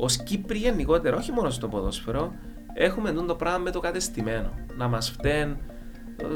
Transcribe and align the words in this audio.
ως 0.00 0.16
Κύπροι 0.22 0.58
γενικότερα, 0.58 1.16
όχι 1.16 1.32
μόνο 1.32 1.50
στο 1.50 1.68
ποδόσφαιρο, 1.68 2.32
έχουμε 2.74 3.12
το 3.12 3.34
πράγμα 3.34 3.58
με 3.58 3.70
το 3.70 3.80
κατεστημένο. 3.80 4.50
Να 4.76 4.88
μας 4.88 5.10
φταίνει 5.10 5.56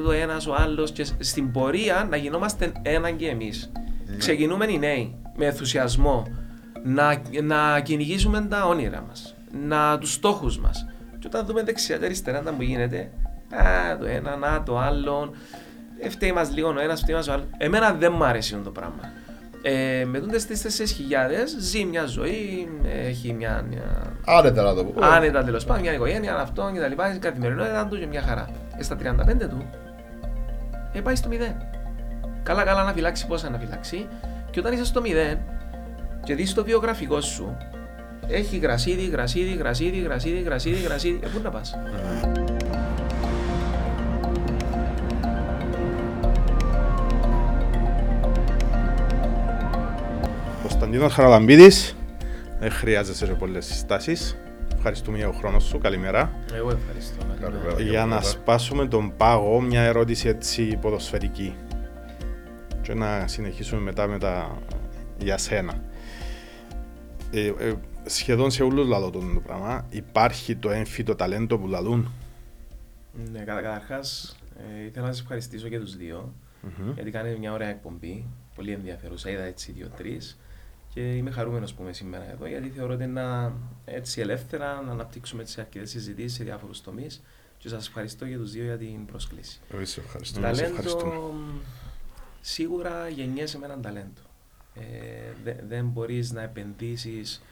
ο 0.07 0.12
ένας 0.12 0.46
ο 0.46 0.54
άλλος 0.58 0.92
και 0.92 1.07
στην 1.19 1.50
πορεία 1.50 2.06
να 2.11 2.17
γινόμαστε 2.17 2.72
ένα 2.83 3.11
και 3.11 3.29
εμείς. 3.29 3.72
Ναι. 4.06 4.17
Ξεκινούμε 4.17 4.67
οι 4.67 4.79
νέοι 4.79 5.14
με 5.37 5.45
ενθουσιασμό 5.45 6.27
να, 6.83 7.22
να 7.43 7.80
κυνηγήσουμε 7.80 8.40
τα 8.40 8.67
όνειρα 8.67 9.04
μας, 9.09 9.34
να 9.66 9.98
τους 9.98 10.12
στόχους 10.12 10.58
μας. 10.58 10.86
Και 11.18 11.26
όταν 11.26 11.46
δούμε 11.46 11.62
δεξιά 11.62 11.96
και 11.96 12.04
αριστερά 12.04 12.42
να 12.42 12.52
μου 12.52 12.62
γίνεται, 12.62 13.10
α, 13.50 13.98
το 13.98 14.06
ένα, 14.06 14.36
να, 14.36 14.62
το 14.62 14.79
άλλο, 14.79 15.32
φταίει 16.08 16.32
μας 16.32 16.54
λίγο 16.54 16.68
ο 16.68 16.80
ένας, 16.80 17.00
φταίει 17.00 17.14
μας 17.14 17.29
ο 17.29 17.32
άλλος. 17.32 17.46
Εμένα 17.56 17.92
δεν 17.92 18.12
μου 18.16 18.24
αρέσει 18.24 18.56
το 18.56 18.70
πράγμα. 18.70 19.12
Ε, 19.62 20.04
με 20.04 20.18
τούτε 20.20 20.36
τι 20.36 20.60
4.000 20.62 20.68
ζει 21.58 21.84
μια 21.84 22.04
ζωή, 22.04 22.68
έχει 22.84 23.32
μια. 23.32 23.64
μια... 23.68 24.12
Άνετα 24.24 24.62
να 24.62 24.74
το 24.74 24.84
πω. 24.84 25.04
Άνετα 25.04 25.44
τέλος 25.44 25.64
πάντων, 25.64 25.82
μια 25.82 25.93
οικογένεια, 25.93 26.36
αυτό 26.36 26.70
και 26.75 26.80
τα 26.80 26.89
λοιπά. 26.89 27.14
Η 27.14 27.18
καθημερινότητα 27.18 27.86
του 27.90 27.98
και 27.98 28.06
μια 28.06 28.22
χαρά. 28.22 28.48
Ε, 28.76 28.82
στα 28.82 28.96
35 29.03 29.48
του, 29.48 29.70
ε, 30.93 31.00
πάει 31.00 31.14
στο 31.14 31.29
0. 31.32 31.34
Καλά, 32.42 32.64
καλά 32.64 32.84
να 32.84 32.92
φυλάξει 32.92 33.27
πόσα 33.27 33.50
να 33.50 33.58
φυλάξει. 33.58 34.06
Και 34.50 34.61
όταν 34.61 34.72
είσαι 34.72 34.84
στο 34.84 35.03
0 35.05 35.39
και 36.25 36.34
δεις 36.34 36.55
το 36.55 36.64
βιογραφικό 36.64 37.20
σου, 37.20 37.56
έχει 38.28 38.56
γρασίδι, 38.56 39.05
γρασίδι, 39.05 39.55
γρασίδι, 39.55 40.00
γρασίδι, 40.00 40.41
γρασίδι, 40.41 40.83
γρασίδι. 40.83 41.20
Ε, 41.22 41.28
πού 41.28 41.41
να 41.42 41.50
πας. 41.50 41.75
Κωνσταντίνος 50.92 51.25
Χαραλαμπίδης, 51.25 51.97
δεν 52.61 52.70
χρειάζεσαι 52.70 53.27
σε 53.27 53.33
πολλές 53.33 53.67
συστάσεις. 53.67 54.37
Ευχαριστούμε 54.77 55.17
για 55.17 55.27
τον 55.27 55.34
χρόνο 55.34 55.59
σου. 55.59 55.78
Καλημέρα. 55.78 56.33
Εγώ 56.55 56.70
ευχαριστώ. 56.70 57.25
Καλημέρα. 57.41 57.81
Για 57.81 58.07
να 58.07 58.21
σπάσουμε 58.21 58.87
τον 58.87 59.17
πάγο, 59.17 59.61
μια 59.61 59.81
ερώτηση 59.81 60.29
έτσι 60.29 60.79
ποδοσφαιρική. 60.81 61.55
Και 62.83 62.95
να 62.95 63.27
συνεχίσουμε 63.27 63.81
μετά 63.81 64.07
με 64.07 64.19
τα 64.19 64.59
για 65.19 65.39
σένα. 65.39 65.83
Ε, 67.31 67.47
ε, 67.47 67.75
σχεδόν 68.05 68.51
σε 68.51 68.62
όλους 68.62 68.87
λαλό 68.89 69.11
το 69.11 69.41
πράγμα. 69.47 69.87
Υπάρχει 69.91 70.56
το 70.56 70.71
έμφυτο 70.71 71.15
ταλέντο 71.15 71.59
που 71.59 71.67
λαλούν; 71.67 72.11
Ναι, 73.33 73.41
καταρχάς, 73.41 74.37
ε, 74.81 74.84
ήθελα 74.84 75.06
να 75.06 75.12
σα 75.12 75.21
ευχαριστήσω 75.21 75.69
και 75.69 75.79
τους 75.79 75.97
δύο. 75.97 76.34
Mm-hmm. 76.67 76.95
Γιατί 76.95 77.11
κάνετε 77.11 77.39
μια 77.39 77.53
ωραία 77.53 77.69
εκπομπή. 77.69 78.27
Πολύ 78.55 78.73
ενδιαφέρουσα. 78.73 79.31
Είδα 79.31 79.43
έτσι 79.43 79.73
δύο-τρεις. 79.73 80.37
Και 80.95 81.15
είμαι 81.15 81.31
χαρούμενος 81.31 81.75
που 81.75 81.83
είμαι 81.83 81.93
σήμερα 81.93 82.31
εδώ 82.31 82.47
γιατί 82.47 82.69
θεωρώ 82.69 82.95
ότι 82.95 83.05
είναι 83.05 83.53
έτσι 83.85 84.21
ελεύθερα 84.21 84.83
να 84.83 84.93
αναπτύξουμε 84.93 85.45
τις 85.45 85.59
αρκετές 85.59 85.91
συζητήσεις 85.91 86.33
σε 86.33 86.45
διάφορους 86.45 86.81
τομείς. 86.81 87.23
Και 87.59 87.69
σας 87.69 87.87
ευχαριστώ 87.87 88.25
για 88.25 88.39
τους 88.39 88.51
δύο 88.53 88.65
για 88.65 88.79
την 88.79 89.07
πρόσκληση. 89.07 89.61
Εγώ 89.71 89.84
σε 89.84 90.01
ευχαριστώ. 90.01 90.41
Ταλέντο, 90.41 91.34
σίγουρα 92.41 93.09
γεννιέσαι 93.09 93.59
με 93.59 93.67
έναν 93.67 93.83
ταλέντο. 93.83 94.21
Ε, 94.75 94.83
δε, 95.45 95.55
δεν 95.69 95.87
μπορείς 95.87 96.33
να 96.33 96.43
επενδύσεις 96.43 97.43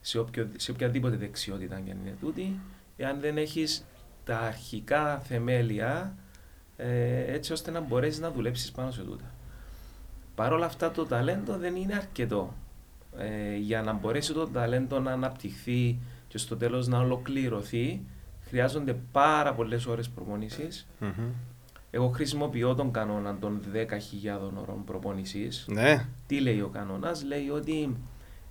σε, 0.00 0.24
σε 0.56 0.70
οποιαδήποτε 0.70 1.16
δεξιότητα 1.16 1.76
αν 1.76 1.86
είναι 1.86 2.16
τούτη, 2.20 2.60
εάν 2.96 3.20
δεν 3.20 3.38
έχεις 3.38 3.84
τα 4.24 4.38
αρχικά 4.38 5.18
θεμέλια 5.18 6.16
ε, 6.76 7.32
έτσι 7.32 7.52
ώστε 7.52 7.70
να 7.70 7.80
μπορέσεις 7.80 8.20
να 8.20 8.30
δουλέψεις 8.30 8.70
πάνω 8.70 8.90
σε 8.90 9.02
τούτα. 9.02 9.34
Παρ' 10.34 10.52
όλα 10.52 10.66
αυτά 10.66 10.90
το 10.90 11.06
ταλέντο 11.06 11.56
δεν 11.56 11.76
είναι 11.76 11.94
αρκετό 11.94 12.54
ε, 13.18 13.56
για 13.56 13.82
να 13.82 13.92
μπορέσει 13.92 14.32
το 14.32 14.48
ταλέντο 14.48 14.98
να 14.98 15.12
αναπτυχθεί 15.12 15.98
και 16.28 16.38
στο 16.38 16.56
τέλος 16.56 16.86
να 16.86 16.98
ολοκληρωθεί 16.98 18.00
χρειάζονται 18.48 18.96
πάρα 19.12 19.54
πολλές 19.54 19.86
ώρες 19.86 20.08
προπονήσεις. 20.08 20.86
Mm-hmm. 21.00 21.30
Εγώ 21.90 22.08
χρησιμοποιώ 22.08 22.74
τον 22.74 22.92
κανόνα 22.92 23.36
των 23.38 23.60
10.000 23.74 23.80
ώρων 24.60 24.84
προπονήσεις. 24.84 25.64
Ναι. 25.68 26.06
Τι 26.26 26.40
λέει 26.40 26.60
ο 26.60 26.68
κανόνας, 26.68 27.24
λέει 27.24 27.48
ότι 27.48 27.96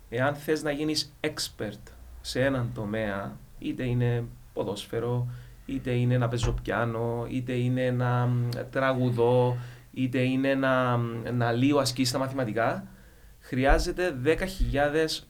εάν 0.09 0.35
θες 0.35 0.63
να 0.63 0.71
γίνεις 0.71 1.13
expert 1.21 1.91
σε 2.21 2.43
έναν 2.45 2.69
τομέα, 2.73 3.37
είτε 3.59 3.83
είναι 3.83 4.23
ποδόσφαιρο, 4.53 5.27
είτε 5.65 5.91
είναι 5.91 6.17
να 6.17 6.27
παίζω 6.27 6.51
πιάνο, 6.51 7.25
είτε 7.29 7.53
είναι 7.53 7.91
να 7.91 8.29
τραγουδώ, 8.71 9.57
είτε 9.93 10.19
είναι 10.19 10.55
να, 10.55 10.97
να 11.31 11.51
λύω 11.51 11.77
ασκήσεις 11.77 12.09
στα 12.09 12.19
μαθηματικά, 12.19 12.87
χρειάζεται 13.47 14.17
10.000 14.23 14.35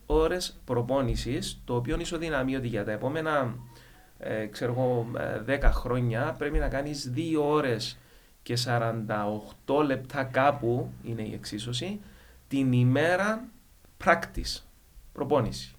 ώρες 0.06 0.60
προπόνησης, 0.66 1.62
το 1.66 1.76
οποίο 1.76 1.98
ισοδυναμεί 2.00 2.56
ότι 2.56 2.68
για 2.68 2.86
τα 2.86 2.92
επόμενα 2.92 3.56
ε, 4.20 4.46
ξέρω 4.46 4.72
εγώ, 4.72 5.08
10 5.46 5.48
ε, 5.48 5.70
χρόνια 5.70 6.36
πρέπει 6.38 6.58
να 6.58 6.68
κάνεις 6.68 7.14
2 7.16 7.20
ώρες 7.42 7.98
και 8.44 8.58
48 9.68 9.84
λεπτά 9.86 10.24
κάπου, 10.24 10.92
είναι 11.04 11.22
η 11.22 11.34
εξίσωση, 11.34 12.00
την 12.48 12.72
ημέρα 12.72 13.44
practice, 14.06 14.62
προπόνηση. 15.14 15.76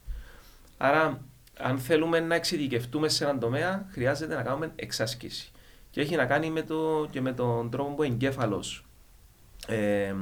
Άρα, 0.77 1.21
αν 1.59 1.79
θέλουμε 1.79 2.21
να 2.21 2.35
εξειδικευτούμε 2.35 3.09
σε 3.09 3.25
έναν 3.25 3.39
τομέα, 3.39 3.87
χρειάζεται 3.91 4.35
να 4.35 4.43
κάνουμε 4.43 4.73
εξάσκηση. 4.77 5.53
Και 5.91 6.01
έχει 6.01 6.17
να 6.17 6.27
κάνει 6.27 6.51
με 6.51 6.63
το, 6.63 7.09
και 7.11 7.21
με 7.21 7.33
τον 7.33 7.71
τρόπο 7.71 7.91
που 7.91 8.01
ο 8.01 8.05
εγκέφαλος 8.05 8.85
ε, 9.67 10.15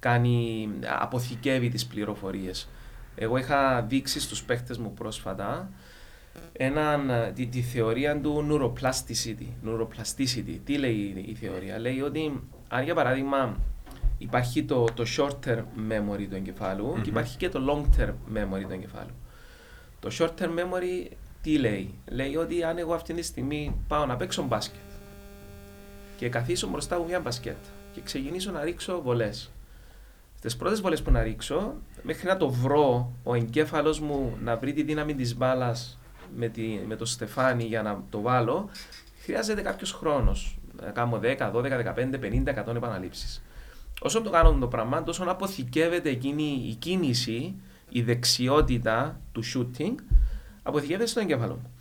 κάνει, 0.00 0.68
αποθηκεύει 1.00 1.68
τις 1.68 1.86
πληροφορίες. 1.86 2.68
Εγώ 3.14 3.36
είχα 3.36 3.82
δείξει 3.82 4.20
στους 4.20 4.42
παίχτες 4.42 4.78
μου 4.78 4.94
πρόσφατα 4.94 5.70
έναν, 6.52 7.10
τη, 7.34 7.46
τη, 7.46 7.60
θεωρία 7.60 8.20
του 8.20 8.46
neuroplasticity. 8.50 9.46
neuroplasticity. 9.66 10.58
Τι 10.64 10.78
λέει 10.78 11.24
η 11.26 11.34
θεωρία; 11.34 11.78
Λέει 11.78 12.00
ότι 12.00 12.40
αν 12.68 12.84
για 12.84 12.94
παράδειγμα 12.94 13.56
υπάρχει 14.18 14.64
το, 14.64 14.84
το 14.94 15.04
short 15.16 15.48
term 15.48 15.64
memory 15.90 16.26
του 16.28 16.36
εγκεφάλου 16.36 16.92
mm-hmm. 16.92 17.02
και 17.02 17.08
υπάρχει 17.08 17.36
και 17.36 17.48
το 17.48 17.60
long 17.68 18.00
term 18.00 18.14
memory 18.36 18.62
του 18.62 18.72
εγκεφάλου. 18.72 19.14
Το 20.00 20.10
short 20.18 20.42
term 20.42 20.58
memory 20.58 21.12
τι 21.42 21.58
λέει; 21.58 21.94
Λέει 22.08 22.36
ότι 22.36 22.62
αν 22.62 22.78
εγώ 22.78 22.94
αυτή 22.94 23.14
τη 23.14 23.22
στιγμή 23.22 23.80
πάω 23.88 24.06
να 24.06 24.16
παίξω 24.16 24.42
μπάσκετ 24.42 24.80
και 26.16 26.28
καθίσω 26.28 26.68
μπροστά 26.68 26.98
μου 26.98 27.04
μια 27.04 27.20
μπασκετ 27.20 27.56
και 27.92 28.00
ξεκινήσω 28.00 28.50
να 28.50 28.64
ρίξω 28.64 29.02
βολές 29.02 29.50
Στι 30.44 30.56
πρώτες 30.56 30.80
βολές 30.80 31.02
που 31.02 31.10
να 31.10 31.22
ρίξω, 31.22 31.74
μέχρι 32.02 32.26
να 32.26 32.36
το 32.36 32.50
βρω, 32.50 33.12
ο 33.22 33.34
εγκέφαλος 33.34 34.00
μου 34.00 34.36
να 34.42 34.56
βρει 34.56 34.72
τη 34.72 34.82
δύναμη 34.82 35.14
της 35.14 35.36
μπάλας 35.36 35.98
με, 36.36 36.50
με 36.86 36.96
το 36.96 37.04
στεφάνι 37.04 37.64
για 37.64 37.82
να 37.82 38.02
το 38.10 38.20
βάλω, 38.20 38.68
χρειάζεται 39.22 39.62
κάποιος 39.62 39.92
χρόνος. 39.92 40.58
Να 40.82 40.90
κάνω 40.90 41.20
10, 41.22 41.50
12, 41.52 41.78
15, 41.78 42.18
50, 42.18 42.54
100 42.68 42.74
επαναλήψεις. 42.74 43.42
Όσο 44.00 44.22
το 44.22 44.30
κάνω 44.30 44.52
το 44.52 44.66
πράγμα, 44.66 45.02
τόσο 45.02 45.24
αποθηκεύεται 45.24 46.10
εκείνη 46.10 46.64
η 46.68 46.74
κίνηση, 46.74 47.54
η 47.88 48.02
δεξιότητα 48.02 49.20
του 49.32 49.42
shooting, 49.54 49.94
αποθηκεύεται 50.62 51.06
στο 51.06 51.20
εγκέφαλο 51.20 51.54
μου. 51.54 51.72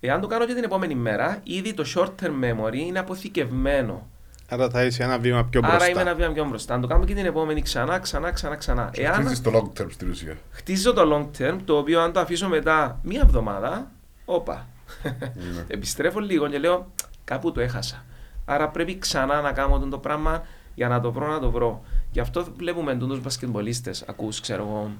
Εάν 0.00 0.20
το 0.20 0.26
κάνω 0.26 0.46
και 0.46 0.54
την 0.54 0.64
επόμενη 0.64 0.94
μέρα, 0.94 1.40
ήδη 1.44 1.74
το 1.74 1.84
short 1.94 2.10
term 2.22 2.44
memory 2.44 2.76
είναι 2.76 2.98
αποθηκευμένο 2.98 4.09
Άρα 4.52 4.70
θα 4.70 4.84
είσαι 4.84 5.02
ένα 5.02 5.18
βήμα 5.18 5.44
πιο 5.44 5.60
μπροστά. 5.60 5.76
Άρα 5.76 5.88
είμαι 5.88 6.00
ένα 6.00 6.14
βήμα 6.14 6.32
πιο 6.32 6.44
μπροστά. 6.44 6.74
Αν 6.74 6.80
το 6.80 6.86
κάνουμε 6.86 7.06
και 7.06 7.14
την 7.14 7.26
επόμενη 7.26 7.62
ξανά, 7.62 7.98
ξανά, 7.98 8.30
ξανά, 8.30 8.56
ξανά. 8.56 8.90
Εάν... 8.94 9.14
Χτίζεις 9.14 9.40
το 9.42 9.50
long 9.54 9.80
term 9.80 9.86
στην 9.90 10.10
ουσία. 10.10 10.36
Χτίζω 10.50 10.92
το 10.92 11.02
long 11.14 11.40
term, 11.40 11.58
το 11.64 11.76
οποίο 11.76 12.00
αν 12.00 12.12
το 12.12 12.20
αφήσω 12.20 12.48
μετά 12.48 12.98
μία 13.02 13.20
εβδομάδα, 13.24 13.90
όπα. 14.24 14.66
Ναι. 15.02 15.64
Επιστρέφω 15.74 16.20
λίγο 16.20 16.48
και 16.48 16.58
λέω 16.58 16.92
κάπου 17.24 17.52
το 17.52 17.60
έχασα. 17.60 18.04
Άρα 18.44 18.68
πρέπει 18.68 18.98
ξανά 18.98 19.40
να 19.40 19.52
κάνω 19.52 19.78
το 19.78 19.98
πράγμα 19.98 20.42
για 20.74 20.88
να 20.88 21.00
το 21.00 21.12
βρω, 21.12 21.26
να 21.26 21.38
το 21.38 21.50
βρω. 21.50 21.82
Γι' 22.10 22.20
αυτό 22.20 22.46
βλέπουμε 22.56 22.96
τους 22.96 23.20
μπασκετμπολίστες, 23.20 24.04
ακούς, 24.08 24.40
ξέρω 24.40 24.62
εγώ, 24.62 24.90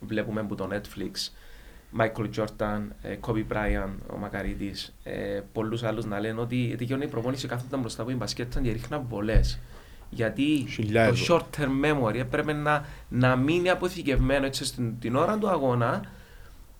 βλέπουμε 0.00 0.40
από 0.40 0.54
το 0.54 0.68
Netflix, 0.72 1.32
Michael 1.98 2.28
Jordan, 2.36 2.80
ε, 3.02 3.16
Kobe 3.20 3.44
Bryant, 3.52 4.14
ο 4.14 4.16
Μακαρίτη, 4.16 4.72
ε, 5.02 5.40
πολλούς 5.52 5.82
άλλους 5.82 6.04
να 6.04 6.20
λένε 6.20 6.40
ότι 6.40 6.74
τελειώνει 6.78 7.04
η 7.04 7.08
προπόνηση 7.08 7.46
κάθονταν 7.46 7.80
μπροστά 7.80 8.00
από 8.00 8.10
την 8.10 8.18
μπασκέτα 8.18 8.60
και 8.60 8.72
ρίχναν 8.72 9.04
βολές. 9.08 9.58
Γιατί 10.10 10.66
το 10.92 11.16
short 11.28 11.60
term 11.60 11.84
memory 11.84 12.14
έπρεπε 12.14 12.52
να, 12.52 12.84
να 13.08 13.36
μείνει 13.36 13.70
αποθηκευμένο 13.70 14.46
έτσι 14.46 14.64
στην 14.64 14.98
την 14.98 15.16
ώρα 15.16 15.38
του 15.38 15.48
αγώνα 15.48 16.04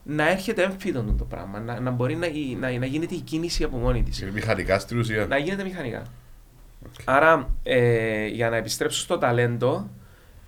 να 0.03 0.31
έρχεται 0.31 0.62
έμφυτο 0.62 1.03
το 1.19 1.25
πράγμα, 1.25 1.61
να, 1.61 1.81
να 1.81 1.91
μπορεί 1.91 2.17
να, 2.17 2.27
να, 2.59 2.79
να 2.79 2.87
γίνεται 2.87 3.15
η 3.15 3.21
κίνηση 3.21 3.65
από 3.65 3.77
μόνη 3.77 4.03
της. 4.03 4.21
Είναι 4.21 4.31
μηχανικά 4.31 4.79
στην 4.79 4.99
ουσία. 4.99 5.27
Να 5.27 5.37
γίνεται 5.37 5.65
μηχανικά. 5.65 6.03
Okay. 6.85 7.03
Άρα, 7.05 7.49
ε, 7.63 8.27
για 8.27 8.51
να 8.51 8.56
επιστρέψω 8.56 9.01
στο 9.01 9.19
ταλέντο, 9.19 9.91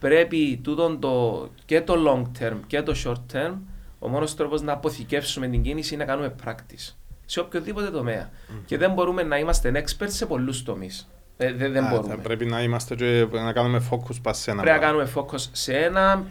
πρέπει 0.01 0.61
τούτον 0.63 1.01
το, 1.01 1.49
και 1.65 1.81
το 1.81 1.95
long 2.07 2.43
term 2.43 2.57
και 2.67 2.83
το 2.83 2.95
short 3.05 3.37
term 3.37 3.53
ο 4.03 4.09
μόνος 4.09 4.35
τρόπος 4.37 4.63
να 4.63 4.73
αποθηκεύσουμε 4.73 5.49
την 5.49 5.63
κίνηση 5.63 5.95
είναι 5.95 6.05
να 6.05 6.11
κάνουμε 6.11 6.35
practice 6.45 6.95
σε 7.25 7.41
οποιοδήποτε 7.41 7.91
τομέα. 7.91 8.31
Mm. 8.31 8.61
Και 8.65 8.79
δεν 8.79 8.93
μπορούμε 8.93 9.23
να 9.23 9.39
είμαστε 9.39 9.85
experts 9.85 10.07
σε 10.07 10.27
πολλούς 10.27 10.63
τομείς. 10.63 11.09
δεν, 11.37 11.73
δεν 11.73 11.87
μπορούμε. 11.91 12.15
Θα 12.15 12.21
πρέπει 12.21 12.45
να 12.45 12.63
είμαστε 12.63 12.95
και 12.95 13.27
να 13.31 13.53
κάνουμε 13.53 13.83
focus 13.91 14.17
πα 14.23 14.33
σε 14.33 14.51
ένα. 14.51 14.63
Πρέπει 14.63 14.79
να 14.79 14.85
κάνουμε 14.87 15.09
focus 15.15 15.49
σε 15.53 15.77
ένα 15.77 16.25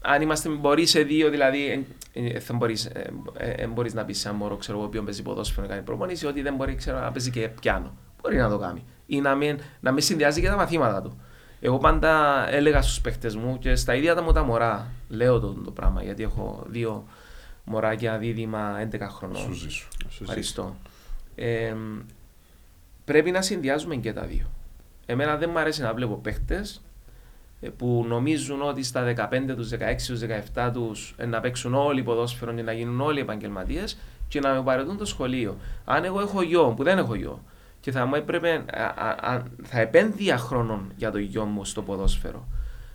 αν 0.00 0.22
είμαστε 0.22 0.48
μπορεί 0.48 0.86
σε 0.86 1.02
δύο, 1.02 1.30
δηλαδή 1.30 1.86
δεν 2.46 2.56
μπορείς, 2.56 2.84
ε, 2.84 3.10
ε, 3.36 3.66
μπορείς 3.66 3.94
να 3.94 4.04
πεις 4.04 4.18
σε 4.18 4.28
ένα 4.28 4.36
μωρό 4.36 4.56
ξέρω, 4.56 4.82
οποίο 4.82 5.02
παίζει 5.02 5.22
ποδόσφαιρο 5.22 5.66
να 5.66 5.72
κάνει 5.72 5.84
προπονήσεις 5.84 6.28
ότι 6.28 6.42
δεν 6.42 6.54
μπορεί 6.54 6.74
ξέρω, 6.74 6.98
να 6.98 7.10
παίζει 7.10 7.30
και 7.30 7.48
πιάνο. 7.60 7.96
Μπορεί 8.22 8.36
να 8.36 8.48
το 8.48 8.58
κάνει. 8.58 8.84
Ή 9.06 9.20
να 9.20 9.34
μην, 9.34 9.58
να 9.80 9.92
μην 9.92 10.02
συνδυάζει 10.02 10.40
και 10.40 10.48
τα 10.48 10.56
μαθήματα 10.56 11.02
του. 11.02 11.20
Εγώ 11.60 11.78
πάντα 11.78 12.44
έλεγα 12.50 12.82
στους 12.82 13.00
παίχτες 13.00 13.36
μου 13.36 13.58
και 13.58 13.74
στα 13.76 13.94
ίδια 13.94 14.14
τα 14.14 14.22
μου 14.22 14.32
τα 14.32 14.42
μωρά 14.42 14.90
λέω 15.08 15.40
το, 15.40 15.52
το 15.52 15.70
πράγμα 15.70 16.02
γιατί 16.02 16.22
έχω 16.22 16.64
δύο 16.68 17.04
μωράκια 17.68 18.18
δίδυμα 18.18 18.88
11 18.92 18.98
χρονών. 19.00 19.36
Σου 19.42 19.52
ζήσω. 19.52 19.88
Ευχαριστώ. 20.20 20.76
Ε, 21.34 21.74
πρέπει 23.04 23.30
να 23.30 23.42
συνδυάζουμε 23.42 23.96
και 23.96 24.12
τα 24.12 24.22
δύο. 24.22 24.46
Εμένα 25.06 25.36
δεν 25.36 25.50
μου 25.52 25.58
αρέσει 25.58 25.82
να 25.82 25.94
βλέπω 25.94 26.14
παίχτες 26.14 26.82
ε, 27.60 27.68
που 27.68 28.04
νομίζουν 28.08 28.62
ότι 28.62 28.82
στα 28.82 29.14
15 29.16 29.54
τους, 29.56 29.70
16 29.72 29.76
τους, 30.06 30.20
17 30.54 30.70
τους 30.72 31.14
ε, 31.16 31.26
να 31.26 31.40
παίξουν 31.40 31.74
όλοι 31.74 32.02
ποδόσφαιρο 32.02 32.52
και 32.52 32.62
να 32.62 32.72
γίνουν 32.72 33.00
όλοι 33.00 33.20
επαγγελματίες 33.20 33.98
και 34.28 34.40
να 34.40 34.52
με 34.54 34.62
παρετούν 34.62 34.96
το 34.96 35.04
σχολείο. 35.04 35.56
Αν 35.84 36.04
εγώ 36.04 36.20
έχω 36.20 36.42
γιο, 36.42 36.74
που 36.76 36.82
δεν 36.82 36.98
έχω 36.98 37.14
γιο, 37.14 37.42
και 37.80 37.90
θα 37.90 38.06
μου 38.06 38.14
έπρεπε, 38.14 38.64
α, 38.96 39.08
α, 39.32 39.42
θα 39.62 39.80
επένδυα 39.80 40.38
χρόνων 40.38 40.92
για 40.96 41.10
το 41.10 41.18
γιο 41.18 41.44
μου 41.44 41.64
στο 41.64 41.82
ποδόσφαιρο. 41.82 42.48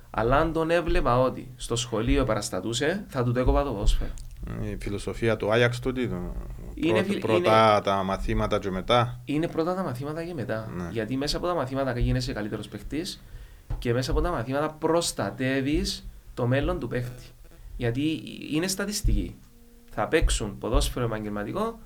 Αλλά 0.10 0.38
αν 0.38 0.54
τον 0.54 0.72
έβλεπα 0.72 1.20
ότι 1.20 1.52
στο 1.56 1.76
σχολείο 1.76 2.24
παραστατούσε, 2.24 3.06
θα 3.08 3.24
του 3.24 3.32
το 3.32 3.40
έκοβα 3.40 3.64
το 3.64 3.72
ποδόσφαιρο. 3.72 4.12
Η 4.72 4.78
φιλοσοφία 4.80 5.38
του 5.38 5.52
Άγιαξ 5.52 5.80
του 5.80 5.92
τι 5.92 6.02
Είναι 6.02 6.92
Πρώτα, 6.92 7.04
φιλ- 7.04 7.20
πρώτα 7.26 7.72
είναι- 7.74 7.82
τα 7.84 8.04
μαθήματα 8.04 8.60
και 8.60 8.72
μετά. 8.72 9.22
Είναι 9.26 9.48
πρώτα 9.48 9.76
τα 9.76 9.84
μαθήματα 9.84 10.24
και 10.24 10.34
μετά. 10.34 10.72
Ναι. 10.76 10.90
Γιατί 10.92 11.18
μέσα 11.18 11.38
από 11.38 11.48
τα 11.48 11.54
μαθήματα 11.54 12.00
γίνεσαι 12.00 12.34
καλύτερος 12.34 12.68
παίχτης 12.68 13.24
και 13.80 13.94
μέσα 13.94 14.12
από 14.12 14.22
τα 14.22 14.32
μαθήματα 14.32 14.70
προστατεύεις 14.70 16.10
το 16.34 16.48
μέλλον 16.48 16.80
του 16.80 16.88
παίχτη. 16.88 17.24
Γιατί 17.78 18.22
είναι 18.54 18.68
στατιστική. 18.68 19.36
Θα 19.92 20.08
παίξουν 20.08 20.58
ποδόσφαιρο 20.58 21.06
επαγγελματικό 21.06 21.80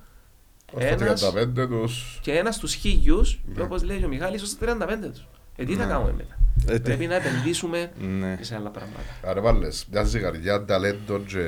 ένας 0.76 1.20
Στα 1.20 1.32
35 1.32 1.66
τους... 1.68 2.18
και 2.22 2.32
ένας 2.32 2.54
στους 2.54 2.74
χίλιους, 2.74 3.40
Ναι. 3.46 3.54
και 3.54 3.60
όπως 3.60 3.82
λέει 3.82 4.04
ο 4.04 4.08
Μιχάλης, 4.08 4.48
στα 4.48 4.58
35 4.58 5.08
τους. 5.10 5.26
Ε, 5.56 5.64
τι 5.64 5.74
θα 5.74 5.84
Ναι. 5.84 5.92
κάνουμε 5.92 6.12
μετά; 6.12 6.36
Ε, 6.66 6.74
τι- 6.74 6.80
Πρέπει 6.82 7.06
να 7.06 7.14
επενδύσουμε 7.14 7.90
Ναι. 8.18 8.38
σε 8.40 8.54
άλλα 8.54 8.70
πράγματα. 8.70 9.00
Άρα 9.24 9.40
βάλες 9.40 9.86
μια 9.90 10.02
ζυγαριά, 10.02 10.64
ταλέντο 10.64 11.18
και 11.18 11.44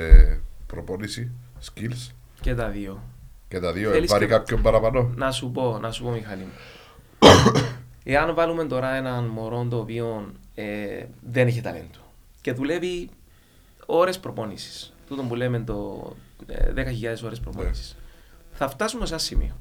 προπόνηση, 0.71 1.31
skills. 1.65 2.11
Και 2.41 2.55
τα 2.55 2.69
δύο. 2.69 3.03
Και 3.47 3.59
τα 3.59 3.71
δύο, 3.73 3.91
Θέλεις 3.91 4.11
πάρει 4.11 4.25
και- 4.25 4.31
κάποιον 4.31 4.61
παραπάνω. 4.61 5.13
Να 5.15 5.31
σου 5.31 5.51
πω, 5.51 5.77
να 5.81 5.91
σου 5.91 6.03
πω 6.03 6.09
Μιχάλη 6.11 6.41
μου. 6.43 6.51
Εάν 8.03 8.33
βάλουμε 8.33 8.65
τώρα 8.65 8.93
έναν 8.95 9.23
μωρό 9.25 9.65
το 9.69 9.77
οποίο 9.77 10.31
ε, 10.55 11.05
δεν 11.31 11.47
έχει 11.47 11.61
ταλέντο 11.61 11.99
και 12.41 12.53
δουλεύει 12.53 13.09
ώρες 13.85 14.19
προπόνησης, 14.19 14.93
τούτο 15.07 15.23
που 15.23 15.35
λέμε 15.35 15.59
το 15.59 16.11
ε, 16.45 16.73
10.000 16.75 17.23
ώρες 17.25 17.39
προπόνησης, 17.39 17.95
θα 18.51 18.69
φτάσουμε 18.69 19.05
σε 19.05 19.13
ένα 19.13 19.21
σημείο. 19.21 19.55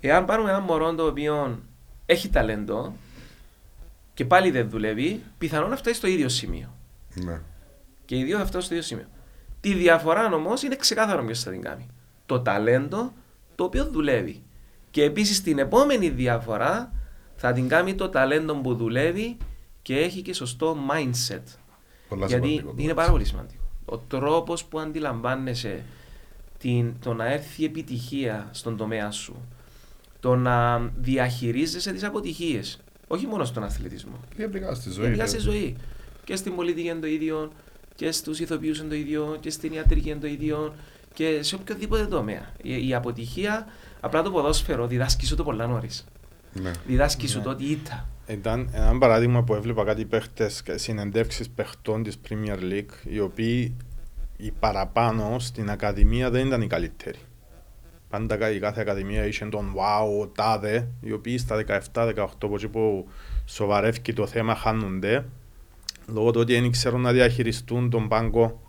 Εάν 0.00 0.24
πάρουμε 0.24 0.50
έναν 0.50 0.62
μωρό 0.62 0.94
το 0.94 1.06
οποίο 1.06 1.58
έχει 2.06 2.28
ταλέντο 2.28 2.92
και 4.14 4.24
πάλι 4.24 4.50
δεν 4.50 4.70
δουλεύει, 4.70 5.22
πιθανόν 5.38 5.70
να 5.70 5.76
φτάσει 5.76 5.96
στο 5.96 6.06
ίδιο 6.06 6.28
σημείο. 6.28 6.74
Ναι. 7.14 7.40
Και 8.04 8.16
οι 8.16 8.24
δύο 8.24 8.38
θα 8.38 8.42
φτάσουν 8.46 8.62
στο 8.62 8.74
ίδιο 8.74 8.86
σημείο. 8.86 9.06
Τη 9.60 9.74
διαφορά 9.74 10.34
όμως 10.34 10.62
είναι 10.62 10.76
ξεκάθαρο 10.76 11.24
ποιος 11.24 11.42
θα 11.42 11.50
την 11.50 11.62
κάνει. 11.62 11.86
Το 12.26 12.40
ταλέντο 12.40 13.12
το 13.54 13.64
οποίο 13.64 13.84
δουλεύει. 13.84 14.42
Και 14.90 15.02
επίσης 15.02 15.42
την 15.42 15.58
επόμενη 15.58 16.08
διαφορά 16.08 16.92
θα 17.36 17.52
την 17.52 17.68
κάνει 17.68 17.94
το 17.94 18.08
ταλέντο 18.08 18.54
που 18.54 18.74
δουλεύει 18.74 19.36
και 19.82 19.98
έχει 19.98 20.22
και 20.22 20.32
σωστό 20.34 20.76
mindset. 20.90 21.42
Πολλά 22.08 22.26
Γιατί 22.26 22.48
σημαντικό 22.48 22.68
το 22.68 22.74
είναι 22.76 22.82
έτσι. 22.82 22.94
πάρα 22.94 23.10
πολύ 23.10 23.24
σημαντικό. 23.24 23.62
Ο 23.84 23.98
τρόπος 23.98 24.64
που 24.64 24.78
αντιλαμβάνεσαι 24.80 25.82
την, 26.58 26.94
το 27.00 27.14
να 27.14 27.32
έρθει 27.32 27.64
επιτυχία 27.64 28.48
στον 28.50 28.76
τομέα 28.76 29.10
σου, 29.10 29.36
το 30.20 30.36
να 30.36 30.78
διαχειρίζεσαι 30.78 31.92
τις 31.92 32.04
αποτυχίες. 32.04 32.78
Όχι 33.06 33.26
μόνο 33.26 33.44
στον 33.44 33.64
αθλητισμό. 33.64 34.20
Γενικά 34.36 34.74
στη 34.74 34.90
ζωή. 34.90 35.04
Γενικά 35.04 35.22
ναι. 35.22 35.28
στη 35.28 35.38
ζωή. 35.38 35.76
Και 36.24 36.36
στην 36.36 36.54
πολιτική 36.54 36.88
είναι 36.88 37.00
το 37.00 37.06
ίδιο, 37.06 37.52
και 37.98 38.10
στους 38.10 38.40
ηθοποιούς 38.40 38.78
είναι 38.78 38.88
το 38.88 38.94
ίδιο, 38.94 39.36
και 39.40 39.50
στην 39.50 39.72
ιατρική 39.72 40.08
είναι 40.10 40.18
το 40.20 40.26
ίδιο, 40.26 40.74
και 41.14 41.42
σε 41.42 41.54
οποιοδήποτε 41.54 42.06
τομέα. 42.06 42.52
Η, 42.62 42.88
η 42.88 42.94
αποτυχία, 42.94 43.66
απλά 44.00 44.22
το 44.22 44.30
ποδόσφαιρο 44.30 44.86
διδάσκει 44.86 45.26
σου 45.26 45.36
το 45.36 45.44
πολλά 45.44 45.66
νωρίς. 45.66 46.04
Ναι. 46.52 46.70
Διδάσκει 46.86 47.28
σου 47.28 47.38
Ναι. 47.38 47.44
το 47.44 47.50
ότι 47.50 47.64
ήταν. 47.64 48.06
Ήταν 48.26 48.70
ένα 48.72 48.98
παράδειγμα 48.98 49.42
που 49.44 49.54
έβλεπα 49.54 49.84
κάτι 49.84 50.04
παίχτες, 50.04 50.62
συνεντεύξεις 50.74 51.50
παιχτών 51.50 52.02
της 52.02 52.20
Premier 52.28 52.58
League, 52.72 53.06
οι 53.08 53.20
οποίοι 53.20 53.76
οι 54.36 54.50
παραπάνω 54.50 55.38
στην 55.38 55.70
Ακαδημία 55.70 56.30
δεν 56.30 56.46
ήταν 56.46 56.62
οι 56.62 56.66
καλύτεροι. 56.66 57.18
Πάντα 58.08 58.36
κα- 58.36 58.50
η 58.50 58.58
κάθε 58.58 58.80
Ακαδημία 58.80 59.26
είχε 59.26 59.44
τον 59.46 59.74
wow, 59.76 60.20
ο 60.22 60.26
τάδε, 60.26 60.88
οι 61.00 61.12
οποίοι 61.12 61.38
στα 61.38 61.56
17-18 61.92 62.12
από 62.42 62.54
εκεί 62.54 62.68
που 62.68 63.08
σοβαρεύει 63.44 64.12
το 64.12 64.26
θέμα 64.26 64.54
χάνονται, 64.54 65.24
λόγω 66.12 66.30
του 66.30 66.40
ότι 66.40 66.60
δεν 66.60 66.70
ξέρουν 66.70 67.00
να 67.00 67.12
διαχειριστούν 67.12 67.90
τον 67.90 68.08
πάγκο, 68.08 68.62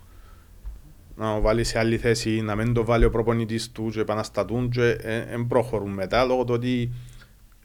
να 1.16 1.34
το 1.34 1.40
βάλει 1.40 1.64
σε 1.64 1.78
άλλη 1.78 1.98
θέση, 1.98 2.40
να 2.40 2.54
μην 2.56 2.72
το 2.72 2.84
βάλει 2.84 3.04
ο 3.04 3.10
προπονητής 3.10 3.72
του 3.72 3.90
και 3.92 4.00
επαναστατούν 4.00 4.70
και 4.70 4.96
δεν 5.30 5.46
προχωρούν 5.46 5.90
μετά, 5.90 6.24
λόγω 6.24 6.44
του 6.44 6.54
ότι 6.54 6.92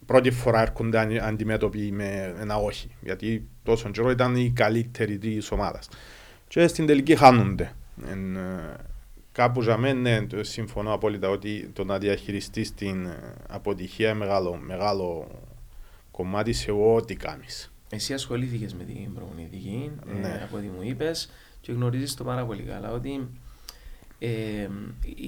πρώτη 0.06 0.32
φορά 0.32 0.62
έρχονται 0.62 1.00
αν- 1.00 1.20
αντιμέτωποι 1.22 1.92
με 1.92 2.36
ένα 2.40 2.56
όχι. 2.56 2.90
Γιατί 3.02 3.48
τόσο 3.64 3.90
καιρό 3.90 4.10
ήταν 4.10 4.36
οι 4.36 4.52
καλύτεροι 4.56 5.18
της 5.18 5.52
ομάδας. 5.52 5.90
Και 6.48 6.68
στην 6.68 6.86
τελική 6.86 7.16
χάνονται. 7.16 7.72
Εν, 8.12 8.36
ε, 8.36 8.76
κάπου 9.32 9.62
για 9.62 9.78
μένα 9.78 10.00
ναι, 10.00 10.22
το 10.22 10.44
συμφωνώ 10.44 10.94
απόλυτα 10.94 11.30
ότι 11.30 11.70
το 11.74 11.84
να 11.84 11.98
διαχειριστείς 11.98 12.74
την 12.74 13.06
ε, 13.06 13.34
αποτυχία 13.50 14.10
είναι 14.10 14.18
μεγάλο, 14.18 14.60
μεγάλο 14.62 15.28
κομμάτι 16.12 16.54
σε 16.54 16.72
ό,τι 16.72 17.16
κάνεις. 17.16 17.75
Εσύ 17.90 18.14
ασχολήθηκες 18.14 18.74
με 18.74 18.84
την 18.84 19.14
προπονητική, 19.14 19.92
ε, 20.10 20.20
Ναι. 20.20 20.42
από 20.44 20.58
ό,τι 20.58 20.66
μου 20.68 20.82
είπες, 20.82 21.30
και 21.62 21.72
γνωρίζεις 21.72 22.14
το 22.14 22.24
πάρα 22.24 22.46
πολύ 22.46 22.62
καλά 22.64 22.92
ότι 22.92 23.28
ε, 24.20 24.30
ε, 24.62 24.70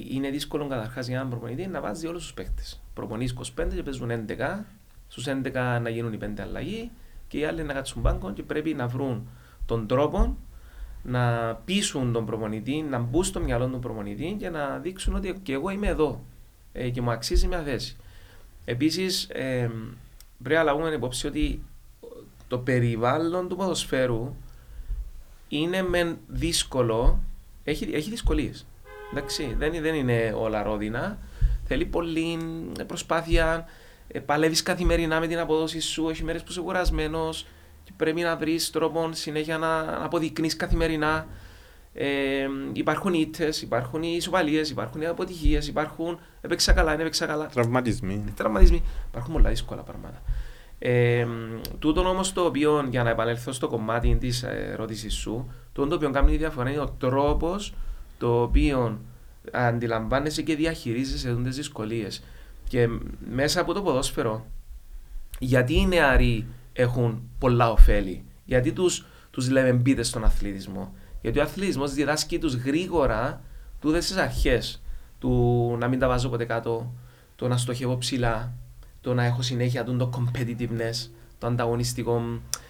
είναι 0.09 0.29
δύσκολο 0.29 0.67
καταρχάς 0.67 1.07
για 1.07 1.15
έναν 1.15 1.29
προπονητή 1.29 1.67
να 1.67 1.81
βάζει 1.81 2.07
όλους 2.07 2.21
τους 2.21 2.33
παίχτε. 2.33 2.61
Προπονείς 2.93 3.31
25 3.31 3.75
και 3.75 3.83
παίζουν 3.83 4.09
11, 4.11 4.65
στους 5.07 5.27
11 5.27 5.79
να 5.81 5.89
γίνουν 5.89 6.13
οι 6.13 6.17
5 6.17 6.41
αλλαγή 6.41 6.91
και 7.27 7.37
οι 7.37 7.45
άλλοι 7.45 7.63
να 7.63 7.73
κάτσουν 7.73 8.01
μπάνκο 8.01 8.33
και 8.33 8.43
πρέπει 8.43 8.73
να 8.73 8.87
βρουν 8.87 9.27
τον 9.65 9.87
τρόπο 9.87 10.37
να 11.03 11.55
πείσουν 11.65 12.13
τον 12.13 12.25
προπονητή, 12.25 12.81
να 12.81 12.99
μπουν 12.99 13.23
στο 13.23 13.39
μυαλό 13.39 13.67
του 13.67 13.79
προπονητή 13.79 14.35
και 14.39 14.49
να 14.49 14.77
δείξουν 14.77 15.15
ότι 15.15 15.39
και 15.43 15.53
εγώ 15.53 15.69
είμαι 15.69 15.87
εδώ 15.87 16.23
ε, 16.71 16.89
και 16.89 17.01
μου 17.01 17.11
αξίζει 17.11 17.47
μια 17.47 17.61
θέση. 17.63 17.95
Επίσης, 18.65 19.23
ε, 19.29 19.71
πρέπει 20.43 20.55
να 20.55 20.63
λάβουμε 20.63 20.89
υπόψη 20.89 21.27
ότι 21.27 21.61
το 22.47 22.57
περιβάλλον 22.57 23.47
του 23.47 23.55
ποδοσφαίρου 23.55 24.35
είναι 25.47 25.81
μεν 25.81 26.17
δύσκολο, 26.27 27.19
έχει, 27.63 27.89
έχει 27.93 28.09
δυσκολίες. 28.09 28.65
Εντάξει, 29.11 29.55
δεν, 29.57 29.81
δεν 29.81 29.95
είναι 29.95 30.33
όλα 30.37 30.63
ρόδινα. 30.63 31.17
Θέλει 31.65 31.85
πολλή 31.85 32.37
προσπάθεια. 32.87 33.65
Ε, 34.07 34.19
Παλεύεις 34.19 34.63
καθημερινά 34.63 35.19
με 35.19 35.27
την 35.27 35.39
απόδοση 35.39 35.79
σου. 35.79 36.09
Έχει 36.09 36.23
μέρες 36.23 36.43
που 36.43 36.51
είσαι 36.51 36.61
κουρασμένος 36.61 37.47
και 37.83 37.91
πρέπει 37.97 38.21
να 38.21 38.35
βρεις 38.37 38.69
τρόπο 38.69 39.09
συνέχεια 39.13 39.57
να, 39.57 39.83
να 39.83 40.05
αποδεικνύεις 40.05 40.55
καθημερινά. 40.55 41.27
Ε, 41.93 42.47
υπάρχουν 42.73 43.13
ήττες, 43.13 43.61
υπάρχουν 43.61 44.03
οι 44.03 44.13
ισοπαλίες, 44.15 44.69
υπάρχουν 44.69 45.01
οι 45.01 45.05
αποτυχίες, 45.05 45.67
υπάρχουν. 45.67 46.19
Έπαιξα 46.41 46.73
καλά, 46.73 46.91
δεν 46.91 46.99
έπαιξα 46.99 47.25
καλά 47.25 47.45
Τραυματισμοί. 47.45 48.23
τραυματισμοί. 48.35 48.83
Υπάρχουν 49.09 49.33
πολλά 49.33 49.49
δύσκολα 49.49 49.81
πράγματα. 49.81 50.21
Ε, 50.79 51.27
τούτο 51.79 52.09
όμως 52.09 52.33
το 52.33 52.41
οποίο, 52.41 52.87
για 52.89 53.03
να 53.03 53.09
επανέλθω 53.09 53.51
στο 53.51 53.67
κομμάτι 53.67 54.15
της 54.15 54.43
ερώτησης 54.43 55.13
σου, 55.13 55.51
τούτο 55.73 55.87
το 55.87 55.95
οποίο 55.95 56.09
κάνει 56.09 56.31
τη 56.31 56.37
διαφορά 56.37 56.69
είναι 56.69 56.81
ο 56.81 56.95
τρόπος 56.97 57.73
το 58.17 58.41
οποίο 58.41 58.99
αντιλαμβάνεσαι 59.51 60.41
και 60.41 60.55
διαχειρίζεσαι 60.55 61.35
τι 61.43 61.49
δυσκολίες. 61.49 62.23
Και 62.67 62.87
μέσα 63.31 63.61
από 63.61 63.73
το 63.73 63.81
ποδόσφαιρο, 63.81 64.45
γιατί 65.39 65.79
οι 65.79 65.85
νεαροί 65.87 66.45
έχουν 66.73 67.29
πολλά 67.39 67.71
ωφέλη, 67.71 68.23
γιατί 68.45 68.71
τους, 68.71 69.05
τους 69.31 69.49
λέμε 69.49 69.71
μπείτε 69.71 70.03
στον 70.03 70.23
αθλητισμό; 70.23 70.93
Γιατί 71.21 71.39
ο 71.39 71.41
αθλητισμός 71.41 71.93
διδάσκει 71.93 72.39
τους 72.39 72.55
γρήγορα 72.55 73.41
τούτες 73.79 74.07
τις 74.07 74.17
αρχές 74.17 74.81
του 75.19 75.75
να 75.79 75.87
μην 75.87 75.99
τα 75.99 76.07
βάζω 76.07 76.29
ποτέ 76.29 76.45
κάτω, 76.45 76.93
το 77.35 77.47
να 77.47 77.57
στοχεύω 77.57 77.97
ψηλά, 77.97 78.53
το 79.07 79.13
να 79.13 79.23
έχω 79.23 79.41
συνέχεια 79.41 79.83
τον 79.83 79.97
το 79.97 80.09
competitiveness, 80.17 81.09
το 81.37 81.47
ανταγωνιστικό, 81.47 82.19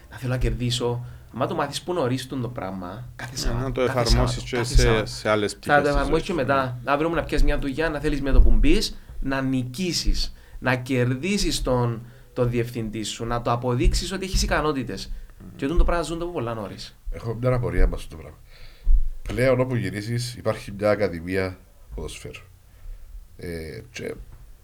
να 0.10 0.18
θέλω 0.18 0.32
να 0.32 0.38
κερδίσω. 0.38 1.06
Μα 1.34 1.48
το 1.48 1.56
μάθεις 1.56 1.82
που 1.82 1.94
νωρίς 1.94 2.28
τον 2.28 2.42
το 2.42 2.48
πράγμα, 2.50 3.08
κάθε 3.16 3.38
Σάββατο. 3.38 3.64
Να 3.66 3.72
το 3.72 3.86
κάθε 3.86 4.00
εφαρμόσεις 4.00 4.42
Σάββατο, 4.42 4.50
και 4.50 4.56
κάθε 4.56 4.76
σε, 4.76 4.82
Σάββατο. 4.82 5.06
σε 5.06 5.30
άλλες 5.30 5.52
Θα 5.52 5.58
πτυχές 5.58 5.76
το 5.76 5.82
της 5.82 5.90
εφαρμόσεις 5.92 6.12
ζωής 6.12 6.24
και 6.24 6.32
σου. 6.32 6.38
μετά. 6.38 6.80
Αύριο 6.84 7.10
μου 7.10 7.16
να 7.16 7.24
πιάσει 7.24 7.44
μια 7.44 7.60
δουλειά, 7.60 7.90
να 7.90 8.00
θέλεις 8.00 8.22
με 8.22 8.32
το 8.32 8.42
που 8.42 8.52
μπεις 8.52 8.98
να 9.20 9.42
νικήσεις, 9.42 10.34
να 10.60 10.76
κερδίσεις 10.76 11.62
τον, 11.62 12.02
τον 12.34 12.50
διευθυντή 12.50 13.04
σου, 13.04 13.26
να 13.26 13.42
το 13.42 13.52
αποδείξεις 13.52 14.12
ότι 14.12 14.26
έχεις 14.26 14.42
ικανότητες. 14.44 15.12
Και 15.56 15.66
αυτό 15.66 15.78
το 15.78 15.84
πράγμα 15.84 16.04
ζουν 16.04 16.18
το 16.20 16.24
από 16.24 16.34
πολλά 16.34 16.54
νωρίς. 16.54 16.98
Έχω 17.12 17.34
μια 17.34 17.54
απορία 17.54 17.88
μας 17.88 18.02
στο 18.02 18.16
πράγμα. 18.16 18.38
Πλέον 19.22 19.60
όπου 19.60 19.76
γυρίσεις 19.76 20.36
υπάρχει 20.36 20.72
μια 20.72 20.90
ακαδημία 20.90 21.58
ποδοσφαίρου. 21.96 22.42
Ε, 23.38 23.82
και 23.92 24.16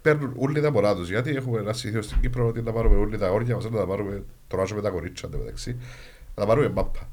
παίρνουν 0.03 0.33
όλοι 0.37 0.61
τα 0.61 0.71
μωρά 0.71 0.95
τους, 0.95 1.09
γιατί 1.09 1.35
έχουμε 1.35 1.59
ένα 1.59 1.73
συνήθειο 1.73 2.01
στην 2.01 2.19
Κύπρο 2.19 2.47
ότι 2.47 2.61
να 2.61 2.71
πάρουμε 2.71 2.95
όλοι 2.95 3.17
τα 3.17 3.31
όρια 3.31 3.55
μας, 3.55 3.63
να 3.69 3.77
τα 3.77 3.85
πάρουμε, 3.85 4.23
τρομάζουμε 4.47 4.81
τα 4.81 4.89
κορίτσια 4.89 5.29
εν 5.31 5.37
τω 5.37 5.43
μεταξύ, 5.43 5.75
να 6.35 6.41
τα 6.43 6.45
πάρουμε 6.45 6.69
μάπα. 6.69 7.09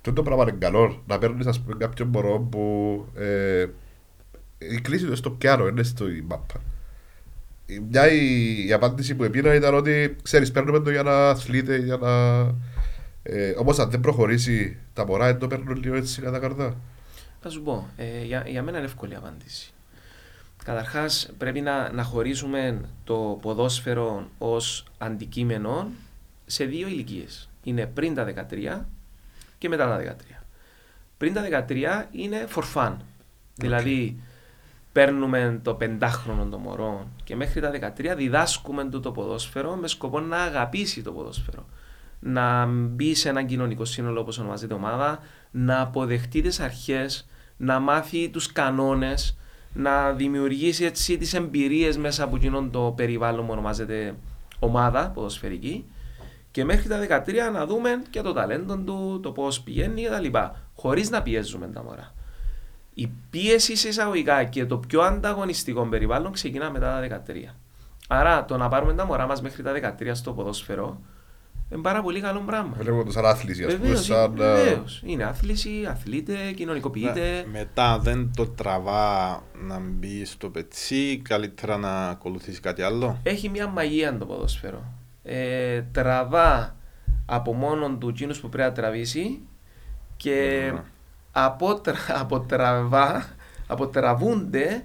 Και 0.00 0.12
το 0.12 0.22
πράγμα 0.22 0.42
είναι 0.42 0.56
καλό, 0.58 1.02
να 1.06 1.18
παίρνεις 1.18 1.46
ας 1.46 1.60
πούμε 1.60 1.76
κάποιον 1.78 2.08
μωρό 2.08 2.38
που 2.50 3.04
ε, 3.14 3.66
η 4.58 4.80
κλίση 4.80 5.06
του 5.06 5.16
στο 5.16 5.30
πιάνο, 5.30 5.66
είναι 5.66 5.82
στο 5.82 6.08
η 6.08 6.20
μάπα. 6.28 6.60
Η- 7.66 7.78
Μια 7.90 8.12
η, 8.12 8.66
η 8.66 8.72
απάντηση 8.72 9.14
που 9.14 9.24
επίνα 9.24 9.54
ήταν 9.54 9.74
ότι 9.74 10.16
ξέρεις 10.22 10.50
παίρνουμε 10.50 10.80
το 10.80 10.90
για 10.90 11.02
να 11.02 11.28
αθλείται, 11.28 11.76
για 11.76 11.96
να... 11.96 12.40
Ε, 13.22 13.50
όμως 13.58 13.78
αν 13.78 13.90
δεν 13.90 14.00
προχωρήσει 14.00 14.76
τα 14.92 15.06
μωρά, 15.06 15.26
δεν 15.26 15.38
το 15.38 15.46
παίρνουν 15.46 15.76
λίγο 15.82 15.94
έτσι 15.94 16.20
κατά 16.22 16.38
καρδά. 16.38 16.76
Θα 17.40 17.48
σου 17.50 17.62
πω, 17.62 17.88
ε, 17.96 18.24
για, 18.24 18.44
για 18.46 18.62
μένα 18.62 18.76
είναι 18.76 18.86
εύκολη 18.86 19.12
η 19.12 19.16
απάντηση. 19.16 19.73
Καταρχάς, 20.64 21.30
πρέπει 21.38 21.60
να, 21.60 21.92
να 21.92 22.02
χωρίσουμε 22.02 22.80
το 23.04 23.38
ποδόσφαιρο 23.42 24.28
ως 24.38 24.84
αντικείμενο 24.98 25.90
σε 26.46 26.64
δύο 26.64 26.88
ηλικίες. 26.88 27.48
Είναι 27.62 27.86
πριν 27.86 28.14
τα 28.14 28.46
13 28.50 28.80
και 29.58 29.68
μετά 29.68 29.86
τα 29.86 30.16
13. 30.38 30.42
Πριν 31.16 31.32
τα 31.32 31.66
13 31.68 32.04
είναι 32.10 32.46
for 32.54 32.62
fun. 32.74 32.96
Δηλαδή, 33.54 34.20
παίρνουμε 34.94 35.60
το 35.62 35.74
πεντάχρονο 35.74 36.44
των 36.44 36.60
μωρών 36.60 37.06
και 37.24 37.36
μέχρι 37.36 37.60
τα 37.60 37.94
13 37.96 38.14
διδάσκουμε 38.16 38.84
το, 38.84 39.00
το 39.00 39.12
ποδόσφαιρο 39.12 39.74
με 39.74 39.88
σκοπό 39.88 40.20
να 40.20 40.36
αγαπήσει 40.36 41.02
το 41.02 41.12
ποδόσφαιρο. 41.12 41.66
Να 42.20 42.66
μπει 42.66 43.14
σε 43.14 43.28
ένα 43.28 43.42
κοινωνικό 43.42 43.84
σύνολο 43.84 44.20
όπως 44.20 44.38
ονομάζεται 44.38 44.74
ομάδα, 44.74 45.18
να 45.50 45.80
αποδεχτεί 45.80 46.40
τις 46.40 46.60
αρχές, 46.60 47.28
να 47.56 47.78
μάθει 47.78 48.28
τους 48.28 48.52
κανόνες, 48.52 49.36
να 49.74 50.12
δημιουργήσει 50.12 50.84
έτσι 50.84 51.18
τις 51.18 51.34
εμπειρίες 51.34 51.96
μέσα 51.96 52.24
από 52.24 52.36
εκείνον 52.36 52.70
το 52.70 52.92
περιβάλλον 52.96 53.46
που 53.46 53.52
ονομάζεται 53.52 54.14
ομάδα 54.58 55.10
ποδοσφαιρική 55.14 55.84
και 56.50 56.64
μέχρι 56.64 56.88
τα 56.88 57.24
13 57.26 57.52
να 57.52 57.66
δούμε 57.66 58.02
και 58.10 58.20
το 58.20 58.32
ταλέντο 58.32 58.76
του, 58.76 59.20
το 59.22 59.30
πώς 59.32 59.60
πηγαίνει 59.60 60.02
κτλ. 60.02 60.38
Χωρίς 60.76 61.10
να 61.10 61.22
πιέζουμε 61.22 61.66
τα 61.66 61.82
μωρά. 61.82 62.14
Η 62.94 63.10
πίεση 63.30 63.76
σε 63.76 63.88
εισαγωγικά 63.88 64.44
και 64.44 64.66
το 64.66 64.78
πιο 64.78 65.00
ανταγωνιστικό 65.00 65.86
περιβάλλον 65.86 66.32
ξεκινά 66.32 66.70
μετά 66.70 67.08
τα 67.08 67.22
13. 67.26 67.54
Άρα 68.08 68.44
το 68.44 68.56
να 68.56 68.68
πάρουμε 68.68 68.94
τα 68.94 69.06
μωρά 69.06 69.26
μας 69.26 69.42
μέχρι 69.42 69.62
τα 69.62 69.96
13 69.98 70.10
στο 70.12 70.32
ποδόσφαιρο 70.32 71.00
είναι 71.74 71.82
πάρα 71.82 72.02
πολύ 72.02 72.20
καλό 72.20 72.40
πράγμα. 72.40 72.76
Βλέπουμε 72.78 73.04
το 73.04 73.10
σαν 73.10 73.26
άθληση, 73.26 73.64
ας 73.64 73.74
πούμε, 73.74 73.86
Βεβαίως, 73.86 74.04
σαν... 74.04 74.32
είναι, 74.32 74.44
ε, 74.44 74.54
βεβαίως. 74.54 75.02
είναι 75.06 75.24
άθληση, 75.24 75.70
αθλείται, 75.88 76.52
κοινωνικοποιείται. 76.56 77.44
Ναι, 77.50 77.58
μετά 77.58 77.98
δεν 77.98 78.30
το 78.36 78.46
τραβά 78.46 79.42
να 79.66 79.78
μπει 79.78 80.24
στο 80.24 80.48
πετσί, 80.48 81.20
καλύτερα 81.24 81.76
να 81.76 82.08
ακολουθήσει 82.08 82.60
κάτι 82.60 82.82
άλλο. 82.82 83.18
Έχει 83.22 83.48
μια 83.48 83.66
μαγεία 83.66 84.18
το 84.18 84.26
ποδόσφαιρο. 84.26 84.84
Ε, 85.22 85.82
τραβά 85.92 86.76
από 87.26 87.52
μόνον 87.54 87.98
του 87.98 88.08
εκείνους 88.08 88.40
που 88.40 88.48
πρέπει 88.48 88.68
να 88.68 88.74
τραβήσει 88.74 89.40
και 90.16 90.70
Ναι. 90.74 90.82
αποτρα, 91.32 91.96
αποτραβά, 92.22 93.26
αποτραβούνται 93.66 94.84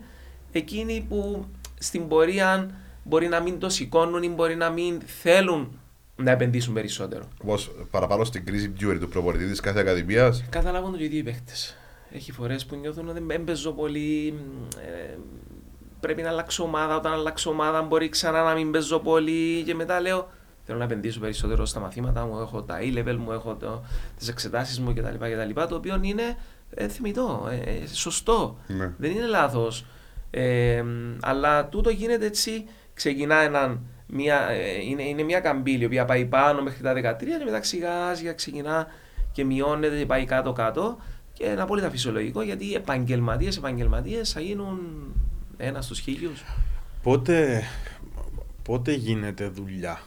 εκείνοι 0.51 1.05
που 1.09 1.45
στην 1.79 2.07
πορεία 2.07 2.69
μπορεί 3.03 3.27
να 3.27 3.39
μην 3.39 3.59
το 3.59 3.69
σηκώνουν 3.69 4.23
ή 4.23 4.29
μπορεί 4.29 4.55
να 4.55 4.69
μην 4.69 5.01
θέλουν 5.05 5.78
να 6.19 6.31
επενδύσουν 6.31 6.73
περισσότερο. 6.73 7.23
Όμως 7.43 7.71
παραπάνω 7.91 8.23
στην 8.23 8.45
κρίση 8.45 8.73
viewer 8.79 8.97
του 8.99 9.09
προπονητή 9.09 9.45
της 9.45 9.59
κάθε 9.59 9.79
ακαδημίας 9.79 10.43
Καταλάβουν 10.49 10.91
το 10.91 10.97
και 10.97 11.03
οι 11.03 11.05
ίδιοι 11.05 11.17
οι 11.17 11.23
παίχτες. 11.23 11.77
Έχει 12.11 12.31
φορές 12.31 12.65
που 12.65 12.75
νιώθουν 12.75 13.09
ότι 13.09 13.21
δεν 13.27 13.43
παίζω 13.43 13.71
πολύ, 13.71 14.33
ε, 14.81 15.17
πρέπει 15.99 16.21
να 16.21 16.29
αλλάξω 16.29 16.63
ομάδα, 16.63 16.95
όταν 16.95 17.11
αλλάξω 17.11 17.49
ομάδα 17.49 17.81
μπορεί 17.81 18.09
ξανά 18.09 18.43
να 18.43 18.53
μην 18.53 18.71
παίζω 18.71 18.99
πολύ 18.99 19.63
και 19.63 19.75
μετά 19.75 19.99
λέω 19.99 20.29
θέλω 20.63 20.77
να 20.77 20.83
επενδύσω 20.83 21.19
περισσότερο 21.19 21.65
στα 21.65 21.79
μαθήματα 21.79 22.25
μου, 22.25 22.39
έχω 22.39 22.63
τα 22.63 22.79
E-level 22.81 23.15
μου, 23.15 23.31
έχω 23.31 23.55
το, 23.55 23.83
τις 24.17 24.27
εξετάσεις 24.27 24.79
μου 24.79 24.93
κτλ. 24.93 25.25
κτλ 25.25 25.61
το 25.69 25.75
οποίο 25.75 25.99
είναι 26.01 26.37
ε, 26.73 26.87
θεμητό, 26.87 27.47
ε, 27.51 27.55
ε, 27.55 27.87
σωστό. 27.87 28.57
Ναι. 28.67 28.93
Δεν 28.97 29.11
είναι 29.11 29.25
λάθος. 29.25 29.85
Ε, 30.31 30.83
αλλά 31.21 31.67
τούτο 31.67 31.89
γίνεται 31.89 32.25
έτσι, 32.25 32.65
ξεκινά 32.93 33.35
έναν, 33.35 33.81
μια, 34.11 34.49
ε, 34.49 34.83
είναι, 34.83 35.03
είναι 35.03 35.23
μια 35.23 35.39
καμπύλη 35.39 35.83
η 35.83 35.85
οποία 35.85 36.05
πάει 36.05 36.25
πάνω 36.25 36.61
μέχρι 36.61 36.81
τα 36.81 36.93
13 36.93 37.17
και 37.19 37.45
μετά 37.45 37.63
σιγά 37.63 38.15
σιγά 38.15 38.33
ξεκινά 38.33 38.87
και 39.31 39.45
μειώνεται 39.45 39.97
και 39.97 40.05
πάει 40.05 40.25
κάτω-κάτω 40.25 40.97
και 41.33 41.45
είναι 41.45 41.61
απόλυτα 41.61 41.89
φυσιολογικό 41.89 42.41
γιατί 42.41 42.65
οι 42.65 42.73
επαγγελματίες, 42.73 43.57
επαγγελματίες 43.57 44.31
θα 44.31 44.39
γίνουν 44.39 44.79
ένας 45.57 45.85
στους 45.85 45.99
χίλιους. 45.99 46.43
Πότε, 47.03 47.63
πότε 48.63 48.93
γίνεται 48.93 49.47
δουλειά; 49.47 49.99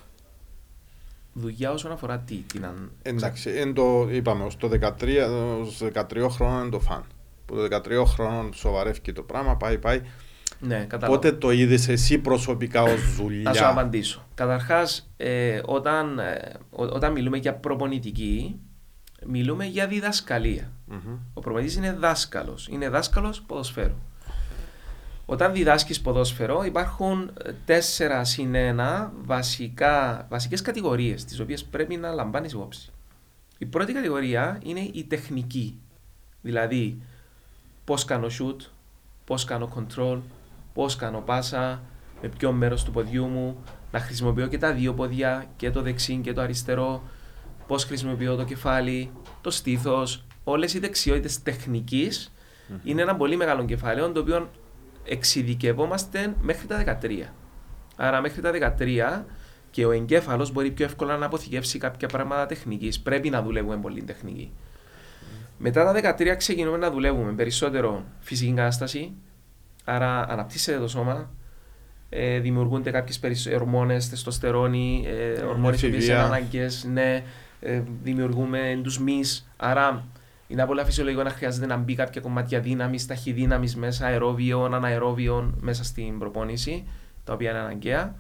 Δουλειά 1.35 1.73
όσον 1.73 1.93
αφορά 1.93 2.19
τι, 2.19 2.35
την 2.35 2.65
αν... 2.65 2.91
Εντάξει, 3.03 3.51
εν 3.51 3.75
το, 3.75 4.09
είπαμε, 4.11 4.45
ως 4.45 4.57
το 4.57 4.71
13, 4.81 4.91
ως 5.61 5.83
13 5.95 6.27
χρόνων 6.31 6.61
είναι 6.61 6.71
το 6.71 6.81
φαν. 6.81 7.05
Που 7.47 7.55
το 7.55 7.77
13 7.77 8.05
χρόνων 8.07 8.55
σοβαρεύει 8.55 9.13
το 9.13 9.23
πράγμα, 9.23 9.57
πάει, 9.57 9.79
πάει. 9.79 10.01
Ναι, 10.61 10.85
κατάλαβα. 10.85 11.07
Πότε 11.19 11.33
το 11.33 11.51
είδες 11.51 11.89
εσύ 11.89 12.19
προσωπικά 12.19 12.83
ως 12.83 12.91
Να 12.91 12.99
σου 12.99 13.23
δουλειά; 13.23 13.69
απαντήσω. 13.69 14.27
Καταρχάς, 14.35 15.11
ε, 15.17 15.61
όταν, 15.65 16.19
ε, 16.19 16.53
ό- 16.71 16.85
όταν 16.85 17.13
μιλούμε 17.13 17.37
για 17.37 17.55
προπονητική, 17.55 18.61
μιλούμε 19.27 19.65
για 19.65 19.87
διδασκαλία. 19.87 20.71
Μμμ. 20.87 21.17
Ο 21.35 21.41
προπονητής 21.41 21.77
είναι 21.77 21.93
δάσκαλος. 21.93 22.69
Είναι 22.71 22.89
δάσκαλος 22.89 23.43
ποδοσφαίρου. 23.43 23.95
Όταν 25.27 25.53
διδάσκεις 25.53 26.01
ποδόσφαιρο 26.01 26.65
υπάρχουν 26.65 27.31
ε, 27.45 27.51
τέσσερα 27.65 28.25
συν 28.25 28.55
ένα 28.55 29.13
βασικά, 29.25 30.27
βασικές 30.31 30.63
κατηγορίες 30.63 31.25
τις 31.25 31.41
οποίες 31.41 31.65
πρέπει 31.65 31.97
να 31.97 32.13
λαμβάνεις 32.13 32.53
υπόψη. 32.53 32.91
Η 33.59 33.67
πρώτη 33.67 33.93
κατηγορία 33.93 34.59
είναι 34.65 34.81
η 34.93 35.05
τεχνική. 35.05 35.79
Δηλαδή 36.43 37.03
πώς 37.85 38.05
κάνω 38.05 38.27
shoot, 38.27 38.57
πώς 39.25 39.45
κάνω 39.45 39.73
control, 39.77 40.19
πώς 40.73 40.97
κάνω 40.97 41.21
πάσα, 41.21 41.83
με 42.23 42.29
ποιο 42.29 42.53
μέρος 42.53 42.85
του 42.85 42.91
ποδιού 42.91 43.27
μου, 43.27 43.65
να 43.91 43.99
χρησιμοποιώ 43.99 44.47
και 44.47 44.59
τα 44.59 44.73
δύο 44.73 44.95
πόδια, 44.95 45.45
και 45.57 45.71
το 45.71 45.83
δεξί 45.83 46.17
και 46.17 46.33
το 46.33 46.41
αριστερό, 46.41 47.03
πώς 47.67 47.85
χρησιμοποιώ 47.85 48.37
το 48.37 48.45
κεφάλι, 48.45 49.11
το 49.41 49.51
στήθος, 49.51 50.25
όλες 50.45 50.75
οι 50.75 50.79
δεξιότητες 50.79 51.43
τεχνικής 51.43 52.33
είναι 52.85 53.03
ένα 53.03 53.17
πολύ 53.17 53.37
μεγάλο 53.37 53.65
κεφάλαιο 53.65 54.13
το 54.13 54.21
οποίο 54.21 54.51
εξειδικευόμαστε 55.05 56.35
μέχρι 56.41 56.67
τα 56.67 56.99
13. 57.03 57.33
Άρα 57.97 58.21
μέχρι 58.21 58.41
τα 58.41 58.51
13 58.51 59.25
και 59.71 59.87
ο 59.87 59.91
εγκέφαλος 59.91 60.53
μπορεί 60.53 60.71
πιο 60.71 60.85
εύκολα 60.85 61.17
να 61.17 61.27
αποθηκεύσει 61.27 61.79
κάποια 61.79 62.09
πράγματα 62.09 62.47
τεχνικής. 62.47 63.01
Πρέπει 63.01 63.31
να 63.31 63.43
δουλεύουμε 63.43 63.77
πολύ 63.77 64.03
τεχνική. 64.03 64.53
Μετά 65.59 65.85
τα 65.85 66.17
13 66.19 66.37
ξεκινούμε 66.37 66.77
να 66.77 66.91
δουλεύουμε 66.91 67.33
περισσότερο 67.33 68.05
φυσική 68.21 68.53
κατάσταση, 68.53 69.13
άρα 69.85 70.27
αναπτύσσεται 70.31 70.79
το 70.79 70.89
σώμα, 70.89 71.31
ε, 72.09 72.39
δημιουργούνται 72.39 72.91
κάποιες 72.91 73.19
περισσ- 73.19 73.55
ορμόνες, 73.55 74.09
τεστοστερόνη, 74.09 75.05
ε, 75.07 75.33
Ε, 75.33 75.43
ορμόνες 75.43 75.81
που 75.81 75.87
είναι 75.87 75.97
εφηβεία. 75.97 76.25
ανάγκες, 76.25 76.85
ναι, 76.93 77.23
ε, 77.61 77.83
δημιουργούμε 78.03 78.81
τους 78.83 78.99
μυς, 78.99 79.49
άρα 79.57 80.05
είναι 80.49 80.67
πολύ 80.67 80.83
φυσιολογικό 80.85 81.23
να 81.23 81.31
χρειάζεται 81.31 81.67
να 81.67 81.77
μπει 81.77 81.95
κάποια 81.95 82.21
κομμάτια 82.21 82.61
δύναμης, 82.61 83.07
ταχυδύναμης 83.07 83.77
μέσα, 83.77 84.07
αερόβιο, 84.07 84.65
αναερόβιο 84.65 85.55
μέσα 85.61 85.85
στην 85.85 86.19
προπόνηση, 86.19 86.85
τα 87.25 87.33
οποία 87.33 87.51
είναι 87.51 87.59
αναγκαία. 87.59 88.15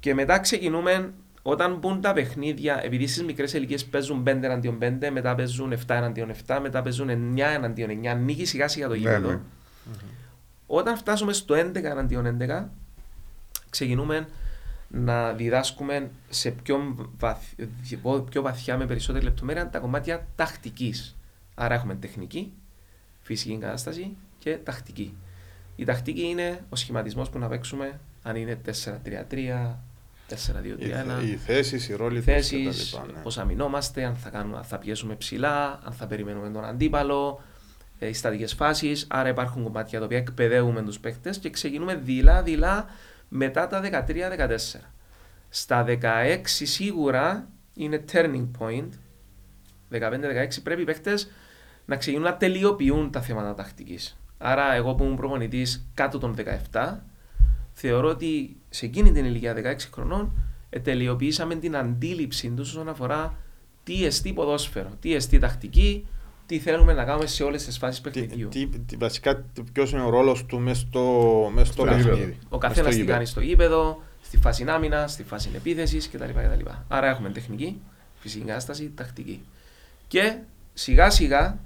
Και 0.00 0.14
μετά 0.14 0.38
ξεκινούμε, 0.38 1.12
όταν 1.42 1.74
μπουν 1.74 2.00
τα 2.00 2.12
παιχνίδια, 2.12 2.80
επειδή 2.84 3.06
στις 3.06 3.22
μικρές 3.24 3.52
ηλικίες 3.52 3.84
παίζουν 3.84 4.22
5 4.22 4.46
εναντίον 4.46 4.78
5, 4.78 5.10
μετά 5.10 5.34
παίζουν 5.34 5.72
7 5.72 5.94
εναντίον 5.94 6.30
7, 6.30 6.58
μετά 6.60 6.82
παίζουν 6.82 7.08
9 7.08 7.50
εναντίον 7.54 7.90
9, 7.90 8.10
ανοίγει 8.10 8.44
σιγά 8.44 8.68
σιγά 8.68 8.86
το 8.86 8.92
Ναι, 8.92 8.98
γήπεδο. 8.98 9.28
ναι. 9.28 9.38
Όταν 10.72 10.96
φτάσουμε 10.96 11.32
στο 11.32 11.54
11 11.54 11.74
εναντίον 11.74 12.36
11, 12.40 12.64
ξεκινούμε 13.70 14.28
να 14.88 15.32
διδάσκουμε 15.32 16.10
σε 16.28 16.50
πιο, 16.50 17.08
βαθ, 17.18 17.38
πιο 18.30 18.42
βαθιά 18.42 18.76
με 18.76 18.86
περισσότερη 18.86 19.24
λεπτομέρεια 19.24 19.68
τα 19.68 19.78
κομμάτια 19.78 20.26
τακτικής. 20.36 21.16
Άρα 21.54 21.74
έχουμε 21.74 21.94
τεχνική, 21.94 22.52
φυσική 23.22 23.58
κατάσταση 23.58 24.16
και 24.38 24.56
τακτική. 24.56 25.16
Η 25.76 25.84
τακτική 25.84 26.22
είναι 26.22 26.64
ο 26.68 26.76
σχηματισμός 26.76 27.30
που 27.30 27.38
να 27.38 27.48
παίξουμε 27.48 28.00
αν 28.22 28.36
είναι 28.36 28.60
4-3-3, 28.66 28.70
4-2-3-1 30.28 31.24
Οι, 31.24 31.30
οι 31.30 31.36
θέσεις, 31.36 31.88
οι 31.88 31.94
ρόλοι 31.94 32.16
τους 32.16 32.24
θέσεις, 32.24 32.90
κτλ, 32.90 33.12
ναι. 33.12 33.20
πώς 33.22 33.38
αμυνόμαστε, 33.38 34.04
αν 34.04 34.16
θα, 34.16 34.30
κάνουμε, 34.30 34.56
αν 34.56 34.64
θα 34.64 34.78
πιέσουμε 34.78 35.14
ψηλά, 35.14 35.80
αν 35.84 35.92
θα 35.92 36.06
περιμένουμε 36.06 36.50
τον 36.50 36.64
αντίπαλο, 36.64 37.40
ε, 38.00 38.08
οι 38.08 38.12
στατικές 38.12 38.52
φάσεις. 38.52 39.06
Άρα 39.10 39.28
υπάρχουν 39.28 39.62
κομμάτια 39.62 39.98
τα 39.98 40.04
οποία 40.04 40.18
εκπαιδεύουμε 40.18 40.82
τους 40.82 41.00
παίκτες 41.00 41.38
και 41.38 41.50
ξεκινούμε 41.50 41.94
δειλά-δειλά 41.94 42.86
μετά 43.28 43.66
τα 43.66 43.80
13-14. 43.80 44.80
Στα 45.48 45.84
16 45.88 46.40
σίγουρα 46.44 47.48
είναι 47.74 48.04
turning 48.12 48.48
point 48.58 48.88
15-16 49.92 50.62
πρέπει 50.62 50.82
οι 50.82 50.84
παίχτε 50.84 51.14
να 51.84 51.96
ξεκινούν 51.96 52.24
να 52.24 52.36
τελειοποιούν 52.36 53.10
τα 53.10 53.20
θέματα 53.20 53.54
τακτικής. 53.54 54.18
Άρα, 54.38 54.74
εγώ 54.74 54.94
που 54.94 55.04
ήμουν 55.04 55.16
προπονητής 55.16 55.90
κάτω 55.94 56.18
των 56.18 56.36
17, 56.72 56.96
θεωρώ 57.72 58.08
ότι 58.08 58.56
σε 58.68 58.86
εκείνη 58.86 59.12
την 59.12 59.24
ηλικία 59.24 59.54
16 59.56 59.76
χρονών 59.92 60.32
ε, 60.70 60.80
τελειοποιήσαμε 60.80 61.54
την 61.54 61.76
αντίληψη 61.76 62.50
τους 62.50 62.68
όσον 62.68 62.88
αφορά 62.88 63.36
τι 63.82 64.04
εστί 64.04 64.32
ποδόσφαιρο, 64.32 64.90
τι 65.00 65.14
εστί 65.14 65.38
τακτική, 65.38 66.06
τι 66.50 66.58
θέλουμε 66.58 66.92
να 66.92 67.04
κάνουμε 67.04 67.26
σε 67.26 67.42
όλες 67.42 67.64
τις 67.64 67.78
φάσεις 67.78 68.00
Τι, 68.00 68.10
παιχνιδιού. 68.10 68.48
τι, 68.48 68.66
τι, 68.66 68.96
βασικά 68.96 69.44
ποιος 69.72 69.90
είναι 69.92 70.02
ο 70.02 70.10
ρόλος 70.10 70.46
του 70.46 70.60
μέσα 70.60 70.80
στο, 70.80 71.50
μες 71.54 71.66
στο 71.68 71.82
Στο 71.82 71.94
γήπεδο. 71.94 72.08
παιχνίδι. 72.08 72.38
Ο 72.48 72.56
Μες 72.56 72.60
καθένας 72.60 72.78
στο 72.78 72.88
τι 72.90 72.94
γήπεδο. 72.94 73.12
κάνει 73.12 73.26
στο 73.26 73.40
γήπεδο, 73.40 74.02
στη 74.22 74.36
φάση 74.36 74.64
άμυνας, 74.68 75.12
στη 75.12 75.22
φάση 75.24 75.50
επίθεσης 75.54 76.08
κτλ, 76.08 76.24
κτλ. 76.24 76.68
Άρα 76.88 77.06
έχουμε 77.08 77.30
τεχνική, 77.30 77.80
φυσική 78.18 78.44
κατάσταση, 78.44 78.92
τακτική. 78.94 79.42
Και 80.08 80.36
σιγά 80.74 81.10
σιγά 81.10 81.58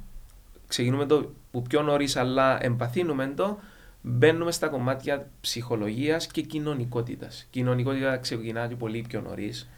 ξεκινούμε 0.68 1.06
το 1.06 1.32
που 1.50 1.62
πιο 1.62 1.82
νωρίς, 1.82 2.16
αλλά 2.16 2.64
εμπαθύνουμε 2.64 3.32
το, 3.36 3.58
μπαίνουμε 4.02 4.52
στα 4.52 4.68
κομμάτια 4.68 5.26
ψυχολογίας 5.40 6.26
και 6.26 6.40
κοινωνικότητας. 6.42 7.46
Κοινωνικότητα 7.50 8.16
ξεκινά 8.16 8.66
και 8.68 8.74
πολύ 8.76 9.04
πιο 9.08 9.20
νωρίς. 9.20 9.68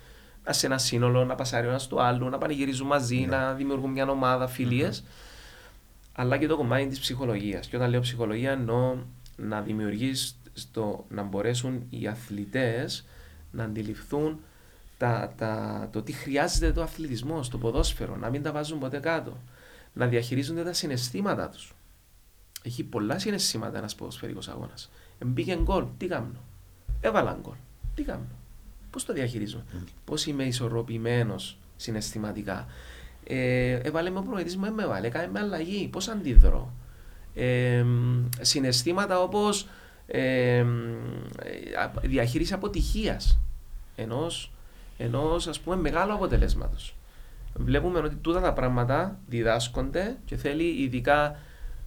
Σε 0.49 0.67
ένα 0.67 0.79
σύνολο, 0.79 1.25
να 1.25 1.35
πασάρει 1.35 1.67
ο 1.67 1.69
ένας 1.69 1.87
του 1.87 2.03
άλλου, 2.03 2.29
να 2.29 2.38
πανηγυρίζουν 2.38 2.87
μαζί, 2.87 3.17
να 3.17 3.53
δημιουργούν 3.53 3.91
μια 3.91 4.11
ομάδα, 4.11 4.47
φιλίε. 4.47 4.91
Αλλά 6.12 6.37
και 6.37 6.47
το 6.47 6.57
κομμάτι 6.57 6.87
της 6.87 7.00
ψυχολογίας. 7.00 7.67
Και 7.67 7.76
όταν 7.76 7.91
λέω 7.91 8.00
ψυχολογία, 8.00 8.50
εννοώ 8.50 8.97
να 9.37 9.61
δημιουργείς 9.61 10.37
να 11.09 11.23
μπορέσουν 11.23 11.87
οι 11.91 12.07
αθλητές 12.07 13.07
να 13.50 13.65
αντιληφθούν 13.65 14.41
τα, 14.99 15.33
τα, 15.37 15.88
το 15.93 16.03
τι 16.03 16.12
χρειάζεται 16.12 16.73
το 16.73 16.83
αθλητισμό, 16.83 17.41
το 17.50 17.59
ποδόσφαιρο, 17.59 18.17
να 18.17 18.31
μην 18.31 18.43
τα 18.43 18.53
βάζουν 18.53 18.79
ποτέ 18.79 18.99
κάτω. 18.99 19.37
Να 19.93 20.07
διαχειρίζονται 20.07 20.65
τα 20.65 20.73
συναισθήματά 20.73 21.49
τους. 21.49 21.75
Έχει 22.62 22.85
πολλά 22.85 23.19
συναισθήματα 23.19 23.79
ένας 23.79 23.95
ποδοσφαιρικός 23.95 24.49
αγώνας. 24.49 24.91
Μπήκε 25.25 25.57
γκολ, 25.57 25.85
τι 25.99 26.07
κάνω. 26.07 26.41
Έβαλα 27.00 27.38
γκολ, 27.43 27.57
τι 27.95 28.03
κάνω. 28.03 28.26
Πώς 28.97 29.05
το 29.05 29.12
διαχειρίζομαι, 29.12 29.65
Πώς 30.05 30.26
είμαι 30.26 30.45
ισορροπημένος 30.45 31.59
συναισθηματικά. 31.76 32.67
Ε, 33.25 33.73
έβαλε 33.73 34.11
με 34.11 34.19
ο 34.19 34.23
προπονητής 34.23 34.57
μου, 34.57 34.65
ε, 34.65 34.71
με 34.71 34.83
έβαλε, 34.83 35.07
έκανε 35.07 35.29
με 35.29 35.38
αλλαγή, 35.38 35.88
πώς 35.88 36.09
αντιδρώ. 36.09 36.73
Ε, 37.35 37.85
συναισθήματα 38.41 39.21
όπως 39.21 39.69
ε, 40.07 40.57
ε, 40.57 40.65
διαχείριση 42.03 42.53
αποτυχίας 42.53 43.38
ενός, 43.97 44.53
ενός 44.99 45.47
ας 45.47 45.61
πούμε 45.61 45.76
μεγάλου 45.76 46.12
αποτελέσματος. 46.12 46.95
Βλέπουμε 47.55 47.99
ότι 47.99 48.15
τούτα 48.15 48.41
τα 48.41 48.53
πράγματα 48.53 49.19
διδάσκονται 49.26 50.17
και 50.25 50.37
θέλει 50.37 50.83
ειδικά 50.83 51.38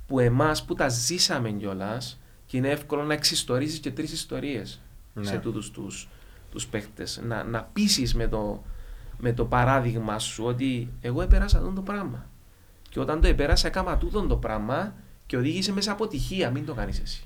που 0.08 0.20
εμάς 0.20 0.66
που 0.66 0.74
τα 0.74 0.90
ζήσαμε 0.90 1.52
κιόλας 1.52 2.20
και 2.46 2.58
είναι 2.58 2.70
εύκολο 2.70 3.04
να 3.04 3.14
εξιστορήσεις 3.14 3.80
και 3.80 3.92
τρεις 3.92 4.12
ιστορίες 4.12 4.82
Ναι. 5.14 5.26
σε 5.26 5.38
τούτους 5.38 5.72
τους, 5.72 6.10
τους 6.52 6.68
παίχτες. 6.68 7.22
Να, 7.24 7.44
να 7.44 7.64
πείσεις 7.64 8.14
με 8.16 8.28
το, 8.28 8.64
με 9.18 9.34
το 9.34 9.46
παράδειγμα 9.46 10.20
σου 10.20 10.44
ότι 10.46 10.90
εγώ 11.02 11.22
επέρασα 11.22 11.58
αυτό 11.58 11.72
το 11.72 11.82
πράγμα. 11.82 12.30
Και 12.90 13.00
όταν 13.00 13.22
το 13.22 13.28
επέρασα, 13.28 13.68
έκανα 13.68 13.98
τούτο 13.98 14.28
το 14.28 14.38
πράγμα 14.38 14.94
και 15.26 15.38
οδήγησε 15.38 15.72
μέσα 15.72 15.92
αποτυχία. 15.92 16.52
Μην 16.52 16.66
το 16.66 16.74
κάνεις 16.74 17.00
εσύ. 17.00 17.24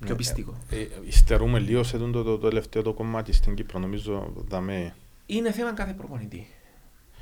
Πιο 0.00 0.10
Ναι, 0.10 0.16
πιστικό. 0.16 0.58
Ε, 0.70 0.80
ε, 0.80 0.88
υστερούμε 1.06 1.58
λίγο 1.58 1.82
σε 1.82 1.98
τούτο 1.98 2.22
το, 2.22 2.38
το 2.38 2.48
τελευταίο 2.48 2.82
το 2.82 2.92
κομμάτι 2.92 3.32
στην 3.32 3.54
Κύπρο. 3.54 3.78
Νομίζω 3.78 4.32
δαμέ. 4.36 4.94
Είναι 5.26 5.52
θέμα 5.52 5.72
κάθε 5.72 5.92
προπονητή. 5.92 6.46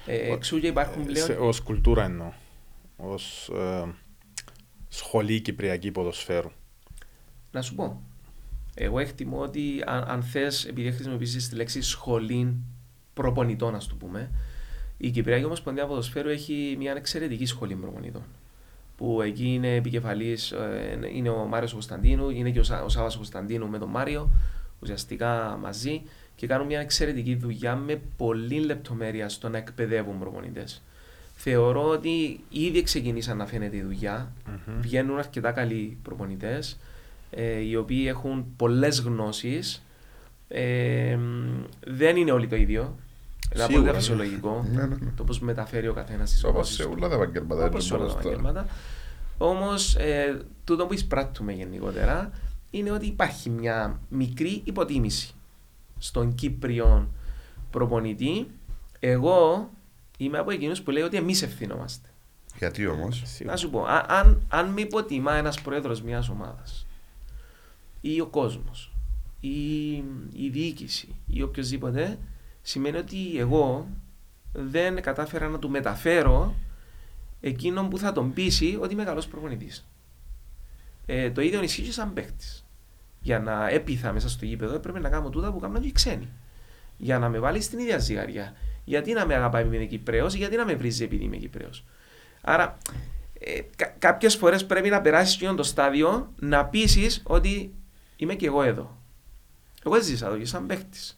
Ε, 0.06 0.32
εξού 0.32 0.60
και 0.60 0.66
υπάρχουν 0.66 1.04
πλέον. 1.04 1.30
Ω 1.30 1.50
κουλτούρα 1.64 2.04
εννοώ. 2.04 2.32
Ω 2.96 3.14
ε, 3.58 3.84
σχολή 4.88 5.40
Κυπριακή 5.40 5.90
ποδοσφαίρου. 5.90 6.50
Να 7.50 7.62
σου 7.62 7.74
πω. 7.74 8.02
Εγώ 8.80 8.98
εκτιμώ 8.98 9.38
ότι 9.38 9.82
αν, 9.86 10.04
αν 10.08 10.22
θες, 10.22 10.64
επειδή 10.64 10.92
χρησιμοποιήσεις 10.92 11.48
τη 11.48 11.54
λέξη 11.54 11.82
σχολή 11.82 12.54
προπονητών, 13.14 13.74
ας 13.74 13.86
το 13.86 13.94
πούμε, 13.94 14.30
η 14.96 15.10
Κυπριακή 15.10 15.44
Ομοσπονδία 15.44 15.86
Ποδοσφαίρου 15.86 16.28
έχει 16.28 16.74
μια 16.78 16.92
εξαιρετική 16.92 17.46
σχολή 17.46 17.74
προπονητών. 17.74 18.22
Που 18.96 19.22
εκεί 19.22 19.54
είναι 19.54 19.74
επικεφαλής, 19.74 20.54
είναι 21.14 21.28
ο 21.28 21.44
Μάριος 21.44 21.72
Κωνσταντίνου, 21.72 22.30
είναι 22.30 22.50
και 22.50 22.58
ο, 22.58 22.62
Σα, 22.62 22.82
ο 22.82 22.88
Σάβα 22.88 23.16
Κωνσταντίνου 23.16 23.68
με 23.68 23.78
τον 23.78 23.88
Μάριο, 23.88 24.30
ουσιαστικά 24.80 25.58
μαζί 25.60 26.02
και 26.36 26.46
κάνουν 26.46 26.66
μια 26.66 26.80
εξαιρετική 26.80 27.34
δουλειά 27.34 27.76
με 27.76 28.00
πολλή 28.16 28.58
λεπτομέρεια 28.60 29.28
στο 29.28 29.48
να 29.48 29.58
εκπαιδεύουν 29.58 30.18
προπονητές. 30.18 30.82
Θεωρώ 31.34 31.88
ότι 31.88 32.40
ήδη 32.50 32.82
ξεκινήσαν 32.82 33.36
να 33.36 33.46
φαίνεται 33.46 33.76
η 33.76 33.82
δουλειά. 33.82 34.32
Βγαίνουν 34.80 35.18
αρκετά 35.18 35.52
καλοί 35.52 35.98
προπονητές, 36.02 36.78
ε, 37.30 37.58
οι 37.60 37.76
οποίοι 37.76 38.04
έχουν 38.08 38.46
πολλές 38.56 39.00
γνώσεις. 39.00 39.82
Ε, 40.48 41.18
δεν 41.86 42.16
είναι 42.16 42.30
όλοι 42.32 42.46
το 42.46 42.56
ίδιο. 42.56 42.96
Είναι 43.54 43.64
Σίγουρα, 43.64 43.78
πολύ 43.80 43.92
ναι. 43.92 43.98
φυσιολογικό 43.98 44.66
Ναι, 44.72 44.82
ναι, 44.86 44.96
ναι. 45.00 45.10
το 45.16 45.24
πώς 45.24 45.40
μεταφέρει 45.40 45.88
ο 45.88 45.92
καθένας 45.92 46.30
τις 46.30 46.44
Όπως 46.44 46.54
γνώσεις 46.54 46.74
σε 46.76 46.82
όλα 46.82 47.08
τα 47.08 47.14
επαγγέλματα. 47.14 47.64
Όπως 47.64 47.84
σε 47.84 47.94
όλα 47.94 48.06
τα 48.06 48.18
επαγγέλματα. 48.20 48.66
Όμως, 49.38 49.94
ε, 49.96 50.40
τούτο 50.64 50.86
που 50.86 50.92
εισπράττουμε 50.94 51.52
γενικότερα 51.52 52.30
είναι 52.70 52.90
ότι 52.90 53.06
υπάρχει 53.06 53.50
μια 53.50 54.00
μικρή 54.08 54.60
υποτίμηση 54.64 55.34
στον 55.98 56.34
Κύπριο 56.34 57.08
προπονητή. 57.70 58.46
Εγώ 58.98 59.70
είμαι 60.18 60.38
από 60.38 60.50
εκείνους 60.50 60.82
που 60.82 60.90
λέει 60.90 61.02
ότι 61.02 61.16
εμείς 61.16 61.42
ευθυνόμαστε. 61.42 62.08
Γιατί 62.58 62.86
όμως; 62.86 63.22
Να 63.44 63.56
σου 63.56 63.70
πω, 63.70 63.84
α- 63.84 64.06
αν, 64.08 64.42
αν 64.48 64.66
με 64.66 64.80
υποτιμά 64.80 65.34
ένας 65.34 65.60
πρόεδρος 65.60 66.02
μιας 66.02 66.28
ομάδας 66.28 66.86
ή 68.00 68.20
ο 68.20 68.26
κόσμος 68.26 68.92
ή 69.40 69.92
η 70.32 70.48
διοίκηση 70.50 71.14
ή 71.26 71.42
οποιοδήποτε, 71.42 72.18
σημαίνει 72.62 72.96
ότι 72.96 73.38
εγώ 73.38 73.86
δεν 74.52 75.02
κατάφερα 75.02 75.48
να 75.48 75.58
του 75.58 75.70
μεταφέρω 75.70 76.54
εκείνον 77.40 77.88
που 77.88 77.98
θα 77.98 78.12
τον 78.12 78.32
πείσει 78.32 78.78
ότι 78.80 78.92
είμαι 78.92 79.04
καλός 79.04 79.26
προπονητής. 79.26 79.88
Ε, 81.06 81.30
το 81.30 81.40
ίδιο 81.40 81.62
ισχύει 81.62 81.82
και 81.82 81.92
σαν 81.92 82.12
παίχτη. 82.12 82.46
Για 83.20 83.38
να 83.38 83.68
έπειθα 83.68 84.12
μέσα 84.12 84.28
στο 84.28 84.44
γήπεδο 84.44 84.74
έπρεπε 84.74 84.98
να 84.98 85.08
κάνω 85.08 85.30
τούτα 85.30 85.52
που 85.52 85.58
κάνουν 85.58 85.80
και 85.80 85.88
οι 85.88 85.92
ξένοι. 85.92 86.28
Για 86.96 87.18
να 87.18 87.28
με 87.28 87.38
βάλεις 87.38 87.64
στην 87.64 87.78
ίδια 87.78 87.98
ζυγαριά. 87.98 88.52
Γιατί 88.84 89.12
να 89.12 89.26
με 89.26 89.34
αγαπάει 89.34 89.62
επειδή 89.62 89.76
είμαι 89.76 89.84
Κυπρέος, 89.84 90.34
γιατί 90.34 90.56
να 90.56 90.64
με 90.64 90.74
βρίζει 90.74 91.04
επειδή 91.04 91.24
είμαι 91.24 91.36
Κυπρέος. 91.36 91.84
Άρα, 92.40 92.78
ε, 93.40 93.60
κα- 93.76 93.94
κάποιες 93.98 94.36
φορές 94.36 94.66
πρέπει 94.66 94.88
να 94.88 95.00
περάσεις 95.00 95.34
εκείνο 95.34 95.54
το 95.54 95.62
στάδιο 95.62 96.32
να 96.38 96.64
πείσεις 96.64 97.22
ότι 97.24 97.74
είμαι 98.18 98.34
και 98.34 98.46
εγώ 98.46 98.62
εδώ. 98.62 98.96
Εγώ 99.84 99.96
έζησα 99.96 100.26
εδώ 100.26 100.36
και 100.38 100.46
σαν 100.46 100.66
παίχτης. 100.66 101.12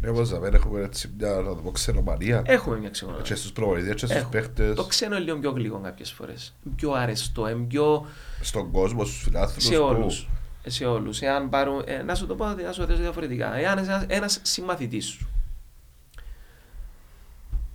Ναι, 0.00 0.08
όπως 0.08 0.38
δεν 0.38 0.54
έχουμε 0.54 0.80
έτσι 0.80 1.10
μια 1.18 1.28
να 1.28 1.42
το 1.54 1.54
πω 1.54 1.70
ξενομανία. 1.70 2.42
Έχουμε 2.46 2.78
μια 2.78 2.90
ξενοδοχεία. 2.90 3.26
Και 3.26 3.34
στους 3.34 3.52
προπονητές, 3.52 3.90
και 4.00 4.06
στους 4.06 4.10
Έχω. 4.18 4.28
παίχτες, 4.30 4.74
Το 4.74 4.84
ξένο 4.84 5.16
είναι 5.16 5.24
λίγο 5.24 5.38
πιο 5.38 5.50
γλυκό 5.50 5.78
κάποιες 5.80 6.12
φορές. 6.12 6.54
Πιο 6.76 6.92
αρεστό, 6.92 7.46
ε, 7.46 7.54
πιο 7.54 8.06
στον 8.40 8.70
κόσμο, 8.70 9.04
στους 9.04 9.22
φιλάθλους. 9.22 9.64
σε 9.64 9.76
όλους. 9.76 10.28
Σε 10.66 10.84
όλους. 10.84 11.20
Εάν 11.20 11.48
πάρουν, 11.48 11.82
ε, 11.86 12.02
να 12.02 12.14
σου 12.14 12.26
το 12.26 12.34
πω 12.34 12.44
να 12.46 12.72
σου 12.72 12.80
το 12.80 12.86
θέσω 12.86 13.00
διαφορετικά. 13.00 13.54
Εάν 13.56 13.78
ένας, 13.78 14.04
ένας 14.08 14.38
συμμαθητής 14.42 15.06
σου 15.06 15.28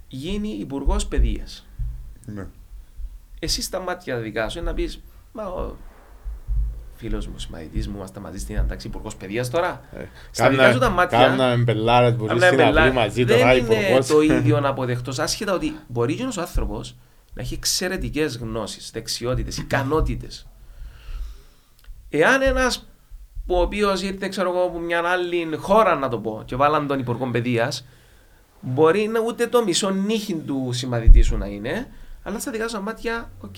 γίνει 0.07 0.49
υπουργός 0.49 1.07
παιδείας 1.07 1.65
Ναι. 2.25 2.47
εσύ 3.39 3.61
στα 3.61 3.79
μάτια 3.79 4.17
δικά 4.17 4.49
σου 4.49 4.57
είναι 4.57 4.67
να 4.69 4.73
πεις, 4.75 5.01
Μα 5.33 5.45
ο 5.47 5.75
φίλος 6.95 7.27
μου, 7.27 7.39
συμμαθητή 7.39 7.89
μου, 7.89 7.95
είμαστε 7.97 8.19
μαζί 8.19 8.37
στην 8.39 8.57
αντάξη 8.59 8.87
υπουργός 8.87 9.15
παιδείας 9.15 9.49
τώρα. 9.49 9.81
Ε, 9.97 10.03
Στα 10.31 10.49
δικά 10.49 10.71
σου 10.71 10.79
τα 10.79 10.89
μάτια. 10.89 11.17
Κάμναμε 11.19 11.63
μπελάρες 11.63 12.15
που 12.15 12.25
Κάμναμε 12.25 12.45
στην 12.45 12.57
μπελά- 12.57 12.77
αυλή 12.77 12.93
μαζί 12.93 13.23
δεν 13.23 13.37
τώρα 13.39 13.53
είναι 13.55 13.73
υπουργός. 13.73 14.07
το 14.07 14.21
ίδιο 14.35 14.59
να 14.59 14.69
αποδεχτώς. 14.69 15.19
Άσχετα 15.19 15.53
ότι 15.53 15.75
μπορεί 15.87 16.15
και 16.15 16.21
ένα 16.23 16.33
άνθρωπος 16.37 16.95
να 17.33 17.41
έχει 17.41 17.53
εξαιρετικές 17.53 18.37
γνώσεις, 18.37 18.91
δεξιότητες, 18.93 19.57
ικανότητες. 19.57 20.47
Εάν 22.09 22.41
ένας 22.41 22.87
ο 23.47 23.59
οποίος 23.61 24.01
ήρθε, 24.01 24.27
ξέρω 24.27 24.49
εγώ, 24.49 24.63
από 24.63 24.79
μια 24.79 25.01
άλλη 25.05 25.49
χώρα 25.57 25.95
να 25.95 26.09
το 26.09 26.17
πω, 26.19 26.41
και 26.45 26.55
βάλαν 26.55 26.87
τον 26.87 26.99
υπουργό 26.99 27.25
παιδείας, 27.31 27.85
μπορεί 28.61 29.07
να 29.07 29.19
ούτε 29.19 29.47
το 29.47 29.63
μισό 29.63 29.89
νύχι 29.89 30.35
του 30.35 30.69
συμμαθητή 30.73 31.21
σου 31.21 31.37
να 31.37 31.45
είναι, 31.45 31.87
αλλά 32.23 32.39
στα 32.39 32.51
δικά 32.51 32.67
σου 32.67 32.75
τα 32.75 32.81
μάτια, 32.81 33.31
οκ. 33.41 33.55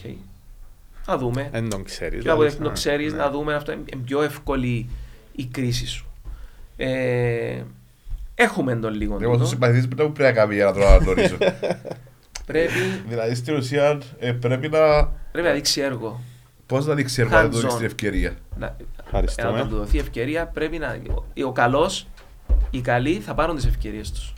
Να 1.07 1.17
δούμε. 1.17 1.49
Δεν 1.51 1.69
τον 1.69 1.83
ξέρεις. 1.83 2.23
Και 2.23 2.29
από 2.29 2.41
δηλαδή. 2.41 2.63
το 2.63 2.69
ξέρεις, 2.71 3.11
Ναι. 3.13 3.17
να 3.17 3.29
δούμε 3.29 3.53
αυτό. 3.53 3.71
Είναι 3.71 4.01
πιο 4.05 4.21
εύκολη 4.21 4.89
η 5.31 5.45
κρίση 5.45 5.87
σου. 5.87 6.05
Ε, 6.77 7.61
έχουμε 8.35 8.75
τον 8.75 8.93
λίγο. 8.93 9.17
Εγώ 9.21 9.31
τούτο. 9.31 9.43
του 9.43 9.49
συμπαθητή 9.49 9.87
που 9.87 9.95
πρέπει 9.95 10.21
να 10.21 10.31
κάνει 10.31 10.55
για 10.55 10.65
να 10.65 10.73
τον 10.73 10.81
αναγνωρίσω. 10.83 11.37
Πρέπει, 12.45 12.71
δηλαδή 13.07 13.35
στην 13.35 13.55
ουσία 13.55 14.01
ε, 14.19 14.31
πρέπει 14.31 14.69
να. 14.69 15.05
πρέπει 15.31 15.47
να 15.47 15.53
δείξει 15.53 15.81
έργο. 15.81 16.21
Πώς 16.65 16.85
να 16.85 16.93
δείξει 16.93 17.21
έργο 17.21 17.35
να 17.35 17.49
του 17.49 17.57
Hands-on. 17.57 17.61
δείξει 17.61 17.77
την 17.77 17.85
ευκαιρία. 17.85 18.35
Να, 18.57 18.75
Ευχαριστούμε. 19.05 19.51
να 19.57 19.67
του 19.67 19.75
δοθεί 19.75 19.97
ευκαιρία, 19.97 20.45
πρέπει 20.47 20.77
να. 20.77 20.97
Ο, 21.09 21.23
ο 21.47 21.51
καλός, 21.51 22.07
οι 22.69 22.81
καλοί 22.81 23.19
θα 23.19 23.33
πάρουν 23.33 23.55
τις 23.55 23.65
ευκαιρίες 23.65 24.11
τους. 24.11 24.33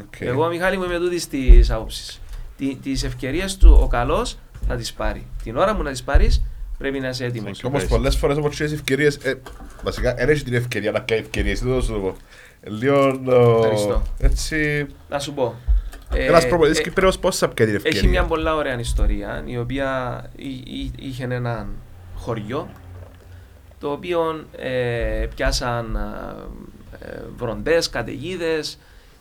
Οκ. 0.00 0.20
Εγώ, 0.20 0.48
Μιχάλη, 0.48 0.76
μου 0.76 0.84
είμαι 0.84 0.98
τούτης 0.98 1.28
της 1.28 1.70
άποψης. 1.70 2.20
Τις 2.82 3.04
ευκαιρίες 3.04 3.56
του 3.56 3.78
ο 3.82 3.86
καλός 3.86 4.38
θα 4.66 4.76
τις 4.76 4.92
πάρει. 4.92 5.26
Την 5.42 5.56
ώρα 5.56 5.74
μου 5.74 5.82
να 5.82 5.90
τις 5.90 6.02
πάρεις, 6.02 6.42
πρέπει 6.78 7.00
να 7.00 7.08
είσαι 7.08 7.24
έτοιμος. 7.24 7.58
Και 7.58 7.66
όμως 7.66 7.86
πολλές 7.86 8.16
φορές 8.16 8.36
όπως 8.36 8.56
τι 8.56 8.64
ευκαιρίες. 8.64 9.16
Ε, 9.16 9.40
βασικά, 9.82 10.14
δεν 10.14 10.28
έχει 10.28 10.44
την 10.44 10.54
ευκαιρία 10.54 10.90
να 10.90 10.98
κάνει 10.98 11.20
ευκαιρίες. 11.20 11.60
Δεν 11.60 11.74
θα 11.74 11.80
σου 11.80 11.92
το 11.92 11.98
πω. 11.98 12.16
Λίγο. 12.62 13.20
Ευχαριστώ. 13.56 14.02
Έτσι. 14.18 14.86
Να 15.08 15.18
σου 15.18 15.34
πω. 15.34 15.54
Ένας 16.14 16.48
προπονητής 16.48 16.80
Κυπρέος 16.80 17.18
πώς 17.18 17.36
θα 17.36 17.48
πιάνει 17.48 17.70
την 17.70 17.80
ευκαιρία; 17.80 18.00
Έχει 18.00 18.08
μια 18.08 18.24
πολλά 18.24 18.54
ωραία 18.54 18.78
ιστορία 18.78 19.42
η 19.46 19.58
οποία 19.58 20.22
είχε 20.96 21.24
έναν 21.24 21.68
χωριό 22.14 22.68
το 23.80 23.90
οποίο 23.90 24.44
ε, 24.56 25.26
πιάσαν 25.34 25.96
ε, 27.00 27.22
βροντές, 27.36 27.90
καταιγίδες, 27.90 28.78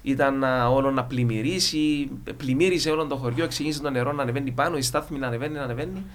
ήταν 0.07 0.43
όλο 0.69 0.91
να 0.91 1.03
πλημμυρίσει, 1.03 2.09
πλημμύρισε 2.37 2.89
όλο 2.89 3.05
το 3.05 3.15
χωριό, 3.15 3.47
ξεκίνησε 3.47 3.81
το 3.81 3.89
νερό 3.89 4.11
να 4.11 4.21
ανεβαίνει 4.21 4.51
πάνω, 4.51 4.77
η 4.77 4.81
στάθμη 4.81 5.19
να 5.19 5.27
ανεβαίνει, 5.27 5.53
να 5.53 5.63
ανεβαίνει. 5.63 6.05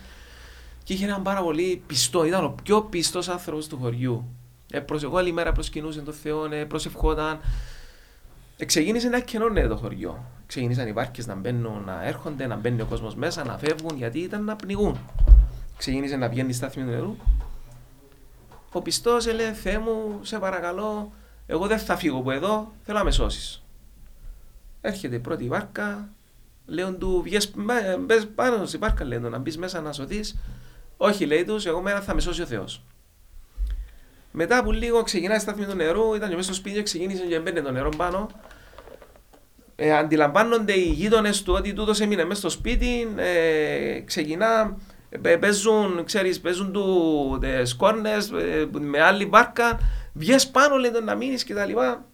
Και 0.85 0.93
είχε 0.93 1.05
έναν 1.05 1.23
πάρα 1.23 1.43
πολύ 1.43 1.83
πιστό, 1.87 2.25
ήταν 2.25 2.45
ο 2.45 2.55
πιο 2.63 2.83
πιστός 2.83 3.29
άνθρωπος 3.29 3.67
του 3.67 3.79
χωριού. 3.79 4.29
Ε, 4.71 4.81
προσεχώ 4.81 5.17
όλη 5.17 5.33
μέρα 5.33 5.53
προσκυνούσε 5.53 6.01
τον 6.01 6.15
Θεό, 6.15 6.53
ε, 6.53 6.65
προσευχόταν. 6.65 7.41
Ε, 8.57 8.65
ξεκίνησε 8.65 9.09
να 9.09 9.21
καινώνεται 9.21 9.69
το 9.69 9.77
χωριό. 9.77 10.25
Ξεκίνησαν 10.47 10.89
οι 10.89 10.93
βάρκες 10.93 11.27
να 11.27 11.35
μπαίνουν, 11.35 11.83
να 11.85 12.05
έρχονται, 12.05 12.47
να 12.47 12.57
μπαίνει 12.57 12.81
ο 12.81 12.87
κόσμος 12.87 13.15
μέσα, 13.15 13.45
να 13.45 13.59
φεύγουν, 13.59 13.97
γιατί 13.97 14.19
ήταν 14.19 14.45
να 14.45 14.57
πνιγούν. 14.57 14.99
Ξεκίνησε 15.77 16.17
να 16.17 16.29
βγαίνει 16.29 16.49
η 16.49 16.53
στάθμη 16.53 16.83
του 16.83 16.91
νερού. 16.91 17.17
Ο 18.73 18.83
πιστός 18.83 19.27
έλεγε: 19.27 19.53
Θεέ 19.53 19.79
μου, 19.79 20.19
σε 20.23 20.39
παρακαλώ, 20.39 21.13
εγώ 21.47 21.67
δεν 21.67 21.79
θα 21.79 21.97
φύγω 21.97 22.19
από 22.19 22.31
εδώ, 22.31 22.73
θέλω 22.83 22.99
να 22.99 23.05
με 23.05 23.11
σώσεις. 23.11 23.62
Έρχεται 24.85 25.17
η 25.17 25.19
πρώτη 25.19 25.49
βάρκα, 25.49 26.09
λέω 26.67 26.95
του: 26.95 27.25
Μπες 28.01 28.27
πάνω 28.35 28.67
στη 28.67 28.77
βάρκα, 28.77 29.05
λέει 29.05 29.19
να 29.19 29.39
μπεις 29.39 29.59
μέσα 29.59 29.81
να 29.81 29.93
σωθεί. 29.93 30.21
Όχι, 30.97 31.27
λέει 31.27 31.45
τους, 31.45 31.67
εγώ 31.67 31.81
μέρα 31.81 32.01
θα 32.01 32.15
με 32.15 32.21
σώσει 32.21 32.43
ο 32.43 32.47
Θεός. 32.47 32.83
Μετά 34.31 34.59
από 34.59 34.73
λίγο 34.73 35.03
ξεκινάει 35.03 35.37
η 35.37 35.41
στάθμη 35.41 35.65
του 35.65 35.75
νερού, 35.75 36.15
ήταν 36.15 36.31
μέσα 36.31 36.43
στο 36.43 36.55
σπίτι, 36.55 36.83
ξεκίνησε 36.83 37.27
και 37.27 37.39
μπαίνει 37.39 37.63
το 37.63 37.71
νερό 37.71 37.89
πάνω. 37.97 38.31
Ε, 39.77 39.93
αντιλαμβάνονται 39.93 40.73
οι 40.73 40.89
γείτονες 40.89 41.43
του 41.43 41.53
ότι 41.53 41.73
τούτος 41.73 42.01
έμεινε 42.01 42.25
μέσα 42.25 42.41
στο 42.41 42.51
σπίτι, 42.51 43.15
ε, 43.17 44.01
ξεκινά, 44.01 44.77
ε, 45.09 45.37
παίζουν, 45.37 46.05
ξέρεις, 46.05 46.41
παίζουν 46.41 46.73
του 46.73 47.39
ε, 47.43 47.65
σκόρνες 47.65 48.31
ε, 48.31 48.69
με 48.81 49.03
άλλη 49.03 49.25
βάρκα, 49.25 49.79
βγες 50.13 50.49
πάνω 50.49 50.77
λέει 50.77 50.91
να 51.05 51.15
μείνεις 51.15 51.45
και 51.45 51.55
τα 51.55 51.67
λοιπά. 51.67 52.05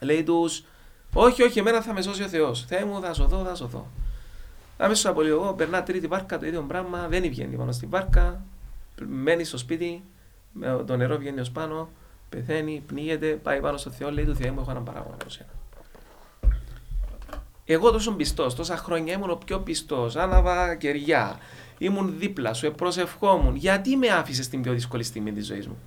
Λέει 0.00 0.22
τους, 0.22 0.64
όχι, 1.12 1.42
όχι, 1.42 1.58
εμένα 1.58 1.82
θα 1.82 1.92
με 1.92 2.02
σώσει 2.02 2.22
ο 2.22 2.28
Θεός. 2.28 2.64
Θεέ 2.64 2.84
μου, 2.84 3.00
θα 3.00 3.14
σωθώ, 3.14 3.44
θα 3.44 3.54
σωθώ. 3.54 3.86
Αμέσως 4.76 5.06
από 5.06 5.22
λίγο 5.22 5.54
περνά 5.54 5.82
τρίτη 5.82 6.06
βάρκα 6.06 6.38
το 6.38 6.46
ίδιο 6.46 6.62
πράγμα, 6.62 7.08
δεν 7.08 7.22
βγαίνει 7.22 7.56
πάνω 7.56 7.72
στην 7.72 7.90
βάρκα, 7.90 8.42
μένει 9.08 9.44
στο 9.44 9.58
σπίτι, 9.58 10.02
με 10.52 10.84
το 10.86 10.96
νερό 10.96 11.16
βγαίνει 11.16 11.40
ως 11.40 11.50
πάνω, 11.50 11.88
πεθαίνει, 12.28 12.82
πνίγεται, 12.86 13.26
πάει 13.26 13.60
πάνω 13.60 13.76
στο 13.76 13.90
Θεό, 13.90 14.10
λέει 14.10 14.24
του 14.24 14.34
Θεέ 14.34 14.50
μου, 14.50 14.60
έχω 14.60 14.70
έναν 14.70 14.84
παράγωνα 14.84 15.14
από 15.14 15.30
σένα. 15.30 15.50
Εγώ 17.64 17.90
τόσο 17.90 18.12
πιστός, 18.12 18.54
τόσα 18.54 18.76
χρόνια 18.76 19.12
ήμουν 19.12 19.30
ο 19.30 19.36
πιο 19.36 19.60
πιστός, 19.60 20.16
άναβα 20.16 20.74
κεριά, 20.74 21.38
ήμουν 21.78 22.14
δίπλα 22.18 22.54
σου, 22.54 22.72
προσευχόμουν. 22.72 23.56
Γιατί 23.56 23.96
με 23.96 24.08
άφησες 24.08 24.44
στην 24.44 24.62
πιο 24.62 24.72
δύσκολη 24.72 25.02
στιγμή 25.02 25.32
της 25.32 25.46
ζωής 25.46 25.66
μου; 25.66 25.78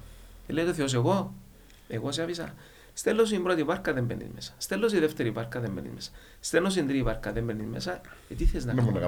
Και 0.47 0.53
λέει 0.53 0.65
το 0.65 0.73
Θεός, 0.73 0.93
εγώ, 0.93 1.33
εγώ 1.87 2.11
σε 2.11 2.23
άφησα. 2.23 2.53
Στέλνω 2.97 3.25
στην 3.25 3.43
πρώτη 3.43 3.63
βάρκα 3.63 3.93
δεν 3.93 4.03
μπαίνεις 4.03 4.27
μέσα. 4.35 4.53
Στέλνω 4.57 4.87
στην 4.87 4.99
δεύτερη 4.99 5.31
βάρκα 5.31 5.59
δεν 5.59 5.71
μπαίνεις 5.71 5.91
μέσα. 5.93 6.09
Στέλνω 6.39 6.69
στην 6.69 6.87
τρίτη 6.87 7.03
βάρκα 7.03 7.31
δεν 7.31 7.43
μπαίνεις 7.43 7.65
μέσα. 7.71 8.01
Ε, 8.29 8.33
τι 8.37 8.45
θες 8.45 8.65
να 8.65 8.73
κάνω; 8.73 8.99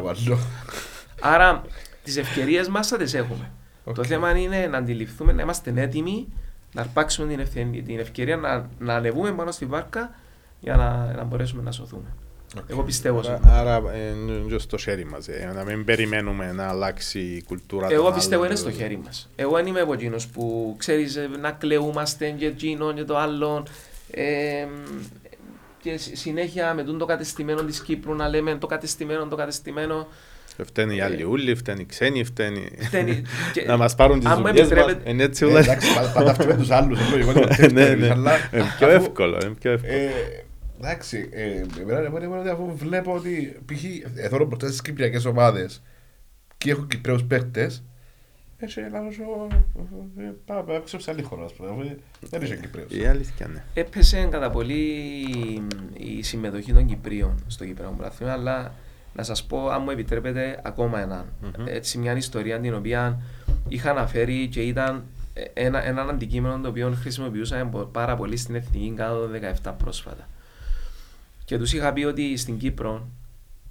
Άρα 1.22 1.62
τις 2.04 2.18
ευκαιρίες 2.18 2.68
μας 2.68 2.88
θα 2.88 2.98
τις 2.98 3.14
έχουμε. 3.14 3.52
Okay. 3.86 3.94
Το 3.94 4.04
θέμα 4.04 4.38
είναι 4.38 4.68
να 4.68 4.78
αντιληφθούμε, 4.78 5.32
να 5.32 5.42
είμαστε 5.42 5.74
έτοιμοι 5.76 6.28
να 6.74 6.82
αρπάξουμε 6.82 7.28
την, 7.28 7.40
ευκαιρία, 7.40 7.84
την 7.84 8.00
ευκαιρία 8.00 8.38
να, 8.38 8.70
να 8.80 8.96
ανεβούμε 8.96 9.32
πάνω 9.32 9.52
στη 9.52 9.66
βάρκα 9.66 10.16
για 10.60 10.76
να, 10.76 11.14
να 11.14 11.24
μπορέσουμε 11.24 11.62
να 11.62 11.72
σωθούμε. 11.72 12.14
Okay. 12.56 12.62
Εγώ 12.68 12.84
πιστεύω 12.84 13.20
Άρα, 13.20 13.40
άρα 13.44 13.82
είναι 13.96 14.58
στο 14.58 14.78
χέρι 14.78 15.06
μας. 15.06 15.28
Ε, 15.28 15.52
να 15.56 15.64
μην 15.64 15.86
περιμένουμε 15.86 16.52
να 16.52 16.68
αλλάξει 16.68 17.20
η 17.20 17.44
κουλτούρα. 17.44 17.88
Εγώ 17.92 18.12
πιστεύω 18.12 18.46
είναι 18.46 18.56
στο 18.56 18.72
χέρι 18.72 18.98
μας. 19.06 19.30
Εγώ 19.36 19.56
δεν 19.56 19.66
είμαι 19.66 19.80
από 19.80 19.94
εκείνους 19.94 20.28
που 20.28 20.76
ξέρεις 20.78 21.16
ε, 21.16 21.30
να 21.42 21.52
κλαιούμαστε 21.52 22.30
και 22.30 22.46
εκείνο 22.46 22.94
και 22.94 23.04
το 23.04 23.18
άλλο. 23.18 23.66
Ε, 24.12 24.66
και 25.82 25.98
συνέχεια 25.98 26.74
με 26.74 26.84
το 26.84 27.06
κατεστημένο 27.06 27.64
της 27.64 27.82
Κύπρου 27.82 28.16
να 28.16 28.28
λέμε 28.28 28.56
το 28.56 28.68
κατεστημένο, 28.68 29.28
το 29.28 29.36
κατεστημένο. 29.36 30.08
Φταίνει 30.66 30.96
οι 30.96 31.02
άλλοι 31.02 31.24
ούλοι, 31.24 31.56
φταίνει 31.56 31.82
οι 31.82 31.86
ξένοι, 31.86 32.24
φταίνει... 32.24 32.72
να 33.68 33.78
μας 33.78 33.96
πάρουν 33.96 34.20
τις 34.20 34.30
δουλειές 34.34 34.72
μας. 34.72 34.96
Είναι 35.06 35.24
έτσι 35.24 35.46
όλα. 35.46 35.60
Εντάξει, 35.60 35.88
πάντα 36.14 36.32
αυτοί 36.32 36.46
με 36.46 36.56
τους 36.56 36.70
άλλους. 36.70 37.00
Ναι, 37.74 37.90
ναι. 37.90 38.08
Είναι 38.08 38.74
πιο 38.78 38.90
εύκολο. 38.90 39.38
Εντάξει, 40.80 41.30
εμένα 42.18 42.40
ότι 42.40 42.50
αφού 42.50 42.76
βλέπω 42.76 43.14
ότι 43.14 43.60
π.χ. 43.66 43.84
εθώρω 44.16 44.46
μπροστά 44.46 44.68
στις 44.68 44.82
κυπριακές 44.82 45.26
ομάδες 45.26 45.84
και 46.58 46.72
έχω 46.72 46.86
Κυπρέους 46.86 47.24
παίχτες, 47.24 47.84
έτσι 48.60 48.80
λάθος 48.92 49.20
πάμε 50.46 50.74
έξω 50.74 51.00
σε 51.00 51.12
άλλη 51.12 51.22
χώρα, 51.22 51.44
ας 51.44 51.54
πούμε, 51.54 51.98
δεν 52.20 52.42
είσαι 52.42 52.56
Κυπρέος. 52.56 52.92
Η 52.92 53.06
αλήθεια, 53.06 53.48
ναι. 53.48 53.64
Έπεσε 53.74 54.28
κατά 54.32 54.50
πολύ 54.50 54.74
η 55.94 56.22
συμμετοχή 56.22 56.74
των 56.74 56.86
Κυπρίων 56.86 57.44
στο 57.48 57.66
Κυπρέο 57.66 57.94
Πρωτάθλημα, 57.98 58.32
αλλά 58.32 58.74
να 59.14 59.24
σας 59.24 59.46
πω, 59.46 59.70
αν 59.70 59.82
μου 59.84 59.90
επιτρέπετε, 59.90 60.60
ακόμα 60.64 61.02
έναν. 61.02 61.26
Mm-hmm. 61.44 61.68
Έτσι, 61.68 61.98
μια 61.98 62.16
ιστορία 62.16 62.60
την 62.60 62.74
οποία 62.74 63.22
είχα 63.68 63.90
αναφέρει 63.90 64.48
και 64.48 64.62
ήταν 64.62 65.04
ένα, 65.54 65.86
ένα 65.86 66.02
αντικείμενο 66.02 66.60
το 66.60 66.70
οποίο 66.70 66.92
χρησιμοποιούσαμε 67.00 67.88
πάρα 67.92 68.16
πολύ 68.16 68.38
στην 68.38 68.56
Εθνική 68.56 68.94
Κάδο 68.96 69.30
17 69.64 69.74
πρόσφατα. 69.78 70.28
Και 71.48 71.58
τους 71.58 71.74
είχα 71.74 71.94
πει 71.94 72.04
ότι 72.04 72.38
στην 72.38 72.58
Κύπρο, 72.58 73.08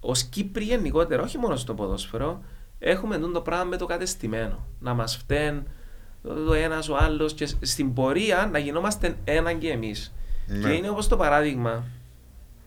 ως 0.00 0.22
Κύπροι 0.22 0.64
γενικότερα, 0.64 1.22
όχι 1.22 1.38
μόνο 1.38 1.56
στο 1.56 1.74
ποδόσφαιρο, 1.74 2.42
έχουμε 2.78 3.18
το 3.18 3.40
πράγμα 3.40 3.64
με 3.64 3.76
το 3.76 3.86
κατεστημένο. 3.86 4.66
Να 4.80 4.94
μας 4.94 5.16
φταίνει 5.16 5.62
το 6.22 6.54
ένας 6.54 6.88
ο 6.88 6.96
άλλος 6.96 7.34
και 7.34 7.48
στην 7.60 7.92
πορεία 7.94 8.48
να 8.52 8.58
γινόμαστε 8.58 9.16
ένα 9.24 9.52
και 9.52 9.70
εμείς. 9.70 10.14
Ναι. 10.46 10.68
Και 10.68 10.74
είναι 10.74 10.88
όπως 10.88 11.08
το 11.08 11.16
παράδειγμα, 11.16 11.84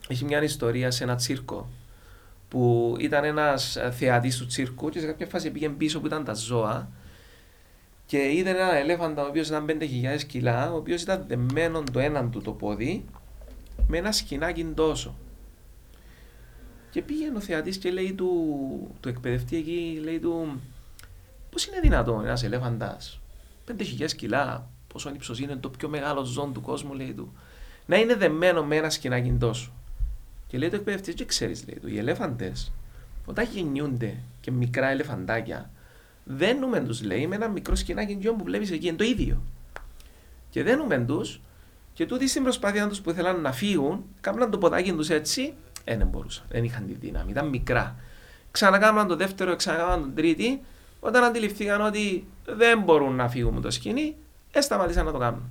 έχει 0.08 0.24
μια 0.24 0.42
ιστορία 0.42 0.90
σε 0.90 1.04
ένα 1.04 1.14
τσίρκο 1.14 1.68
που 2.48 2.94
ήταν 2.98 3.24
ένας 3.24 3.78
θεατής 3.90 4.36
του 4.36 4.46
τσίρκου 4.46 4.88
και 4.88 5.00
σε 5.00 5.06
κάποια 5.06 5.26
φάση 5.26 5.50
πήγε 5.50 5.68
πίσω 5.68 6.00
που 6.00 6.06
ήταν 6.06 6.24
τα 6.24 6.34
ζώα 6.34 6.88
και 8.06 8.32
είδε 8.32 8.50
ένα 8.50 8.76
ελέφαντα 8.76 9.22
ο 9.22 9.26
οποίος 9.26 9.48
ήταν 9.48 9.66
5.000 9.68 10.22
κιλά, 10.26 10.72
ο 10.72 10.76
οποίος 10.76 11.02
ήταν 11.02 11.24
δεμένο 11.28 11.82
το 11.92 11.98
έναν 11.98 12.30
του 12.30 12.40
το 12.42 12.52
πόδι 12.52 13.04
με 13.88 13.98
ένα 13.98 14.12
σκηνάκι 14.12 14.64
τόσο. 14.64 15.14
Και 16.90 17.02
πήγαινε 17.02 17.36
ο 17.36 17.40
θεατής 17.40 17.76
και 17.76 17.90
λέει 17.90 18.12
του, 18.12 18.96
του 19.00 19.08
εκπαιδευτή 19.08 19.56
εκεί, 19.56 20.00
λέει 20.02 20.18
του, 20.18 20.60
πώς 21.50 21.66
είναι 21.66 21.80
δυνατόν 21.80 22.24
ένας 22.24 22.42
ελέφαντας, 22.42 23.20
5.000 23.66 24.12
κιλά, 24.16 24.68
πόσο 24.92 25.10
ύψος 25.14 25.40
είναι 25.40 25.56
το 25.56 25.70
πιο 25.70 25.88
μεγάλο 25.88 26.24
ζώο 26.24 26.50
του 26.54 26.60
κόσμου, 26.60 26.94
λέει 26.94 27.12
του, 27.12 27.32
να 27.86 27.96
είναι 27.96 28.14
δεμένο 28.14 28.64
με 28.64 28.76
ένα 28.76 28.90
σκηνάκι 28.90 29.36
τόσο. 29.40 29.72
Και 30.46 30.58
λέει 30.58 30.68
το 30.68 30.76
εκπαιδευτή, 30.76 31.14
και 31.14 31.24
ξέρεις, 31.24 31.64
λέει 31.68 31.78
του, 31.80 31.88
οι 31.88 31.98
ελέφαντες, 31.98 32.72
όταν 33.26 33.48
γεννιούνται 33.52 34.16
και 34.40 34.50
μικρά 34.50 34.88
ελεφαντάκια, 34.88 35.70
δένουμε 36.24 36.80
τους, 36.80 37.02
λέει, 37.02 37.26
με 37.26 37.34
ένα 37.34 37.48
μικρό 37.48 37.74
σκηνάκι 37.74 38.16
που 38.16 38.44
βλέπεις 38.44 38.70
εκεί, 38.70 38.86
είναι 38.86 38.96
το 38.96 39.04
ίδιο. 39.04 39.42
Και 40.50 40.62
δένουμε 40.62 40.98
τους 40.98 41.40
και 42.00 42.06
τούτοι 42.06 42.28
στην 42.28 42.42
προσπάθεια 42.42 42.88
τους 42.88 43.00
που 43.00 43.10
ήθελαν 43.10 43.40
να 43.40 43.52
φύγουν, 43.52 44.04
κάμναν 44.20 44.50
το 44.50 44.58
ποδάκι 44.58 44.92
τους 44.92 45.08
έτσι, 45.10 45.54
ε, 45.84 45.96
δεν 45.96 46.06
μπορούσαν, 46.06 46.44
δεν 46.48 46.64
είχαν 46.64 46.86
τη 46.86 46.92
δύναμη, 46.92 47.30
ήταν 47.30 47.48
μικρά. 47.48 47.96
Ξανακάμναν 48.50 49.06
το 49.06 49.16
δεύτερο, 49.16 49.56
ξανακάμναν 49.56 50.00
τον 50.00 50.14
τρίτη, 50.14 50.60
όταν 51.00 51.24
αντιληφθήκαν 51.24 51.80
ότι 51.80 52.26
δεν 52.44 52.80
μπορούν 52.80 53.14
να 53.14 53.28
φύγουν 53.28 53.54
με 53.54 53.60
το 53.60 53.70
σκηνή, 53.70 54.16
ε, 54.52 54.60
σταματήσαν 54.60 55.04
να 55.04 55.12
το 55.12 55.18
κάνουν. 55.18 55.42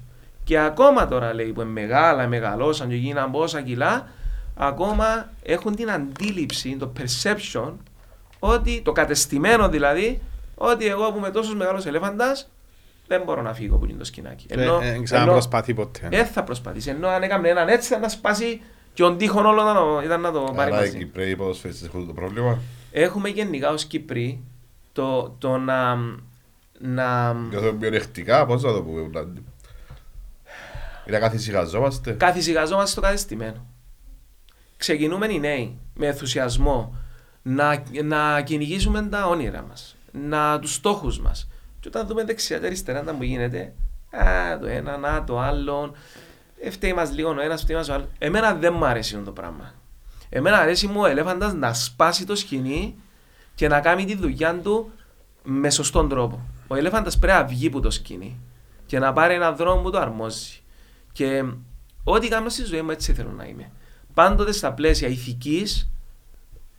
Και 0.43 0.59
ακόμα 0.59 1.07
τώρα 1.07 1.33
λέει 1.33 1.51
που 1.51 1.61
είναι 1.61 1.69
μεγάλα, 1.69 2.27
μεγαλώσαν 2.27 2.89
και 2.89 2.95
γίναν 2.95 3.31
πόσα 3.31 3.61
κιλά, 3.61 4.07
ακόμα 4.55 5.29
έχουν 5.43 5.75
την 5.75 5.91
αντίληψη, 5.91 6.75
το 6.79 6.91
perception, 6.99 7.73
ότι 8.39 8.81
το 8.81 8.91
κατεστημένο 8.91 9.69
δηλαδή, 9.69 10.21
ότι 10.55 10.87
εγώ 10.87 11.11
που 11.11 11.17
είμαι 11.17 11.31
τόσος 11.31 11.55
μεγάλος 11.55 11.85
ελέφαντας, 11.85 12.49
δεν 13.09 13.21
μπορώ 13.23 13.41
να 13.41 13.53
φύγω 13.53 13.75
από 13.75 13.87
το 13.97 14.03
σκηνάκι. 14.03 14.45
Ενώ, 14.49 14.79
ε, 14.81 15.01
ε, 15.11 15.25
προσπαθεί 15.25 15.73
ποτέ. 15.73 16.07
Δεν 16.11 16.25
θα 16.25 16.43
προσπαθήσει. 16.43 16.89
Ενώ 16.89 17.07
αν 17.07 17.23
έκαμε 17.23 17.49
έναν 17.49 17.67
έτσι 17.67 17.93
θα 17.93 17.99
να 17.99 18.09
σπάσει 18.09 18.61
και 18.93 19.03
ο 19.03 19.15
τείχον 19.15 19.45
όλο 19.45 19.61
ήταν, 19.61 20.03
ήταν 20.03 20.21
να 20.21 20.31
το 20.31 20.53
πάρει 20.55 20.71
μαζί. 20.71 20.87
Άρα 20.87 20.95
οι 20.95 20.97
Κυπρέοι 20.97 21.35
ποδοσφαίριστες 21.35 21.87
έχουν 21.87 22.07
το 22.07 22.13
πρόβλημα. 22.13 22.59
Έχουμε 22.91 23.29
γενικά 23.29 23.69
ως 23.69 23.85
Κυπροί 23.85 24.43
το, 24.91 25.35
το 25.37 25.57
να... 25.57 25.95
να... 26.79 27.35
Για 27.49 27.61
το 27.61 27.73
μειονεκτικά, 27.73 28.45
πώς 28.45 28.61
θα 28.61 28.73
το 28.73 28.83
πούμε. 28.83 29.09
Είναι 31.07 31.19
καθησυχαζόμαστε. 31.19 32.11
Καθησυχαζόμαστε 32.11 32.91
στο 32.91 33.01
κατεστημένο. 33.01 33.65
Ξεκινούμε 34.77 35.27
οι 35.27 35.39
νέοι 35.39 35.77
με 35.93 36.07
ενθουσιασμό 36.07 36.95
να, 37.41 37.83
να 38.03 38.41
κυνηγήσουμε 38.41 39.01
τα 39.01 39.27
όνειρα 39.27 39.61
μας, 39.61 39.95
να, 40.11 40.59
τους 40.59 40.73
στόχους 40.73 41.19
μας. 41.19 41.47
Και 41.79 41.87
όταν 41.87 42.07
δούμε 42.07 42.23
δεξιά 42.23 42.57
και 42.57 42.65
αριστερά 42.65 43.03
να 43.03 43.13
μου 43.13 43.23
γίνεται, 43.23 43.73
α, 44.09 44.59
το 44.59 44.65
ένα, 44.65 44.97
να, 44.97 45.23
το 45.23 45.39
άλλο, 45.39 45.93
ε, 46.61 46.69
φταίει 46.69 46.93
μας 46.93 47.11
λίγο 47.11 47.29
ο 47.29 47.41
ένας, 47.41 47.61
φταίει 47.61 47.75
μας 47.75 47.89
ο 47.89 47.93
άλλος. 47.93 48.07
Εμένα 48.17 48.53
δεν 48.53 48.73
μου 48.73 48.85
αρέσει 48.85 49.13
αυτό 49.13 49.25
το 49.25 49.31
πράγμα. 49.31 49.73
Εμένα 50.29 50.57
αρέσει 50.57 50.87
μου 50.87 51.01
ο 51.01 51.05
ελέφαντας 51.05 51.53
να 51.53 51.73
σπάσει 51.73 52.25
το 52.25 52.35
σκηνή 52.35 52.95
και 53.55 53.67
να 53.67 53.79
κάνει 53.79 54.05
τη 54.05 54.15
δουλειά 54.15 54.59
του 54.59 54.91
με 55.43 55.69
σωστόν 55.69 56.09
τρόπο. 56.09 56.41
Ο 56.67 56.75
ελέφαντας 56.75 57.19
πρέπει 57.19 57.37
να 57.37 57.45
βγει 57.45 57.67
από 57.67 57.79
το 57.79 57.91
σκηνή 57.91 58.39
και 58.85 58.99
να 58.99 59.13
πάρει 59.13 59.33
έναν 59.33 59.55
δρόμο 59.55 59.81
που 59.81 59.89
το 59.89 59.99
αρμόζει. 59.99 60.61
Και 61.11 61.43
ό,τι 62.03 62.27
κάνω 62.27 62.49
στη 62.49 62.63
ζωή 62.63 62.81
μου 62.81 62.89
έτσι 62.91 63.13
θέλω 63.13 63.31
να 63.31 63.45
είμαι. 63.45 63.71
Πάντοτε 64.13 64.51
στα 64.51 64.73
πλαίσια 64.73 65.07
ηθικής, 65.07 65.91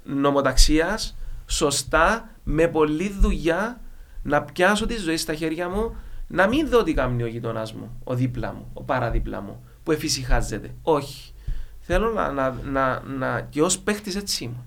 νομοταξίας, 0.04 1.16
σωστά, 1.46 2.28
με 2.42 2.68
πολλή 2.68 3.16
δουλειά, 3.20 3.80
να 4.22 4.42
πιάσω 4.42 4.86
τη 4.86 4.96
ζωή 4.96 5.16
στα 5.16 5.34
χέρια 5.34 5.68
μου, 5.68 5.96
να 6.26 6.48
μην 6.48 6.68
δω 6.68 6.82
τι 6.82 6.94
κάνει 6.94 7.22
ο 7.22 7.26
γειτονάς 7.26 7.72
μου, 7.72 8.00
ο 8.04 8.14
δίπλα 8.14 8.52
μου, 8.52 8.66
ο 8.74 8.82
παραδίπλα 8.82 9.40
μου, 9.40 9.64
που 9.82 9.92
εφησυχάζεται. 9.92 10.74
Όχι. 10.82 11.32
Θέλω 11.80 12.12
να, 12.12 12.30
να, 12.30 12.50
να, 12.50 13.00
να 13.00 13.40
και 13.40 13.62
ως 13.62 13.78
παίχτης 13.78 14.16
έτσι 14.16 14.46
μου. 14.46 14.64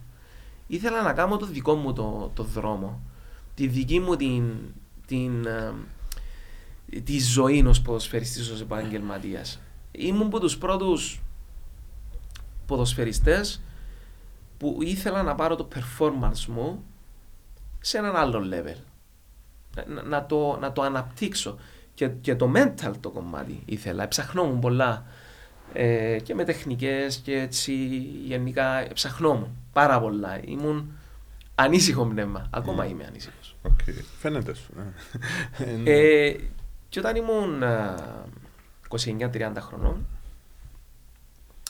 Ήθελα 0.67 1.01
να 1.01 1.13
κάνω 1.13 1.37
το 1.37 1.45
δικό 1.45 1.75
μου 1.75 1.93
το, 1.93 2.31
το 2.33 2.43
δρόμο. 2.43 3.01
Τη 3.55 3.67
δική 3.67 3.99
μου 3.99 4.15
την, 4.15 4.43
την, 5.05 5.45
ε, 5.45 5.73
τη 6.99 7.19
ζωή 7.19 7.65
ως 7.65 7.81
ποδοσφαιριστής, 7.81 8.49
ως 8.49 8.61
επαγγελματίας. 8.61 9.59
Ήμουν 9.91 10.25
από 10.25 10.39
τους 10.39 10.57
πρώτους 10.57 11.21
ποδοσφαιριστές 12.65 13.61
που 14.57 14.77
ήθελα 14.81 15.23
να 15.23 15.35
πάρω 15.35 15.55
το 15.55 15.67
performance 15.75 16.45
μου 16.45 16.83
σε 17.79 17.97
έναν 17.97 18.15
άλλο 18.15 18.39
level. 18.51 18.92
Να, 19.87 20.01
να, 20.03 20.25
το, 20.25 20.57
να 20.61 20.71
το 20.71 20.81
αναπτύξω. 20.81 21.57
Και, 21.93 22.07
και 22.07 22.35
το 22.35 22.51
mental 22.55 22.91
το 22.99 23.09
κομμάτι 23.09 23.61
ήθελα. 23.65 24.07
Ψαχνόμουν 24.07 24.59
πολλά 24.59 25.05
ε, 25.73 26.17
και 26.23 26.35
με 26.35 26.43
τεχνικές 26.43 27.17
και 27.17 27.39
έτσι 27.39 27.73
γενικά 28.25 28.87
ψαχνόμουν 28.93 29.57
πάρα 29.73 29.99
πολλά. 29.99 30.39
Ήμουν 30.45 30.91
ανήσυχο 31.55 32.05
πνεύμα. 32.05 32.47
Ακόμα 32.49 32.85
είμαι 32.85 33.05
ανήσυχος. 33.05 33.55
Okay. 33.63 33.93
Φαίνεται 34.19 34.53
σου. 34.53 34.73
Ναι. 34.75 35.91
ε, 35.91 36.35
και 36.89 36.99
όταν 36.99 37.15
ήμουν 37.15 37.63
29-30 38.89 39.51
χρονών 39.59 40.05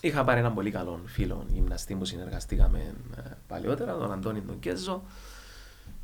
Είχα 0.03 0.23
πάρει 0.23 0.39
έναν 0.39 0.53
πολύ 0.53 0.71
καλό 0.71 1.01
φίλο 1.05 1.45
γυμναστή 1.47 1.95
που 1.95 2.05
συνεργαστήκαμε 2.05 2.93
ε, 3.17 3.21
παλιότερα, 3.47 3.97
τον 3.97 4.11
Αντώνη 4.11 4.41
τον 4.41 4.59
Κέζο. 4.59 5.03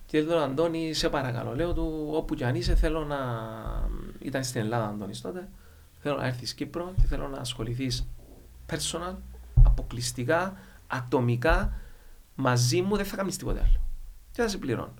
Και 0.09 0.23
τον 0.23 0.41
Αντώνη, 0.41 0.93
σε 0.93 1.09
παρακαλώ, 1.09 1.55
λέω 1.55 1.73
του, 1.73 2.09
όπου 2.11 2.35
κι 2.35 2.43
αν 2.43 2.55
είσαι, 2.55 2.75
θέλω 2.75 3.05
να. 3.05 3.17
ήταν 4.19 4.43
στην 4.43 4.61
Ελλάδα, 4.61 4.87
Αντώνης 4.87 5.21
τότε. 5.21 5.49
Θέλω 6.01 6.17
να 6.17 6.25
έρθεις 6.25 6.53
Κύπρο 6.53 6.93
και 7.01 7.07
θέλω 7.07 7.27
να 7.27 7.37
ασχοληθείς 7.37 8.07
personal, 8.69 9.15
αποκλειστικά, 9.63 10.57
ατομικά, 10.87 11.73
μαζί 12.35 12.81
μου, 12.81 12.95
δεν 12.95 13.05
θα 13.05 13.15
κάνεις 13.15 13.37
τίποτα 13.37 13.59
άλλο. 13.59 13.79
Και 14.31 14.41
θα 14.41 14.47
σε 14.47 14.57
πληρώνω. 14.57 14.93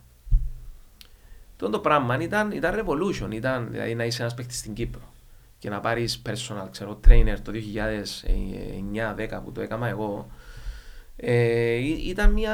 Αυτό 1.51 1.69
το 1.69 1.79
πράγμα 1.79 2.21
ήταν, 2.21 2.51
ήταν 2.51 2.85
revolution, 2.85 3.31
ήταν 3.31 3.71
δηλαδή 3.71 3.95
να 3.95 4.05
είσαι 4.05 4.21
ένας 4.21 4.33
παίκτης 4.33 4.57
στην 4.57 4.73
Κύπρο 4.73 5.13
και 5.57 5.69
να 5.69 5.79
πάρεις 5.79 6.21
personal 6.25 6.67
ξέρω, 6.71 6.99
trainer 7.07 7.35
το 7.43 7.51
2009-10 7.51 9.41
που 9.43 9.51
το 9.51 9.61
έκανα 9.61 9.87
εγώ, 9.87 10.29
ε, 11.15 11.75
ήταν 12.07 12.31
μια, 12.31 12.53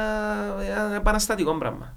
ένα 0.60 0.94
επαναστατικό 0.94 1.54
πράγμα. 1.54 1.96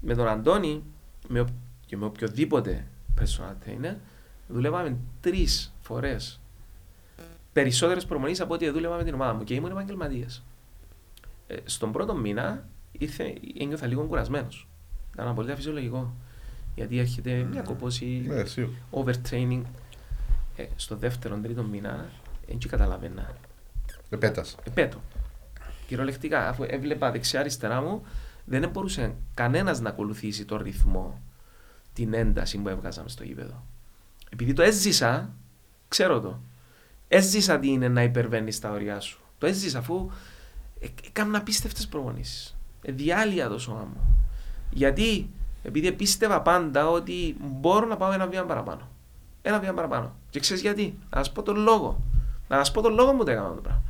Με 0.00 0.14
τον 0.14 0.28
Αντώνη 0.28 0.82
με, 1.28 1.44
και 1.86 1.96
με 1.96 2.04
οποιοδήποτε 2.04 2.86
personal 3.20 3.68
trainer 3.68 3.94
δουλεύαμε 4.48 4.96
τρεις 5.20 5.72
φορές 5.80 6.40
περισσότερες 7.52 8.04
προμονήσεις 8.04 8.40
από 8.40 8.54
ό,τι 8.54 8.70
δούλευα 8.70 8.96
με 8.96 9.04
την 9.04 9.14
ομάδα 9.14 9.34
μου 9.34 9.44
και 9.44 9.54
ήμουν 9.54 9.70
επαγγελματίας. 9.70 10.42
Ε, 11.46 11.56
στον 11.64 11.92
πρώτο 11.92 12.14
μήνα 12.14 12.64
ήρθε, 12.92 13.34
ένιωθα 13.58 13.86
λίγο 13.86 14.02
κουρασμένος. 14.02 14.68
Ήταν 15.12 15.28
απολύτως 15.28 15.56
φυσιολογικό. 15.56 16.14
Γιατί 16.74 16.98
έρχεται 16.98 17.46
μια 17.50 17.62
κοπόση, 17.62 18.24
Ναι, 18.26 18.42
overtraining. 18.90 19.62
Ε, 20.56 20.64
στο 20.76 20.96
δεύτερο, 20.96 21.38
τρίτο 21.42 21.62
μήνα, 21.62 22.10
δεν 22.46 22.58
καταλαβαίνα. 22.68 23.36
Επέτας. 24.10 24.56
Επέτω. 24.64 25.00
Κυριολεκτικά, 25.86 26.48
αφού 26.48 26.64
έβλεπα 26.68 27.10
δεξιά-αριστερά 27.10 27.80
μου, 27.80 28.02
δεν 28.44 28.68
μπορούσε 28.68 29.14
κανένας 29.34 29.80
να 29.80 29.88
ακολουθήσει 29.88 30.44
το 30.44 30.56
ρυθμό, 30.56 31.20
την 31.92 32.14
ένταση 32.14 32.58
που 32.58 32.68
έβγαζαμε 32.68 33.08
στο 33.08 33.24
γήπεδο. 33.24 33.64
Επειδή 34.30 34.52
το 34.52 34.62
έζησα, 34.62 35.30
ξέρω 35.88 36.20
το. 36.20 36.40
Έζησα 37.08 37.58
τι 37.58 37.68
είναι 37.68 37.88
να 37.88 38.02
υπερβαίνεις 38.02 38.58
τα 38.58 38.70
ωριά 38.70 39.00
σου. 39.00 39.20
Το 39.38 39.46
έζησα 39.46 39.78
αφού 39.78 40.10
έκανα 41.06 41.38
απίστευτες 41.38 41.86
προπονήσεις. 41.86 42.56
Ε, 42.82 42.92
διάλυα 42.92 43.48
το 43.48 43.58
σώμα 43.58 43.88
μου. 43.94 44.28
Γιατί, 44.70 45.30
επειδή 45.62 45.92
πίστευα 45.92 46.42
πάντα 46.42 46.88
ότι 46.88 47.36
μπορώ 47.40 47.86
να 47.86 47.96
πάω 47.96 48.12
ένα 48.12 48.26
βήμα 48.26 48.44
παραπάνω. 48.44 48.88
Ένα 49.42 49.58
βήμα 49.58 49.72
παραπάνω. 49.72 50.14
Και 50.30 50.40
ξέρεις 50.40 50.62
γιατί; 50.62 50.98
Να 51.10 51.24
σα 51.24 51.32
πω 51.32 51.42
τον 51.42 51.56
λόγο. 51.56 52.02
Να 52.48 52.64
σα 52.64 52.72
πω 52.72 52.80
τον 52.80 52.94
λόγο 52.94 53.12
μου 53.12 53.24
το 53.24 53.30
έκανα 53.30 53.54
το 53.54 53.60
πράγμα. 53.60 53.82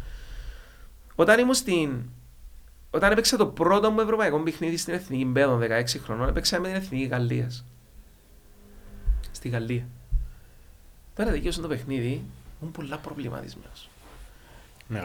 Όταν 1.14 1.38
ήμουν 1.38 1.54
στην. 1.54 2.02
Όταν 2.90 3.12
έπαιξα 3.12 3.37
το 3.37 3.46
πρώτο 3.46 3.90
μου 3.90 4.00
ευρωπαϊκό 4.00 4.38
παιχνίδι 4.38 4.76
στην 4.76 4.94
Εθνική 4.94 5.24
Μπέδων 5.24 5.61
16 5.62 5.85
χρονών, 6.05 6.29
έπαιξα 6.29 6.61
με 6.61 6.68
την 6.68 6.76
Εθνική 6.76 7.05
Γαλλίας. 7.05 7.64
Στη 9.31 9.48
Γαλλία. 9.48 9.87
Τώρα 11.14 11.31
δικαίωσε 11.31 11.61
το 11.61 11.68
παιχνίδι, 11.68 12.24
ήμουν 12.61 12.72
πολλά 12.72 12.98
προβληματισμένος. 12.98 13.90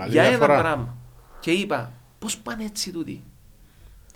Για 0.08 0.24
ένα 0.24 0.38
πράγμα. 0.38 0.98
Και 1.40 1.52
είπα, 1.52 1.92
πώς 2.20 2.38
πάνε 2.38 2.64
έτσι 2.64 2.92
τούτοι; 2.92 3.24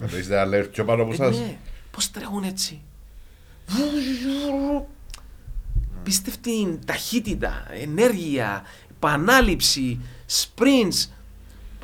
Να 0.01 0.07
το 0.07 0.17
είστε 0.17 0.43
alert 0.47 0.67
πιο 0.71 0.85
πάνω 0.85 1.03
από 1.03 1.11
εσάς. 1.11 1.37
Ναι, 1.37 1.57
πώς 1.91 2.11
τρέχουν 2.11 2.43
έτσι; 2.43 2.81
Πίστευτη 6.03 6.79
ταχύτητα, 6.85 7.67
ενέργεια, 7.69 8.63
επανάληψη, 8.91 9.99
sprints. 10.27 11.09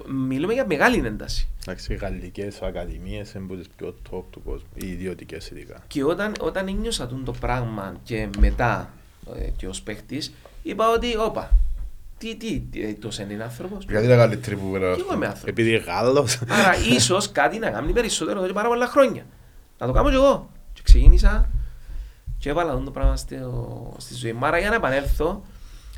Μιλούμε 0.06 0.54
για 0.54 0.65
μεγάλη 0.65 1.06
ένταση. 1.06 1.48
Εντάξει, 1.67 1.93
οι 1.93 1.95
γαλλικές 1.95 2.62
ακαδημίες 2.62 3.34
είναι 3.34 3.43
από 3.43 3.56
τι 3.56 3.67
πιο 3.78 3.95
top 4.12 4.23
του 4.30 4.43
κόσμου, 4.43 4.67
οι 4.73 4.88
ιδιωτικές 4.88 5.49
ειδικά. 5.49 5.84
Και 5.88 6.04
όταν, 6.04 6.34
όταν 6.39 6.67
ένιωσα 6.67 7.08
το 7.08 7.32
πράγμα 7.32 7.95
και 8.04 8.30
μετά 8.39 8.93
ε, 9.36 9.49
και 9.58 9.67
ως 9.67 9.82
παίχτης, 9.82 10.34
είπα 10.63 10.91
ότι, 10.91 11.17
όπα, 11.17 11.51
τι, 12.17 12.36
τι, 12.36 12.60
τι 12.60 12.93
τόσο 12.93 13.21
είναι 13.21 13.43
άνθρωπος. 13.43 13.86
Γιατί 13.89 14.06
είναι 14.06 14.15
καλύτερη 14.15 14.56
που 14.56 14.71
πέρα. 14.71 14.95
Και 14.95 15.01
εγώ 15.01 15.13
είμαι 15.13 15.25
άνθρωπος. 15.25 15.49
Επειδή 15.49 15.78
Γάλλος. 15.78 16.41
Άρα 16.47 16.75
ίσως 16.95 17.32
κάτι 17.32 17.60
να 17.60 17.69
κάνει 17.69 17.93
περισσότερο 17.93 18.38
εδώ 18.38 18.47
και 18.47 18.54
πάρα 18.54 18.67
πολλά 18.67 18.88
χρόνια. 18.88 19.25
Να 19.78 19.88
το 19.88 19.93
κάνω 19.93 20.10
κι 20.10 20.15
εγώ. 20.15 20.49
Και 20.73 20.82
ξεκίνησα 20.84 21.49
και 22.38 22.49
έβαλα 22.49 22.82
το 22.84 22.91
πράγμα 22.91 23.15
στη, 23.15 23.39
στη 23.97 24.13
ζωή 24.13 24.34
μου. 24.34 24.45
Άρα 24.45 24.60
για 24.60 24.69
να 24.69 24.75
επανέλθω, 24.75 25.45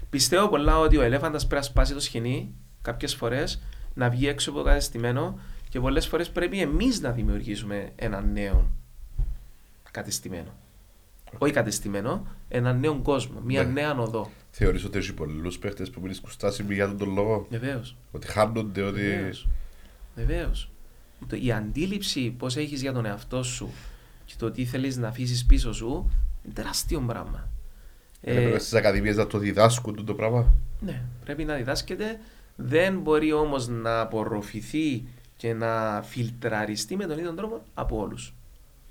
πιστεύω 0.10 0.48
πολλά 0.48 0.80
ότι 0.80 0.98
ο 0.98 1.02
ελέφαντας 1.02 1.48
πρέπει 1.48 1.62
να 1.62 1.68
σπάσει 1.68 1.94
το 1.94 2.00
σκηνή 2.00 2.54
κάποιες 2.82 3.16
φορές, 3.16 3.62
να 3.94 4.10
βγει 4.10 4.28
έξω 4.28 4.50
από 4.50 4.60
το 4.60 4.66
κατεστημένο 4.66 5.40
και 5.70 5.80
πολλές 5.80 6.08
φορές 6.08 6.30
πρέπει 6.30 6.62
εμείς 6.62 7.02
να 7.02 7.12
δημιουργήσουμε 7.12 7.92
ένα 7.96 8.22
νέο 8.22 8.68
κατεστημένο. 9.92 10.50
Όχι 11.38 11.54
κατεστημένο, 11.54 12.28
ένα 12.50 12.74
νέο 12.74 12.96
κόσμο, 12.96 13.40
μια 13.46 13.64
Ναι. 13.64 13.72
νέα 13.72 13.98
οδό. 13.98 14.32
Θεωρείς 14.52 14.84
ότι 14.86 14.98
έχει 14.98 15.14
πολλούς 15.14 15.60
παίχτες 15.60 15.90
που 15.90 16.02
βρίσκουν 16.02 16.32
στάση 16.32 16.66
για 16.70 16.96
τον 16.96 17.14
λόγο; 17.14 17.48
Βεβαίως. 17.50 17.96
Ότι 18.12 18.28
χάνονται, 18.28 18.82
ότι... 18.82 19.02
Βεβαίως. 20.16 20.70
Η 21.42 21.52
αντίληψη 21.52 22.30
πώς 22.38 22.56
έχεις 22.58 22.82
για 22.82 22.94
τον 22.94 23.06
εαυτό 23.06 23.44
σου 23.44 23.70
και 24.26 24.34
το 24.38 24.52
τι 24.52 24.66
θέλεις 24.66 24.98
να 24.98 25.08
αφήσεις 25.08 25.46
πίσω 25.46 25.74
σου 25.74 26.12
είναι 26.46 26.54
τεράστιο 26.54 27.00
πράγμα. 27.08 27.50
Ε, 28.22 28.32
Έπρεπε 28.32 28.60
στις 28.60 28.74
ακαδημίες 28.74 29.16
να 29.16 29.28
το 29.28 29.38
διδάσκουν 29.38 30.06
το 30.06 30.14
πράγμα. 30.14 30.54
Ναι, 30.80 31.02
πρέπει 31.24 31.44
να 31.44 31.56
διδάσκεται. 31.56 32.20
Δεν 32.56 33.00
μπορεί 33.00 33.32
όμως 33.34 33.68
να 33.68 34.00
απορροφηθεί 34.00 35.04
και 35.38 35.54
να 35.54 36.02
φιλτραριστεί 36.02 36.96
με 36.96 37.06
τον 37.06 37.18
ίδιο 37.18 37.34
τρόπο 37.34 37.62
από 37.74 37.98
όλους. 38.00 38.34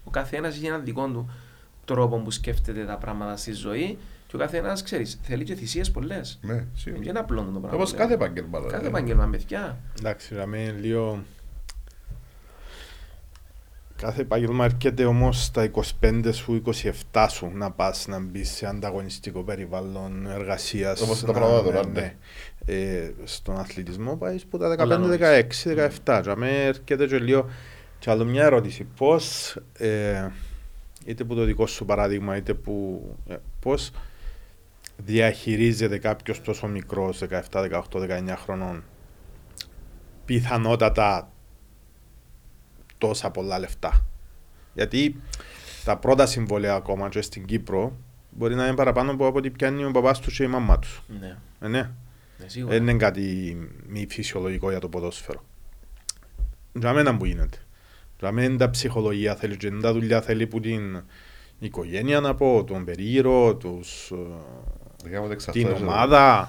Ο 0.04 0.10
καθένας 0.10 0.54
έχει 0.56 0.66
έναν 0.66 0.84
δικό 0.84 1.06
του 1.08 1.30
τρόπο 1.84 2.16
που 2.18 2.30
σκέφτεται 2.30 2.84
τα 2.84 2.96
πράγματα 2.96 3.36
στη 3.36 3.52
ζωή 3.52 3.98
και 4.26 4.36
ο 4.36 4.38
καθένας, 4.38 4.82
ξέρεις, 4.82 5.18
θέλει 5.22 5.44
και 5.44 5.54
θυσίες 5.54 5.90
πολλές. 5.90 6.38
Ναι, 6.42 6.52
Δεν 6.54 6.68
σίγουρα. 6.74 7.08
είναι 7.08 7.18
απλό 7.18 7.42
το 7.42 7.58
πράγμα. 7.58 7.70
Όπως 7.76 7.90
λέω. 7.90 8.00
κάθε 8.00 8.14
επάγγελμα. 8.14 8.50
Κάθε 8.58 8.66
δηλαδή. 8.68 8.86
επάγγελμα, 8.86 9.26
παιδιά. 9.26 9.78
Εντάξει, 9.98 10.34
δηλαδή 10.34 10.74
λίγο. 10.80 11.22
Κάθε 13.96 14.20
επάγγελμα 14.20 14.64
έρχεται 14.64 15.04
όμως 15.04 15.44
στα 15.44 15.70
25 16.00 16.28
σου, 16.32 16.62
27 17.12 17.26
σου 17.30 17.50
να 17.54 17.70
πας 17.70 18.06
να 18.06 18.20
μπει 18.20 18.44
σε 18.44 18.66
ανταγωνιστικό 18.66 19.42
περιβάλλον 19.42 20.26
εργασίας. 20.26 21.00
Όπως 21.00 21.20
τα 21.20 21.32
πράγματα 21.32 21.62
τώρα, 21.62 21.86
ναι. 21.86 22.14
Ε, 22.66 23.10
στον 23.24 23.58
αθλητισμό 23.58 24.16
πάεις 24.16 24.46
που 24.46 24.58
τα 24.58 24.76
Αλλά 24.78 25.00
15, 25.00 25.44
16, 25.64 25.74
17. 26.04 26.20
Για 26.22 26.36
μένα 26.36 26.52
έρχεται 26.52 27.06
και 27.06 27.18
λίγο. 27.18 27.50
Και 27.98 28.10
άλλο 28.10 28.24
μια 28.24 28.44
ερώτηση. 28.44 28.86
Πώς, 28.96 29.56
ε, 29.78 30.28
είτε 31.04 31.24
που 31.24 31.34
το 31.34 31.44
δικό 31.44 31.66
σου 31.66 31.84
παράδειγμα, 31.84 32.36
είτε 32.36 32.54
που. 32.54 33.02
Ε, 33.28 33.36
Πώς 33.60 33.90
διαχειρίζεται 34.96 35.98
κάποιος 35.98 36.42
τόσο 36.42 36.66
μικρός, 36.66 37.18
17, 37.18 37.60
18, 37.60 38.00
19 38.00 38.36
χρονών, 38.36 38.84
πιθανότατα 40.24 41.30
τόσα 42.98 43.30
πολλά 43.30 43.58
λεφτά. 43.58 44.06
Γιατί 44.74 45.20
τα 45.84 45.96
πρώτα 45.96 46.26
συμβόλαια 46.26 46.74
ακόμα 46.74 47.08
και 47.08 47.20
στην 47.20 47.44
Κύπρο 47.44 47.96
μπορεί 48.30 48.54
να 48.54 48.66
είναι 48.66 48.74
παραπάνω 48.74 49.10
από 49.10 49.32
ό,τι 49.34 49.50
πιάνει 49.50 49.84
ο 49.84 49.90
παπάς 49.90 50.20
τους 50.20 50.36
και 50.36 50.42
η 50.42 50.46
μαμά 50.46 50.78
τους. 50.78 51.02
Ναι, 51.20 51.36
Ε, 51.60 51.68
ναι. 51.68 51.90
ναι, 52.38 52.48
σίγουρα. 52.48 52.72
Δεν 52.72 52.82
είναι 52.82 52.98
κάτι 52.98 53.56
μη 53.86 54.06
φυσιολογικό 54.10 54.70
για 54.70 54.78
το 54.78 54.88
ποδόσφαιρο. 54.88 55.44
Για 56.72 56.92
μένα 56.92 57.16
που 57.16 57.24
γίνεται. 57.24 57.58
Για 58.18 58.32
μένα 58.32 58.56
τα 58.56 58.70
ψυχολογία 58.70 59.34
θέλει 59.34 59.56
και 59.56 59.70
τα 59.70 59.92
δουλειά 59.92 60.20
θέλει 60.20 60.46
που 60.46 60.60
την 60.60 61.02
οικογένεια 61.58 62.20
να 62.20 62.34
πω, 62.34 62.64
τον 62.64 62.84
περίγυρο, 62.84 63.54
τους, 63.56 64.10
ε, 64.10 64.16
Δικάμε 65.04 65.24
την 65.24 65.32
εξαρτάται 65.32 65.84
ομάδα. 65.84 66.48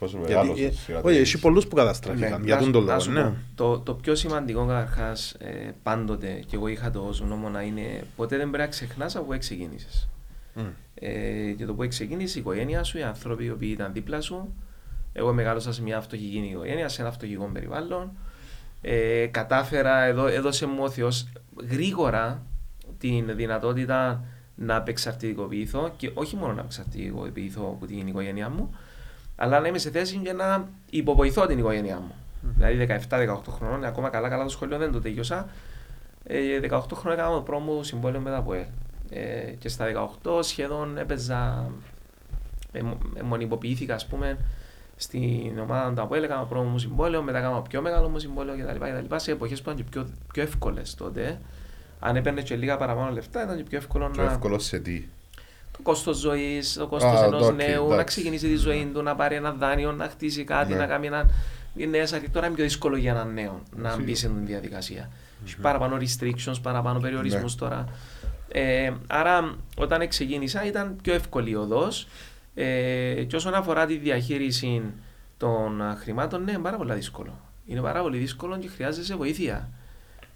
Πόσο 0.00 0.16
Γιατί, 0.18 0.32
μεγάλος 0.32 0.60
ε, 0.60 0.70
σειρά 0.70 1.00
όχι, 1.02 1.18
της. 1.18 1.32
έχει 1.34 1.38
πολλούς 1.42 1.66
που 1.66 1.76
καταστράφηκαν. 1.76 2.40
Ναι, 2.40 2.46
για 2.46 2.54
να 2.54 2.60
τον 2.60 2.64
σου- 2.64 2.72
το 2.72 2.80
να 2.80 2.86
λόγο, 2.86 3.00
σου 3.00 3.10
ναι. 3.10 3.22
πω, 3.22 3.34
Το, 3.54 3.78
το 3.78 3.94
πιο 3.94 4.14
σημαντικό 4.14 4.66
καταρχάς 4.66 5.32
ε, 5.38 5.70
πάντοτε 5.82 6.42
και 6.46 6.56
εγώ 6.56 6.66
είχα 6.68 6.90
το 6.90 7.00
ως 7.00 7.20
γνώμονα 7.20 7.62
είναι 7.62 8.04
ποτέ 8.16 8.36
δεν 8.36 8.46
πρέπει 8.50 8.62
να 8.64 8.68
ξεχνάς 8.70 9.16
από 9.16 9.24
πού 9.24 9.38
ξεκίνησες. 9.38 10.08
Μμ. 10.54 10.60
Ε, 10.94 11.50
και 11.56 11.64
το 11.66 11.74
που 11.74 11.88
ξεκίνησε 11.88 12.38
η 12.38 12.40
οικογένεια 12.40 12.82
σου, 12.84 12.98
οι 12.98 13.02
άνθρωποι 13.02 13.44
οι 13.44 13.50
οποίοι 13.50 13.70
ήταν 13.72 13.92
δίπλα 13.92 14.20
σου. 14.20 14.54
Εγώ 15.12 15.32
μεγάλωσα 15.32 15.72
σε 15.72 15.82
μια 15.82 16.00
φτωχική 16.00 16.48
οικογένεια, 16.52 16.88
σε 16.88 17.02
ένα 17.02 17.12
φτωχικό 17.12 17.50
περιβάλλον. 17.52 18.10
Ε, 18.80 19.26
κατάφερα, 19.26 20.02
εδώ, 20.04 20.26
έδωσε 20.26 20.66
μου 20.66 20.82
ο 20.82 20.90
Θεός 20.90 21.28
γρήγορα 21.70 22.42
την 22.98 23.36
δυνατότητα 23.36 24.24
να 24.54 24.76
απεξαρτητικοποιηθώ 24.76 25.92
και 25.96 26.10
όχι 26.14 26.36
μόνο 26.36 26.52
να 26.52 26.60
απεξαρτητικοποιηθώ 26.60 27.62
από 27.62 27.86
την 27.86 28.06
οικογένειά 28.06 28.48
μου, 28.48 28.74
αλλά 29.36 29.60
να 29.60 29.68
είμαι 29.68 29.78
σε 29.78 29.90
θέση 29.90 30.16
και 30.16 30.32
να 30.32 30.68
υποβοηθώ 30.90 31.46
την 31.46 31.58
οικογένειά 31.58 31.96
μου. 31.98 32.14
Δηλαδή 32.56 32.86
17-18 33.10 33.38
χρονών, 33.48 33.84
ακόμα 33.84 34.08
καλά 34.08 34.28
καλά 34.28 34.42
το 34.42 34.48
σχολείο 34.50 34.78
δεν 34.78 34.92
το 34.92 35.00
τελειώσα. 35.00 35.48
Ε, 36.24 36.60
18 36.70 36.80
χρόνια 36.94 37.22
έκανα 37.22 37.34
το 37.36 37.42
πρώτο 37.42 37.62
μου 37.62 37.82
συμβόλαιο 37.82 38.20
με 38.20 38.30
το 38.30 38.42
ΑΠΟΕΛ. 38.42 38.64
Ε, 39.10 39.50
και 39.58 39.68
στα 39.68 39.84
18 40.24 40.42
σχεδόν 40.42 40.98
έπαιζα, 40.98 41.70
ε, 42.72 42.82
μο- 42.82 42.98
ε, 43.16 43.22
μονιμοποιήθηκα 43.22 43.94
ας 43.94 44.06
πούμε 44.06 44.38
στην 44.96 45.58
ομάδα 45.62 45.92
του 45.92 46.02
ΑΠΟΕΛ, 46.02 46.22
έκανα 46.22 46.40
το 46.40 46.46
πρώτο 46.46 46.64
μου 46.64 46.78
συμβόλαιο, 46.78 47.22
μετά 47.22 47.38
έκανα 47.38 47.54
το 47.54 47.60
πιο 47.68 47.80
μεγάλο 47.82 48.08
μου 48.08 48.18
συμβόλαιο 48.18 48.56
κτλ. 48.56 48.84
κτλ. 48.84 49.14
Σε 49.16 49.30
εποχές 49.32 49.62
που 49.62 49.70
ήταν 49.70 49.84
και 49.84 49.90
πιο, 49.90 50.06
πιο 50.32 50.42
εύκολες 50.42 50.94
τότε. 50.94 51.40
Αν 52.00 52.16
έπαιρνε 52.16 52.42
και 52.42 52.56
λίγα 52.56 52.76
παραπάνω 52.76 53.10
λεφτά, 53.12 53.42
ήταν 53.42 53.56
και 53.56 53.62
πιο 53.62 53.78
εύκολο 53.78 54.08
Πιο 54.10 54.22
να. 54.24 54.30
εύκολο 54.30 54.58
σε 54.58 54.78
τι; 54.78 55.04
Το 55.76 55.82
κόστος 55.82 56.16
ζωής, 56.16 56.72
το 56.72 56.86
κόστος 56.86 57.20
Α, 57.20 57.24
ενός 57.24 57.48
οκ, 57.48 57.54
νέου, 57.54 57.86
να 57.88 57.94
εντάξει. 57.94 58.04
ξεκινήσει 58.16 58.48
τη 58.48 58.56
ζωή 58.56 58.90
του, 58.94 59.02
να 59.02 59.14
πάρει 59.16 59.34
ένα 59.34 59.52
δάνειο, 59.52 59.92
να 59.92 60.04
χτίσει 60.08 60.44
κάτι, 60.44 60.72
Ναι. 60.72 60.78
να 60.78 60.86
κάνει 60.86 61.06
ένα. 61.06 61.30
νέες 61.88 62.12
αρχέ. 62.12 62.28
Τώρα 62.28 62.46
είναι 62.46 62.54
πιο 62.54 62.64
δύσκολο 62.64 62.96
για 62.96 63.10
έναν 63.10 63.32
νέο 63.34 63.62
να 63.76 63.88
Σίγουρα. 63.88 64.04
μπει 64.06 64.14
σε 64.14 64.26
αυτή 64.26 64.38
τη 64.40 64.46
διαδικασία. 64.46 65.10
Έχει 65.44 65.56
παραπάνω 65.58 65.96
restrictions, 66.00 66.54
παραπάνω 66.62 67.00
περιορισμούς 67.00 67.52
Ναι. 67.54 67.60
τώρα. 67.60 67.84
Ε, 68.48 68.92
άρα, 69.06 69.54
όταν 69.76 70.08
ξεκίνησα, 70.08 70.64
ήταν 70.66 70.96
πιο 71.02 71.14
εύκολη 71.14 71.50
η 71.50 71.54
οδός. 71.54 72.06
Ε, 72.54 73.22
και 73.26 73.36
όσον 73.36 73.54
αφορά 73.54 73.86
τη 73.86 73.96
διαχείριση 73.96 74.82
των 75.36 75.82
α, 75.82 75.96
χρημάτων, 76.00 76.44
ναι, 76.44 76.50
είναι 76.52 76.60
πάρα 76.60 76.76
πολύ 76.76 76.92
δύσκολο. 76.94 77.38
Είναι 77.66 77.80
πάρα 77.80 78.00
πολύ 78.02 78.18
δύσκολο 78.18 78.58
και 78.58 78.68
χρειάζεσαι 78.68 79.14
βοήθεια. 79.16 79.68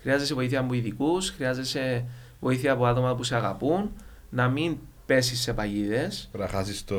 Χρειάζεσαι 0.01 0.35
βοήθεια 0.35 0.61
από 0.61 0.75
ειδικούς, 0.75 1.31
χρειάζεσαι 1.31 2.05
βοήθεια 2.41 2.73
από 2.73 2.85
άτομα 2.87 3.15
που 3.15 3.23
σε 3.23 3.37
αγαπούν, 3.37 3.91
να 4.31 4.49
μην 4.49 4.77
πέσεις 5.15 5.41
σε 5.41 5.53
παγίδες. 5.53 6.29
Πρέπει 6.33 6.51
να 6.53 6.59
χάσεις 6.59 6.85
το, 6.85 6.97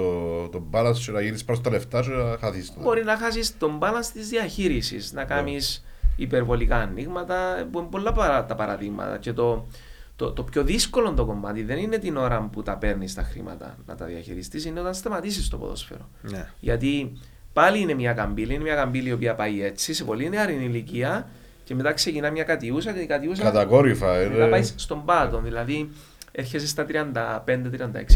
το 0.47 0.63
balance 0.71 0.97
και 1.05 1.11
να 1.11 1.21
γίνεις 1.21 1.43
πάνω 1.45 1.59
στα 1.59 1.69
λεφτά 1.69 2.01
και 2.01 2.09
να 2.09 2.37
χάσεις 2.39 2.73
το. 2.73 2.81
Μπορεί 2.81 3.03
να 3.03 3.17
χάσεις 3.17 3.57
τον 3.57 3.79
balance 3.81 4.09
της 4.13 4.29
διαχείρισης, 4.29 5.13
να 5.13 5.23
κάνεις 5.23 5.85
υπερβολικά 6.15 6.75
ανοίγματα. 6.75 7.67
που 7.71 7.79
είναι 7.79 7.87
Πολλά 7.91 8.11
παρα- 8.11 8.45
τα 8.45 8.55
παραδείγματα. 8.55 9.17
Και 9.17 9.33
το, 9.33 9.67
το, 10.15 10.31
το 10.31 10.43
πιο 10.43 10.63
δύσκολο 10.63 11.13
το 11.13 11.25
κομμάτι 11.25 11.63
δεν 11.63 11.77
είναι 11.77 11.97
την 11.97 12.17
ώρα 12.17 12.49
που 12.51 12.63
τα 12.63 12.77
παίρνεις 12.77 13.13
τα 13.13 13.23
χρήματα 13.23 13.77
να 13.85 13.95
τα 13.95 14.05
διαχειριστείς, 14.05 14.65
είναι 14.65 14.79
όταν 14.79 14.93
σταματήσεις 14.93 15.47
το 15.49 15.57
ποδόσφαιρο. 15.57 16.09
Ναι. 16.21 16.49
Γιατί 16.59 17.11
πάλι 17.53 17.79
είναι 17.79 17.93
μια 17.93 18.13
καμπύλη, 18.13 18.53
είναι 18.53 18.63
μια 18.63 18.75
καμπύλη 18.75 19.09
η 19.09 19.11
οποία 19.13 19.35
πάει 19.35 19.63
έτσι 19.63 19.93
σε 19.93 20.03
πολύ 20.03 20.29
νεαρή 20.29 20.53
ηλικία 20.53 21.29
και 21.63 21.75
μετά 21.75 21.93
ξεκινά 21.93 22.31
μια 22.31 22.43
κατιούσα 22.43 22.91
και 22.91 22.99
η 22.99 23.05
κατιούσα 23.05 23.43
Κατακόρυφα, 23.43 24.05
μετά 24.07 24.21
είναι. 24.35 24.47
πάει 24.47 24.63
στον 24.63 25.05
πάτο. 25.05 25.39
Δηλαδή 25.41 25.89
έρχεσαι 26.31 26.67
στα 26.67 26.85
35-36 26.89 27.51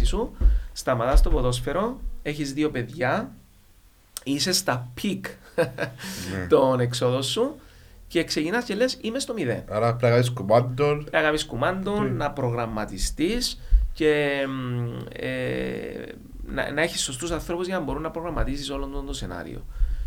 σου, 0.03 0.35
σταματάς 0.73 1.21
το 1.21 1.29
ποδόσφαιρο, 1.29 1.99
έχεις 2.23 2.53
δύο 2.53 2.71
παιδιά, 2.71 3.31
είσαι 4.23 4.51
στα 4.51 4.91
peak 4.93 5.25
Ναι. 5.55 6.47
των 6.49 6.79
εξόδων 6.79 7.23
σου 7.23 7.55
και 8.07 8.23
ξεκινάς 8.23 8.63
και 8.63 8.75
λες 8.75 8.97
είμαι 9.01 9.19
στο 9.19 9.33
μηδέν. 9.33 9.63
Άρα 9.69 9.87
πρέπει 9.87 10.03
να 10.03 10.09
κάνεις 10.09 10.29
κουμάντο. 10.29 10.97
Πρέπει 10.97 11.15
να 11.15 11.21
κάνεις 11.21 11.45
κουμάντο, 11.45 12.01
να 12.01 12.31
προγραμματιστείς 12.31 13.59
και 13.93 14.45
μ, 14.47 14.97
ε, 15.13 15.29
να, 16.45 16.71
να 16.71 16.81
έχεις 16.81 17.01
σωστούς 17.01 17.31
ανθρώπους 17.31 17.67
για 17.67 17.77
να 17.77 17.83
μπορούν 17.83 18.01
να 18.01 18.11
προγραμματίσεις 18.11 18.69
όλο 18.69 18.85
το, 18.85 19.01
το 19.01 19.13
σενάριο. 19.13 19.65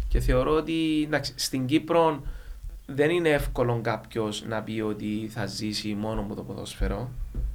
Και 0.09 0.21
θεωρώ 0.21 0.53
ότι 0.53 1.03
εντάξει, 1.07 1.33
στην 1.37 1.66
Κύπρο 1.66 2.23
δεν 2.90 3.11
είναι 3.11 3.29
εύκολο 3.29 3.81
κάποιος 3.83 4.44
να 4.46 4.62
πει 4.62 4.81
ότι 4.81 5.29
θα 5.33 5.46
ζήσει 5.46 5.94
μόνο 5.94 6.22
με 6.22 6.35
το 6.35 6.42
ποδόσφαιρο. 6.42 7.11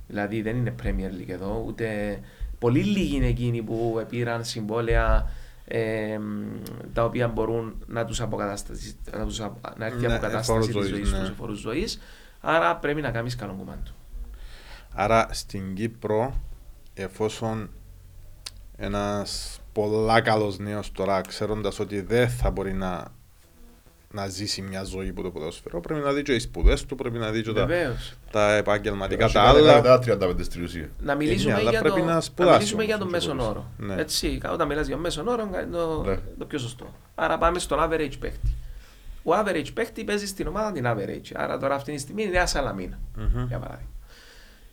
Δηλαδή 0.08 0.42
δεν 0.42 0.56
είναι 0.58 0.76
Premier 0.84 1.22
League 1.22 1.30
εδώ, 1.30 1.64
ούτε 1.68 2.20
πολύ 2.60 2.84
λίγοι 2.84 3.16
είναι 3.16 3.28
εκείνοι 3.28 3.62
που 3.62 4.06
πήραν 4.10 4.46
συμβόλαια 4.46 5.32
ε, 5.66 6.18
μ, 6.18 6.44
τα 6.94 7.04
οποία 7.04 7.28
μπορούν 7.28 7.84
να 7.88 8.06
τους 8.06 8.22
αποκαταστήσει, 8.22 8.96
να, 9.18 9.26
τους, 9.26 9.42
απο- 9.42 9.70
να 9.78 9.86
έρθει 9.86 10.04
η 10.04 10.08
Ναι, 10.08 10.14
αποκατάσταση 10.14 10.50
φόρους 10.52 10.66
της 10.66 10.76
ζωής, 10.76 10.90
ζωής 10.90 11.12
ναι. 11.12 11.18
τους, 11.18 11.28
σε 11.28 11.34
φόρους 11.34 11.60
ζωής. 11.60 12.00
Άρα 12.42 12.76
πρέπει 12.76 13.02
να 13.02 13.12
κάνεις 13.12 13.36
καλό 13.36 13.56
κομμάτι. 13.58 13.92
Άρα 14.94 15.28
στην 15.32 15.76
Κύπρο, 15.76 16.34
εφόσον 16.94 17.70
ένας 18.78 19.60
πολλά 19.72 20.22
καλός 20.22 20.58
νέος 20.60 20.92
τώρα, 20.92 21.22
ξέροντας 21.22 21.80
ότι 21.80 22.02
δεν 22.02 22.30
θα 22.30 22.52
μπορεί 22.52 22.74
να, 22.74 23.06
να 24.16 24.28
ζήσει 24.28 24.62
μια 24.62 24.84
ζωή 24.84 25.10
από 25.10 25.22
το 25.22 25.32
ποδόσφαιρο, 25.32 25.80
πρέπει 25.80 26.02
να 26.02 26.12
δει 26.12 26.22
και 26.22 26.34
οι 26.34 26.40
σπουδές 26.40 26.86
του, 26.86 26.96
πρέπει 26.96 27.18
να 27.18 27.32
δει 27.32 27.42
και 27.42 27.52
τα, 27.54 27.66
Βεβαίως. 27.66 28.14
τα 28.32 28.54
επαγγελματικά, 28.54 29.24
Έχει 29.26 29.34
τα 29.34 29.44
κάνει 29.44 29.58
άλλα. 29.58 29.76
μετά 29.76 30.00
35 30.00 30.44
στην 30.44 30.64
ουσία. 30.64 30.90
Να 31.00 31.16
μιλήσουμε, 31.16 31.54
ναι, 31.54 31.60
αλλά 31.60 31.70
για, 31.70 31.80
πρέπει 31.82 32.00
το, 32.00 32.06
να 32.06 32.14
να 32.14 32.22
σπουδάσει 32.22 32.58
μιλήσουμε 32.58 32.84
για 32.84 32.96
όμως, 32.96 33.08
τον 33.12 33.16
όχι 33.20 33.28
μέσον 33.28 33.54
μπορείς. 33.54 33.68
όρο. 33.80 33.94
Ναι. 33.96 34.02
Έτσι, 34.02 34.40
όταν 34.52 34.68
μιλάς 34.68 34.88
για 34.88 34.98
μέσον 34.98 35.28
όρο, 35.28 35.44
είναι 35.52 35.68
το, 35.72 36.04
Ναι. 36.04 36.18
το 36.38 36.46
πιο 36.46 36.60
σωστό. 36.60 36.94
Άρα 37.16 37.38
πάμε 37.38 37.60
στον 37.60 37.80
average 37.82 38.14
παίχτη. 38.20 38.54
Ο 39.24 39.32
average 39.40 39.68
παίχτη 39.74 40.04
παίζει 40.04 40.28
στην 40.28 40.48
ομάδα 40.48 40.72
την 40.72 40.86
average. 40.88 41.32
Άρα 41.36 41.58
τώρα 41.58 41.76
αυτή 41.76 41.92
τη 41.94 42.00
στιγμή 42.00 42.22
είναι 42.22 42.32
η 42.32 42.34
Νέα 42.34 42.46
Σαλαμίνα. 42.46 43.00
Μμμ. 43.18 43.46
Για 43.48 43.60
παράδειγμα. 43.60 43.92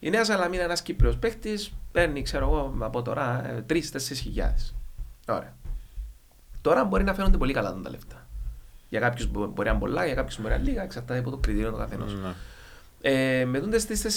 Η 0.01 0.11
Νέα 0.11 0.25
Σαλαμίνα, 0.25 0.63
ένας 0.63 0.83
Κύπριος 0.83 1.17
παίχτη, 1.17 1.59
παίρνει, 1.93 2.23
ξέρω 2.23 2.45
εγώ, 2.47 2.75
από 2.79 3.03
τώρα 3.03 3.43
3-4 3.67 4.15
χιλιάδες. 4.15 4.75
Ωραία. 5.29 5.55
Τώρα 6.61 6.85
μπορεί 6.85 7.05
να 7.05 7.15
φαίνονται 7.15 7.37
πολύ 7.37 7.53
καλά 7.53 7.81
τα 7.83 7.91
λεφτά. 7.91 8.20
Για 8.91 9.01
κάποιους 9.01 9.27
μπορεί 9.31 9.53
να 9.57 9.71
είναι 9.71 9.79
πολλά, 9.79 10.05
για 10.07 10.15
κάποιους 10.15 10.37
μπορεί 10.41 10.49
να 10.51 10.55
είναι 10.61 10.69
λίγα, 10.69 10.83
εξαρτάται 10.83 11.21
από 11.21 11.31
το 11.31 11.37
κριτήριο 11.37 11.71
του 11.71 11.77
καθενός. 11.77 12.15
Ναι. 12.15 12.29
Ε, 13.03 13.45
με 13.45 13.61
τούντε 13.61 13.77
τι 13.77 14.01
4.000 14.03 14.09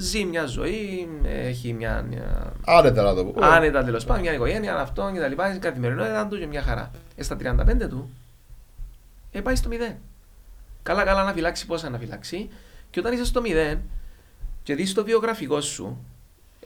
ζει 0.00 0.24
μια 0.24 0.46
ζωή, 0.46 1.08
έχει 1.24 1.72
μια, 1.72 2.02
μια 2.08 2.52
Άνετα 2.66 3.02
να 3.02 3.14
το 3.14 3.24
πω. 3.24 3.44
άνετα 3.44 3.84
τέλος 3.84 4.04
πάντων, 4.04 4.22
μια 4.22 4.32
οικογένεια, 4.32 4.76
αυτό 4.76 5.10
και 5.14 5.20
τα 5.20 5.28
λοιπά. 5.28 5.54
Η 5.54 5.58
καθημερινότητα 5.58 6.26
του 6.26 6.38
και 6.38 6.46
μια 6.46 6.62
χαρά. 6.62 6.90
Ε, 7.16 7.22
στα 7.22 7.36
35 7.40 7.88
του 7.88 8.10
ε, 9.32 9.40
πάει 9.40 9.54
στο 9.56 9.70
0. 9.72 9.94
Καλά, 10.82 11.04
καλά 11.04 11.24
να 11.24 11.32
φυλάξει 11.32 11.66
πόσα 11.66 11.90
να 11.90 11.98
φυλάξει. 11.98 12.48
Και 12.90 13.00
όταν 13.00 13.12
είσαι 13.12 13.24
στο 13.24 13.42
0 13.74 13.78
και 14.62 14.74
δεις 14.74 14.94
το 14.94 15.04
βιογραφικό 15.04 15.60
σου, 15.60 16.04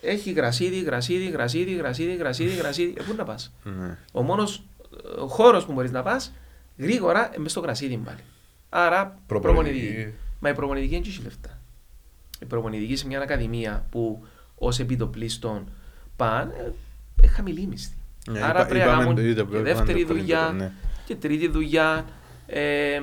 έχει 0.01 0.33
γρασίδι, 0.33 0.81
γρασίδι, 0.83 1.31
γρασίδι, 1.31 1.75
γρασίδι, 1.75 2.14
γρασίδι, 2.16 2.55
γρασίδι. 2.57 2.95
Ε, 2.99 3.03
πού 3.03 3.14
να 3.16 3.25
πας; 3.25 3.53
Ναι. 3.62 3.97
Ο 4.12 4.22
μόνος 4.22 4.62
χώρος 5.29 5.64
που 5.64 5.72
μπορείς 5.72 5.91
να 5.91 6.03
πας 6.03 6.33
γρήγορα 6.77 7.27
είναι 7.33 7.43
μες 7.43 7.51
στο 7.51 7.61
γρασίδι 7.61 7.97
πάλι. 7.97 8.18
Άρα 8.68 9.18
προπονητική. 9.27 9.79
Προπονητική. 9.81 10.14
Μα 10.41 10.49
η 10.49 10.55
προπονητική 10.55 10.93
δεν 10.95 11.03
έχει 11.07 11.22
λεφτά. 11.22 11.61
Η 12.41 12.45
προπονητική 12.45 12.97
σε 12.97 13.07
μια 13.07 13.20
ακαδημία 13.20 13.87
που 13.91 14.27
ως 14.55 14.79
επιτοπλίστων 14.79 15.68
πάνε, 16.16 16.75
ε, 17.22 17.27
χαμηλή 17.27 17.66
μισθή. 17.66 17.95
Ναι, 18.31 18.41
Άρα 18.43 18.59
είπα- 18.59 18.66
πρέπει 18.68 18.79
να 18.79 18.85
είπαμε 18.85 18.99
κάνουν 19.03 19.14
το 19.14 19.20
ίδιο, 19.20 19.35
και 19.35 19.41
είπαμε 19.51 19.62
δεύτερη 19.62 20.01
το 20.01 20.07
πριν, 20.07 20.18
δουλειά 20.20 20.53
ναι. 20.57 20.72
και 21.07 21.14
τρίτη 21.16 21.49
δουλειά. 21.49 22.05
Ε, 22.47 23.01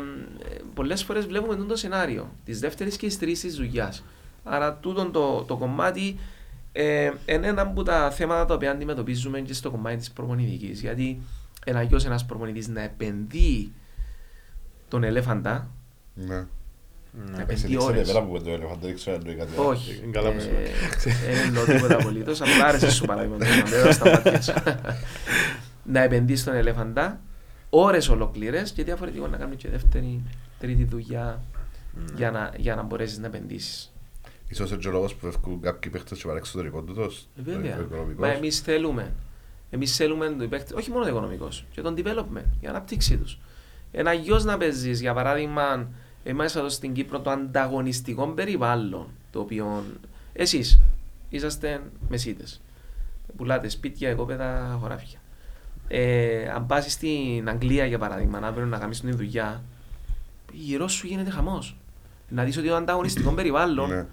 Πολλές 0.73 1.03
φορές 1.03 1.25
βλέπουμε 1.25 1.55
τούτο 1.55 1.67
το 1.67 1.75
σενάριο 1.75 2.29
της 2.45 2.59
δεύτερης 2.59 2.97
και 2.97 3.07
της 3.07 3.19
τρίτης 3.19 3.55
δουλειάς. 3.55 4.03
Άρα 4.43 4.73
τούτο 4.73 5.05
το, 5.05 5.43
το 5.43 5.57
κομμάτι 5.57 6.19
ε, 6.71 7.11
είναι 7.25 7.47
ένα 7.47 7.61
από 7.61 7.83
τα 7.83 8.11
θέματα 8.11 8.45
τα 8.45 8.53
οποία 8.53 8.71
αντιμετωπίζουμε 8.71 9.39
και 9.39 9.53
στο 9.53 9.71
κομμάτι 9.71 9.97
της 9.97 10.11
προπονητικής. 10.11 10.81
Γιατί 10.81 11.21
ένα 11.65 11.81
γιος 11.81 12.05
ένας 12.05 12.25
προπονητής 12.25 12.67
να 12.67 12.81
επενδύει 12.81 13.71
τον 14.87 15.03
ελέφαντα 15.03 15.69
Ναι. 16.13 16.35
Να 17.25 17.35
Σε 17.35 17.41
επενδύει 17.41 17.67
δείξε 17.67 17.85
ώρες. 17.85 18.09
εμένα 18.09 18.25
που 18.25 18.31
με 18.33 18.39
το 18.39 18.49
ελεφαντό, 18.49 18.85
δεν 18.85 18.95
ξέρω 18.95 19.15
αν 19.15 19.21
εννοεί 19.25 19.37
κάτι 19.45 19.51
άλλο. 19.59 19.67
Όχι. 19.69 19.99
Είναι 20.03 20.11
καλά 20.11 20.31
που 20.31 20.39
σου 20.41 20.47
Ε, 20.49 21.33
Δεν 21.33 21.45
εννοώ 21.47 21.65
τίποτα 21.65 21.95
απολύτως. 21.95 22.41
Απλά 22.41 22.65
άρεσε 22.65 22.91
σου 22.97 23.05
παράδειγμα. 23.05 23.37
Δεν 23.37 23.59
έδωσα 23.73 23.91
στα 23.91 24.09
μάτια 24.09 24.41
σου. 24.41 24.53
Να 25.83 26.01
επενδύεις 26.01 26.39
στον 26.41 26.53
ελεφαντά 26.55 27.19
ώρες 27.69 28.09
ολοκλήρες 28.09 28.71
και 28.71 28.83
διαφορετικό 28.83 29.27
να 29.27 29.37
κάνεις 29.37 29.55
και 29.57 29.69
δεύτερη, 29.69 30.21
τρίτη 30.59 30.83
δουλειά 30.83 31.43
για 32.15 32.31
να, 32.31 32.51
για 32.57 32.75
να 32.75 32.81
μπορέσεις 32.83 33.17
να 33.17 33.27
επενδύσεις. 33.27 33.91
Ίσως 34.47 34.69
είναι 34.69 34.79
και 34.79 34.87
ο 34.87 34.91
λόγος 34.91 35.15
που 35.15 35.31
φεύγουν 35.31 35.61
κάποιοι 35.61 35.91
παίχτες 35.91 36.17
και 36.19 36.25
πάνε 36.27 36.37
εξωτερικό 36.39 36.81
τούτος. 36.81 37.27
Ε, 37.37 37.41
Βέβαια. 37.41 37.77
ο 37.77 37.81
οικονομικός. 37.81 38.27
Μα 38.27 38.33
εμείς 38.33 38.59
θέλουμε. 38.59 39.13
Εμείς 39.73 39.95
θέλουμε 39.95 40.29
το 40.39 40.47
παίκτη, 40.47 40.73
όχι 40.73 40.91
μόνο 40.91 41.03
το 41.03 41.09
οικονομικός, 41.09 41.65
και 41.71 41.81
τον 41.81 41.95
development, 41.97 42.45
για 42.59 42.69
ανάπτυξή 42.69 43.17
τους. 43.17 43.37
Ένα 43.91 44.13
γιος 44.13 44.43
να 44.43 44.57
παίζεις, 44.57 45.01
για 45.01 45.13
παράδειγμα, 45.13 45.87
εμάς 46.23 46.55
εδώ 46.55 46.69
στην 46.69 46.93
Κύπρο 46.93 47.19
το 47.19 47.29
ανταγωνιστικό 47.29 48.27
περιβάλλον, 48.27 49.07
το 49.31 49.39
οποίο 49.39 49.83
εσείς 50.33 50.81
είσαστε 51.29 51.81
μεσίτες. 52.09 52.61
Πουλάτες 53.37 53.73
σπίτια, 53.73 54.09
οικόπεδα, 54.09 54.77
χωράφια. 54.81 55.19
Ε, 55.87 56.49
αν 56.49 56.65
πας 56.65 56.91
στην 56.91 57.49
Αγγλία, 57.49 57.85
για 57.85 57.97
παράδειγμα, 57.97 58.39
να 58.39 58.51
πρέπει 58.51 58.69
να 58.69 58.77
κάνεις 58.77 58.99
την 58.99 59.15
δουλειά, 59.15 59.61
γύρω 60.51 60.87
σου 60.87 61.07
γίνεται 61.07 61.29
χαμός. 61.29 61.75
Να 62.29 62.43
δεις 62.43 62.57
ότι 62.57 62.67
το 62.67 62.75
ανταγωνιστικό 62.75 63.31
περιβάλλον 63.31 63.89
Ναι. 63.89 63.95
είναι 63.95 64.07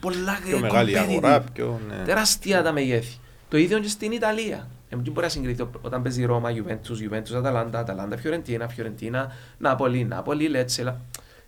πολλά 0.00 0.38
Πιο 0.46 0.58
μεγάλη 0.58 0.92
competitive. 0.94 1.00
αγορά, 1.10 1.40
πιο... 1.40 1.80
ναι. 1.88 2.04
Τεράστια 2.04 2.62
τα 2.62 2.72
μεγέθη. 2.72 3.16
Το 3.48 3.56
ίδιο 3.56 3.78
και 3.78 3.88
στην 3.88 4.12
Ιταλία. 4.12 4.68
Ε, 4.92 4.96
Δεν 4.96 5.12
μπορεί 5.12 5.26
να 5.26 5.28
συγκριθεί 5.32 5.68
όταν 5.82 6.02
παίζει 6.02 6.24
Ρώμα, 6.24 6.50
Juventus, 6.50 7.10
Juventus, 7.10 7.34
Αταλάντα, 7.36 7.78
Αταλάντα, 7.78 8.16
Φιωρεντίνα, 8.16 8.68
Φιωρεντίνα, 8.68 9.32
Νάπολη, 9.58 10.04
Νάπολη, 10.04 10.48
Λέτσελα. 10.48 11.00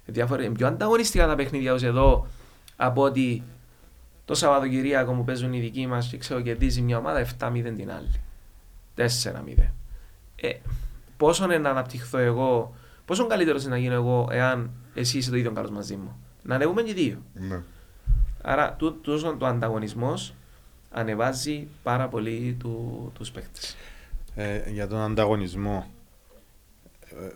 Διάφορα, 0.06 0.42
είναι 0.44 0.54
πιο 0.54 0.66
ανταγωνιστικά 0.66 1.26
τα 1.26 1.34
παιχνίδια 1.34 1.72
ως 1.72 1.82
εδώ 1.82 2.26
από 2.76 3.02
ότι 3.02 3.42
το 4.24 4.34
Σαββατοκυριακό 4.34 5.12
μου 5.12 5.24
παίζουν 5.24 5.52
οι 5.52 5.60
δικοί 5.60 5.86
μας 5.86 6.08
και 6.08 6.16
ξέρω 6.18 6.40
κερδίζει 6.40 6.80
μια 6.80 6.98
ομάδα 6.98 7.26
7-0 7.38 7.72
την 7.76 7.90
άλλη. 7.90 8.10
4-0. 8.96 9.72
Ε, 10.36 10.50
πόσο 11.16 11.44
είναι 11.44 11.58
να 11.58 11.70
αναπτυχθώ 11.70 12.18
εγώ, 12.18 12.74
πόσο 13.04 13.26
καλύτερος 13.26 13.62
είναι 13.62 13.70
να 13.74 13.78
γίνω 13.78 13.94
εγώ 13.94 14.28
εάν 14.30 14.70
εσύ 14.94 15.18
είσαι 15.18 15.30
το 15.30 15.36
ίδιο 15.36 15.52
καλός 15.52 15.70
μαζί 15.70 15.96
μου. 15.96 16.16
Να 16.42 16.54
ανεβούμε 16.54 16.82
και 16.82 16.90
οι 16.90 16.94
δύο. 16.94 17.22
Ναι. 17.34 17.60
Άρα 18.42 18.74
τού- 18.78 19.00
τούτος 19.02 19.22
ο 19.24 19.46
ανταγωνισμός 19.46 20.34
ανεβάζει 20.94 21.66
πάρα 21.82 22.08
πολύ 22.08 22.56
του, 22.58 23.10
τους 23.14 23.30
παίκτες. 23.30 23.76
Ε, 24.34 24.70
για 24.70 24.86
τον 24.88 24.98
ανταγωνισμό. 25.00 25.90
Ε, 27.10 27.28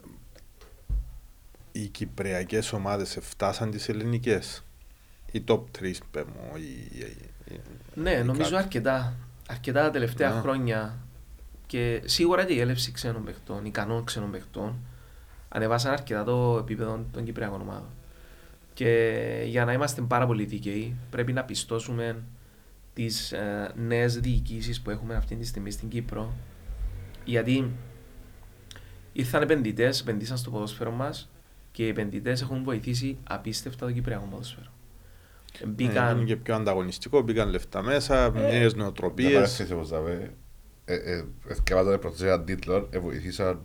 οι 1.72 1.86
κυπριακές 1.86 2.72
ομάδες 2.72 3.18
φτάσαν 3.20 3.70
τις 3.70 3.88
ελληνικές; 3.88 4.64
Οι 5.32 5.44
top 5.48 5.60
3 5.80 5.92
πέμω. 6.10 6.52
Οι, 6.56 6.98
οι, 6.98 7.16
οι, 7.54 7.60
Ναι, 7.94 8.10
οι 8.10 8.22
νομίζω 8.22 8.48
κάποιοι. 8.50 8.64
αρκετά. 8.64 9.14
Αρκετά 9.48 9.82
τα 9.82 9.90
τελευταία 9.90 10.34
Ναι. 10.34 10.40
χρόνια 10.40 10.98
και 11.66 12.02
σίγουρα 12.04 12.44
και 12.44 12.52
η 12.52 12.60
έλευση 12.60 12.92
ξένων 12.92 13.24
παιχτών, 13.24 13.64
ικανών 13.64 14.04
ξένων 14.04 14.30
παιχτών, 14.30 14.76
ανεβάσαν 15.48 15.92
αρκετά 15.92 16.24
το 16.24 16.56
επίπεδο 16.60 17.04
των 17.12 17.24
Κυπριακών 17.24 17.60
ομάδων. 17.60 17.88
Και 18.74 19.20
για 19.46 19.64
να 19.64 19.72
είμαστε 19.72 20.02
πάρα 20.02 20.26
πολύ 20.26 20.44
δίκαιοι, 20.44 20.94
πρέπει 21.10 21.32
να 21.32 21.44
πιστώσουμε 21.44 22.22
τις 22.98 23.32
ε, 23.32 23.72
νέες 23.76 24.20
διοικήσεις 24.20 24.80
που 24.80 24.90
έχουμε 24.90 25.14
αυτή 25.14 25.36
τη 25.36 25.46
στιγμή 25.46 25.70
στην 25.70 25.88
Κύπρο. 25.88 26.34
Γιατί 27.24 27.70
ήρθαν 29.12 29.42
επενδυτές, 29.42 30.00
επενδύσαν 30.00 30.36
στο 30.36 30.50
ποδόσφαιρο 30.50 30.90
μας 30.90 31.30
και 31.72 31.84
οι 31.84 31.88
επενδυτές 31.88 32.42
έχουν 32.42 32.62
βοηθήσει 32.64 33.18
απίστευτα 33.28 33.86
το 33.86 33.92
Κυπριακό 33.92 34.26
ποδόσφαιρο. 34.30 34.70
Ναι, 35.60 35.66
Μπήκαν. 35.70 36.16
είναι 36.16 36.26
και 36.26 36.36
πιο 36.36 36.54
ανταγωνιστικό, 36.54 37.20
μπήκαν 37.20 37.48
λεφτά 37.48 37.82
μέσα, 37.82 38.30
νέες 38.30 38.72
Δεν 38.72 38.82
νοοτροπίες. 38.82 39.32
παρέστησε 39.32 39.74
όπως 39.74 39.88
θα 39.88 39.98
πει. 39.98 40.30
Ε, 40.84 40.94
ε, 40.94 41.24
Εθιαβάζανε 41.48 41.98
πρώτα 41.98 42.26
έναν 42.26 42.44
τίτλο, 42.44 42.88
ε, 42.90 42.98
βοηθήσαν 42.98 43.60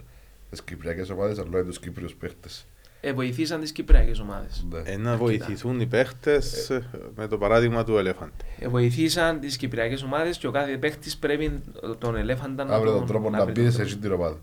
τις 0.50 0.64
κυπριακές 0.64 1.10
ομάδες, 1.10 1.40
αλλά 1.40 1.50
και 1.50 1.64
τους 1.64 1.80
Κύπριους 1.80 2.16
παίχτες. 2.16 2.66
Ε, 3.06 3.14
βοηθήσαν 3.14 3.60
τις 3.60 3.72
Κυπριακές 3.72 4.20
ομάδες. 4.20 4.66
Ναι. 4.70 4.78
Ε, 4.78 4.82
να 4.82 5.12
Αρκετά. 5.12 5.18
βοηθηθούν 5.18 5.80
οι 5.80 5.86
παίχτες 5.86 6.70
ε, 6.70 6.84
με 7.16 7.28
το 7.28 7.38
παράδειγμα 7.38 7.84
του 7.84 7.98
Ελέφαντη. 7.98 8.34
Ε, 8.60 8.68
βοηθήσαν 8.68 9.40
τις 9.40 9.58
Κυπριακές 9.58 10.04
ομάδες 10.04 10.38
και 10.38 10.48
ο 10.48 10.52
κάθε 10.52 10.78
παίχτης 10.78 11.18
πρέπει 11.18 11.62
τον 11.98 12.16
ελέφαντα 12.16 12.64
να 12.64 12.76
Αύριο 12.76 12.92
τον 12.92 13.00
τον 13.00 13.08
τρόπο 13.08 13.30
να 13.30 13.44
βρει 13.44 13.52
μπει 13.52 13.62
τον 13.62 13.72
σε 13.72 13.78
τρόπο. 13.78 13.90
εκείνη 13.90 14.02
την 14.02 14.12
ομάδα. 14.12 14.38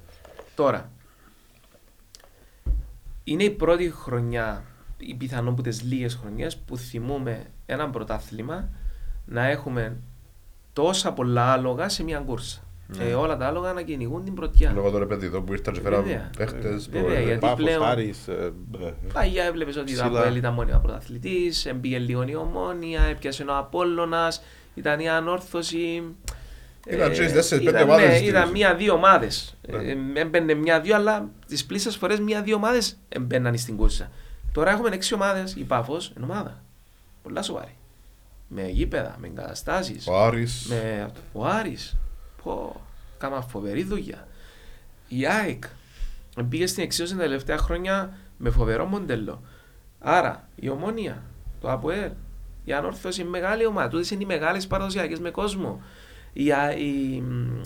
Τώρα, 0.54 0.90
είναι 3.24 3.44
η 3.44 3.50
πρώτη 3.50 3.90
χρονιά, 3.90 4.64
ή 4.96 5.14
πιθανόν 5.14 5.54
που 5.54 5.62
τις 5.62 5.82
λίγες 5.82 6.14
χρονιές, 6.14 6.56
που 6.56 6.76
θυμούμε 6.76 7.46
ένα 7.66 7.90
πρωτάθλημα 7.90 8.68
να 9.26 9.46
έχουμε 9.46 9.96
τόσα 10.72 11.12
πολλά 11.12 11.52
άλογα 11.52 11.88
σε 11.88 12.02
μια 12.02 12.18
κούρσα. 12.18 12.60
Ναι. 12.98 13.04
Και 13.04 13.14
όλα 13.14 13.36
τα 13.36 13.46
άλογα 13.46 13.72
να 13.72 13.82
κυνηγούν 13.82 14.24
την 14.24 14.34
πρωτιά. 14.34 14.72
Λόγω 14.74 14.90
των 14.90 15.02
επενδυτών 15.02 15.44
που 15.44 15.52
ήρθαν 15.52 15.74
και 15.74 15.80
φέραν 15.80 16.02
Βέβαια. 16.02 16.30
παίχτες. 16.36 16.88
που- 16.92 16.98
Βέβαια, 17.00 17.18
ε, 17.18 17.22
γιατί 17.22 17.38
Πάφος, 17.40 17.56
πλέον- 17.64 17.82
Άρης, 17.84 18.28
ε, 18.28 18.52
ναι. 18.80 18.92
Παγιά 19.12 19.44
έβλεπες 19.44 19.76
ότι 19.76 19.84
Ψηλά. 19.84 20.10
το 20.10 20.18
Αποέλ 20.18 20.36
ήταν 20.36 20.52
μόνιμα 20.54 20.78
πρωταθλητής, 20.78 21.66
έμπηκε 21.66 21.98
λίγο 21.98 22.24
η 22.28 22.34
Ομόνια, 22.34 23.02
έπιασε 23.02 23.42
ο 23.42 23.56
Απόλλωνας, 23.56 24.42
ήταν 24.74 25.00
η 25.00 25.08
Ανόρθωση. 25.08 26.02
Ήταν 26.88 27.10
Ε, 27.10 27.14
τρεις, 27.14 27.32
τέσσερις, 27.32 27.62
ήταν, 27.64 27.64
πέντε 27.74 27.84
ομάδες 27.84 28.08
ναι, 28.08 28.14
στην 28.16 28.28
ήταν 28.28 28.42
ουσία. 28.42 28.52
μία-δύο 28.52 28.92
ομάδες. 28.94 29.56
Ναι. 29.70 29.76
Ε, 29.76 30.20
Έμπαινε 30.20 30.54
μία-δύο, 30.54 30.94
αλλά 30.94 31.28
τις 31.46 31.64
πλήσες 31.66 31.96
φορές 31.96 32.20
μία-δύο 32.20 32.56
ομάδες 32.56 32.98
έμπαιναν 33.08 33.58
στην 33.58 33.76
κούρσα. 33.76 34.10
Τώρα 34.52 34.70
έχουμε 34.70 34.88
έξι 34.92 35.14
ομάδες, 35.14 35.54
η 35.54 35.62
Πάφος 35.64 36.12
είναι 36.16 36.24
ομάδα. 36.24 36.62
Πολλά 37.22 37.42
σοβαρή. 37.42 37.74
Με 38.48 38.62
γήπεδα, 38.68 39.16
με 39.20 39.26
εγκαταστάσεις. 39.26 40.06
Ο 40.06 40.18
Άρης. 40.24 40.66
Με 40.68 41.10
ο 41.32 41.46
Άρης. 41.46 41.96
Πω, 42.44 42.80
κάμα 43.18 43.40
φοβερή 43.40 43.82
δουλειά. 43.84 44.28
Η 45.08 45.26
ΑΕΚ 45.26 45.64
πήγε 46.48 46.66
στην 46.66 46.82
εξίσωση 46.82 47.14
τα 47.16 47.22
τελευταία 47.22 47.58
χρόνια 47.58 48.12
με 48.36 48.50
φοβερό 48.50 48.84
μοντέλο. 48.84 49.42
Άρα 49.98 50.48
η 50.56 50.68
Ομόνια, 50.68 51.22
το 51.60 51.70
ΑΠΟΕΛ, 51.70 52.10
η 52.64 52.72
Ανόρθωση, 52.72 53.20
η 53.20 53.24
μεγάλη 53.24 53.66
ομάδα. 53.66 53.88
Τούτες 53.88 54.10
είναι 54.10 54.22
οι 54.22 54.26
μεγάλες 54.26 54.66
παραδοσιακές 54.66 55.20
με 55.20 55.30
κόσμο. 55.30 55.82
Η, 56.32 56.52
Α- 56.52 56.72
η, 56.76 57.22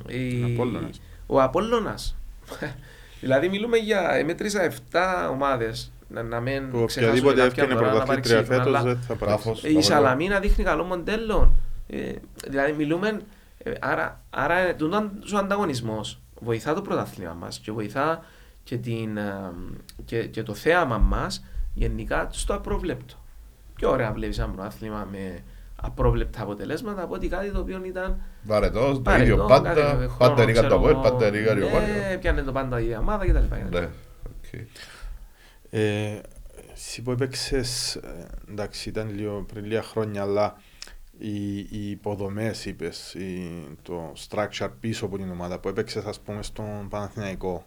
η- 0.09 0.53
Απόλλωνας. 0.55 1.01
ο 1.27 1.43
Απόλλωνας. 1.43 2.17
δηλαδή 3.21 3.49
μιλούμε 3.49 3.77
για, 3.77 4.23
μέτρησα 4.27 4.73
7 4.93 5.29
ομάδες. 5.31 5.89
Να, 6.09 6.23
να 6.23 6.41
μην 6.41 6.71
που 6.71 6.85
ξεχάσουμε 6.87 7.19
οποιαδήποτε 7.19 7.35
κάποια 7.35 7.45
έφτιανε 7.63 7.75
τώρα, 7.75 7.87
να 7.87 7.91
πρωταθλήτρια 7.99 8.35
παρεξηγηθούν, 8.37 8.57
φέτος 8.57 8.67
αλλά- 8.67 8.83
δεν 8.95 9.03
θα 9.07 9.15
Πάφος. 9.15 9.43
παράξει. 9.45 9.67
ε, 9.67 9.69
η 9.71 9.73
Πάμε 9.73 9.85
Σαλαμίνα 9.85 10.41
δείχνει 10.41 10.65
καλό 10.65 10.85
μοντέλο. 10.85 11.53
Ε, 11.89 12.13
δηλαδή 12.49 12.73
μιλούμε, 12.73 13.09
ε, 13.09 13.19
άρα, 13.81 14.25
άρα 14.31 14.55
ε, 14.59 14.75
τούτον 14.75 15.11
ο 15.35 15.39
ανταγωνισμός 15.39 16.21
βοηθά 16.41 16.75
το 16.75 16.83
πρωτάθλημα 16.83 17.33
μας 17.33 17.59
και 17.59 17.73
βοηθά 17.73 18.25
και, 18.63 18.77
την, 18.77 19.17
ε, 19.17 19.51
και, 20.05 20.27
και 20.27 20.43
το 20.43 20.55
θέαμα 20.55 20.99
μας 20.99 21.45
γενικά 21.75 22.29
στο 22.33 22.55
απρόβλεπτο. 22.55 23.15
Πιο 23.75 23.91
ωραία 23.91 24.13
βλέπεις 24.13 24.39
ένα 24.39 24.49
πρωτάθλημα 24.49 25.09
με 25.11 25.43
απρόβλεπτα 25.83 26.43
αποτελέσματα 26.43 27.03
από 27.03 27.15
ότι 27.15 27.29
κάτι 27.29 27.51
το 27.51 27.59
οποίο 27.59 27.83
ήταν 27.85 28.21
Βαρετός, 28.43 28.95
το 28.95 29.01
Πάρε 29.01 29.23
ίδιο 29.23 29.37
το, 29.37 29.45
πάντα. 29.45 29.73
κάθε 29.75 29.95
χρόνο, 29.95 30.09
Πάντα 30.19 30.43
είναι 30.43 30.53
ξέρω 30.53 30.69
το 30.69 30.75
Αποέλ, 30.75 30.93
εγώ, 30.93 31.01
πάντα 31.03 31.27
είναι 31.27 31.37
η 31.39 31.43
Ναι, 31.43 31.51
Ομόνια. 31.65 32.19
πιάνε 32.21 32.43
το 32.43 32.53
πάντα 32.53 32.81
η 32.81 32.97
ομάδα 32.97 33.27
κτλ. 33.27 33.55
Ναι, 33.71 33.89
οκ. 34.27 34.61
Ε, 35.71 36.21
εσύ 36.75 37.03
που 37.03 37.11
έπαιξες, 37.11 37.95
ε, 37.95 38.27
εντάξει 38.51 38.89
ήταν 38.89 39.15
λίγο 39.15 39.45
πριν 39.53 39.65
λίγα 39.65 39.83
χρόνια, 39.83 40.23
αλλά 40.23 40.57
οι, 41.19 41.59
οι 41.59 41.91
υποδομές 41.91 42.65
είπες, 42.65 43.15
η- 43.15 43.77
το 43.83 44.13
structure 44.29 44.71
πίσω 44.81 45.05
από 45.07 45.17
την 45.17 45.31
ομάδα 45.31 45.59
που 45.59 45.69
έπαιξες 45.69 46.05
ας 46.05 46.21
πούμε 46.21 46.43
στον 46.43 46.89
Παναθηναϊκό, 46.89 47.67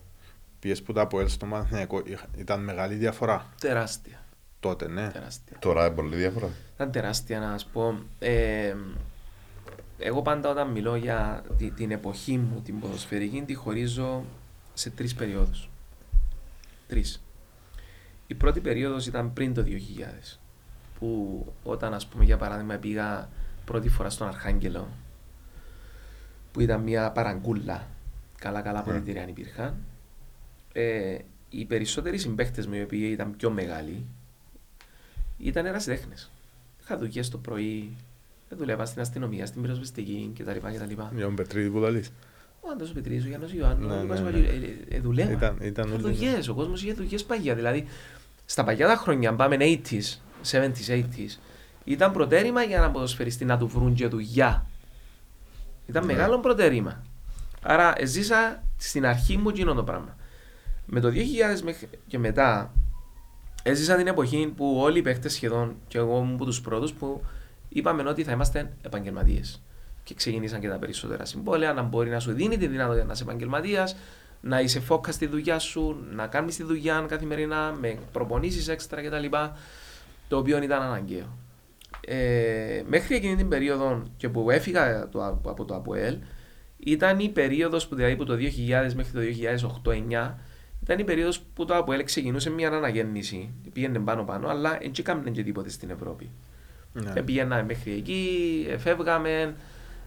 πήες 0.59 0.81
που 0.81 0.93
το 0.93 1.01
ΑΠΟΕΛ 1.01 1.27
στον 1.27 1.49
Παναθηναϊκό, 1.49 2.01
είχα- 2.05 2.27
ήταν 2.37 2.63
μεγάλη 2.63 2.95
διαφορά; 2.95 3.53
Τεράστια. 3.61 4.23
τότε, 4.59 4.87
ναι. 4.87 5.09
τεράστια. 5.09 5.57
Τώρα 5.59 5.85
είναι 5.85 5.95
πολύ 5.95 6.15
διαφορά. 6.15 6.49
Ήταν 6.75 6.91
τεράστια 6.91 7.39
να 7.39 7.57
σου 7.57 7.67
πω. 7.73 7.99
Ε, 8.19 8.75
εγώ 9.99 10.21
πάντα 10.21 10.49
όταν 10.49 10.71
μιλώ 10.71 10.95
για 10.95 11.43
τη- 11.57 11.71
την 11.71 11.91
εποχή 11.91 12.37
μου, 12.37 12.61
την 12.61 12.79
ποδοσφαιρική, 12.79 13.41
τη 13.45 13.53
χωρίζω 13.53 14.23
σε 14.73 14.89
τρεις 14.89 15.15
περιόδους. 15.15 15.69
Τρεις. 16.87 17.21
Η 18.27 18.33
πρώτη 18.33 18.59
περίοδος 18.59 19.07
ήταν 19.07 19.33
πριν 19.33 19.53
το 19.53 19.63
2000, 19.63 20.39
που 20.99 21.45
όταν 21.63 21.93
ας 21.93 22.07
πούμε 22.07 22.23
για 22.23 22.37
παράδειγμα 22.37 22.75
πήγα 22.75 23.29
πρώτη 23.65 23.89
φορά 23.89 24.09
στον 24.09 24.27
Αρχάγγελο, 24.27 24.87
που 26.51 26.59
ήταν 26.61 26.81
μια 26.81 27.11
παραγκούλα, 27.11 27.87
καλά 28.39 28.61
καλά 28.61 28.79
αποδητήρια 28.79 29.21
αν 29.21 29.29
υπήρχαν. 29.29 29.75
Ε, 30.73 31.17
οι 31.49 31.65
περισσότεροι 31.65 32.17
συμπαίχτες 32.17 32.67
μου 32.67 32.73
οι 32.75 32.81
οποίοι 32.81 33.09
ήταν 33.11 33.35
πιο 33.35 33.51
μεγάλοι 33.51 34.05
ήταν 35.37 35.65
ερασιτέχνες. 35.65 36.31
Είχα 36.81 36.97
δουλειές 36.97 37.29
το 37.29 37.37
πρωί, 37.37 37.95
δούλευα 38.49 38.85
στην 38.85 39.01
αστυνομία, 39.01 39.45
στην 39.45 39.61
πυροσβεστική 39.61 40.31
κτλ. 40.37 40.51
κτλ. 40.51 40.93
Για 41.15 41.23
τον 41.25 41.35
Πετρίδη 41.35 41.69
που 41.69 41.81
τα 41.81 41.89
λες. 41.89 42.11
Ο 42.61 42.69
Άντρος 42.71 42.89
ο 42.89 42.93
Πετρίδης, 42.93 43.25
ο 43.25 43.27
Γιάννος 43.27 43.53
Ιωάννου, 43.53 43.87
Ναι, 43.87 43.93
ο 43.93 44.01
Λουκάς 44.01 44.19
ναι, 44.19 44.25
Βαγγέλη, 44.31 44.59
ναι. 44.59 44.65
ε, 44.65 44.75
ε, 44.89 44.95
ε, 44.95 44.99
δουλεύα. 44.99 45.31
Ήταν- 45.31 45.57
ήταν 45.61 45.85
Είχα 45.87 45.93
όλοι, 45.95 46.03
δουλειές, 46.03 46.47
ο 46.47 46.53
κόσμος 46.53 46.83
είχε 46.83 46.93
δουλειές 46.93 47.23
παγιά. 47.23 47.55
Δηλαδή, 47.55 47.85
στα 48.45 48.63
παλιά 48.63 48.87
τα 48.87 48.95
χρόνια, 48.95 49.29
αν 49.29 49.35
πάμε 49.35 49.57
80s, 49.59 50.19
70s, 50.51 50.89
80s, 50.89 51.37
ήταν 51.83 52.11
προτέρημα 52.11 52.63
για 52.63 52.79
να 52.79 52.91
ποδοσφαιριστή 52.91 53.45
να 53.45 53.57
του 53.57 53.67
βρουν 53.67 53.93
και 53.93 54.07
δουλειά. 54.07 54.65
Ήταν 55.85 56.05
Ναι. 56.05 56.13
μεγάλο 56.13 56.39
προτέρημα. 56.39 57.03
Άρα 57.61 57.93
ζήσα 58.03 58.63
στην 58.77 59.05
αρχή 59.05 59.37
μου 59.37 59.49
εκείνο 59.49 59.73
το 59.73 59.83
πράγμα. 59.83 60.15
Με 60.85 60.99
το 60.99 61.09
2000 61.09 61.61
μέχρι 61.63 61.89
και 62.07 62.17
μετά 62.17 62.71
έζησα 63.63 63.95
την 63.95 64.07
εποχή 64.07 64.53
που 64.55 64.77
όλοι 64.79 64.99
οι 64.99 65.01
παίχτες 65.01 65.33
σχεδόν 65.33 65.75
και 65.87 65.97
εγώ 65.97 66.17
ήμουν 66.17 66.33
από 66.33 66.45
τους 66.45 66.61
πρώτους 66.61 66.93
που 66.93 67.23
είπαμε 67.69 68.03
ότι 68.09 68.23
θα 68.23 68.31
είμαστε 68.31 68.73
επαγγελματίες. 68.81 69.61
Και 70.03 70.13
ξεκινήσαν 70.13 70.59
και 70.59 70.69
τα 70.69 70.77
περισσότερα 70.77 71.25
συμβόλαια 71.25 71.73
να 71.73 71.81
μπορεί 71.81 72.09
να 72.09 72.19
σου 72.19 72.31
δίνει 72.31 72.57
τη 72.57 72.67
δυνατότητα 72.67 73.05
να 73.05 73.13
είσαι 73.13 73.23
επαγγελματίας, 73.23 73.95
να 74.41 74.59
είσαι 74.59 74.79
φόκα 74.79 75.11
στη 75.11 75.25
δουλειά 75.27 75.59
σου, 75.59 76.05
να 76.11 76.27
κάνεις 76.27 76.55
τη 76.55 76.63
δουλειά 76.63 77.05
καθημερινά 77.07 77.75
με 77.79 77.97
προπονήσεις 78.11 78.67
έξτρα 78.67 79.01
κτλ. 79.01 79.35
Το 80.28 80.38
οποίο 80.38 80.61
ήταν 80.63 80.82
αναγκαίο. 80.82 81.38
Ε, 82.01 82.84
μέχρι 82.88 83.15
εκείνη 83.15 83.36
την 83.36 83.47
περίοδο 83.47 84.03
και 84.17 84.30
που 84.30 84.49
έφυγα 84.51 85.09
το, 85.09 85.25
από 85.25 85.65
το 85.65 85.75
ΑΠΟΕΛ 85.75 86.17
ήταν 86.78 87.19
η 87.19 87.30
περίοδος 87.30 87.88
που 87.88 87.95
δηλαδή 87.95 88.13
από 88.13 88.25
το 88.25 88.34
2000 88.34 88.93
μέχρι 88.95 89.11
το 89.11 89.19
2008-2009 89.84 90.34
ήταν 90.84 90.99
η 90.99 91.03
περίοδος 91.03 91.39
που 91.39 91.65
το 91.65 91.75
ΑΠΟΕΛ 91.75 92.03
ξεκινούσε 92.03 92.49
μια 92.49 92.71
αναγέννηση. 92.71 93.49
Πήγαινε 93.73 93.99
πάνω 93.99 94.23
πάνω, 94.23 94.47
αλλά 94.47 94.78
δεν 94.82 94.91
έκαμε 94.99 95.30
και 95.30 95.43
τίποτε 95.43 95.69
στην 95.69 95.89
Ευρώπη. 95.89 96.30
Ναι. 96.93 97.11
Ε, 97.15 97.21
Πήγαινα 97.21 97.63
μέχρι 97.63 97.91
εκεί, 97.91 98.65
ε, 98.69 98.78
φεύγαμε. 98.78 99.55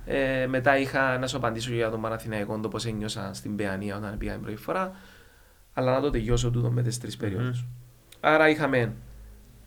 Ε, 0.07 0.47
μετά 0.47 0.79
είχα 0.79 1.19
να 1.19 1.27
σου 1.27 1.37
απαντήσω 1.37 1.73
για 1.73 1.91
τον 1.91 2.01
Παναθηναϊκό 2.01 2.59
το 2.59 2.69
πώς 2.69 2.87
ένιωσα 2.87 3.31
στην 3.35 3.57
Παιανία 3.57 3.97
όταν 3.97 4.19
πήγα 4.19 4.33
την 4.33 4.43
πρώτη 4.43 4.57
φορά. 4.57 4.93
Αλλά 5.75 5.93
να 5.93 6.01
το 6.01 6.11
τελειώσω 6.11 6.51
τούτο 6.51 6.71
με 6.71 6.83
τις 6.83 6.99
τρεις 6.99 7.17
περιόδους. 7.17 7.67
Άρα 8.21 8.49
είχαμε 8.49 8.93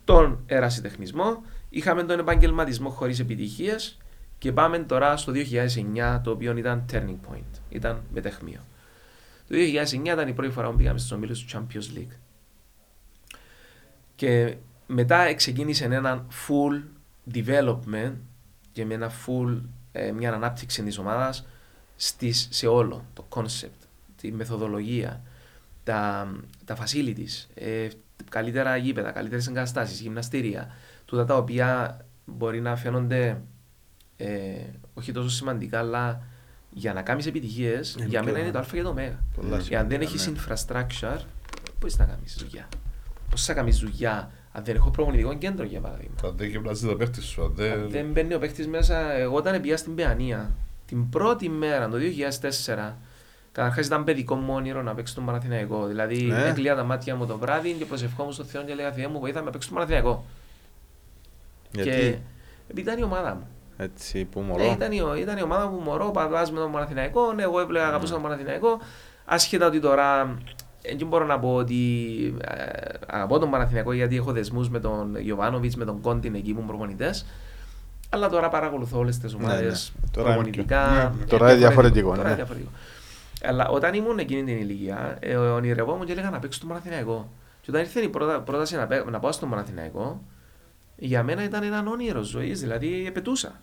τον 0.04 0.42
ερασιτεχνισμό, 0.46 1.42
είχαμε 1.70 2.02
τον 2.02 2.18
επαγγελματισμό 2.18 2.88
χωρίς 2.90 3.18
επιτυχίες 3.18 3.98
και 4.38 4.52
πάμε 4.52 4.78
τώρα 4.78 5.16
στο 5.16 5.32
2009 5.94 6.20
το 6.22 6.30
οποίο 6.30 6.56
ήταν 6.56 6.84
turning 6.92 7.16
point, 7.30 7.58
ήταν 7.68 8.02
μετεχμείο. 8.12 8.60
Το 9.48 9.54
2009 9.54 10.04
ήταν 10.04 10.28
η 10.28 10.32
πρώτη 10.32 10.52
φορά 10.52 10.70
που 10.70 10.76
πήγαμε 10.76 10.98
στους 10.98 11.12
ομίλους 11.12 11.44
του 11.44 11.46
Champions 11.52 11.98
League. 11.98 12.16
Και 14.14 14.56
μετά 14.86 15.34
ξεκίνησε 15.34 15.84
ένα 15.84 16.26
full 16.48 16.82
development 17.34 18.12
και 18.72 18.84
με 18.84 18.94
ένα 18.94 19.10
full, 19.26 19.60
ε, 19.92 20.12
μια 20.12 20.32
ανάπτυξη 20.32 20.82
της 20.82 20.98
ομάδας 20.98 21.46
στις, 21.96 22.48
σε 22.50 22.66
όλο 22.66 23.04
το 23.14 23.26
concept, 23.28 23.86
τη 24.20 24.32
μεθοδολογία, 24.32 25.22
τα, 25.84 26.28
τα 26.64 26.76
facilities, 26.76 27.46
ε, 27.54 27.88
καλύτερα 28.30 28.76
γήπεδα, 28.76 29.10
καλύτερες 29.10 29.46
εγκαταστάσεις, 29.46 30.00
γυμναστήρια, 30.00 30.70
τούτα 31.04 31.24
τα 31.24 31.36
οποία 31.36 31.98
μπορεί 32.24 32.60
να 32.60 32.76
φαίνονται 32.76 33.40
ε, 34.16 34.54
όχι 34.94 35.12
τόσο 35.12 35.28
σημαντικά, 35.28 35.78
αλλά 35.78 36.22
για 36.70 36.92
να 36.92 37.02
κάνεις 37.02 37.26
επιτυχίες, 37.26 37.94
Είναι 37.98 38.06
για 38.06 38.20
πιο- 38.20 38.32
μένα 38.32 38.44
είναι 38.44 38.52
το 38.52 38.58
α 38.58 38.64
και 38.72 38.82
το 38.82 38.88
ω. 38.88 38.94
Πολλά 38.94 39.58
Για 39.58 39.80
αν 39.80 39.88
δεν 39.88 40.00
σημαντικά, 40.00 40.00
έχεις 40.02 40.26
ναι. 40.26 40.32
infrastructure, 40.38 41.20
πώς 41.78 41.94
θα 41.94 42.04
κάνεις 42.04 42.36
δουλειά. 42.38 42.68
Πώς 43.30 43.44
θα 43.44 43.54
κάνεις 43.54 43.78
δουλειά 43.78 44.30
αν 44.52 44.64
δεν 44.64 44.74
έχω 44.76 44.90
προπονητικό 44.90 45.34
κέντρο 45.34 45.64
για 45.64 45.80
παράδειγμα. 45.80 46.14
Αν 46.24 46.36
δεν 46.36 46.48
γυμνάζεις 46.48 46.88
το 46.88 46.96
παίχτη 46.96 47.20
σου, 47.22 47.44
αν 47.44 47.52
δεν. 47.54 47.72
Αν 47.72 47.90
δεν 47.90 48.06
μπαίνει 48.10 48.34
ο 48.34 48.38
παίχτης 48.38 48.66
μέσα, 48.68 49.12
εγώ 49.12 49.36
όταν 49.36 49.60
πήγα 49.60 49.76
στην 49.76 49.94
Παιανία, 49.94 50.50
την 50.86 51.08
πρώτη 51.08 51.48
μέρα, 51.48 51.88
το 51.88 51.96
2004, 51.96 52.96
καταρχάς 53.54 53.86
ήταν 53.86 54.04
παιδικό 54.04 54.34
μου 54.34 54.54
όνειρο 54.54 54.82
να 54.82 54.94
παίξω 54.94 55.14
τον 55.14 55.24
Παναθηναϊκό. 55.24 55.86
Δηλαδή, 55.86 56.22
Ναι. 56.22 56.44
έκλειά 56.48 56.74
τα 56.76 56.82
μάτια 56.84 57.16
μου 57.16 57.26
το 57.26 57.38
βράδυ 57.38 57.72
και 57.72 57.84
προσευχόμουν 57.84 58.32
στον 58.32 58.46
Θεό 58.46 58.62
και 58.64 58.72
έλεγα 58.72 58.92
Θεέ 58.92 59.08
μου, 59.08 59.18
βοήθα 59.20 59.38
με 59.38 59.44
να 59.44 59.50
παίξω 59.50 59.68
τον 59.68 59.76
Παναθηναϊκό. 59.76 60.24
Και 61.70 61.82
Γιατί; 61.82 62.22
επειδή 62.70 62.80
ήταν 62.88 62.98
η 62.98 63.02
ομάδα 63.02 63.34
μου. 63.34 63.46
έτσι 63.76 64.24
που 64.24 64.40
Ναι, 64.40 64.46
μωρό. 64.46 64.72
ήταν, 64.72 64.92
η, 64.92 65.00
ήταν 65.18 65.36
η 65.38 65.42
ομάδα 65.42 65.66
μου 65.68 65.78
μωρό, 65.80 66.10
παπάς 66.10 66.52
με 66.52 66.58
τον 66.58 66.72
Παναθηναϊκό, 66.72 67.32
ναι, 67.32 67.42
εγώ 67.42 67.60
έβλεπα 67.60 67.86
αγαπούσα 67.86 68.12
τον 68.12 68.22
Παναθηναϊκό. 68.22 68.78
Άσχετα 69.24 69.66
ότι 69.66 69.80
τώρα 69.80 70.36
δεν 70.98 71.06
μπορώ 71.06 71.24
να 71.24 71.38
πω 71.38 71.54
ότι 71.54 71.74
ε, 72.44 72.54
αγαπώ 73.06 73.38
τον 73.38 73.50
Παναθηναϊκό 73.50 73.92
γιατί 73.92 74.16
έχω 74.16 74.32
δεσμούς 74.32 74.68
με 74.68 74.80
τον 74.80 75.14
Ιωβάνοβιτς, 75.26 75.76
με 75.76 75.84
τον 75.84 76.00
Κόντιν 76.00 76.34
εκεί 76.34 76.42
που 76.52 76.56
ήμουν 76.56 76.66
προπονητές. 76.66 77.26
Αλλά 78.08 78.28
τώρα 78.28 78.48
παρακολουθώ 78.48 78.98
όλες 78.98 79.18
τις 79.18 79.34
ομάδες 79.34 79.92
ναι. 80.02 80.08
Τώρα 80.10 80.28
είναι 80.28 80.36
προπονητικά. 80.36 80.86
πιο- 81.14 81.22
ε, 81.22 81.24
Τώρα 81.24 81.48
είναι 81.50 81.58
διαφορετικό, 81.58 82.08
Τώρα 82.08 82.22
ναι. 82.22 82.26
είναι 82.26 82.36
διαφορετικό. 82.36 82.70
Αλλά 83.48 83.68
όταν 83.68 83.94
ήμουν 83.94 84.18
εκείνη 84.18 84.44
την 84.44 84.56
ηλικία, 84.56 85.16
ε, 85.20 85.36
ονειρευόμουν 85.36 86.06
και 86.06 86.12
έλεγα 86.12 86.30
να 86.30 86.38
παίξω 86.38 86.56
στον 86.56 86.68
Παναθηναϊκό. 86.68 87.32
Και 87.60 87.70
όταν 87.70 87.82
ήρθε 87.82 88.00
η 88.00 88.08
πρώτα, 88.08 88.42
πρόταση 88.42 88.76
να, 88.76 88.86
παί- 88.86 89.10
να 89.10 89.20
πάω 89.20 89.32
στον 89.32 89.50
Παναθηναϊκό, 89.50 90.24
για 90.96 91.22
μένα 91.22 91.44
ήταν 91.44 91.62
ένα 91.62 91.84
όνειρο 91.88 92.22
ζωής, 92.22 92.60
δηλαδή 92.60 93.06
επετούσα. 93.06 93.60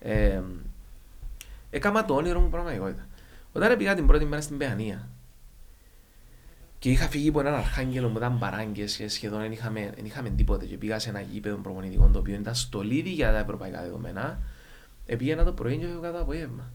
Ε, 0.00 0.42
έκανα 1.70 2.04
το 2.04 2.14
όνειρο 2.14 2.40
μου 2.40 2.48
πραγματικότητα. 2.48 3.06
Όταν 3.52 3.76
πήγα 3.76 3.94
την 3.94 4.06
πρώτη 4.06 4.24
μέρα 4.24 4.42
στην 4.42 4.58
Παιανία 4.58 5.08
και 6.78 6.90
είχα 6.90 7.08
φύγει 7.08 7.28
από 7.28 7.40
έναν 7.40 7.54
αρχάγγελο 7.54 8.08
που 8.08 8.18
ήταν 8.18 8.38
παράγκες 8.38 8.96
και 8.96 9.08
σχεδόν 9.08 9.40
δεν 9.40 9.52
είχαμε, 9.52 9.92
δεν 9.94 10.04
είχαμε 10.04 10.30
τίποτε 10.30 10.66
και 10.66 10.76
πήγα 10.76 10.98
σε 10.98 11.08
ένα 11.08 11.20
γήπεδο 11.20 11.56
προπονητικό 11.56 12.08
το 12.12 12.18
οποίο 12.18 12.34
ήταν 12.34 12.54
στολίδι 12.54 13.10
για 13.10 13.32
τα 13.32 13.38
ευρωπαϊκά 13.38 13.82
δεδομένα, 13.82 14.38
πήγαινα 15.06 15.44
το 15.44 15.52
πρωί 15.52 15.76
και 15.76 15.84
έφευγα 15.84 16.12
το 16.12 16.18
απόγευμα. 16.18 16.72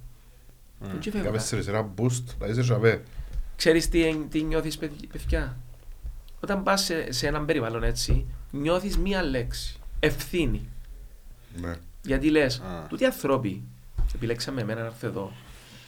Mm. 0.81 0.87
Και 0.99 1.11
Κάμε 1.11 1.23
φεύγα. 1.23 1.39
σε 1.39 1.69
ένα 1.71 1.89
boost, 1.97 2.23
να 2.39 2.47
είσαι 2.47 2.61
ζαβέ. 2.61 3.03
Ξέρεις 3.55 3.89
τι, 3.89 4.15
τι 4.29 4.41
νιώθεις 4.43 4.77
παιδ- 4.77 5.07
παιδιά; 5.11 5.57
Όταν 6.39 6.63
πας 6.63 6.83
σε, 6.83 7.11
σε 7.11 7.27
έναν 7.27 7.45
περιβάλλον 7.45 7.83
έτσι, 7.83 8.25
νιώθεις 8.51 8.97
μία 8.97 9.23
λέξη. 9.23 9.77
Ευθύνη. 9.99 10.67
Ναι. 11.61 11.75
Γιατί 12.01 12.29
λες, 12.29 12.59
Α. 12.59 12.85
τούτοι 12.89 13.05
ανθρώποι 13.05 13.61
επιλέξαμε 14.15 14.61
εμένα 14.61 14.79
να 14.79 14.85
έρθω 14.85 15.07
εδώ 15.07 15.31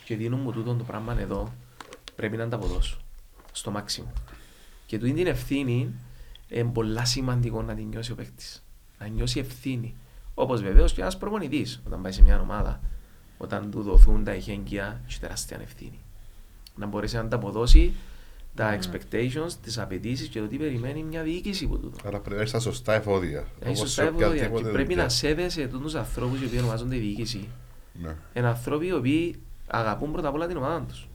και 0.06 0.16
δίνουν 0.16 0.40
μου 0.40 0.52
τούτο 0.52 0.74
το 0.74 0.84
πράγμα 0.84 1.20
εδώ, 1.20 1.54
πρέπει 2.16 2.38
να 2.38 2.48
τα 2.50 2.56
αποδώσω 2.56 3.00
στο 3.52 3.72
μάξιμο. 3.72 4.12
Και 4.86 4.98
τούτη 5.00 5.14
την 5.14 5.28
ευθύνη 5.28 5.94
είναι 6.50 6.70
πολλά 6.70 7.06
σημαντικό 7.06 7.62
να 7.62 7.74
την 7.76 7.88
νιώσει 7.88 8.12
ο 8.12 8.16
παίκτης. 8.16 8.64
Να 9.00 9.08
νιώσει 9.08 9.40
ευθύνη. 9.40 9.96
Όπως 10.34 10.62
βεβαίως 10.62 10.94
και 10.94 11.02
ένας 11.02 11.18
προπονητής 11.18 11.82
όταν 11.86 12.02
πάει 12.02 12.12
σε 12.12 12.22
μια 12.22 12.40
ομάδα, 12.40 12.82
όταν 13.38 13.72
του 13.72 13.82
δοθούν 13.82 14.24
τα 14.24 14.32
εχέγγυα, 14.32 15.02
έχει 15.08 15.20
τεράστια 15.20 15.60
ευθύνη. 15.62 16.00
Να 16.76 16.86
μπορέσει 16.86 17.16
να 17.16 17.22
ανταποδώσει 17.22 17.94
τα 18.56 18.78
expectations, 18.80 19.52
τις 19.62 19.78
απαιτήσεις 19.78 20.28
και 20.28 20.40
το 20.40 20.48
τι 20.48 20.58
περιμένει 20.58 21.04
μια 21.04 21.24
διοίκηση 21.24 21.66
από 21.66 21.78
τούτο. 21.78 21.98
Άρα 22.06 22.20
πρέπει 22.20 22.36
να 22.36 22.42
είσαι 22.42 22.60
στα 22.60 22.60
σωστά 22.60 22.94
εφόδια. 22.94 23.40
Να 23.40 23.70
είσαι 23.70 23.80
Όπως 23.80 23.80
σωστά 23.80 24.02
σε 24.02 24.08
ευωδία 24.08 24.28
και 24.28 24.34
οποιαδήποτε 24.34 24.70
πρέπει 24.70 24.88
δουλειά. 24.88 25.04
να 25.04 25.10
σέβεσαι 25.10 25.68
τους 25.68 25.96
ανθρώπους 25.96 26.42
οι 26.42 26.46
οποίοι 26.46 26.58
ονομάζονται 26.62 26.96
διοίκηση. 26.96 27.48
Ναι. 27.94 28.16
Είναι 28.34 28.48
άνθρωποι 28.48 28.88
οι 28.88 28.94
οποίοι 28.94 29.40
αγαπούν 29.68 30.12
πρώτα 30.12 30.28
απ' 30.28 30.34
όλα 30.34 30.48
την 30.48 30.58
ομάδα 30.58 30.86
τους. 30.86 31.08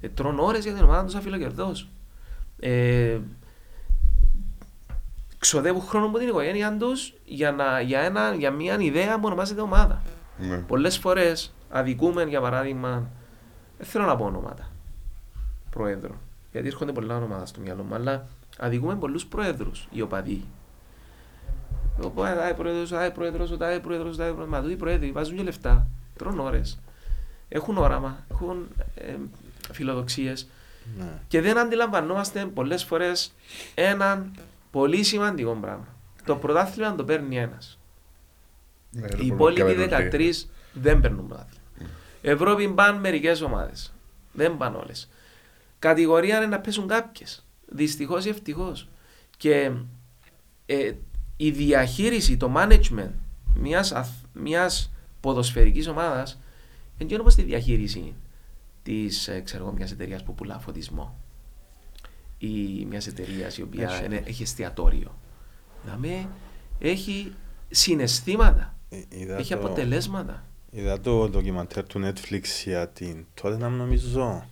Ε, 0.00 0.08
τρώνε 0.08 0.40
ώρες 0.40 0.64
για 0.64 0.74
την 0.74 0.84
ομάδα 0.84 1.04
τους 1.04 1.14
αφιλοκερδός. 1.14 1.88
Ε, 2.60 3.18
ξοδεύουν 5.38 5.82
χρόνο 5.82 6.06
από 6.06 6.18
την 6.18 6.28
οικογένειά 6.28 6.76
τους 6.76 7.14
για, 7.24 7.52
να, 7.52 7.80
για, 7.80 8.00
ένα, 8.00 8.34
για 8.34 8.50
μια 8.50 8.76
ιδέα 8.80 9.14
που 9.14 9.26
ονομάζεται 9.26 9.60
ομάδα. 9.60 10.02
Ναι. 10.38 10.56
Πολλές 10.56 10.98
φορές 10.98 11.54
αδικούμε 11.70 12.22
για 12.24 12.40
παράδειγμα, 12.40 13.10
δεν 13.78 13.86
θέλω 13.86 14.04
να 14.04 14.16
πω 14.16 14.24
ονόματα 14.24 14.70
προέδρων, 15.70 16.16
γιατί 16.52 16.66
έρχονται 16.66 16.92
πολλά 16.92 17.16
ονόματα 17.16 17.46
στο 17.46 17.60
μυαλό 17.60 17.82
μου, 17.82 17.94
αλλά 17.94 18.26
αδικούμε 18.58 18.96
πολλούς 18.96 19.26
προέδρους 19.26 19.88
οι 19.90 20.00
οπαδοί. 20.00 20.44
Ο 22.02 22.08
τάδε 22.10 22.54
πρόεδρος, 22.54 22.90
ο 22.90 22.94
τάδε 22.94 23.10
πρόεδρος, 23.10 23.50
ο 23.50 23.56
τάδε 23.56 23.78
πρόεδρος, 23.80 24.14
ο 24.14 24.16
τάδε 24.16 24.30
πρόεδρος, 24.30 24.48
μα 24.48 24.60
τούτοι 24.60 24.72
οι 24.72 24.76
πρόεδροι 24.76 25.12
βάζουν 25.12 25.36
και 25.36 25.42
λεφτά, 25.42 25.86
τρώνε 26.16 26.42
ώρες, 26.42 26.78
έχουν 27.48 27.76
όραμα, 27.76 28.24
έχουν 28.30 28.68
ε, 28.94 29.14
φιλοδοξίες 29.72 30.48
Ναι. 30.98 31.18
και 31.28 31.40
δεν 31.40 31.58
αντιλαμβανόμαστε 31.58 32.44
πολλές 32.44 32.84
φορές 32.84 33.34
έναν 33.74 34.32
πολύ 34.70 35.02
σημαντικό 35.02 35.52
πράγμα. 35.60 35.86
Το 36.24 36.36
πρωτάθλημα 36.36 36.94
το 36.94 37.04
παίρνει 37.04 37.36
ένας. 37.38 37.78
Ναι, 39.00 39.06
Οι 39.06 39.22
λοιπόν, 39.22 39.36
υπόλοιποι 39.52 39.74
κάμε 39.86 40.08
13 40.12 40.30
δεν 40.72 41.00
παίρνουν 41.00 41.26
πρωτάθλημα. 41.26 41.60
Ευρώπη 42.22 42.68
πάνε 42.68 42.98
μερικές 42.98 43.40
ομάδες. 43.40 43.92
Δεν 44.32 44.56
πάνε 44.56 44.76
όλες. 44.76 45.08
Κατηγορία 45.78 46.36
είναι 46.36 46.46
να 46.46 46.60
πέσουν 46.60 46.86
κάποιες. 46.88 47.46
Δυστυχώς 47.66 48.24
ή 48.24 48.28
ευτυχώς. 48.28 48.88
Και 49.36 49.70
ε, 50.66 50.92
η 51.36 51.50
διαχείριση, 51.50 52.36
το 52.36 52.52
management 52.56 53.10
μιας, 53.54 53.92
αθ- 53.92 54.24
μιας 54.32 54.92
ποδοσφαιρικής 55.20 55.88
ομάδας 55.88 56.40
δεν 56.98 57.08
είναι 57.08 57.20
όπως 57.20 57.34
τη 57.34 57.42
διαχείριση 57.42 58.14
της 58.82 59.28
ε, 59.28 59.40
ξέρω, 59.40 59.64
εγώ, 59.64 59.72
μιας 59.72 59.90
εταιρείας 59.92 60.22
που 60.24 60.34
πουλά 60.34 60.58
φωτισμό 60.58 61.18
ή 62.38 62.84
μιας 62.88 63.06
εταιρείας 63.06 63.58
η 63.58 63.62
οποία 63.62 63.88
Έχει. 63.90 64.04
είναι- 64.04 64.22
έχει 64.26 64.42
εστιατόριο. 64.42 65.18
Δηλαδή 65.84 66.28
έχει 66.78 67.32
συναισθήματα, 67.70 68.60
Ε, 68.62 68.75
είδα 69.08 69.36
έχει 69.36 69.52
το- 69.54 69.58
αποτελέσματα. 69.58 70.44
Είδα 70.70 71.00
το 71.00 71.28
ντοκιμαντέρ 71.28 71.86
του 71.86 72.00
Netflix 72.04 72.42
για 72.64 72.88
την 72.88 73.26
τότε 73.34 73.56
να 73.56 73.68
νομίζω 73.68 74.48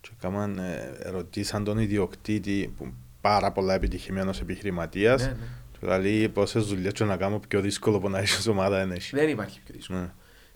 και 0.00 0.10
κάμαν, 0.20 0.58
ε, 0.58 0.92
ρωτήσαν 1.10 1.64
τον 1.64 1.78
ιδιοκτήτη 1.78 2.72
που 2.76 2.92
πάρα 3.20 3.52
πολλά 3.52 3.74
επιτυχημένος 3.74 4.40
επιχειρηματίας. 4.40 5.22
Ναι, 5.22 5.28
ναι. 5.28 5.34
Και 5.72 5.78
Δηλαδή 5.80 6.28
πόσες 6.28 6.64
δουλειές 6.66 6.92
και 6.92 7.04
να 7.04 7.16
κάνω 7.16 7.40
πιο 7.48 7.60
δύσκολο 7.60 7.98
που 8.00 8.08
να 8.10 8.18
έχεις 8.18 8.46
ομάδα 8.46 8.76
δεν 8.78 8.90
έχει. 8.92 9.16
Δεν 9.16 9.28
υπάρχει 9.28 9.60
πιο 9.64 9.74
δύσκολο. 9.74 9.98
Ναι. 9.98 10.10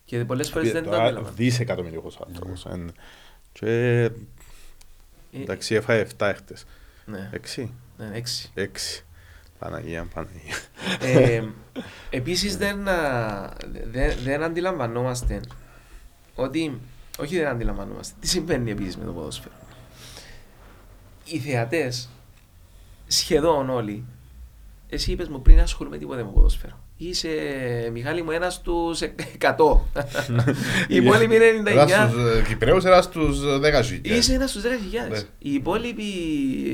Και 0.04 0.24
πολλές 0.24 0.50
φορές 0.50 0.72
δεν 0.72 0.82
το 0.84 0.90
Τώρα 0.90 1.02
αντιλαμβάνω. 1.02 1.34
Δισεκατομμυρικός 1.36 2.20
άνθρωπος. 2.26 2.66
εν. 2.66 2.92
Και 3.52 4.02
Ε, 5.32 5.40
εντάξει 5.42 5.74
έφαγε 5.74 6.00
7 6.00 6.26
έχτες. 6.28 6.64
Ναι, 7.06 7.30
6. 7.32 7.70
ναι, 7.98 8.10
έξι. 8.14 8.50
6. 8.54 9.03
Παναγία, 9.64 10.08
Παναγία. 10.14 10.56
Ε, 11.00 11.42
επίσης 12.10 12.56
δεν, 12.56 12.88
α, 12.88 13.52
δεν, 13.84 14.16
δεν 14.24 14.42
αντιλαμβανόμαστε 14.42 15.40
ότι, 16.34 16.80
όχι 17.18 17.36
δεν 17.38 17.46
αντιλαμβανόμαστε, 17.46 18.14
τι 18.20 18.28
συμβαίνει 18.28 18.70
επίσης 18.70 18.96
με 18.96 19.04
το 19.04 19.12
ποδόσφαιρο. 19.12 19.54
Οι 21.24 21.38
θεατές, 21.38 22.08
σχεδόν 23.06 23.70
όλοι, 23.70 24.04
εσύ 24.88 25.12
είπες 25.12 25.28
μου 25.28 25.42
πριν 25.42 25.60
ασχολούμαι 25.60 25.98
τίποτε 25.98 26.22
με 26.22 26.30
ποδόσφαιρο. 26.30 26.83
Είσαι, 26.96 27.28
Μιχάλη 27.92 28.22
μου, 28.22 28.30
ένας 28.30 28.54
στους 28.54 29.00
100. 29.02 29.80
Οι 30.88 30.96
υπόλοιποι 30.96 31.34
είναι 31.34 31.44
99. 31.64 31.66
Ένας 31.70 32.10
στους 32.10 32.36
ε, 32.36 32.42
Κυπρέους, 32.48 32.84
ένας 32.84 33.04
στους 33.04 33.38
ε, 33.44 33.80
10 34.02 34.06
Είσαι 34.06 34.34
ένας 34.34 34.50
στους 34.50 34.62
10.000. 34.62 34.68
Ναι. 35.10 35.18
Οι 35.38 35.52
υπόλοιποι 35.52 36.02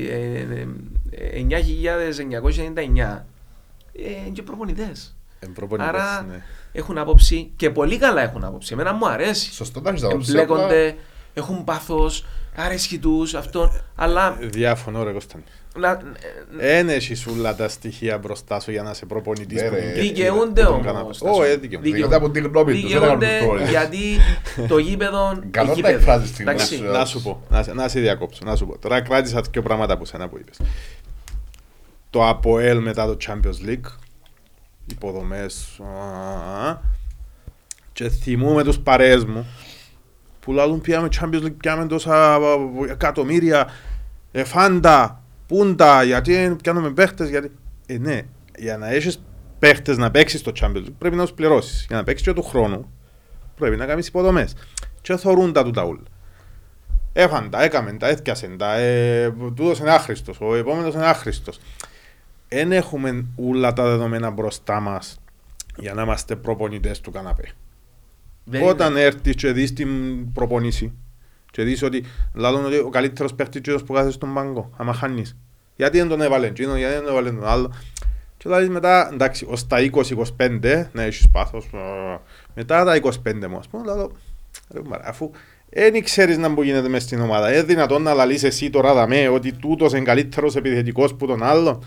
ε, 0.09 0.15
ε, 0.39 0.67
ε, 1.11 1.45
9.999 1.49 3.23
ε, 3.93 4.09
είναι 4.09 4.29
και 4.33 4.41
προπονητές. 4.41 5.15
Εμπροπονητές, 5.39 5.89
Άρα 5.89 6.25
ναι. 6.29 6.43
έχουν 6.71 6.97
άποψη 6.97 7.51
και 7.55 7.69
πολύ 7.69 7.97
καλά 7.97 8.21
έχουν 8.21 8.43
άποψη. 8.43 8.73
Εμένα 8.73 8.93
μου 8.93 9.07
αρέσει. 9.07 9.53
Σωστό, 9.53 9.81
να 9.81 9.89
έχεις 9.89 10.03
άποψη, 10.03 10.31
απλά- 10.31 10.41
Εμπλέκονται, 10.43 10.95
έχουν 11.33 11.63
πάθος, 11.63 12.25
αρέσει 12.55 12.99
τους 12.99 13.33
αυτό. 13.33 13.73
Αλλά 13.95 14.37
Διαφωνώ 14.41 15.03
ρε 15.03 15.11
Κωνσταντίνε. 15.11 15.49
να, 15.77 15.99
Εν 16.59 16.89
έχεις 16.89 17.25
όλα 17.27 17.55
τα 17.55 17.67
στοιχεία 17.69 18.17
μπροστά 18.17 18.59
σου 18.59 18.71
για 18.71 18.83
να 18.83 18.89
είσαι 18.91 19.05
προπονητής 19.05 19.61
Ναι, 19.61 19.67
που 19.67 19.73
ρε. 19.75 19.81
είναι- 19.83 19.93
δικαιούνται 19.93 20.61
που 20.61 20.67
τον 20.67 20.73
όμως. 20.73 20.85
καναπές. 20.85 21.21
Ω, 21.21 21.43
ε, 21.43 21.55
δικαιούνται. 21.55 21.89
Δικαιούνται 21.89 22.15
από 22.15 22.29
την 22.29 22.45
γνώμη 22.45 22.73
τους, 22.73 22.81
δεν 22.91 22.97
έκαναν 23.03 23.19
τους 23.19 23.27
Δικαιούνται 23.27 23.45
προπονητές. 23.45 23.69
γιατί 23.69 23.99
το 24.67 24.77
γήπεδο. 24.77 25.39
Καλό 25.51 25.67
να 25.67 25.73
γήπεδο. 25.73 25.95
εκφράζεις 25.95 26.31
τη 26.31 26.41
Εντάξει. 26.41 26.75
γνώμη 26.75 26.91
σου. 26.93 26.97
Να 26.99 27.05
σου 27.05 27.21
πω, 27.21 27.43
να, 27.49 27.63
σε- 27.63 27.73
να 27.73 27.87
σε 27.87 27.99
διακόψω, 27.99 28.41
να 28.45 28.55
σου 28.55 28.65
πω. 28.67 28.77
Τώρα 28.77 29.01
κράτησα 29.01 29.41
δύο 29.51 29.61
πράγματα 29.61 29.93
από 29.93 30.05
σένα 30.05 30.29
που 30.29 30.37
είπες. 30.37 30.57
Το 32.09 32.27
ΑΠΟΕΛ 32.27 32.79
μετά 32.81 33.05
το 33.05 33.17
Champions 33.27 33.67
League, 33.69 33.91
υποδομές, 34.91 35.79
α, 35.83 36.69
α, 36.69 36.77
και 37.93 38.09
θυμούμαι 38.09 38.63
τους 38.63 38.79
παρέες 38.79 39.25
μου 39.25 39.47
που 40.41 40.51
λαλούν 40.51 40.81
πιάμε 40.81 41.07
Champions 41.19 41.43
League, 41.43 41.57
πιάμε 41.57 41.85
τόσα 41.87 42.35
α, 42.35 42.39
εκατομμύρια, 42.89 43.69
ε, 44.31 44.43
φάντα, 44.43 45.23
πούντα, 45.47 46.03
γιατί 46.03 46.55
πιάνουμε 46.61 46.91
παίχτες, 46.91 47.29
γιατί... 47.29 47.51
Ε, 47.85 47.97
ναι, 47.97 48.21
για 48.57 48.77
να 48.77 48.89
έχεις 48.89 49.21
παίχτες 49.59 49.97
να 49.97 50.11
παίξεις 50.11 50.39
στο 50.39 50.51
Champions 50.61 50.85
League 50.85 50.93
πρέπει 50.97 51.15
να 51.15 51.21
τους 51.21 51.33
πληρώσεις. 51.33 51.85
Για 51.87 51.95
να 51.95 52.03
παίξεις 52.03 52.27
και 52.27 52.33
του 52.33 52.43
χρόνου 52.43 52.91
πρέπει 53.55 53.75
να 53.75 53.85
κάνεις 53.85 54.07
υποδομές. 54.07 54.55
Και 55.01 55.15
θωρούν 55.15 55.53
τα 55.53 55.63
τούτα 55.63 55.83
ούλα. 55.83 56.03
Έφαν 57.13 57.49
τα, 57.49 57.63
έκαμε 57.63 57.93
τα, 57.93 58.07
έθιασεν 58.07 58.57
τα, 58.57 58.75
ε, 58.75 59.31
τούτος 59.31 59.79
είναι 59.79 59.91
άχρηστος, 59.91 60.37
ο 60.41 60.55
επόμενος 60.55 60.93
είναι 60.93 61.05
άχρηστος. 61.05 61.59
Δεν 62.47 62.71
έχουμε 62.71 63.25
όλα 63.35 63.73
τα 63.73 63.83
δεδομένα 63.83 64.29
μπροστά 64.29 64.79
μας 64.79 65.19
για 65.75 65.93
να 65.93 66.01
είμαστε 66.01 66.35
προπονητές 66.35 67.01
του 67.01 67.11
καναπέ. 67.11 67.53
Δεν 68.43 68.63
Όταν 68.67 68.91
είναι. 68.91 69.01
έρθεις 69.01 69.35
και 69.35 69.51
δεις 69.51 69.73
την 69.73 69.89
προπονήση 70.33 70.91
και 71.51 71.63
δεις 71.63 71.83
ότι 71.83 72.03
λαλούν 72.33 72.65
ότι 72.65 72.77
ο 72.77 72.89
καλύτερος 72.89 73.33
παίχτης 73.33 73.61
είναι 73.67 73.79
που 73.79 73.93
κάθεται 73.93 74.11
στον 74.11 74.33
πάγκο, 74.33 74.69
άμα 74.77 74.93
χάνεις. 74.93 75.37
Γιατί 75.75 75.97
δεν 75.97 76.07
τον 76.07 76.21
έβαλε 76.21 76.47
εκείνο, 76.47 76.77
γιατί 76.77 76.93
δεν 76.93 77.01
τον 77.03 77.11
έβαλε 77.11 77.29
τον 77.31 77.47
άλλο. 77.47 77.73
Και 78.37 78.49
δηλαδή 78.49 78.69
μετά, 78.69 79.09
εντάξει, 79.13 79.45
ως 79.49 79.67
τα 79.67 79.77
20-25, 79.81 80.89
να 80.93 81.01
έχεις 81.01 81.29
πάθος, 81.31 81.65
α, 81.73 82.19
μετά 82.55 82.83
τα 82.83 82.95
25 82.95 83.47
μου, 83.49 83.57
ας 83.57 83.67
πούμε, 83.67 83.85
λαλώ, 83.85 84.11
ρε 84.73 84.81
μάρα, 84.85 85.03
αφού 85.07 85.31
δεν 85.69 86.03
ξέρεις 86.03 86.37
να 86.37 86.53
που 86.53 86.63
γίνεται 86.63 86.87
μες 86.89 87.03
στην 87.03 87.19
ομάδα, 87.21 87.51
είναι 87.53 87.63
δυνατόν 87.63 88.01
να 88.01 88.13
λαλείς 88.13 88.43
εσύ 88.43 88.69
τώρα 88.69 88.93
δαμέ 88.93 89.27
ότι 89.27 89.51
τούτος 89.53 89.91
είναι 89.91 90.01
καλύτερος 90.03 90.55
επιθετικός 90.55 91.15
που 91.15 91.25
τον 91.27 91.43
άλλο. 91.43 91.83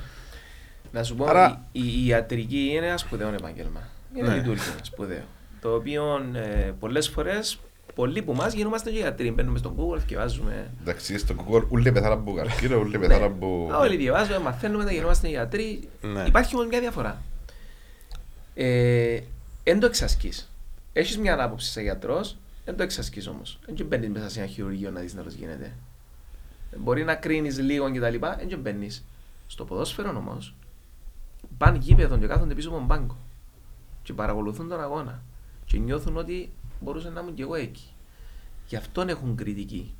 Να 0.93 1.03
σου 1.03 1.15
πω, 1.15 1.25
Άρα- 1.25 1.65
η, 1.73 1.81
η 2.05 2.07
ιατρική 2.07 2.71
είναι 2.75 2.87
ένα 2.87 2.97
σπουδαίο 2.97 3.29
επάγγελμα. 3.29 3.81
Είναι 4.17 4.29
Ναι. 4.29 4.35
λειτουργήμα 4.35 4.75
σπουδαίο. 4.83 5.23
Το 5.65 5.75
οποίο 5.75 6.31
ε, 6.35 6.73
πολλές 6.81 7.09
φορές, 7.09 7.59
πολλοί 7.95 8.23
που 8.23 8.35
μας 8.35 8.53
γινόμαστε 8.53 8.91
και 8.91 8.99
γιατροί. 8.99 9.31
Μπαίνουμε 9.31 9.59
στον 9.59 9.77
Google 9.77 10.01
και 10.07 10.17
βάζουμε. 10.17 10.71
Εντάξει, 10.81 11.19
στο 11.19 11.35
Google 11.39 11.63
ούλοι 11.69 11.93
πεθάναν 11.93 12.25
που 12.25 12.35
καρκίνο, 12.39 12.79
ούλοι 12.79 12.99
πεθάναν 12.99 13.39
που... 13.39 13.71
Όλοι 13.73 13.97
διαβάζουμε, 13.97 14.39
μαθαίνουμε, 14.39 14.85
τα 14.85 14.93
γινόμαστε 14.93 15.29
γιατροί. 15.29 15.89
Ναι. 16.01 16.25
Υπάρχει 16.27 16.55
όμως 16.55 16.67
μια 16.67 16.81
διαφορά. 16.81 17.23
Ε, 18.55 19.21
εν 19.63 19.81
το 19.81 19.87
εξασκείς. 19.87 20.51
Έχεις 20.93 21.19
μια 21.19 21.43
άποψη 21.43 21.71
σαν 21.71 21.83
γιατρός, 21.83 22.37
δεν 22.65 22.77
το 22.77 22.83
εξασκείς 22.83 23.27
όμως. 23.27 23.59
Δεν 23.67 23.87
μπαίνεις 23.87 24.09
μέσα 24.09 24.29
σε 24.29 24.39
ένα 24.39 24.49
χειρουργείο 24.49 24.91
να 24.91 25.01
δεις 25.01 25.15
να 25.15 25.23
το 25.23 25.31
γίνεται. 25.31 25.73
Μπορεί 26.77 27.05
να 27.05 27.15
κρίνεις 27.15 27.59
λίγο 27.59 27.93
κτλ. 27.93 28.17
Δεν 28.49 28.59
μπαίνεις. 28.59 29.05
Στο 29.47 29.65
ποδόσφαιρο 29.65 30.15
όμως, 30.17 30.55
πάνε 31.59 31.79
γήπεδο 31.79 32.19
και 32.19 32.27
κάθονται 32.27 32.55
πίσω 32.55 32.69
από 32.69 32.79
τον 32.79 32.87
πάγκο. 32.87 33.17
Και 34.03 34.13
παρακολουθούν 34.13 34.69
τον 34.69 34.81
αγώνα. 34.81 35.23
Και 35.67 35.79
νιώθουν 35.79 36.17
ότι 36.17 36.53
μπορούσε 36.81 37.11
να 37.11 37.21
ήμουν 37.21 37.35
και 37.35 37.43
εγώ 37.43 37.55
εκεί. 37.55 37.89
Γι' 38.67 38.77
αυτόν 38.77 39.09
έχουν 39.09 39.37
κριτική. 39.37 39.95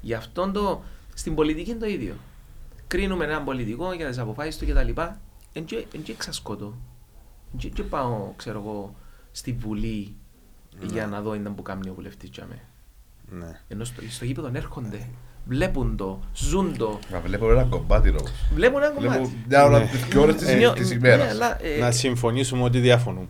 Γι' 0.00 0.14
αυτόν 0.14 0.52
το. 0.52 0.82
Στην 1.14 1.34
πολιτική 1.34 1.70
είναι 1.70 1.78
το 1.78 1.86
ίδιο. 1.86 2.14
Κρίνουμε 2.86 3.24
έναν 3.24 3.44
πολιτικό 3.44 3.92
για 3.92 4.08
τις 4.08 4.18
αποφάσεις 4.18 4.58
του 4.58 4.66
κτλ. 4.66 5.00
Εν 5.52 5.64
και 5.64 6.12
εξασκότω. 6.12 6.74
Εν 7.62 7.72
και 7.72 7.82
πάω, 7.82 8.32
ξέρω 8.36 8.58
εγώ, 8.60 8.94
στη 9.32 9.52
Βουλή 9.52 10.16
για 10.82 11.06
να 11.06 11.22
δω 11.22 11.34
ήταν 11.34 11.54
που 11.54 11.62
κάνει 11.62 11.88
ο 11.88 11.94
βουλευτής 11.94 12.30
τζαμέ. 12.30 12.64
Ναι. 13.30 13.60
Ενώ 13.68 13.84
στο, 13.84 14.02
στο 14.10 14.24
γήπεδο 14.24 14.50
έρχονται, 14.52 15.08
βλέπουν 15.48 15.96
το, 15.96 16.20
ζουν 16.34 16.74
το, 16.78 16.98
Να 17.12 17.20
βλέπω 17.20 17.50
ένα 17.50 17.62
κομμάτι 17.62 18.08
όμως. 18.08 18.30
βλέπουν 18.54 18.82
ένα 18.82 18.92
Βλέπω 18.98 19.14
κομμάτι. 19.14 19.36
μια 19.48 19.64
ώρα, 19.64 19.78
Ναι. 19.78 19.88
δύο 20.10 20.20
ώρες 20.22 20.34
της- 20.34 20.54
Νιώ- 20.54 20.72
της 20.72 20.88
ναι, 20.88 20.94
ημέρας. 20.96 21.30
αλλά, 21.30 21.58
ε, 21.76 21.80
Να 21.80 21.90
συμφωνήσουμε 21.90 22.62
ότι 22.62 22.78
διαφωνούμε. 22.78 23.26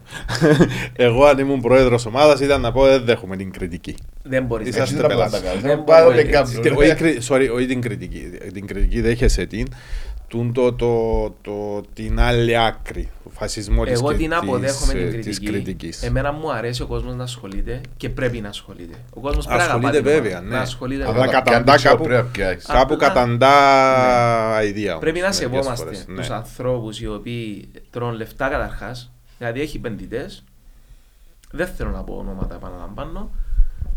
Εγώ 1.07 1.25
αν 1.25 1.39
ήμουν 1.39 1.61
πρόεδρος 1.61 2.07
ομάδας 2.07 2.41
ήταν 2.41 2.61
να 2.61 2.73
πω 2.73 2.85
δεν 2.85 3.05
δέχομαι 3.05 3.37
την 3.37 3.51
κριτική. 3.53 3.95
δεν 4.23 4.45
μπορείς. 4.45 4.67
Είσαστε 4.69 4.83
Έτσι 4.83 4.95
δεν 4.95 5.07
μπορώ 5.07 5.19
να 5.25 5.31
τα 5.31 5.39
πελάτες. 5.39 5.63
κάνω. 5.63 5.75
Δεν 5.75 5.85
Πάρα 5.85 6.05
μπορείς. 6.05 6.21
πολύ 6.21 6.33
κάμπτο. 6.33 6.61
Τε- 6.61 6.77
όχι 6.77 6.95
κρι- 6.95 7.23
sorry, 7.29 7.49
όχι 7.55 7.67
την 7.67 7.81
κριτική. 7.81 8.31
Την 8.53 8.67
κριτική 8.67 9.01
δέχεσαι 9.01 9.47
την. 9.47 9.67
Τούν 10.29 10.53
το, 10.53 10.73
το, 10.73 11.25
το, 11.43 11.81
την 11.95 12.21
άλλη 12.21 12.59
άκρη. 12.59 13.11
Το 13.25 13.31
φασισμός 13.31 13.89
της, 13.89 13.99
Εγώ 13.99 14.09
κρι- 14.09 14.19
την 14.21 14.35
αποδέχομαι 14.35 14.93
της, 14.93 14.93
την 14.93 14.99
ε, 14.99 15.11
κριτική. 15.11 15.29
της 15.29 15.41
κριτικής. 15.51 16.03
Εμένα 16.03 16.33
μου 16.33 16.53
αρέσει 16.53 16.83
ο 16.83 16.87
κόσμος 16.87 17.15
να 17.15 17.23
ασχολείται 17.23 17.81
και 17.97 18.09
πρέπει 18.09 18.41
να 18.41 18.49
ασχολείται. 18.49 18.97
Ο 19.15 19.21
κόσμος 19.21 19.47
πρέπει 19.47 19.59
να 19.61 19.65
Ασχολείται 19.65 19.89
αγαπά 19.99 20.03
την 20.05 20.13
βέβαια, 20.23 20.31
ομάδα, 20.39 20.47
ναι. 20.51 20.57
Να 20.57 20.61
ασχολείται 20.63 21.03
Αλλά 21.03 21.13
βέβαια. 21.13 21.27
να 21.27 21.33
καταντά 21.33 21.63
πιάνεις 21.65 21.83
κάπου, 21.83 22.05
πρέπει 22.05 22.23
να 22.23 22.29
πιάσεις. 22.31 22.67
κάπου 22.67 22.95
Απλά- 22.95 23.09
καταντά 23.09 24.63
ιδέα. 24.63 24.91
όμως, 24.91 25.01
Πρέπει 25.01 25.19
να 25.19 25.29
μερικές 25.29 25.37
σεβόμαστε 25.37 25.85
φορές, 25.85 26.05
ναι. 26.09 26.27
του 26.27 26.33
ανθρώπους 26.35 27.01
οι 27.01 27.07
οποίοι 27.07 27.69
τρώνε 27.91 28.17
λεφτά 28.17 28.49
καταρχάς. 28.49 29.11
Δηλαδή 29.39 29.61
έχει 29.61 29.77
επενδυτές. 29.77 30.45
Δεν 31.51 31.67
θέλω 31.67 31.91
να 31.91 32.03
πω 32.03 32.15
ονόματα, 32.15 32.55
επαναλαμβάνω. 32.55 33.31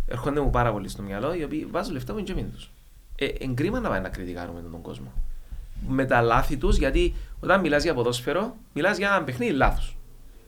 Έρχονται 0.08 0.40
μου 0.42 0.50
πάρα 0.50 0.72
πολύ 0.72 0.90
στο 0.90 1.02
μυαλό 1.02 1.34
οι 1.34 1.44
οποίοι 1.44 1.68
βάζουν 1.72 1.94
λεφτά 1.94 2.12
από 2.12 2.22
την 2.24 2.34
τσέπη 2.34 2.50
τους. 2.54 2.72
Ε, 3.16 3.26
εγκρίμα 3.40 3.80
να 3.80 3.90
πάει 3.90 4.00
να 4.00 4.10
κριτικάρουμε 4.10 4.62
τον 4.72 4.82
κόσμο. 4.82 5.12
Με 5.88 6.06
τα 6.06 6.22
λάθη 6.22 6.58
τους, 6.58 6.78
γιατί 6.78 7.14
όταν 7.40 7.60
μιλάς 7.60 7.84
για 7.84 7.94
ποδόσφαιρο, 7.94 8.56
μιλάς 8.74 8.98
για 8.98 9.08
ένα 9.16 9.24
παιχνίδι 9.24 9.52
λάθος. 9.54 9.98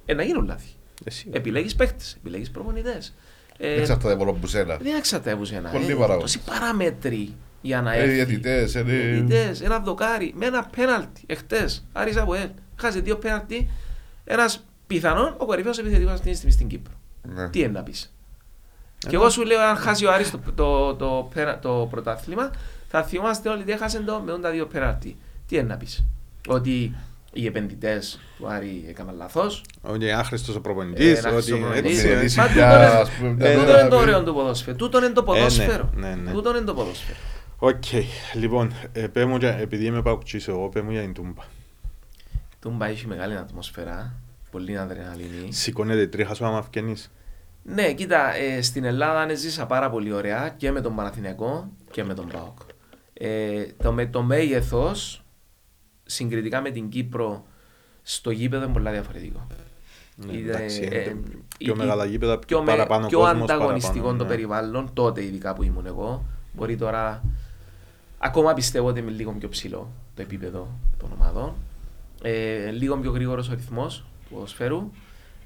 Ε, 0.05 0.13
να 0.13 0.23
γίνουν 0.23 0.45
λάθη. 0.45 0.67
Εσύ. 1.03 1.29
Επιλέγεις 1.33 1.75
παίχτε, 1.75 2.03
επιλέγεις 2.17 2.51
προπονητές. 2.51 3.13
Ε, 3.57 3.69
Δεν 3.69 3.79
εξαρτάται 3.79 4.15
μόνο 4.15 4.29
από 4.29 4.47
σένα. 4.47 4.77
δεν 4.77 4.95
εξαρτεύουν 4.95 5.47
ένα. 5.53 5.69
Πολλοί 5.69 5.91
Ε, 5.91 5.95
παράγοντες. 5.95 6.31
τόσοι 6.33 6.45
παράμετροι 6.45 7.33
για 7.61 7.81
να 7.81 7.93
Ε, 7.93 7.99
έρθει. 8.01 8.13
διαιτητές, 8.13 8.73
είναι- 8.73 8.83
Διαιτητές, 8.91 9.61
ένα 9.61 9.79
δοκάρι 9.79 10.33
με 10.37 10.45
ένα 10.45 10.69
πέναλτι 10.75 11.21
εχθές. 11.25 11.85
Άρης 11.93 12.17
Αποέλ. 12.17 12.49
Χάσε 12.75 12.99
δύο 12.99 13.15
πέναλτι. 13.17 13.69
Ένας 14.25 14.65
πιθανόν 14.87 15.35
ο 15.37 15.45
κορυφαίος 15.45 15.77
επιθετικός 15.77 16.13
αυτή 16.13 16.29
τη 16.29 16.35
στιγμή 16.35 16.51
στην 16.53 16.67
Κύπρο. 16.67 16.93
Ναι. 17.33 17.49
Τι 17.49 17.59
είναι 17.59 17.67
να 17.67 17.83
πεις. 17.83 18.13
Και 18.97 19.15
εγώ 19.15 19.29
σου 19.29 19.45
λέω 19.45 19.59
αν 19.61 19.75
χάσει 19.75 20.05
ο 20.05 20.11
Άρης 20.11 20.31
το, 20.31 20.39
το, 20.55 20.95
το, 20.95 21.29
πέρα- 21.33 21.59
το 21.59 21.87
πρωτάθλημα 21.89 22.51
θα 22.95 23.03
θυμάστε 23.03 23.49
όλοι 23.49 23.61
ότι 23.61 23.71
έχασε 23.71 23.99
το 23.99 24.19
με 24.25 24.39
τα 24.39 24.51
δύο 24.51 24.67
πέναλτι. 24.67 25.17
Τι 25.47 25.55
είναι 25.55 25.63
να 25.67 25.77
πεις; 25.77 26.05
Ότι 26.47 26.95
οι 27.33 27.45
επενδυτές 27.45 28.19
του 28.37 28.47
Άρη 28.47 28.85
έκαναν 28.87 29.15
λάθος. 29.15 29.63
Ότι 29.81 30.03
είναι 30.03 30.13
άχρηστος 30.13 30.55
ο 30.55 30.57
Ε, 30.57 30.61
προπονητής, 30.61 31.19
ένα 31.23 31.35
ότι 31.35 31.51
προπονητής. 31.51 32.03
έτσι, 32.03 32.07
Ότι 32.15 32.23
έτσι. 32.23 32.37
Μα 32.39 32.43
μια, 32.43 32.53
τούτο 32.53 32.75
είναι- 32.75 32.85
ας 32.85 33.09
πούμε, 33.09 33.29
μια 33.29 33.49
ε, 33.49 33.53
Τούτο 33.53 33.65
μέρα 33.65 33.79
είναι 33.79 33.89
το 33.89 33.95
να 33.95 34.01
πει- 34.01 34.07
ωραίο 34.09 34.23
του 34.23 34.33
ποδόσφαιρου. 34.33 34.77
Τούτο 34.77 34.97
είναι 34.97 35.09
το 35.09 35.23
ποδόσφαιρο. 35.23 35.89
ναι, 35.95 36.15
ναι. 36.15 36.31
Τούτο 36.31 36.49
είναι 36.49 36.65
το 36.65 36.73
ποδόσφαιρο. 36.73 37.17
Οκ, 37.57 37.83
λοιπόν, 38.33 38.73
ε, 38.93 39.07
πέ 39.07 39.25
μου 39.25 39.37
για- 39.37 39.57
επειδή 39.57 39.85
είμαι 39.85 40.01
παοκτζής 40.01 40.47
εγώ, 40.47 40.69
πέ 40.69 40.81
μου 40.81 40.91
για 40.91 41.01
την 41.01 41.13
Τούμπα. 41.13 41.43
Τούμπα 42.59 42.85
έχει 42.85 43.07
μεγάλη 43.07 43.37
ατμόσφαιρα. 43.37 44.13
Πολύ 44.51 44.77
αδρεναλίνη. 44.77 45.47
Σηκώνεται 45.53 46.01
η 46.01 46.07
τρίχα 46.07 46.33
σου 46.33 46.45
άμα 46.45 46.61
φκαινείς. 46.61 47.11
Ναι, 47.63 47.93
κοίτα, 47.93 48.35
ε, 48.35 48.61
στην 48.61 48.83
Ελλάδα 48.83 49.29
έζησα 49.31 49.65
πάρα 49.65 49.89
πολύ 49.89 50.11
ωραία 50.11 50.53
και 50.57 50.71
με 50.71 50.81
τον 50.81 50.95
Παναθηναϊκό 50.95 51.67
και 51.91 52.03
με 52.03 52.13
τον 52.13 52.27
ΠΑΟΚ. 52.27 52.57
Ε, 53.13 53.65
το, 53.83 53.91
με 53.91 54.05
το 54.05 54.21
μέγεθος 54.21 55.23
συγκριτικά 56.05 56.61
με 56.61 56.69
την 56.71 56.89
Κύπρο 56.89 57.45
στο 58.03 58.31
γήπεδο 58.31 58.63
είναι 58.63 58.73
πολλά 58.73 58.91
διαφορετικό. 58.91 59.47
Ναι, 60.15 60.33
Είναι, 60.33 60.49
εντάξει, 60.51 60.81
ε, 60.81 60.85
είναι 60.85 60.95
ε, 60.95 61.15
πιο 61.57 61.73
η- 61.73 61.77
μεγάλα 61.77 62.05
γήπεδα, 62.05 62.37
πιο, 62.39 62.47
πιο 62.47 62.59
με- 62.59 62.71
παραπάνω 62.71 63.07
πιο 63.07 63.19
κόσμος, 63.19 63.41
ανταγωνιστικό 63.41 63.93
παραπάνω, 63.93 64.17
το 64.17 64.23
ναι. 64.23 64.29
περιβάλλον, 64.29 64.89
τότε 64.93 65.23
ειδικά 65.23 65.53
που 65.53 65.63
ήμουν 65.63 65.85
εγώ. 65.85 66.25
Μπορεί 66.53 66.77
τώρα, 66.77 67.23
ακόμα 68.17 68.53
πιστεύω 68.53 68.87
ότι 68.87 68.99
είμαι 68.99 69.11
λίγο 69.11 69.31
πιο 69.31 69.49
ψηλό 69.49 69.91
το 70.15 70.21
επίπεδο 70.21 70.67
των 70.97 71.11
ομάδων. 71.11 71.53
Ε, 72.21 72.69
λίγο 72.71 72.97
πιο 72.97 73.11
γρήγορος 73.11 73.49
ο 73.49 73.53
ρυθμός 73.53 74.03
του 74.27 74.33
ποδοσφαίρου. 74.33 74.91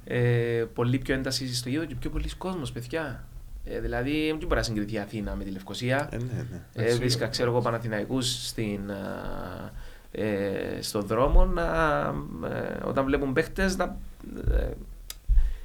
Ε, 0.05 0.65
πολύ 0.74 0.97
πιο 0.97 1.13
ένταση 1.15 1.55
στο 1.55 1.70
γήπεδο 1.70 1.88
και 1.88 1.95
πιο 1.95 2.09
πολλοί 2.09 2.30
κόσμος, 2.38 2.72
παιδιά. 2.72 3.28
Ε, 3.72 3.80
δηλαδή, 3.80 4.26
δεν 4.28 4.38
μπορεί 4.47 4.55
να 4.55 4.63
συγκριθεί 4.63 4.93
η 4.93 4.99
Αθήνα 4.99 5.36
με 5.36 5.43
τη 5.43 5.49
Λευκοσία. 5.49 6.07
Ε, 6.11 6.18
ναι, 6.18 6.24
ναι. 6.51 6.61
Ε, 6.74 6.84
Έτσι, 6.84 6.97
βρίσκα, 6.97 7.28
ξέρω 7.28 7.49
εγώ, 7.51 7.61
Παναθηναϊκούς 7.61 8.47
στην, 8.47 8.91
α, 8.91 9.72
ε, 10.11 10.78
στον 10.82 11.05
δρόμο 11.05 11.45
να, 11.45 11.63
ε, 12.47 12.88
όταν 12.88 13.05
βλέπουν 13.05 13.34
παίχτες 13.34 13.78
να 13.78 13.97
ε, 14.51 14.68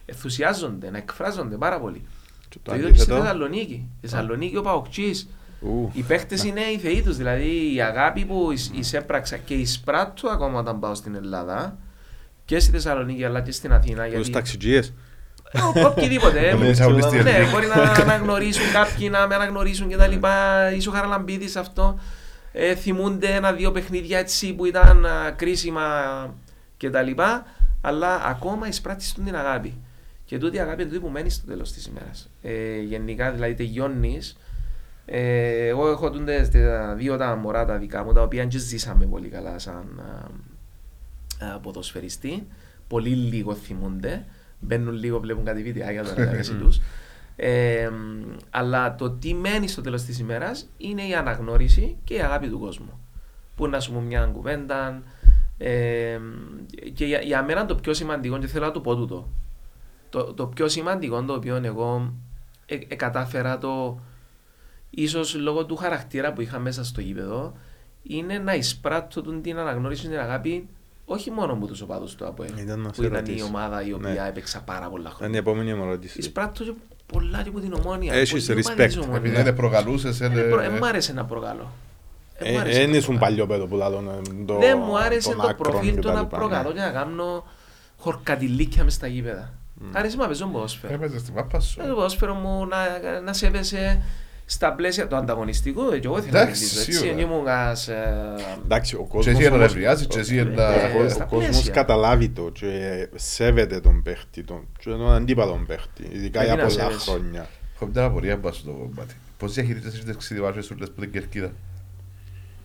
ενθουσιάζονται, 0.04 0.90
να 0.90 0.98
εκφράζονται 0.98 1.56
πάρα 1.56 1.80
πολύ. 1.80 2.02
Και 2.48 2.58
Το 2.62 2.74
ίδιο 2.74 2.86
και 2.90 2.92
στη 2.94 3.02
αντίθετο, 3.02 3.22
Θεσσαλονίκη. 3.22 3.88
Στη 3.98 4.08
Θεσσαλονίκη 4.08 4.56
ο 4.56 4.62
Παοκτσής. 4.62 5.28
ου, 5.60 5.90
Οι 5.92 6.02
παίχτες 6.02 6.44
είναι 6.44 6.60
οι 6.60 6.78
θεοί 6.78 7.02
τους, 7.02 7.16
δηλαδή 7.16 7.74
η 7.74 7.80
αγάπη 7.82 8.24
που 8.24 8.50
εισ- 8.52 8.76
εισέπραξα 8.76 9.36
και 9.36 9.54
εισπράττω 9.54 10.28
ακόμα 10.28 10.58
όταν 10.58 10.78
πάω 10.80 10.94
στην 10.94 11.14
Ελλάδα 11.14 11.78
και 12.44 12.58
στη 12.60 12.70
Θεσσαλονίκη 12.70 13.24
αλλά 13.24 13.40
και 13.40 13.52
στην 13.52 13.72
Αθήνα. 13.72 14.02
τους 14.04 14.12
Γιατί 14.12 14.30
ταξιτζίες. 14.30 14.92
Ο- 15.54 15.86
οποιοδήποτε. 15.86 16.48
ε, 16.48 16.54
Ναι, 16.54 16.72
σαν 16.74 16.94
πιστή 16.96 17.22
ναι, 17.22 17.30
εθνική. 17.30 17.50
μπορεί 17.50 17.66
να 17.66 17.82
αναγνωρίσουν 17.82 18.72
κάποιοι, 18.72 19.08
να 19.10 19.26
με 19.26 19.34
αναγνωρίσουν 19.34 19.88
και 19.88 19.96
τα 19.96 20.06
λοιπά. 20.06 20.70
Είσαι 20.72 20.88
ο 20.88 20.92
Χαραλαμπίδης 20.92 21.56
αυτό. 21.56 21.98
Ε, 22.52 22.74
θυμούνται 22.74 23.28
ένα-δύο 23.34 23.72
παιχνίδια 23.72 24.18
έτσι 24.18 24.52
που 24.54 24.64
ήταν 24.64 25.06
α, 25.06 25.30
κρίσιμα 25.36 25.84
και 26.76 26.90
τα 26.90 27.02
λοιπά. 27.02 27.46
Αλλά 27.80 28.24
ακόμα 28.26 28.68
εισπράττεις 28.68 29.12
την 29.12 29.36
αγάπη. 29.36 29.74
Και 30.24 30.38
τούτη 30.38 30.56
η 30.56 30.60
αγάπη 30.60 30.82
είναι 30.82 30.90
τούτη 30.90 31.02
που 31.04 31.08
μένει 31.10 31.30
στο 31.30 31.46
τέλος 31.46 31.72
της 31.72 31.86
ημέρας. 31.86 32.28
Ε, 32.42 32.80
γενικά 32.80 33.30
δηλαδή 33.30 33.54
τελειώνεις. 33.54 34.36
Ε, 35.06 35.66
εγώ 35.66 35.88
έχω 35.90 36.10
τούντες 36.10 36.50
τα 36.50 36.94
δύο 36.94 37.16
τα 37.16 37.36
μωρά 37.36 37.64
τα 37.64 37.76
δικά 37.78 38.04
μου, 38.04 38.12
τα 38.12 38.22
οποία 38.22 38.44
και 38.44 38.58
ζήσαμε 38.58 39.04
πολύ 39.04 39.28
καλά 39.28 39.58
σαν 39.58 40.02
α, 41.40 41.46
α, 41.46 41.58
ποδοσφαιριστή. 41.58 42.46
Πολύ 42.88 43.08
λίγο 43.10 43.54
θυμούνται. 43.54 44.24
Μπαίνουν 44.62 44.94
λίγο, 44.94 45.20
βλέπουν 45.20 45.44
κάτι 45.44 45.62
βιντεάκια 45.62 46.02
τώρα 46.02 46.14
τα 46.26 46.30
μέση 46.30 46.54
τους. 46.54 46.80
Ε, 47.36 47.88
μ, 47.88 48.36
αλλά 48.50 48.94
το 48.94 49.10
τι 49.10 49.34
μένει 49.34 49.68
στο 49.68 49.82
τέλος 49.82 50.02
της 50.02 50.18
ημέρας 50.18 50.68
είναι 50.78 51.02
η 51.02 51.14
αναγνώριση 51.14 51.96
και 52.04 52.14
η 52.14 52.20
αγάπη 52.20 52.48
του 52.48 52.58
κόσμου. 52.58 53.00
Που 53.56 53.68
να 53.68 53.80
σου 53.80 53.92
πω 53.92 54.00
μια 54.00 54.24
κουβέντα. 54.24 55.02
Ε, 55.58 56.18
και 56.94 57.04
για, 57.04 57.20
για 57.20 57.42
μένα 57.42 57.66
το 57.66 57.74
πιο 57.74 57.94
σημαντικό, 57.94 58.38
και 58.38 58.46
θέλω 58.46 58.66
να 58.66 58.72
το 58.72 58.80
πω 58.80 58.96
τούτο, 58.96 59.28
το, 60.12 60.32
το 60.34 60.46
πιο 60.46 60.68
σημαντικό 60.68 61.22
το 61.22 61.32
οποίο 61.32 61.60
εγώ 61.62 62.12
ε, 62.66 62.78
ε, 62.88 62.94
κατάφερα 62.94 63.58
το 63.58 63.98
ίσως 64.90 65.34
λόγω 65.34 65.66
του 65.66 65.76
χαρακτήρα 65.76 66.32
που 66.32 66.40
είχα 66.40 66.58
μέσα 66.58 66.84
στο 66.84 67.00
γήπεδο 67.00 67.52
είναι 68.02 68.38
να 68.38 68.54
εισπράττω 68.54 69.22
τον 69.22 69.42
την 69.42 69.58
αναγνώριση 69.58 70.08
την 70.08 70.18
αγάπη 70.18 70.68
όχι 71.04 71.30
μόνο 71.30 71.52
από 71.52 71.66
τους 71.66 71.80
οπαδούς 71.80 72.14
του 72.14 72.26
ΑΠΟΕΛ 72.26 72.50
Ήταν 72.58 72.80
να 72.80 72.88
που 72.88 72.94
σε 73.02 73.06
ήταν 73.06 73.24
η 73.24 73.28
ρωτήσω. 73.28 73.44
ομάδα 73.46 73.82
η 73.86 73.92
οποία 73.92 74.08
Ναι. 74.12 74.28
έπαιξα 74.28 74.60
πάρα 74.62 74.88
πολλά 74.88 75.00
Είναι 75.02 75.10
η 75.10 75.16
χρόνια. 75.16 75.38
επόμενη 75.38 75.74
μου 75.74 75.82
ερώτηση. 75.82 76.18
Εισπράττω 76.18 76.64
και 76.64 76.72
πολλά 77.06 77.42
και 77.42 77.48
από 77.48 77.60
την 77.60 77.72
ομόνια. 77.72 78.14
Έχεις 78.14 78.46
πολλοί 78.46 78.60
οπαδοί 78.60 78.82
respect. 78.82 78.86
της 78.86 78.96
Ομόνοιας. 78.96 79.18
Επειδή 79.18 79.42
δεν 79.42 79.54
προκαλούσες, 79.54 80.20
Ε, 80.20 80.28
προ- 80.28 80.60
ε, 80.60 80.66
είναι... 80.66 80.78
μ' 80.78 80.84
άρεσε 80.84 81.12
να 81.12 81.24
προκαλώ. 81.24 81.70
Ε, 82.34 82.52
μ' 82.52 82.58
άρεσε 82.58 82.78
Δεν 82.80 82.90
να 82.90 82.96
ήσουν 82.96 83.18
προκαλώ. 83.18 83.46
παλιό 83.46 83.46
παιδό 83.46 83.66
που 83.66 83.76
λαλούν 83.76 84.46
το 84.46 84.58
Δεν 84.58 84.78
μου 84.86 84.98
άρεσε 84.98 85.28
των 85.28 85.38
το 85.40 85.46
άκρων 85.48 85.72
προφίλ 85.72 85.94
και 85.94 86.00
του 86.00 86.06
τα 86.08 86.12
να 86.14 86.20
λοιπά, 86.20 86.36
προκαλώ 86.38 86.68
ναι. 86.68 86.74
και 86.74 86.80
να 86.80 86.90
κάνω 86.90 87.44
χορκατιλίκια 87.98 88.84
μες 88.84 88.94
στα 88.94 89.06
γήπεδα. 89.06 89.52
Άρεσε 89.92 90.16
να 90.16 90.26
παίζω 90.26 90.46
ποδόσφαιρο. 90.46 90.92
Έπαιζες 90.94 91.20
στη 91.20 91.32
μάπα 91.32 91.60
σου. 91.60 91.80
Ε, 91.80 91.86
Το 91.86 91.94
ποδόσφαιρο 91.94 92.34
μου 92.34 92.66
να, 92.66 93.20
να 93.20 93.32
σέβεσαι 93.32 94.02
στα 94.52 94.72
πλαίσια 94.72 95.06
του 95.08 95.16
ανταγωνιστικού. 95.16 95.90
ε, 95.92 95.98
Και 95.98 96.06
εγώ 96.06 96.18
ήθελα 96.18 96.32
να 96.32 96.40
Εντάξει, 96.40 96.60
μιλήσω 96.62 96.78
έτσι. 96.80 96.92
σίγουρα. 96.92 97.14
Δεν 97.14 97.24
ήμουν 97.24 97.46
ένας, 97.46 97.88
ε, 97.88 98.34
Εντάξει, 98.64 98.94
ο 98.94 98.98
Και 98.98 99.04
κόσμος 99.08 99.26
εσύ 99.34 99.48
να 99.48 99.54
όμως- 99.54 99.60
νευριάζεις 99.72 100.06
και 100.06 100.18
εσύ 100.18 100.36
Ε, 100.36 100.42
να... 100.44 100.68
ο- 100.68 101.08
στα 101.08 101.24
ο 101.24 101.28
κόσμος 101.28 101.48
πλαίσια. 101.48 101.72
καταλάβει 101.72 102.28
το 102.28 102.50
και 102.52 103.08
σέβεται 103.14 103.80
τον 103.80 104.02
παίχτη, 104.02 104.42
τον, 104.44 104.66
και 104.78 104.90
τον 104.90 105.12
αντίπαλον 105.12 105.66
παίχτη, 105.66 106.08
ειδικά 106.12 106.40
Ε, 106.40 106.44
για 106.44 106.54
τι 106.54 106.60
να 106.60 106.66
πολλά 106.66 106.80
σέβεσαι. 106.82 107.10
χρόνια. 107.10 107.46
Έχω 107.74 107.86
μια 107.86 108.04
απορία 108.04 108.38
πάνω 108.38 108.54
στο 108.54 108.70
κομμάτι. 108.70 109.14
Πώς 109.38 109.52
διαχειρίζεσαι 109.54 110.02
τις 110.04 110.16
ξεδιβάσεις 110.16 110.64
σου 110.64 110.76
λες 110.76 110.90
που 110.90 111.00
την 111.00 111.10
κερκίδα; 111.12 111.52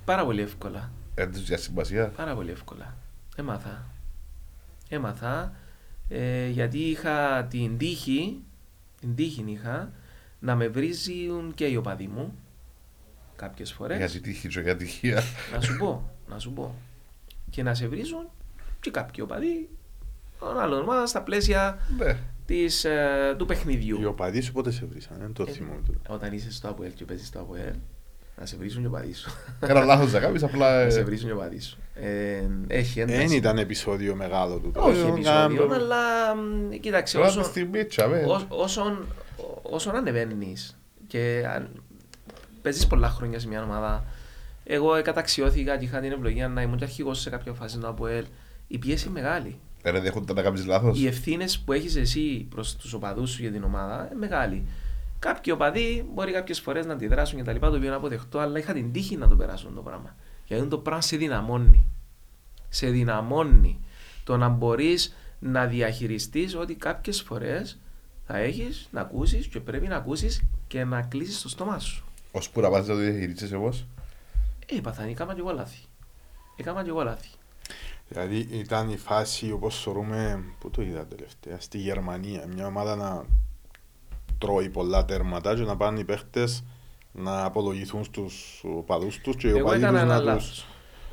πάρα 0.05 0.25
πολύ 0.25 0.41
εύκολα. 0.41 0.91
Εν 1.15 1.31
τους 1.31 1.41
για 1.47 1.57
σημασία. 1.57 2.07
Πάρα 2.15 2.33
πολύ 2.35 2.51
εύκολα. 2.51 2.95
Έμαθα. 3.35 3.85
Έμαθα 4.89 5.53
ε, 6.09 6.47
γιατί 6.47 6.77
είχα 6.77 7.43
την 7.49 7.77
τύχη, 7.77 8.37
την 8.99 9.15
τύχη 9.15 9.43
είχα, 9.47 9.91
να 10.39 10.55
με 10.55 10.67
βρίζουν 10.67 11.51
και 11.55 11.65
οι 11.65 11.75
οπαδοί 11.75 12.07
μου 12.07 12.35
κάποιες 13.35 13.71
φορές. 13.73 14.11
Για 14.11 14.21
τύχη 14.21 14.47
και 14.47 14.59
για 14.59 14.75
τυχεία. 14.75 15.23
Να 15.53 15.61
σου 15.61 15.77
πω, 15.77 16.11
να 16.29 16.39
σου 16.39 16.51
πω. 16.51 16.75
Και 17.49 17.63
να 17.63 17.73
σε 17.73 17.87
βρίζουν 17.87 18.29
και 18.79 18.91
κάποιοι 18.91 19.19
οπαδοί 19.27 19.69
των 20.39 20.59
άλλων 20.59 20.81
ομάδων 20.81 21.07
στα 21.07 21.21
πλαίσια 21.21 21.77
Ναι. 21.97 22.17
της, 22.45 22.85
ε, 22.85 23.35
του 23.37 23.45
παιχνιδιού. 23.45 24.01
Οι 24.01 24.05
οπαδοί 24.05 24.41
σου 24.41 24.51
πότε 24.51 24.71
σε 24.71 24.85
βρήσαν, 24.85 25.17
δεν 25.19 25.33
το 25.33 25.45
Ε, 25.47 25.51
θυμόμαι 25.51 25.81
τούτο. 25.85 26.13
Όταν 26.13 26.33
είσαι 26.33 26.51
στο 26.51 26.67
ΑΠΟΕΛ 26.69 26.93
και 26.93 27.05
παίζεις 27.05 27.27
στο 27.27 27.39
ΑΠΟΕΛ, 27.39 27.73
να 28.39 28.45
σε 28.45 28.55
βρίζουν 28.57 28.79
και 28.81 28.87
οι 28.87 28.89
οπαδοί 28.89 29.13
σου. 29.13 29.31
Ένα 29.59 29.83
λάθος 29.83 30.11
να 30.11 30.19
κάνεις, 30.19 30.43
απλά... 30.43 30.83
να 30.83 30.89
σε 30.89 30.99
ε, 30.99 31.03
βρίζουν 31.03 31.25
και 31.27 31.33
οι 31.33 31.37
οπαδοί 31.37 31.59
σου. 31.59 31.77
Ε, 31.93 32.41
έχει 32.67 32.99
ένταση. 32.99 33.17
Δεν 33.17 33.31
ήταν 33.31 33.57
επεισόδιο 33.57 34.15
μεγάλο 34.15 34.57
τούτο. 34.59 34.81
Όχι 34.83 34.99
Ε, 34.99 35.07
επεισόδιο, 35.07 35.57
κάμπο- 35.57 35.73
αλλά 35.73 36.35
μ, 36.35 36.69
κοίταξε, 36.79 37.17
Τώρα 37.17 37.29
όσο, 39.71 39.91
τη 39.91 40.07
στιγμή 40.07 40.53
τσάμε. 40.53 40.53
ως- 40.53 40.63
όσον, 40.63 40.75
όσον 40.75 40.75
ανεβαίνεις 40.75 40.77
και 41.07 41.45
αν, 41.55 41.83
παίζεις 42.61 42.87
πολλά 42.87 43.09
χρόνια 43.09 43.39
σε 43.39 43.47
μια 43.47 43.63
ομάδα, 43.63 44.05
εγώ 44.63 45.01
καταξιώθηκα 45.01 45.77
και 45.77 45.85
είχα 45.85 45.99
την 45.99 46.11
ευλογία 46.11 46.47
να 46.47 46.61
ήμουν 46.61 46.77
και 46.77 46.83
αρχηγός 46.83 47.19
σε 47.19 47.29
κάποια 47.29 47.53
φάση 47.53 47.77
του 47.77 47.87
ΑΠΟΕΛ. 47.87 48.25
Η 48.67 48.77
πίεση 48.77 49.07
είναι 49.07 49.21
μεγάλη. 49.21 49.59
Δεν 49.81 50.01
δέχονται 50.01 50.33
να 50.33 50.41
κάνεις 50.41 50.65
λάθος. 50.65 50.99
Οι 50.99 51.07
ευθύνες 51.07 51.59
που 51.59 51.73
έχεις 51.73 51.95
εσύ 51.95 52.47
προς 52.49 52.75
τους 52.75 52.93
οπαδούς 52.93 53.29
σου 53.29 53.41
για 53.41 53.51
την 53.51 53.63
ομάδα 53.63 54.07
είναι 54.11 54.19
μεγάλη. 54.19 54.67
Κάποιοι 55.19 55.53
οπαδοί 55.55 56.09
μπορεί 56.13 56.31
κάποιες 56.31 56.59
φορές 56.59 56.85
να 56.85 56.93
αντιδράσουν 56.93 57.37
και 57.37 57.43
τα 57.43 57.53
λοιπά, 57.53 57.69
το 57.69 57.75
οποίο 57.75 57.87
είναι 57.87 57.95
αποδεκτό, 57.95 58.39
αλλά 58.39 58.59
είχα 58.59 58.73
την 58.73 58.91
τύχη 58.91 59.15
να 59.15 59.27
το 59.27 59.35
περάσουν 59.35 59.75
το 59.75 59.81
πράγμα. 59.81 60.15
Γιατί 60.45 60.67
το 60.67 60.77
πράγμα 60.77 61.01
σε 61.01 61.17
δυναμώνει. 61.17 61.85
Σε 62.69 62.89
δυναμώνει 62.89 63.79
το 64.23 64.37
να 64.37 64.47
μπορείς 64.49 65.15
να 65.39 65.65
διαχειριστείς 65.65 66.55
ότι 66.55 66.75
κάποιες 66.75 67.21
φορές 67.21 67.79
θα 68.27 68.37
έχεις 68.37 68.87
να 68.91 69.01
ακούσεις 69.01 69.47
και 69.47 69.59
πρέπει 69.59 69.87
να 69.87 69.95
ακούσεις 69.95 70.41
και 70.67 70.83
να 70.83 71.01
κλείσεις 71.01 71.41
το 71.41 71.49
στόμα 71.49 71.79
σου. 71.79 72.03
Ως 72.31 72.49
που 72.49 72.61
να 72.61 72.69
πας 72.69 72.87
να 72.87 72.93
το 72.93 72.99
διαχειρίζεσαι 72.99 73.55
εγώ. 73.55 73.73
Ε, 74.65 74.75
είπα, 74.75 74.95
έκανα 75.09 75.33
και 75.33 75.39
εγώ 75.39 75.51
λάθη. 75.53 75.77
Έκανα 76.57 76.83
και 76.83 76.89
εγώ 76.89 77.03
λάθη. 77.03 77.27
Δηλαδή 78.09 78.37
ήταν 78.51 78.89
η 78.89 78.97
φάση 78.97 79.51
όπως 79.51 79.81
θεωρούμε, 79.81 80.43
πού 80.59 80.69
το 80.69 80.81
είδα 80.81 81.05
τελευταία, 81.05 81.59
στη 81.59 81.77
Γερμανία, 81.77 82.47
μια 82.47 82.65
ομάδα 82.67 82.95
να 82.95 83.25
τρώει 84.37 84.69
πολλά 84.69 85.05
τέρματα 85.05 85.55
και 85.55 85.61
να 85.61 85.77
πάνε 85.77 85.99
οι 85.99 86.03
παίχτες 86.03 86.63
να 87.11 87.43
απολογηθούν 87.45 88.03
στους 88.03 88.63
οπαδούς 88.75 89.19
τους 89.19 89.35
και 89.35 89.47
οι 89.47 89.49
Εγώ 89.49 89.59
οπαδοί 89.61 89.77
έκανα 89.77 89.99
τους 89.99 90.09
ένα 90.09 90.17
να 90.17 90.23
λάθος. 90.23 90.49
τους... 90.49 90.65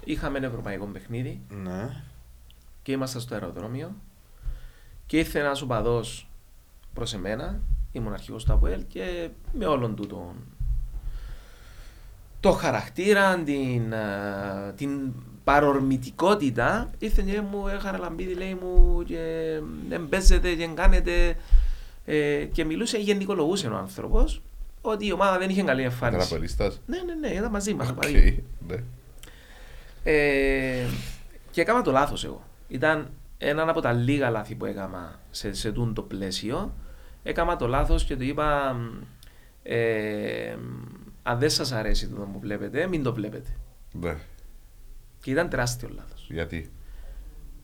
Είχαμε 0.05 0.39
ένα 0.39 0.47
ευρωπαϊκό 0.47 0.87
παιχνίδι 0.87 1.41
Ναι. 1.49 2.03
και 2.83 2.93
ήμασταν 2.93 3.21
στο 3.21 3.35
αεροδρόμιο 3.35 3.95
και 5.07 5.19
ήρθε 5.19 5.39
ένας 5.41 5.62
οπαδός 5.62 6.29
προς 6.95 7.15
εμένα, 7.15 7.61
ήμουν 7.93 8.13
αρχηγός 8.13 8.45
του 8.45 8.53
ΑΠΟΕΛ 8.53 8.81
και 8.89 9.29
με 9.53 9.67
όλον 9.67 9.95
του 9.95 10.07
τον 10.07 10.35
το 12.41 12.53
χαρακτήρα, 12.53 13.39
την, 13.39 13.95
α, 13.95 14.73
την 14.77 15.13
παρορμητικότητα 15.45 16.91
ήρθε 16.99 17.23
και 17.23 17.41
μου, 17.41 17.69
ε 17.69 17.99
Χαραλαμπίδη, 17.99 18.35
λέει 18.35 18.59
μου 18.63 19.03
και 19.07 19.19
δεν 19.89 20.09
παίζετε 20.09 20.51
και 20.51 20.57
δεν 20.57 20.75
κάνετε 20.75 21.37
ε, 22.05 22.45
και 22.53 22.65
μιλούσε, 22.65 22.99
γενικολογούσε 22.99 23.69
ο 23.69 23.77
άνθρωπος 23.77 24.43
ότι 24.81 25.07
η 25.07 25.13
ομάδα 25.13 25.39
δεν 25.39 25.51
είχε 25.51 25.63
καλή 25.63 25.81
Ήταν 25.81 25.93
εμφάνιση. 25.93 26.35
ΑΠΟΕΛίστας. 26.35 26.81
Ναι, 26.87 26.97
ναι, 27.07 27.15
ναι, 27.29 27.35
ήταν 27.35 27.51
μαζί 27.51 27.75
μας. 27.75 27.89
Οκ, 27.91 27.95
πάλι. 28.01 28.45
ναι. 28.69 28.77
Ε, 30.05 30.87
και 31.51 31.61
έκανα 31.61 31.83
το 31.83 31.91
λάθος 31.91 32.25
εγώ. 32.25 32.43
Ήταν 32.69 33.11
ένα 33.39 33.63
από 33.71 33.81
τα 33.81 33.93
λίγα 33.93 34.31
λάθη 34.31 34.55
που 34.55 34.65
έκανα 34.65 35.19
σε, 35.31 35.53
σε 35.53 35.73
τούντο 35.73 36.03
πλαίσιο. 36.03 36.73
Έκανα 37.27 37.57
το 37.57 37.66
λάθος 37.66 38.05
και 38.05 38.16
του 38.16 38.22
είπα 38.22 38.72
μ, 38.72 39.03
ε, 39.62 40.57
αν 41.22 41.39
δεν 41.39 41.51
σας 41.51 41.72
αρέσει 41.72 42.09
το 42.09 42.29
που 42.33 42.39
βλέπετε, 42.39 42.87
μην 42.87 43.03
το 43.03 43.14
βλέπετε. 43.14 43.57
Ναι. 43.93 44.16
Και 45.20 45.31
ήταν 45.31 45.49
τεράστιο 45.49 45.89
λάθος. 45.95 46.27
Γιατί; 46.31 46.72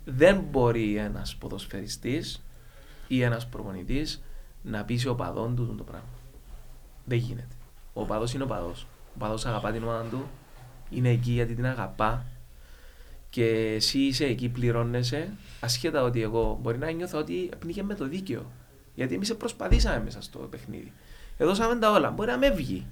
Δεν 0.05 0.41
μπορεί 0.51 0.97
ένας 0.97 1.37
ποδοσφαιριστής 1.37 2.43
ή 3.09 3.23
ένας 3.23 3.49
προπονητής 3.49 4.23
να 4.63 4.85
πείσει 4.85 5.09
ο 5.09 5.15
παδόν 5.15 5.57
του 5.57 5.75
το 5.75 5.85
πράγμα. 5.85 6.09
Δεν 7.05 7.19
γίνεται. 7.19 7.55
Ο 7.93 8.05
παδός 8.05 8.35
είναι 8.35 8.43
ο 8.43 8.47
παδός. 8.47 8.87
Ο 9.15 9.19
παδός 9.19 9.47
αγαπά 9.47 9.73
την 9.73 9.83
ομάδα 9.83 10.09
του, 10.09 10.29
είναι 10.91 11.09
εκεί 11.09 11.31
γιατί 11.31 11.55
την 11.55 11.67
αγαπά 11.67 12.27
και 13.31 13.45
εσύ 13.75 13.99
είσαι 13.99 14.25
εκεί, 14.25 14.49
πληρώνεσαι, 14.49 15.31
ασχέτα 15.61 16.03
ότι 16.03 16.23
εγώ 16.23 16.59
μπορεί 16.63 16.79
να 16.79 16.91
νιώθω 16.91 17.19
ότι 17.19 17.51
πνίγε 17.59 17.83
με 17.83 17.95
το 17.95 18.09
δίκαιο. 18.09 18.51
Γιατί 19.01 19.15
εμείς 19.15 19.35
προσπαθήσαμε 19.35 20.03
μέσα 20.05 20.23
στο 20.23 20.39
παιχνίδι. 20.39 20.93
Έδωσαμε 21.37 21.77
τα 21.77 21.91
όλα. 21.91 22.11
Μπορεί 22.11 22.31
να 22.31 22.39
με 22.39 22.51
βγει. 22.51 22.87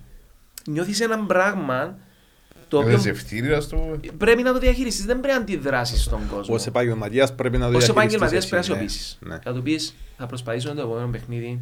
Νιώθεις 0.66 1.00
ένα 1.00 1.18
πράγμα 1.18 1.98
το 2.68 2.78
οποίο 2.78 2.92
Έχεις 2.92 3.06
ευθύνη, 3.06 3.48
ας 3.48 3.68
το 3.68 3.76
πούμε. 3.76 4.00
πρέπει 4.18 4.42
να 4.42 4.52
το 4.52 4.58
διαχειριστείς. 4.58 5.04
Δεν 5.04 5.20
πρέπει 5.20 5.34
να 5.34 5.40
αντιδράσεις 5.40 6.02
στον 6.02 6.28
κόσμο. 6.30 6.54
Ως 6.54 6.66
επαγγελματίας 6.66 7.34
πρέπει 7.34 7.58
να 7.58 7.70
το 7.70 7.76
Ω 7.76 7.78
διαχειριστείς 7.78 7.96
επαγγελματία 7.96 8.36
εσύ, 8.36 8.48
πρέπει 8.48 8.66
να 8.68 8.74
ναι. 8.74 8.78
σιωπήσεις. 8.78 9.18
Ναι. 9.20 9.38
Θα 9.42 9.52
του 9.52 9.62
πεις, 9.62 9.94
θα 10.16 10.26
προσπαθήσουμε 10.26 10.74
το 10.74 10.80
επόμενο 10.80 11.08
παιχνίδι 11.08 11.60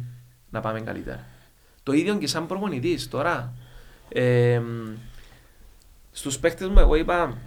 να 0.49 0.59
πάμε 0.59 0.81
καλύτερα. 0.81 1.25
Το 1.83 1.93
ίδιο 1.93 2.17
και 2.17 2.27
σαν 2.27 2.47
προπονητής 2.47 3.07
τώρα. 3.07 3.53
Ε, 4.09 4.61
Στους 6.11 6.39
παίχτε 6.39 6.67
μου, 6.67 6.79
εγώ 6.79 6.95
είπα, 6.95 7.37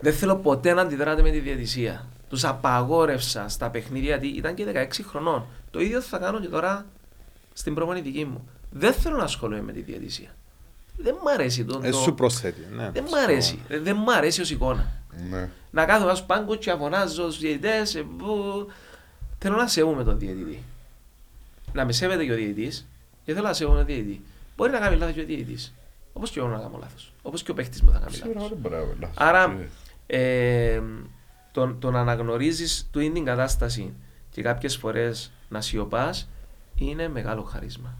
δεν 0.00 0.12
θέλω 0.12 0.36
ποτέ 0.36 0.72
να 0.72 0.82
αντιδράτε 0.82 1.22
με 1.22 1.30
τη 1.30 1.38
διαιτησία. 1.38 2.06
Τους 2.28 2.44
απαγόρευσα 2.44 3.48
στα 3.48 3.70
παιχνίδια, 3.70 4.08
γιατί 4.08 4.26
ήταν 4.26 4.54
και 4.54 4.64
16 4.74 5.02
χρονών. 5.02 5.46
Το 5.70 5.80
ίδιο 5.80 6.00
θα 6.00 6.18
κάνω 6.18 6.40
και 6.40 6.48
τώρα 6.48 6.86
στην 7.52 7.74
προπονητική 7.74 8.24
μου. 8.24 8.48
Δεν 8.70 8.92
θέλω 8.92 9.16
να 9.16 9.22
ασχολούμαι 9.24 9.62
με 9.62 9.72
τη 9.72 9.80
διαιτησία. 9.80 10.34
Δεν 10.96 11.14
μ' 11.24 11.28
αρέσει 11.28 11.64
το. 11.64 11.80
Ε, 11.82 11.90
το- 11.90 11.98
σου 11.98 12.14
προσθέτει. 12.14 12.66
Ναι. 12.76 12.90
Δεν 12.90 13.02
μ' 13.04 13.14
αρέσει. 13.14 13.58
Δεν- 13.68 13.82
Δεν 13.82 13.96
μ' 13.96 14.10
αρέσει 14.10 14.40
ως 14.40 14.50
εικόνα 14.50 14.92
Ναι. 15.30 15.48
να 15.70 15.84
κάθομαι 15.84 16.14
στους 16.14 16.26
πάγκους 16.26 16.56
και 16.58 16.70
να 16.70 16.76
φωνάζω 16.76 17.22
στους 17.22 17.38
διαιτητές 17.38 17.94
ε, 17.94 18.02
που... 18.18 18.66
Θέλω 19.38 19.56
να 19.56 19.66
σεβούμε 19.68 20.04
τον 20.04 20.18
διαιτητή. 20.18 20.62
Να 21.72 21.84
με 21.84 21.92
σέβεται 21.92 22.24
και 22.24 22.32
ο 22.32 22.34
διαιτητής 22.34 22.86
και 23.24 23.32
θέλω 23.34 23.46
να 23.46 23.52
σεβούμε 23.52 23.76
τον 23.76 23.86
διαιτητή. 23.86 24.20
Μπορεί 24.56 24.70
να 24.70 24.78
κάνει 24.78 24.96
λάθος 24.96 25.14
και 25.14 25.20
ο 25.20 25.24
διαιτητής. 25.24 25.72
Όπως 26.12 26.30
και 26.30 26.38
εγώ 26.38 26.48
να 26.48 26.58
κάνω 26.58 26.78
λάθος. 26.80 27.12
Όπως 27.22 27.42
και 27.42 27.50
ο 27.50 27.54
παίχτης 27.54 27.82
μου 27.82 27.90
θα 27.92 27.98
κάνει 27.98 28.14
Σίγουρα 28.14 28.34
λάθος. 28.34 28.48
δεν 28.48 28.58
μπορεί 28.58 28.74
να 28.74 28.80
είναι 28.80 28.94
λάθος. 29.00 29.16
Άρα, 29.18 29.56
Ε, 30.06 30.72
Ε, 30.74 30.82
το, 31.52 31.74
το 31.74 31.90
να 31.90 32.00
αναγνωρίζεις 32.00 32.88
του 32.92 33.00
είναι 33.00 33.14
την 33.14 33.24
κατάσταση 33.24 33.92
και 34.30 34.42
κάποιες 34.42 34.76
φορές 34.76 35.32
να 35.48 35.60
σιωπάς 35.60 36.28
είναι 36.74 37.08
μεγάλο 37.08 37.42
χαρίσμα. 37.42 37.94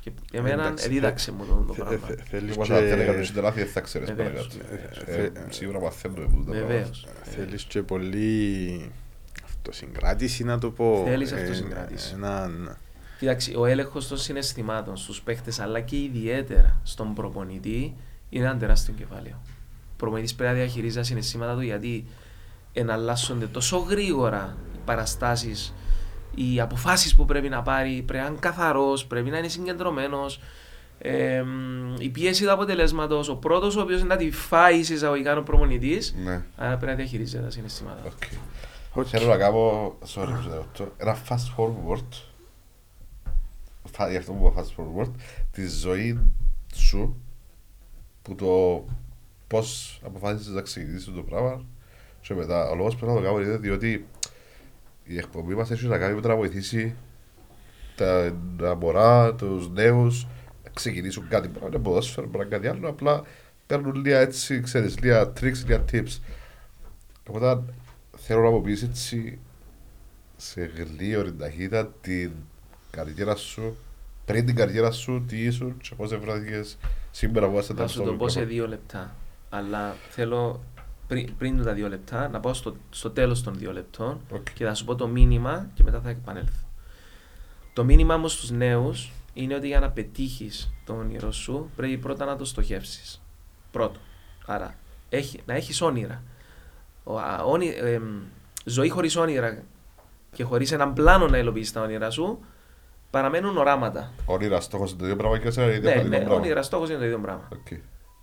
Και 0.00 0.10
εμένα 0.32 0.62
εντάξει, 0.62 0.88
δίδαξε 0.88 1.32
μου 1.32 1.44
το, 1.46 1.54
το 1.66 1.72
Θε- 1.72 1.84
πράγμα. 1.84 2.06
θε- 2.06 2.20
Θέλεις 2.28 2.54
όπως 2.54 2.70
αν 2.70 2.76
θέλει 2.88 3.04
κάποιος 3.04 3.28
και- 3.28 3.34
τα 3.34 3.40
λάθη, 3.42 3.60
δεν 3.62 3.68
θα 3.72 3.80
ξέρεις 3.80 4.12
Βεβαίως. 4.12 4.46
παρακάτω. 4.46 5.12
Ε, 5.12 5.22
Ε, 5.24 5.30
Σίγουρα 5.48 5.80
μαθαίνουμε 5.80 6.20
που 6.26 6.44
τα 6.44 6.50
πράγματα. 6.50 6.66
Βεβαίως. 6.66 7.06
θέλεις 7.22 7.64
και 7.64 7.82
πολύ 7.82 8.90
αυτοσυγκράτηση 9.44 10.44
να 10.44 10.58
το 10.58 10.70
πω. 10.70 11.02
Θέλεις 11.06 11.32
Ε, 11.32 11.40
αυτοσυγκράτηση. 11.40 12.12
Έναν... 12.14 12.76
Κοίταξε, 13.18 13.52
ο 13.56 13.66
έλεγχος 13.66 14.08
των 14.08 14.18
συναισθημάτων 14.18 14.96
στους 14.96 15.22
παίχτες 15.22 15.58
αλλά 15.60 15.80
και 15.80 15.96
ιδιαίτερα 15.96 16.80
στον 16.82 17.14
προπονητή 17.14 17.94
είναι 18.30 18.44
ένα 18.44 18.56
τεράστιο 18.56 18.94
κεφάλαιο. 18.98 19.40
Ο 19.44 19.96
προπονητής 19.96 20.34
πρέπει 20.34 20.52
να 20.52 20.58
διαχειρίζει 20.58 20.96
τα 20.96 21.02
συναισθήματα 21.02 21.54
του 21.54 21.60
γιατί 21.60 22.04
εναλλάσσονται 22.72 23.46
τόσο 23.46 23.76
γρήγορα 23.78 24.56
οι 24.84 24.86
παραστάσεις, 24.86 25.74
οι 26.34 26.60
αποφάσεις 26.60 27.14
που 27.14 27.24
πρέπει 27.24 27.48
να 27.48 27.62
πάρει. 27.62 28.02
Πρέπει 28.06 28.22
να 28.24 28.28
είναι 28.30 28.38
καθαρός, 28.40 29.06
πρέπει 29.06 29.30
να 29.30 29.38
είναι 29.38 29.48
συγκεντρωμένος. 29.48 30.40
Ε, 30.98 31.42
μ, 31.42 31.94
η 31.98 32.08
πίεση 32.08 32.44
του 32.44 32.52
αποτελέσματος, 32.52 33.28
ο 33.28 33.36
πρώτος 33.36 33.76
ο 33.76 33.80
οποίος 33.80 34.02
να 34.04 34.16
τη 34.16 34.30
φάει 34.30 34.82
σε 34.82 34.94
εισαγωγικά 34.94 35.30
είναι 35.30 35.40
ο 35.40 35.42
προπονητής, 35.42 35.98
Ναι. 36.24 36.42
άρα 36.56 36.76
πρέπει 36.76 36.86
να 36.92 36.94
διαχειρίζεται 36.94 37.42
τα 37.44 37.50
συναισθήματα. 37.50 38.00
OK. 38.06 38.12
OK. 38.94 39.06
Θέλω 39.10 39.26
να 39.28 39.36
κάνω, 39.36 39.88
sorry 39.88 40.26
που 40.36 40.42
σε 40.42 40.48
διακόπτω, 40.48 40.92
ένα 40.96 41.16
fast 41.28 41.54
forward, 41.56 42.08
φα- 43.84 44.10
γι' 44.10 44.16
αυτό 44.16 44.32
που 44.32 44.46
είπα 44.52 44.62
fast 44.64 44.80
forward, 44.80 45.10
τη 45.50 45.68
ζωή 45.68 46.20
σου, 46.74 47.16
που 48.22 48.34
το 48.34 48.84
πώς 49.46 50.00
αποφάσισες 50.04 50.52
να 50.54 50.60
ξεκινήσεις 50.60 51.14
το 51.14 51.22
πράγμα 51.22 51.64
και 52.20 52.34
μετά. 52.34 52.70
Ο 52.70 52.74
λόγος 52.74 52.96
που 52.96 53.06
να 53.06 53.14
το 53.14 53.20
κάνω 53.20 53.40
είναι 53.40 53.56
διότι 53.56 54.06
η 55.04 55.16
εκπομπή 55.16 55.54
μας 55.54 55.70
έχει 55.70 55.86
να 55.86 55.98
κάνει 55.98 56.14
με 56.14 56.20
το 56.20 56.28
να 56.28 56.36
βοηθήσει 56.36 56.94
τα, 57.96 58.36
τα 58.58 58.76
μωρά, 58.76 59.34
τους 59.34 59.70
νέους, 59.70 60.26
να 60.64 60.70
ξεκινήσουν 60.70 61.28
κάτι 61.28 61.48
πράγμα, 61.48 61.68
είναι 61.68 61.78
ποδόσφαιρο, 61.78 62.26
μπορεί 62.26 62.38
να 62.38 62.56
είναι 62.56 62.66
κάτι 62.66 62.76
άλλο, 62.76 62.88
απλά 62.88 63.22
παίρνουν 63.66 63.94
λίγα 63.94 64.18
έτσι, 64.18 64.60
ξέρεις, 64.60 65.00
λίγα 65.00 65.32
tricks, 65.40 65.64
λίγα 65.66 65.84
tips. 65.92 66.18
Οπότε 67.28 67.72
θέλω 68.16 68.42
να 68.42 68.50
μου 68.50 68.60
πεις 68.60 68.82
έτσι 68.82 69.38
σε 70.36 70.70
γλίωρη 70.74 71.34
ταχύτητα 71.34 71.86
την 72.00 72.32
καριέρα 72.90 73.36
σου, 73.36 73.76
πριν 74.24 74.46
την 74.46 74.54
καριέρα 74.54 74.90
σου, 74.90 75.24
τι 75.28 75.44
ήσουν 75.44 75.76
και 75.76 75.94
πώς 75.96 76.12
ευράθηκες 76.12 76.76
σήμερα 77.10 77.48
που 77.48 77.58
είσαι 77.58 77.74
Θα 77.74 77.86
σου 77.86 78.02
το 78.02 78.12
πω 78.12 78.28
σε 78.28 78.44
δύο 78.44 78.68
λεπτά. 78.68 79.14
Αλλά 79.48 79.96
θέλω 80.08 80.64
πριν, 81.06 81.36
πριν 81.36 81.62
τα 81.64 81.72
δύο 81.72 81.88
λεπτά 81.88 82.28
να 82.28 82.40
πάω 82.40 82.54
στο, 82.54 82.76
στο 82.90 83.10
τέλος 83.10 83.42
των 83.42 83.58
δύο 83.58 83.72
λεπτών 83.72 84.20
Οκ. 84.30 84.52
και 84.54 84.64
θα 84.64 84.74
σου 84.74 84.84
πω 84.84 84.94
το 84.94 85.06
μήνυμα 85.06 85.66
και 85.74 85.82
μετά 85.82 86.00
θα 86.00 86.08
επανέλθω. 86.08 86.66
Το 87.72 87.84
μήνυμα 87.84 88.16
μου 88.16 88.28
στους 88.28 88.50
νέους 88.50 89.12
είναι 89.34 89.54
ότι 89.54 89.66
για 89.66 89.80
να 89.80 89.90
πετύχεις 89.90 90.72
το 90.84 90.92
όνειρο 90.92 91.32
σου 91.32 91.70
πρέπει 91.76 91.96
πρώτα 91.98 92.24
να 92.24 92.36
το 92.36 92.44
στοχεύσεις. 92.44 93.22
Πρώτο. 93.70 93.98
Άρα 94.46 94.74
έχει, 95.08 95.40
να 95.46 95.54
έχεις 95.54 95.80
όνειρα. 95.80 96.22
Ο, 97.04 97.18
α, 97.18 97.42
όνει, 97.44 97.68
εμ, 97.76 98.02
ζωή 98.64 98.88
χωρίς 98.88 99.16
όνειρα 99.16 99.62
και 100.32 100.44
χωρίς 100.44 100.72
έναν 100.72 100.92
πλάνο 100.92 101.26
να 101.26 101.38
υλοποιήσεις 101.38 101.72
τα 101.72 101.80
όνειρα 101.82 102.10
σου 102.10 102.38
παραμένουν 103.10 103.56
οράματα. 103.56 104.12
Όνειρα 104.26 104.60
στόχος 104.60 104.90
είναι 104.90 104.98
το 104.98 105.04
ίδιο 105.04 105.16
πράγμα 105.16 105.38
και 105.38 105.50
σε 105.50 105.62
ένα 105.62 105.72
ίδιο 105.72 105.80
Ναι, 105.82 105.92
διαφορετικό 105.92 106.18
ναι, 106.18 106.24
πράγμα; 106.24 106.42
όνειρα 106.44 106.62
στόχος 106.62 106.88
είναι 106.88 106.98
το 106.98 107.04
ίδιο 107.04 107.18
πράγμα. 107.18 107.48
Οκ. 107.52 107.66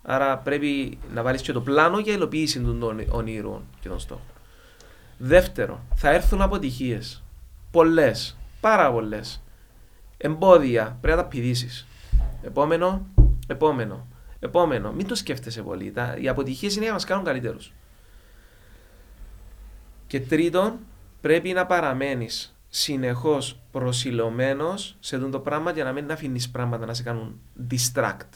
Άρα 0.04 0.38
πρέπει 0.38 0.98
να 1.14 1.24
βάλεις 1.24 1.42
και 1.42 1.52
το 1.52 1.62
πλάνο 1.62 2.00
για 2.00 2.14
υλοποίηση 2.14 2.62
των 2.62 2.80
των 2.80 3.06
ονείρων 3.10 3.64
και 3.80 3.88
των 3.88 4.00
στόχων. 4.00 4.26
Δεύτερο, 5.18 5.80
θα 5.96 6.10
έρθουν 6.10 6.42
αποτυχίες. 6.42 7.24
Πολλές, 7.72 8.38
πάρα 8.60 8.92
πολλές. 8.92 9.42
Εμπόδια, 10.18 10.98
πρέπει 11.02 11.18
να 11.18 11.24
τα 11.24 11.30
πηδήσεις. 11.30 11.88
Επόμενο, 12.42 13.06
επόμενο, 13.48 14.08
επόμενο. 14.40 14.92
Μην 14.92 15.08
το 15.08 15.16
σκέφτεσαι 15.16 15.62
πολύ. 15.62 15.92
Τα, 15.92 16.18
οι 16.20 16.28
αποτυχίες 16.28 16.72
είναι 16.72 16.82
για 16.82 16.90
να 16.90 16.96
μας 16.96 17.06
κάνουν 17.06 17.24
καλύτερους. 17.24 17.74
Και 20.08 20.20
τρίτον, 20.20 20.80
πρέπει 21.22 21.54
να 21.54 21.66
παραμένεις 21.66 22.56
συνεχώς 22.70 23.60
προσιλωμένος 23.72 24.96
σε 25.00 25.16
αυτό 25.16 25.30
το 25.30 25.40
πράγμα 25.40 25.72
για 25.72 25.84
να 25.84 25.92
μην 25.92 26.12
αφήνεις 26.12 26.50
πράγματα 26.50 26.86
να 26.86 26.94
σε 26.94 27.04
κάνουν 27.04 27.40
distract. 27.72 28.30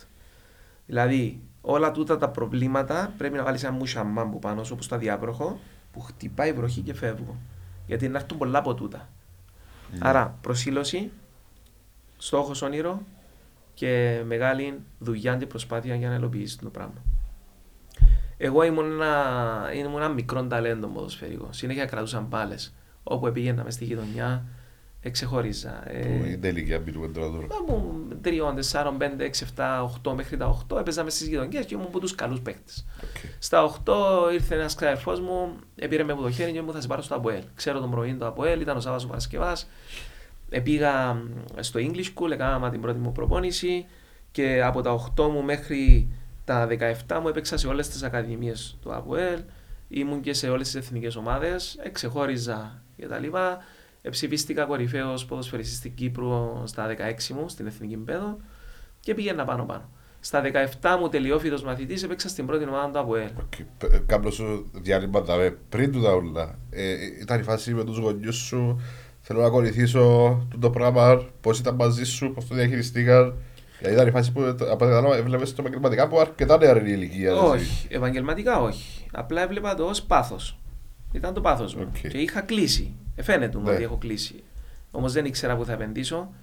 Δηλαδή, 0.86 1.42
όλα 1.66 1.92
τούτα 1.92 2.18
τα 2.18 2.30
προβλήματα 2.30 3.14
πρέπει 3.18 3.38
να 3.38 3.44
βάλεις 3.44 3.64
ένα 3.64 3.74
μουσαμάν 3.74 4.32
που 4.32 4.40
πάνω 4.40 4.64
σου, 4.64 4.72
όπως 4.74 4.88
το 4.88 4.98
διάπροχο, 4.98 5.60
που 5.92 6.00
χτυπάει 6.00 6.54
βροχή 6.54 6.82
και 6.82 6.94
φεύγω. 6.94 7.38
Γιατί 7.88 8.08
να 8.08 8.20
έρθουν 8.20 8.38
πολλά 8.38 8.60
από 8.60 8.74
τούτα. 8.74 9.10
Άρα, 10.00 10.38
προσήλωση, 10.42 11.12
στόχος 12.18 12.62
όνειρο 12.62 13.02
και 13.74 14.22
μεγάλη 14.26 14.82
δουλειά 15.00 15.36
και 15.36 15.46
προσπάθεια 15.46 15.96
για 15.96 16.10
να 16.10 16.16
υλοποιήσεις 16.16 16.56
το 16.56 16.70
πράγμα. 16.70 17.02
Εγώ 18.38 18.64
ήμουν 18.64 18.92
ένα, 18.92 19.72
ήμουν 19.76 19.96
ένα 19.96 20.10
μικρό 20.10 20.44
ταλέντο 20.44 20.88
ποδοσφαιρικό. 20.88 21.48
Συνέχεια 21.52 21.86
κρατούσα 21.86 22.20
μπάλες. 22.20 22.74
Όπου 23.04 23.32
πήγαινα 23.32 23.64
μες 23.64 23.74
στη 23.74 23.86
γειτονιά, 23.86 24.46
εξεχώριζα. 25.06 25.84
Ε, 25.92 26.00
Που 26.00 26.26
Είναι 26.26 26.48
ηλικία 26.48 26.80
μιλούμε 26.80 27.08
τώρα 27.08 27.30
τώρα. 27.30 27.48
Ήμουν 27.68 28.18
τριών, 28.22 28.56
τεσσάρων, 28.56 28.98
πέντε, 28.98 29.24
έξι, 29.26 29.44
εφτά, 29.44 29.84
οχτώ 29.84 30.16
μέχρι 30.16 30.38
τα 30.38 30.48
οχτώ. 30.48 30.78
Έπαιζα 30.78 31.04
με 31.04 31.10
στις 31.10 31.28
γειτονιές 31.28 31.66
και 31.66 31.74
ήμουν 31.74 31.86
από 31.88 32.00
τους 32.00 32.16
καλούς 32.16 32.42
παίκτες. 32.42 32.86
Οκ. 33.04 33.32
Στα 33.40 33.64
οχτώ 33.64 34.30
ήρθε 34.34 34.56
ένας 34.56 34.76
ξαδερφός 34.76 35.20
μου, 35.20 35.56
πήρε 35.90 36.04
με 36.04 36.12
από 36.12 36.22
το 36.22 36.32
χέρι 36.32 36.52
και 36.52 36.62
μου 36.62 36.72
θα 36.74 36.82
σε 36.82 36.88
πάρω 36.88 37.02
στο 37.02 37.16
Αποέλ. 37.16 37.44
Ξέρω 37.56 37.80
τον 37.80 37.92
προπονητή 37.92 38.16
του 38.16 38.28
Αποέλ, 38.28 38.62
ήταν 38.62 38.78
ο 38.78 38.80
Σάββας 38.80 39.08
Παρασκευά. 39.08 39.58
Πήγα 40.64 41.14
μ, 41.14 41.20
στο 41.60 41.80
English 41.84 42.14
School, 42.16 42.32
έκανα 42.32 42.70
την 42.70 42.82
πρώτη 42.82 43.00
μου 43.00 43.12
προπόνηση 43.12 43.86
και 44.32 44.62
από 44.64 44.82
τα 44.82 44.92
8 45.18 45.30
μου 45.30 45.44
μέχρι 45.44 46.08
τα 46.46 46.68
17 47.08 47.20
μου 47.22 47.28
έπαιξα 47.28 47.58
σε 47.58 47.68
όλες 47.68 47.90
τις 47.90 48.04
ακαδημίες 48.04 48.78
του 48.82 48.94
ΑΠΟΕΛ, 48.96 49.40
ήμουν 49.88 50.22
και 50.22 50.34
σε 50.34 50.50
όλες 50.50 50.66
τις 50.72 50.76
εθνικές 50.76 51.16
ομάδες, 51.16 51.78
εξεχώριζα 51.84 52.82
και 52.98 53.08
τα 53.08 53.20
λοιπά. 53.20 53.58
Εψηφίστηκα 54.08 54.64
κορυφαίος 54.66 55.26
ποδοσφαιριστής 55.26 55.78
στην 55.78 55.94
Κύπρο 55.96 56.62
στα 56.66 56.88
16 56.88 57.28
μου, 57.36 57.50
στην 57.50 57.68
εθνική 57.68 57.98
παίδων 57.98 58.38
και 59.00 59.14
πήγαινα 59.14 59.46
πάνω 59.46 59.64
πάνω. 59.66 59.90
Στα 60.20 60.42
17 60.82 60.98
μου 61.00 61.10
τελειόφοιτος 61.10 61.64
μαθητής 61.64 62.04
έπαιξα 62.04 62.30
στην 62.30 62.46
πρώτη 62.46 62.64
ομάδα 62.68 62.92
του 62.92 63.00
ΑΠΟΕΛ. 63.00 63.30
Οκ. 63.40 63.54
Π- 63.78 64.06
Κάνω 64.06 64.30
σου 64.30 64.70
διάλειμμα 64.74 65.22
δαμε. 65.22 65.58
Πριν 65.70 65.92
τούτα 65.92 66.12
όλα. 66.12 66.60
Ε, 66.70 66.94
ήταν 67.22 67.40
η 67.40 67.44
φάση 67.44 67.74
με 67.74 67.84
τους 67.84 67.98
γονιούς 67.98 68.36
σου. 68.36 68.82
Θέλω 69.22 69.40
να 69.42 69.46
ακολουθήσω 69.48 70.48
το 70.60 70.70
πράγμα. 70.70 71.26
Πώς 71.42 71.60
ήταν 71.60 71.76
μαζί 71.76 72.04
σου, 72.04 72.32
πώς 72.34 72.48
το 72.48 72.56
διαχειριστήκαν. 72.56 73.34
Γιατί 73.80 73.94
ήταν 73.96 74.08
η 74.08 74.12
φάση 74.12 74.32
που 74.32 74.42
ε, 74.42 74.50
από 74.50 74.62
ό,τι 74.62 74.78
κατάλαβα 74.78 75.16
έβλεπες 75.16 75.50
το 75.54 75.62
επαγγελματικά 75.62 76.08
που 76.08 76.20
αρκετά 76.20 76.58
νεαρή 76.58 76.92
ηλικία. 76.92 77.30
έτσι. 77.32 77.44
Όχι, 77.46 77.88
επαγγελματικά 77.90 78.62
όχι. 78.62 79.06
Απλά 79.12 79.42
έβλεπα 79.42 79.76
το 79.76 79.84
ως 79.86 80.02
πάθος. 80.04 80.60
Ήταν 81.12 81.34
το 81.34 81.42
πάθος 81.42 81.76
μου. 81.76 81.86
Οκ. 81.88 82.08
Και 82.12 82.18
είχα 82.18 82.42
κλίση. 82.42 82.96
Ε, 83.16 83.22
φαίνεται 83.22 83.58
μου 83.58 83.64
Ναι. 83.64 83.72
ότι 83.74 83.84
έχω 83.84 83.98
κλίση. 83.98 84.44
Όμως 84.92 85.14
δεν 85.14 85.26
ήξερα 85.26 85.56
που 85.56 85.66
θα 85.66 85.74
επενδύσω. 85.74 86.34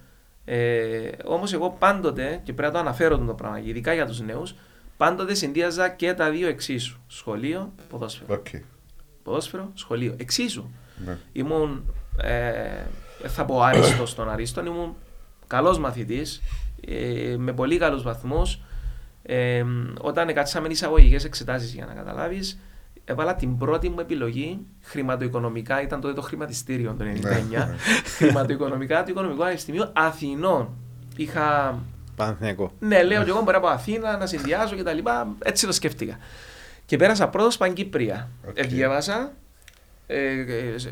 Ε, 0.44 1.10
Όμως 1.24 1.52
εγώ 1.52 1.76
πάντοτε, 1.78 2.40
και 2.44 2.52
πρέπει 2.52 2.62
να 2.62 2.70
το 2.70 2.78
αναφέρω 2.78 3.18
το 3.18 3.34
πράγμα, 3.34 3.60
ειδικά 3.60 3.94
για 3.94 4.06
τους 4.06 4.20
νέους, 4.20 4.54
πάντοτε 4.96 5.34
συνδύαζα 5.34 5.88
και 5.88 6.14
τα 6.14 6.30
δύο 6.30 6.48
εξίσου. 6.48 6.98
Σχολείο, 7.06 7.72
ποδόσφαιρο. 7.88 8.34
Οκ. 8.34 8.46
ποδόσφαιρο, 9.22 9.70
σχολείο. 9.74 10.14
Εξίσου. 10.18 10.70
Ναι. 11.04 11.16
Ήμουν, 11.32 11.94
ε, 12.22 12.82
θα 13.28 13.44
πω 13.44 13.60
άριστος 13.62 14.10
των 14.10 14.30
αρίστων, 14.30 14.66
ήμουν 14.66 14.96
καλός 15.46 15.78
μαθητής, 15.78 16.42
ε, 16.86 17.34
με 17.38 17.52
πολύ 17.52 17.78
καλούς 17.78 18.02
βαθμούς. 18.02 18.60
Ε, 19.22 19.64
όταν 20.00 20.34
κάτσαμε 20.34 20.68
εισαγωγικές 20.68 21.24
εξετάσεις 21.24 21.74
για 21.74 21.86
να 21.86 21.92
καταλάβεις, 21.94 22.58
έβαλα 23.04 23.34
την 23.34 23.56
πρώτη 23.58 23.88
μου 23.88 24.00
επιλογή 24.00 24.58
χρηματοοικονομικά, 24.82 25.82
ήταν 25.82 26.00
τότε 26.00 26.14
το 26.14 26.22
χρηματιστήριο 26.22 26.94
το 26.98 27.04
1999, 27.04 27.48
Ναι. 27.50 27.76
χρηματοοικονομικά 28.16 29.02
του 29.04 29.10
Οικονομικού 29.10 29.38
Πανεπιστημίου 29.38 29.84
Αθηνών. 29.92 30.68
Είχα 31.16 31.78
Παναθηναϊκό. 32.16 32.72
ναι, 32.78 33.02
λέω 33.02 33.24
και 33.24 33.30
εγώ 33.30 33.42
μπορώ 33.42 33.56
από 33.56 33.66
Αθήνα 33.66 34.16
να 34.16 34.26
συνδυάζω 34.26 34.74
και 34.74 34.82
τα 34.82 34.92
λοιπά. 34.92 35.28
Έτσι 35.38 35.66
το 35.66 35.72
σκέφτηκα. 35.72 36.18
Και 36.86 36.96
πέρασα 36.96 37.28
πρώτος 37.28 37.56
Παγκύπρια. 37.56 38.28
Οκ. 38.48 38.58
Ε, 38.58 38.62
διάβασα, 38.62 39.32
ε, 40.06 40.40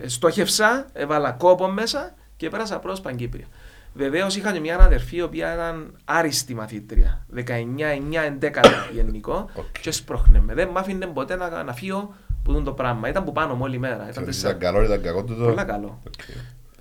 ε, 0.03 0.09
στόχευσα, 0.09 0.87
έβαλα 0.93 1.31
κόπο 1.33 1.69
μέσα 1.69 2.15
και 2.37 2.49
πέρασα 2.49 2.79
πρώτος 2.79 3.01
Παγκύπρια. 3.01 3.47
Βεβαίως 3.95 4.37
είχα 4.37 4.53
και 4.53 4.61
μια 4.61 4.79
αδερφή 4.79 5.17
η 5.17 5.23
οποία 5.23 5.55
ήταν 5.55 5.97
άριστη 6.05 6.55
μαθήτρια. 6.55 7.27
19, 7.35 7.41
9, 7.41 8.25
11 8.41 8.51
γενικό. 8.93 9.51
Οκ. 9.55 9.81
Και 9.81 9.91
σπρώχνε 9.91 10.41
με. 10.41 10.55
Δεν 10.55 10.69
μ' 10.69 10.77
άφηνε 10.79 11.07
ποτέ 11.07 11.37
να, 11.37 11.63
να 11.63 11.73
φύγω 11.73 12.15
που 12.45 12.53
δουν 12.53 12.65
το 12.65 12.73
πράγμα. 12.73 13.09
Ήταν 13.09 13.25
που 13.25 13.33
πάνω 13.33 13.55
μου 13.55 13.61
όλη 13.63 13.79
μέρα. 13.79 13.95
Ήταν 13.95 14.09
Ξέρεις, 14.11 14.27
τεσσά- 14.29 14.49
Ήταν 14.57 14.61
καλό, 14.73 14.85
ήταν 14.85 15.03
κακό 15.03 15.25
τούτο. 15.25 15.45
Πολλά 15.45 15.65
καλό. 15.65 16.01
Οκ. 16.07 16.29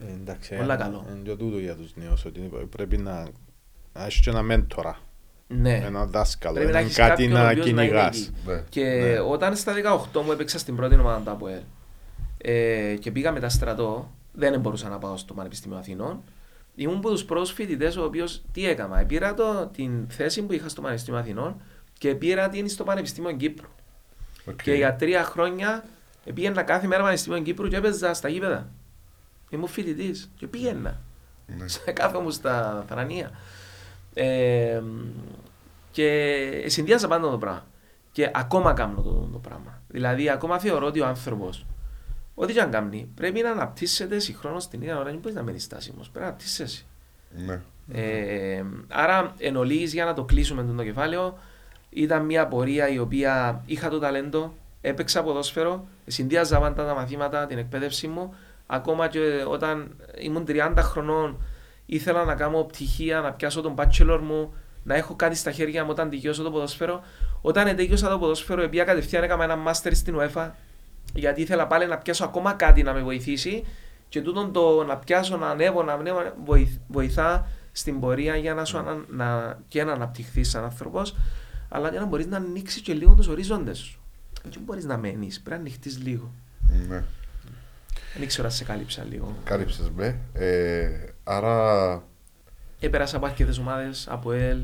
Ε, 0.08 0.12
εντάξει, 0.22 0.56
Πολλά 0.56 0.74
ε, 0.74 0.78
καλό. 0.78 1.06
Είναι 1.10 1.22
και 1.30 1.36
τούτο 1.36 1.58
για 1.58 1.76
τους 1.76 1.92
νέους, 1.96 2.26
ότι 2.26 2.50
πρέπει 2.70 2.98
να 2.98 3.28
να 3.94 4.06
έχεις 4.06 4.20
και 4.22 4.30
ένα 4.30 4.42
μέντορα, 4.42 4.98
Ναι. 5.48 5.76
ένα 5.86 6.06
δάσκαλο, 6.06 6.54
Πρέπει 6.54 6.72
να 6.72 6.78
έναν 6.78 6.86
έχεις 6.90 6.98
κάτι 7.00 7.10
κάποιον 7.10 7.32
ο 7.32 7.44
να 7.44 7.50
οποίος 7.50 7.66
να 7.72 7.72
είναι 7.72 7.82
κυνηγάς. 7.92 8.18
εκεί. 8.18 8.32
Ναι. 8.46 8.64
Και 8.70 8.84
Ναι. 8.84 9.20
όταν 9.20 9.56
στα 9.56 9.74
18 9.74 10.22
μου 10.26 10.32
έπαιξα 10.32 10.58
στην 10.60 10.76
πρώτη 10.76 10.96
ομάδα 10.96 11.20
του 11.24 11.32
ΑΠΟΕΛ 11.32 11.60
ε, 12.38 12.96
και 13.00 13.12
πήγα 13.12 13.32
μετά 13.32 13.50
στρατό, 13.50 14.12
δεν 14.32 14.60
μπορούσα 14.60 14.90
να 14.90 14.98
πάω 14.98 15.18
στο 15.18 15.34
Πανεπιστήμιο 15.34 15.78
Αθηνών. 15.78 16.24
Ήμουν 16.80 16.98
από 16.98 17.10
τους 17.10 17.26
πρώτους 17.26 17.52
φοιτητές, 17.52 17.98
ο 17.98 18.04
οποίος 18.04 18.42
τι 18.52 18.68
έκανα. 18.68 19.06
Πήρα 19.06 19.34
το, 19.34 19.70
την 19.74 20.10
θέση 20.10 20.42
που 20.42 20.54
είχα 20.54 20.70
στο 20.70 20.82
Πανεπιστήμιο 20.82 21.20
Αθηνών 21.20 21.62
και 21.98 22.16
πήρα 22.16 22.50
την 22.50 22.70
στο 22.70 22.84
Πανεπιστήμιο 22.84 23.32
Κύπρου. 23.32 23.68
Οκ. 24.46 24.62
Και 24.62 24.74
για 24.74 24.96
τρία 24.96 25.24
χρόνια 25.24 25.84
πήγαινα 26.34 26.64
κάθε 26.64 26.88
μέρα 26.88 27.02
Πανεπιστήμιο 27.02 27.42
Κύπρου 27.42 27.68
και 27.68 27.76
έπαιζα 27.76 28.14
στα 28.14 28.30
γήπεδα. 28.30 28.70
Ήμουν 29.50 29.68
φοιτητής 29.68 30.32
και 30.36 30.48
πήγαινα 30.48 31.02
Ναι. 31.58 31.68
σε 31.78 31.92
κάθε 31.92 32.20
μου 32.20 32.32
στα 32.32 32.86
θρανία. 32.88 33.32
Ε, 34.14 34.82
και 35.92 36.64
συνδυάζα 36.66 37.08
πάντα 37.08 37.30
το 37.30 37.38
πράγμα. 37.38 37.66
Και 38.12 38.32
ακόμα 38.34 38.74
κάνω 38.74 39.02
το, 39.02 39.30
το 39.32 39.38
πράγμα. 39.38 39.82
Δηλαδή, 39.88 40.30
ακόμα 40.30 40.60
θεωρώ 40.60 40.86
ότι 40.86 41.00
ο 41.00 41.06
άνθρωπος, 41.06 41.66
ό,τι 42.42 42.54
και 42.54 42.62
αν 42.62 42.72
κάνει, 42.72 43.10
πρέπει 43.16 43.42
να 43.42 43.52
αναπτύσσεται 43.52 44.20
συγχρόνως 44.20 44.68
την 44.68 44.82
ίδια 44.82 44.96
ώρα. 44.96 45.04
Δεν 45.04 45.16
μπορείς 45.20 45.36
να 45.36 45.44
μένει 45.44 45.60
στάσιμος. 45.60 46.10
Πρέπει 46.10 46.20
να 46.20 46.26
αναπτύσσεσαι. 46.26 46.86
Ναι. 47.46 47.62
Ε, 47.92 48.64
άρα, 48.88 49.34
εν 49.38 49.56
ολίγης, 49.56 49.94
για 49.94 50.06
να 50.06 50.14
το 50.14 50.24
κλείσουμε 50.24 50.74
το 50.78 50.84
κεφάλαιο, 50.84 51.38
ήταν 51.90 52.26
μια 52.26 52.48
πορεία 52.48 52.90
η 52.90 53.00
οποία 53.00 53.62
είχα 53.66 53.90
το 53.90 54.00
ταλέντο, 54.00 54.54
έπαιξα 54.82 55.24
ποδόσφαιρο, 55.24 55.88
συνδυάζα 56.08 56.60
πάντα 56.60 56.86
τα 56.86 56.94
μαθήματα, 56.94 57.46
την 57.46 57.58
εκπαίδευση 57.58 58.08
μου. 58.08 58.34
Ακόμα 58.68 59.08
και 59.08 59.44
όταν 59.48 59.96
ήμουν 60.20 60.46
30 60.48 60.74
χρονών, 60.78 61.42
ήθελα 61.86 62.26
να 62.26 62.36
κάνω 62.36 62.64
πτυχία, 62.64 63.22
να 63.22 63.32
πιάσω 63.32 63.62
τον 63.62 63.76
bachelor 63.78 64.20
μου, 64.24 64.54
να 64.84 64.96
έχω 64.96 65.16
κάτι 65.16 65.36
στα 65.36 65.52
χέρια 65.52 65.84
μου 65.84 65.90
όταν 65.90 66.10
τελειώσω 66.10 66.44
το 66.44 66.52
ποδόσφαιρο. 66.52 67.04
Όταν 67.42 67.76
τελειώσα 67.76 68.10
το 68.10 68.20
ποδόσφαιρο, 68.20 68.70
πήγα 68.70 68.84
κατευθείαν 68.84 69.24
έκανα 69.24 69.44
ένα 69.44 69.58
master 69.68 69.92
στην 69.92 70.18
UEFA, 70.20 70.50
γιατί 71.14 71.42
ήθελα 71.42 71.68
πάλι 71.68 71.86
να 71.88 71.98
πιάσω 71.98 72.24
ακόμα 72.24 72.54
κάτι 72.54 72.84
να 72.84 72.94
με 72.94 73.02
βοηθήσει 73.02 73.66
και 74.10 74.22
τούτον 74.22 74.52
το 74.52 74.84
να 74.84 74.98
πιάσω, 74.98 75.38
να 75.38 75.50
ανέβω, 75.50 75.84
να 75.84 75.94
ανέβω, 75.94 76.20
βοηθ- 76.46 76.82
βοηθά 76.88 77.48
στην 77.72 78.00
πορεία 78.00 78.36
για 78.36 78.54
να 78.54 78.66
σου 78.66 78.78
ανα, 78.78 79.04
να, 79.08 79.60
και 79.68 79.84
να 79.84 79.92
αναπτυχθείς 79.92 80.50
σαν 80.50 80.64
άνθρωπος, 80.64 81.16
αλλά 81.70 81.90
για 81.90 82.00
να 82.00 82.06
μπορείς 82.06 82.26
να 82.26 82.38
ανοίξεις 82.38 82.82
και 82.82 82.94
λίγο 82.94 83.14
τους 83.14 83.28
ορίζοντε 83.28 83.74
σου. 83.74 84.00
Δεν 84.44 84.62
μπορείς 84.66 84.86
να 84.86 84.98
μένεις, 84.98 85.40
πρέπει 85.42 85.50
να 85.62 85.68
ανοιχτείς 85.68 86.00
λίγο. 86.04 86.32
Ναι. 86.88 87.04
Δεν 88.14 88.22
ήξερα 88.22 88.48
αν 88.48 88.54
σε 88.54 88.64
κάλυψα 88.64 89.04
λίγο. 89.04 89.36
Κάλυψες 89.44 89.90
με. 89.96 90.20
Ε, 90.34 90.90
άρα, 91.24 92.04
Έπερασα 92.80 93.18
από 93.18 93.26
αρκετές 93.26 93.58
ομάδες, 93.58 94.08
ΑΠΟΕΛ, 94.10 94.60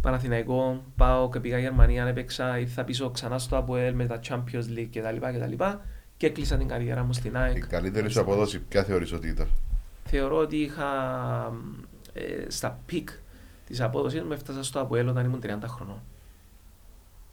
Παναθηναϊκό, 0.00 0.84
ΠΑΟΚ, 0.96 1.40
πήγα 1.40 1.58
Γερμανία, 1.58 2.06
έπαιξα, 2.06 2.58
ήρθα 2.58 2.84
πίσω 2.84 3.10
ξανά 3.10 3.38
στο 3.38 3.56
ΑΠΟΕΛ 3.56 3.94
με 3.94 4.06
τα 4.06 4.20
Champions 4.28 4.78
League 4.78 4.88
κτλ. 4.92 5.16
κτλ. 5.16 5.64
Και 6.16 6.26
έκλεισα 6.26 6.56
την 6.56 6.68
καριέρα 6.68 7.04
μου 7.04 7.12
στην 7.12 7.38
ΑΕΚ. 7.38 7.66
καλύτερη 7.66 8.10
σου 8.10 8.20
απόδοση, 8.20 8.58
ποια 8.58 8.84
θεωρείς 8.84 9.12
ότι 9.12 9.28
ήταν; 9.28 9.48
Θεωρώ 10.04 10.36
ότι 10.36 10.56
είχα 10.56 10.86
ε, 12.12 12.50
στα 12.50 12.78
peak 12.86 13.08
της 13.66 13.80
απόδοσης 13.80 14.22
μου 14.22 14.32
έφτασα 14.32 14.62
στο 14.62 14.80
ΑΠΟΕΛ 14.80 15.08
όταν 15.08 15.24
ήμουν 15.24 15.40
30 15.42 15.58
χρονών. 15.66 16.00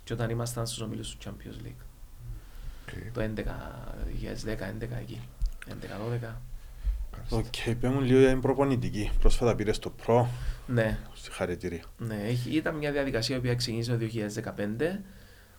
Και 0.04 0.14
όταν 0.14 0.30
ήμασταν 0.30 0.68
στους 0.68 0.82
ομίλους 0.82 1.16
του 1.16 1.18
Champions 1.24 1.66
League. 1.66 1.84
OK. 2.88 3.13
Το 3.14 3.22
11, 3.22 3.26
2010, 4.45 4.64
11 4.64 4.98
εκεί. 5.00 5.22
11-12. 5.68 6.36
Οκ, 7.30 7.76
πες 7.80 7.91
μου 7.91 8.02
λίγο 8.02 8.20
για 8.20 8.30
την 8.30 8.41
προπονητική. 8.41 9.12
Πρόσφατα 9.20 9.56
πήρες 9.56 9.80
το 9.80 9.89
Pro, 9.89 10.30
Ναι, 10.68 10.97
συγχαρητήρια. 11.13 11.84
ναι, 11.97 12.15
έχει- 12.28 12.55
ήταν 12.55 12.76
μια 12.76 12.91
διαδικασία 12.91 13.39
που 13.41 13.53
ξεκίνησε 13.57 13.91
το 13.91 13.97
2015 13.97 15.01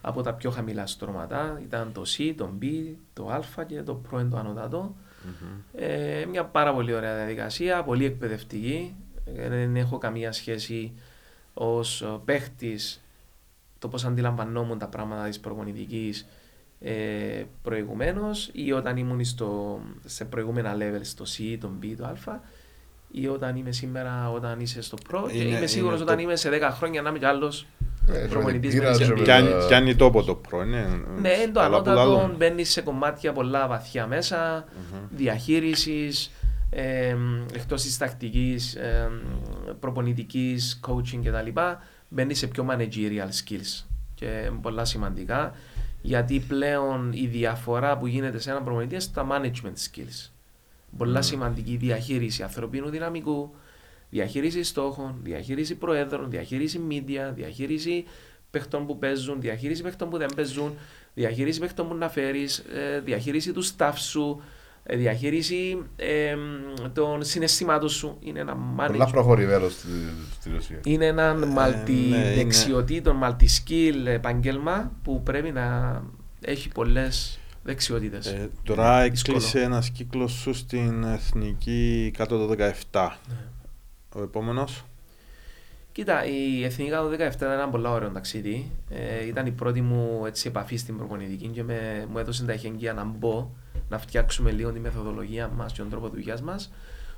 από 0.00 0.22
τα 0.22 0.34
πιο 0.34 0.50
χαμηλά 0.50 0.86
στρώματα. 0.86 1.61
Ήταν 1.64 1.92
το 1.92 2.02
C, 2.18 2.34
το 2.36 2.52
B, 2.62 2.64
το 3.12 3.28
A 3.30 3.64
και 3.66 3.82
το 3.82 3.94
Pro 3.94 4.20
είναι 4.20 4.28
το 4.30 4.36
ανώτατο. 4.36 4.96
Ε, 5.74 6.24
μια 6.28 6.44
πάρα 6.44 6.74
πολύ 6.74 6.94
ωραία 6.94 7.16
διαδικασία, 7.16 7.82
πολύ 7.84 8.04
εκπαιδευτική. 8.04 8.94
Ε, 9.36 9.48
Δεν 9.48 9.76
έχω 9.76 9.98
καμία 9.98 10.32
σχέση 10.32 10.92
ως 11.54 12.02
ε, 12.02 12.06
παίχτης 12.24 13.02
το 13.78 13.88
πώς 13.88 14.04
αντιλαμβανόμουν 14.04 14.78
τα 14.78 14.88
πράγματα 14.88 15.24
της 15.28 15.40
προπονητικής 15.40 16.26
ε, 16.80 17.44
προηγουμένως 17.62 18.50
ή 18.52 18.72
όταν 18.72 18.96
ήμουν 18.96 19.24
στο, 19.24 19.80
σε 20.04 20.24
προηγούμενα 20.24 20.76
level 20.78 21.00
στο 21.02 21.24
C, 21.38 21.56
το 21.61 21.70
B, 21.82 21.94
το 21.96 22.04
Α 22.06 22.40
ή 23.11 23.26
όταν 23.28 23.56
είμαι 23.56 23.72
σήμερα 23.72 24.30
όταν 24.30 24.61
είσαι 24.61 24.82
στο 24.82 24.98
Pro 25.11 25.28
και 25.30 25.38
Είναι- 25.38 25.56
είμαι 25.56 25.66
σίγουρος 25.66 25.94
είναι 25.94 26.02
όταν 26.04 26.16
το- 26.16 26.22
είμαι 26.22 26.36
σε 26.36 26.50
10 26.50 26.70
χρόνια 26.70 27.02
να 27.02 27.09
είμαι 27.09 27.18
κι 27.18 27.24
άλλος 27.24 27.66
Ε, 28.12 28.26
Προπονητής 28.30 28.74
πήρα 28.74 28.90
με 28.90 28.92
και 28.92 28.98
τις 28.98 29.09
με 29.09 29.22
Πιάνει- 29.22 29.50
τα- 29.50 29.66
Πιάνει 29.66 29.96
τόπο 29.96 30.22
το 30.22 30.34
προ, 30.34 30.62
είναι. 30.62 30.86
Ναι, 31.20 31.28
είναι 31.32 31.52
το 31.52 31.61
καλά 31.61 31.82
που 31.82 31.90
ανώτατο, 31.90 32.11
λαλούν. 32.16 32.36
μπαίνεις 32.36 32.70
σε 32.70 32.80
κομμάτια 32.80 33.32
πολλά 33.32 33.66
βαθιά 33.66 34.06
μέσα, 34.06 34.64
διαχείρισης, 35.11 36.30
ε, 36.70 37.16
εκτός 37.54 37.82
της 37.82 37.98
τακτικής, 37.98 38.74
ε, 38.74 39.11
προπονητικής, 39.80 40.80
coaching 40.88 41.20
κτλ. 41.24 41.61
Μπαίνεις 42.09 42.38
σε 42.38 42.46
πιο 42.46 42.66
managerial 42.70 43.28
skills 43.44 43.84
και 44.14 44.50
πολλά 44.62 44.84
σημαντικά 44.84 45.52
γιατί 46.00 46.38
πλέον 46.48 47.12
η 47.12 47.26
διαφορά 47.26 47.98
που 47.98 48.06
γίνεται 48.06 48.38
σε 48.40 48.50
έναν 48.50 48.64
προπονητή 48.64 48.94
είναι 48.94 49.02
στα 49.02 49.26
management 49.30 49.96
skills. 49.96 50.30
Πολλά 50.97 51.22
σημαντική 51.22 51.76
διαχείριση 51.76 52.43
ανθρωπίνου 52.43 52.89
δυναμικού, 52.89 53.55
διαχείριση 54.11 54.62
στόχων, 54.62 55.14
διαχείριση 55.22 55.74
προέδρων, 55.74 56.30
διαχείριση 56.30 56.80
media, 56.91 57.32
διαχείριση 57.34 58.05
παιχτών 58.51 58.86
που 58.86 58.99
παίζουν, 58.99 59.41
διαχείριση 59.41 59.82
παιχτών 59.82 60.09
που 60.11 60.18
δεν 60.18 60.28
παίζουν, 60.36 60.74
διαχείριση 61.14 61.61
παιχτών 61.61 61.89
που 61.89 61.95
να 61.95 62.09
φέρεις, 62.09 62.64
διαχείριση 63.05 63.53
του 63.53 63.64
staff 63.64 63.93
σου, 63.97 64.43
ε, 64.91 64.97
διαχείριση 64.97 65.82
ε, 65.97 66.36
των 66.93 67.24
συναισθημάτων 67.24 67.89
σου. 67.89 68.16
Είναι 68.20 68.41
ένα 68.41 68.57
Πολλά 68.86 69.07
management. 69.07 69.11
προχωρημένος 69.12 69.72
στη, 69.72 69.89
στη 70.41 70.51
Ρωσία. 70.51 70.80
Είναι 70.84 71.07
ένα 71.07 71.34
ναι, 71.34 71.47
multi-δεξιοτήτων, 71.57 73.20
multi-skill 73.22 74.07
επάγγελμα 74.07 74.93
που 75.03 75.22
πρέπει 75.22 75.51
να 75.51 76.03
έχει 76.41 76.68
πολλές 76.68 77.39
δεξιότητες. 77.68 78.26
Ε, 78.26 78.50
τώρα 78.62 79.08
Δύσκολο. 79.10 79.36
έκλεισε 79.36 79.60
ένας 79.62 79.90
κύκλος 79.90 80.32
σου 80.32 80.54
στην 80.54 81.04
εθνική 81.04 82.10
κάτω 82.16 82.46
το 82.46 82.54
17. 82.90 83.18
Ναι. 83.28 83.34
Ο 84.14 84.22
επόμενος. 84.22 84.84
Κοίτα, 85.92 86.24
η 86.24 86.64
Εθνική 86.64 86.90
17 86.90 87.34
ήταν 87.34 87.50
ένα 87.50 87.68
πολύ 87.68 87.86
ωραίο 87.86 88.08
ταξίδι. 88.08 88.70
Ε, 88.90 89.26
ήταν 89.26 89.46
η 89.46 89.50
πρώτη 89.50 89.80
μου 89.80 90.26
έτσι, 90.26 90.48
επαφή 90.48 90.76
στην 90.76 90.96
προπονητική 90.96 91.46
και 91.46 91.62
με, 91.62 92.06
μου 92.10 92.18
έδωσε 92.18 92.44
τα 92.44 92.52
εχέγγυα 92.52 92.92
να 92.92 93.04
μπω, 93.04 93.50
να 93.88 93.98
φτιάξουμε 93.98 94.50
λίγο 94.50 94.72
τη 94.72 94.80
μεθοδολογία 94.80 95.48
μας 95.48 95.72
και 95.72 95.80
τον 95.80 95.90
τρόπο 95.90 96.08
δουλειάς 96.08 96.42
μας. 96.42 96.72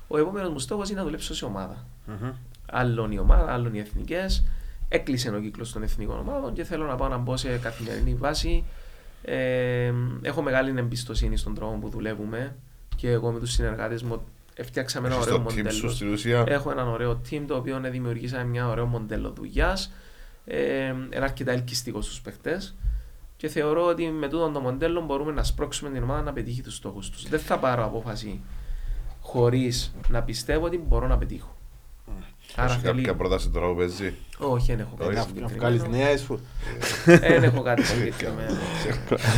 Ο 0.07 0.17
επόμενος 0.17 0.49
μου 0.49 0.59
στόχος 0.59 0.89
είναι 0.89 0.99
να 0.99 1.05
δουλέψω 1.05 1.35
σε 1.35 1.45
ομάδα. 1.45 1.85
Άλλον 2.71 3.11
η 3.11 3.19
ομάδα, 3.19 3.53
άλλον 3.53 3.73
οι 3.73 3.79
εθνικές. 3.79 4.43
Έκλεισε 4.89 5.29
ο 5.29 5.39
κύκλος 5.39 5.71
των 5.71 5.83
εθνικών 5.83 6.19
ομάδων 6.19 6.53
και 6.53 6.63
θέλω 6.63 6.85
να 6.85 6.95
πάω 6.95 7.07
να 7.07 7.17
μπω 7.17 7.37
σε 7.37 7.57
καθημερινή 7.57 8.15
βάση. 8.15 8.63
Ε, 9.21 9.93
έχω 10.21 10.41
μεγάλη 10.41 10.73
εμπιστοσύνη 10.79 11.37
στον 11.37 11.53
τρόπο 11.55 11.77
που 11.77 11.89
δουλεύουμε 11.89 12.55
και 12.95 13.09
εγώ 13.09 13.31
με 13.31 13.39
τους 13.39 13.51
συνεργάτες 13.51 14.03
μου 14.03 14.21
φτιάξαμε 14.63 15.07
ένα 15.07 15.15
Έχεις 15.15 15.27
ωραίο 15.27 15.37
το 15.39 15.45
team 15.49 15.55
μοντέλο. 15.55 15.71
σου 15.71 15.89
στη 15.89 16.05
Ρωσία. 16.05 16.43
Έχω 16.47 16.71
έναν 16.71 16.87
ωραίο 16.87 17.21
team 17.29 17.43
το 17.47 17.55
οποίο 17.55 17.79
δημιουργήσαμε 17.79 18.43
μια 18.43 18.67
ωραίο 18.67 18.85
μοντέλο 18.85 19.31
δουλειάς. 19.31 19.91
Ε, 20.45 20.85
είναι 20.85 21.15
αρκετά 21.21 21.51
ελκυστικό 21.51 22.01
στους 22.01 22.21
παιχτέ. 22.21 22.61
Και 23.37 23.47
θεωρώ 23.47 23.85
ότι 23.85 24.09
με 24.09 24.27
τούτο 24.27 24.49
το 24.49 24.59
μοντέλο 24.59 25.01
μπορούμε 25.01 25.31
να 25.31 25.43
σπρώξουμε 25.43 25.89
την 25.89 26.03
ομάδα 26.03 26.21
να 26.21 26.33
πετύχει 26.33 26.61
τους 26.61 26.75
στόχους 26.75 27.09
τους. 27.09 27.29
Δεν 27.29 27.39
θα 27.39 27.59
πάρω 27.59 27.85
απόφαση 27.85 28.41
χωρίς 29.21 29.95
να 30.09 30.23
πιστεύω 30.23 30.65
ότι 30.65 30.77
μπορώ 30.77 31.07
να 31.07 31.17
πετύχω. 31.17 31.55
Άρα 32.55 32.71
Έχει 32.71 32.81
θέλει... 32.81 32.95
κάποια 32.95 33.15
πρόταση 33.15 33.49
τώρα 33.49 33.67
που 33.67 33.75
παίζει; 33.75 34.13
Όχι, 34.37 34.75
δεν 34.75 34.79
έχω 34.79 34.95
κάτι 34.99 35.13
Να 35.15 35.21
συγκεκριμένο. 35.21 35.57
βγάλεις 35.57 35.83
νέα 35.87 36.07
έσφου. 36.07 36.39
Δεν 37.05 37.43
έχω 37.43 37.61
κάτι 37.61 37.83
συγκεκριμένο. 37.91 38.57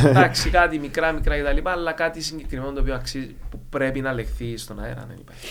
Εντάξει, 0.04 0.50
κάτι 0.50 0.78
μικρά 0.78 1.12
μικρά 1.12 1.38
κτλ. 1.42 1.68
Αλλά 1.68 1.92
κάτι 1.92 2.22
συγκεκριμένο 2.22 2.72
το 2.72 2.80
οποίο 2.80 2.94
αξίζει, 2.94 3.34
που 3.50 3.60
πρέπει 3.68 4.00
να 4.00 4.12
λεχθεί 4.12 4.56
στον 4.56 4.80
αέρα 4.80 5.04
δεν 5.08 5.16
υπάρχει. 5.20 5.46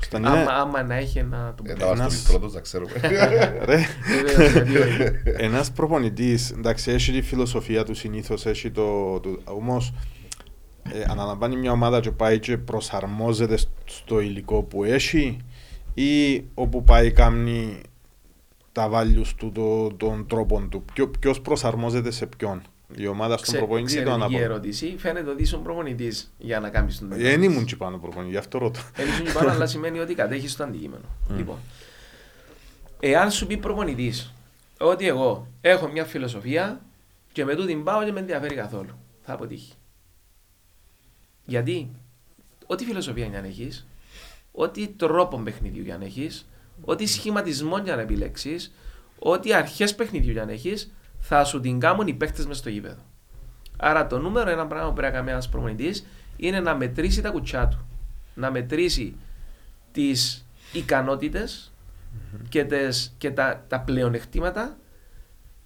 Στα 0.00 0.16
Άμα, 0.16 0.30
νέα, 0.30 0.46
άμα 0.50 0.82
να 0.82 0.94
έχει 0.94 1.18
ένα. 1.18 1.54
Το 1.56 1.62
Ε, 1.66 1.70
μπορεί. 1.72 1.80
Να 1.80 1.86
είμαστε 1.86 2.04
Ένας- 2.04 2.22
πρώτος, 2.30 2.54
να 2.54 2.60
ξέρουμε. 2.60 2.90
ρε, 3.68 3.78
Βεβαίως, 4.24 4.52
γιατί 4.52 4.76
όχι. 4.78 5.02
ένας 5.36 5.70
προπονητής, 5.72 6.50
εντάξει, 6.50 6.90
έχει 6.90 7.12
τη 7.12 7.22
φιλοσοφία 7.22 7.84
του 7.84 7.94
συνήθως, 7.94 8.46
έχει 8.46 8.70
το... 8.70 9.20
το 9.20 9.28
όμως, 9.44 9.92
ε, 10.92 11.04
αναλαμβάνει 11.10 11.56
μια 11.56 11.70
ομάδα 11.72 12.00
και 12.00 12.10
πάει 12.10 12.38
και 12.38 12.56
προσαρμόζεται 12.56 13.56
σ- 13.56 13.68
στο 13.84 14.20
υλικό 14.20 14.62
που 14.62 14.84
έχει 14.84 15.36
ή 15.94 16.44
όπου 16.54 16.84
πάει 16.84 17.12
κάνει 17.12 17.80
τα 18.72 18.90
values 18.92 19.26
του, 19.36 19.52
το, 19.52 19.92
των 19.96 20.26
τρόπων 20.26 20.68
του. 20.70 20.84
Ποιο, 20.92 21.08
ποιος 21.08 21.40
προσαρμόζεται 21.40 22.10
σε 22.10 22.26
ποιον. 22.26 22.62
Η 22.96 23.06
ομάδα 23.06 23.32
στον 23.36 23.46
Ξε- 23.46 23.58
προπονητή 23.58 23.92
ή 23.92 23.94
το 23.94 24.00
εξαιρετική 24.00 24.24
ανάποδο. 24.34 24.52
ερώτηση. 24.52 24.94
Φαίνεται 24.98 25.30
ότι 25.30 25.42
είσαι 25.42 25.56
προπονητής 25.56 26.32
για 26.38 26.60
να 26.60 26.68
κάνεις 26.70 26.98
τον 26.98 27.08
Δεν 27.12 27.42
ήμουν 27.42 27.64
και 27.64 27.76
πάνω 27.76 27.98
προπονητή, 27.98 28.30
γι' 28.30 28.36
αυτό 28.36 28.58
ρωτώ. 28.58 28.80
Δεν 28.94 29.08
ήσουν 29.08 29.32
πάνω, 29.32 29.50
αλλά 29.54 29.66
σημαίνει 29.66 29.98
ότι 29.98 30.14
κατέχεις 30.14 30.56
το 30.56 30.64
αντικείμενο. 30.64 31.04
Λοιπόν, 31.36 31.56
εάν 33.00 33.30
σου 33.30 33.46
πει 33.46 33.56
προπονητής 33.56 34.32
ότι 34.78 35.06
εγώ 35.08 35.46
έχω 35.60 35.88
μια 35.88 36.04
φιλοσοφία 36.04 36.80
και 37.32 37.44
με 37.44 37.54
τούτην 37.54 37.84
πάω 37.84 38.04
και 38.04 38.12
με 38.12 38.20
ενδιαφέρει 38.20 38.54
καθόλου, 38.54 38.94
θα 39.22 39.32
αποτύχει. 39.32 39.72
Γιατί, 41.44 41.88
ό,τι 42.66 42.84
φιλοσοφία 42.84 43.26
για 43.26 43.40
να 43.40 43.46
έχεις, 43.46 43.86
ό,τι 44.58 44.88
τρόπο 44.88 45.38
παιχνιδιού 45.38 45.82
για 45.82 45.98
να 45.98 46.04
έχεις, 46.04 46.48
ό,τι 46.84 47.06
σχηματισμό 47.06 47.78
για 47.78 47.96
να 47.96 48.02
επιλέξεις, 48.02 48.74
ό,τι 49.18 49.54
αρχές 49.54 49.94
παιχνιδιού 49.94 50.32
για 50.32 50.44
να 50.44 50.52
έχεις, 50.52 50.94
θα 51.18 51.44
σου 51.44 51.60
την 51.60 51.80
κάνουν 51.80 52.06
οι 52.06 52.14
παίχτε 52.14 52.44
μες 52.46 52.56
στο 52.56 52.68
γήπεδο. 52.68 53.02
Άρα 53.76 54.06
το 54.06 54.18
νούμερο 54.18 54.50
ένα 54.50 54.66
πράγμα 54.66 54.88
που 54.88 54.94
πρέπει 54.94 55.12
να 55.12 55.18
κάνει 55.18 55.30
ένας 55.30 55.48
προπονητής 55.48 56.06
είναι 56.36 56.60
να 56.60 56.74
μετρήσει 56.74 57.20
τα 57.20 57.30
κουτσιά 57.30 57.68
του. 57.68 57.86
Να 58.34 58.50
μετρήσει 58.50 59.16
τις 59.92 60.46
ικανότητες 60.72 61.72
και, 62.48 62.64
τις, 62.64 63.14
και 63.18 63.30
τα, 63.30 63.64
τα 63.68 63.80
πλεονεκτήματα 63.80 64.76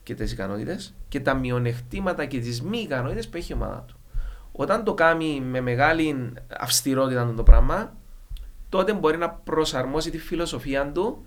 και 0.03 0.14
τι 0.14 0.24
ικανότητες 0.24 0.95
και 1.09 1.20
τα 1.20 1.34
μειονεκτήματα 1.34 2.24
και 2.24 2.40
τις 2.40 2.62
μη 2.62 2.78
ικανότητες 2.78 3.28
που 3.28 3.36
έχει 3.36 3.53
η 3.53 3.55
ομάδα 3.55 3.84
του. 3.86 3.97
Όταν 4.53 4.84
το 4.84 4.95
κάνει 4.95 5.40
με 5.40 5.61
μεγάλη 5.61 6.32
αυστηρότητα 6.59 7.34
το 7.36 7.43
πράγμα, 7.43 7.93
τότε 8.73 8.93
μπορεί 8.93 9.16
να 9.16 9.31
προσαρμόσει 9.31 10.11
τη 10.11 10.18
φιλοσοφία 10.18 10.93
του, 10.93 11.25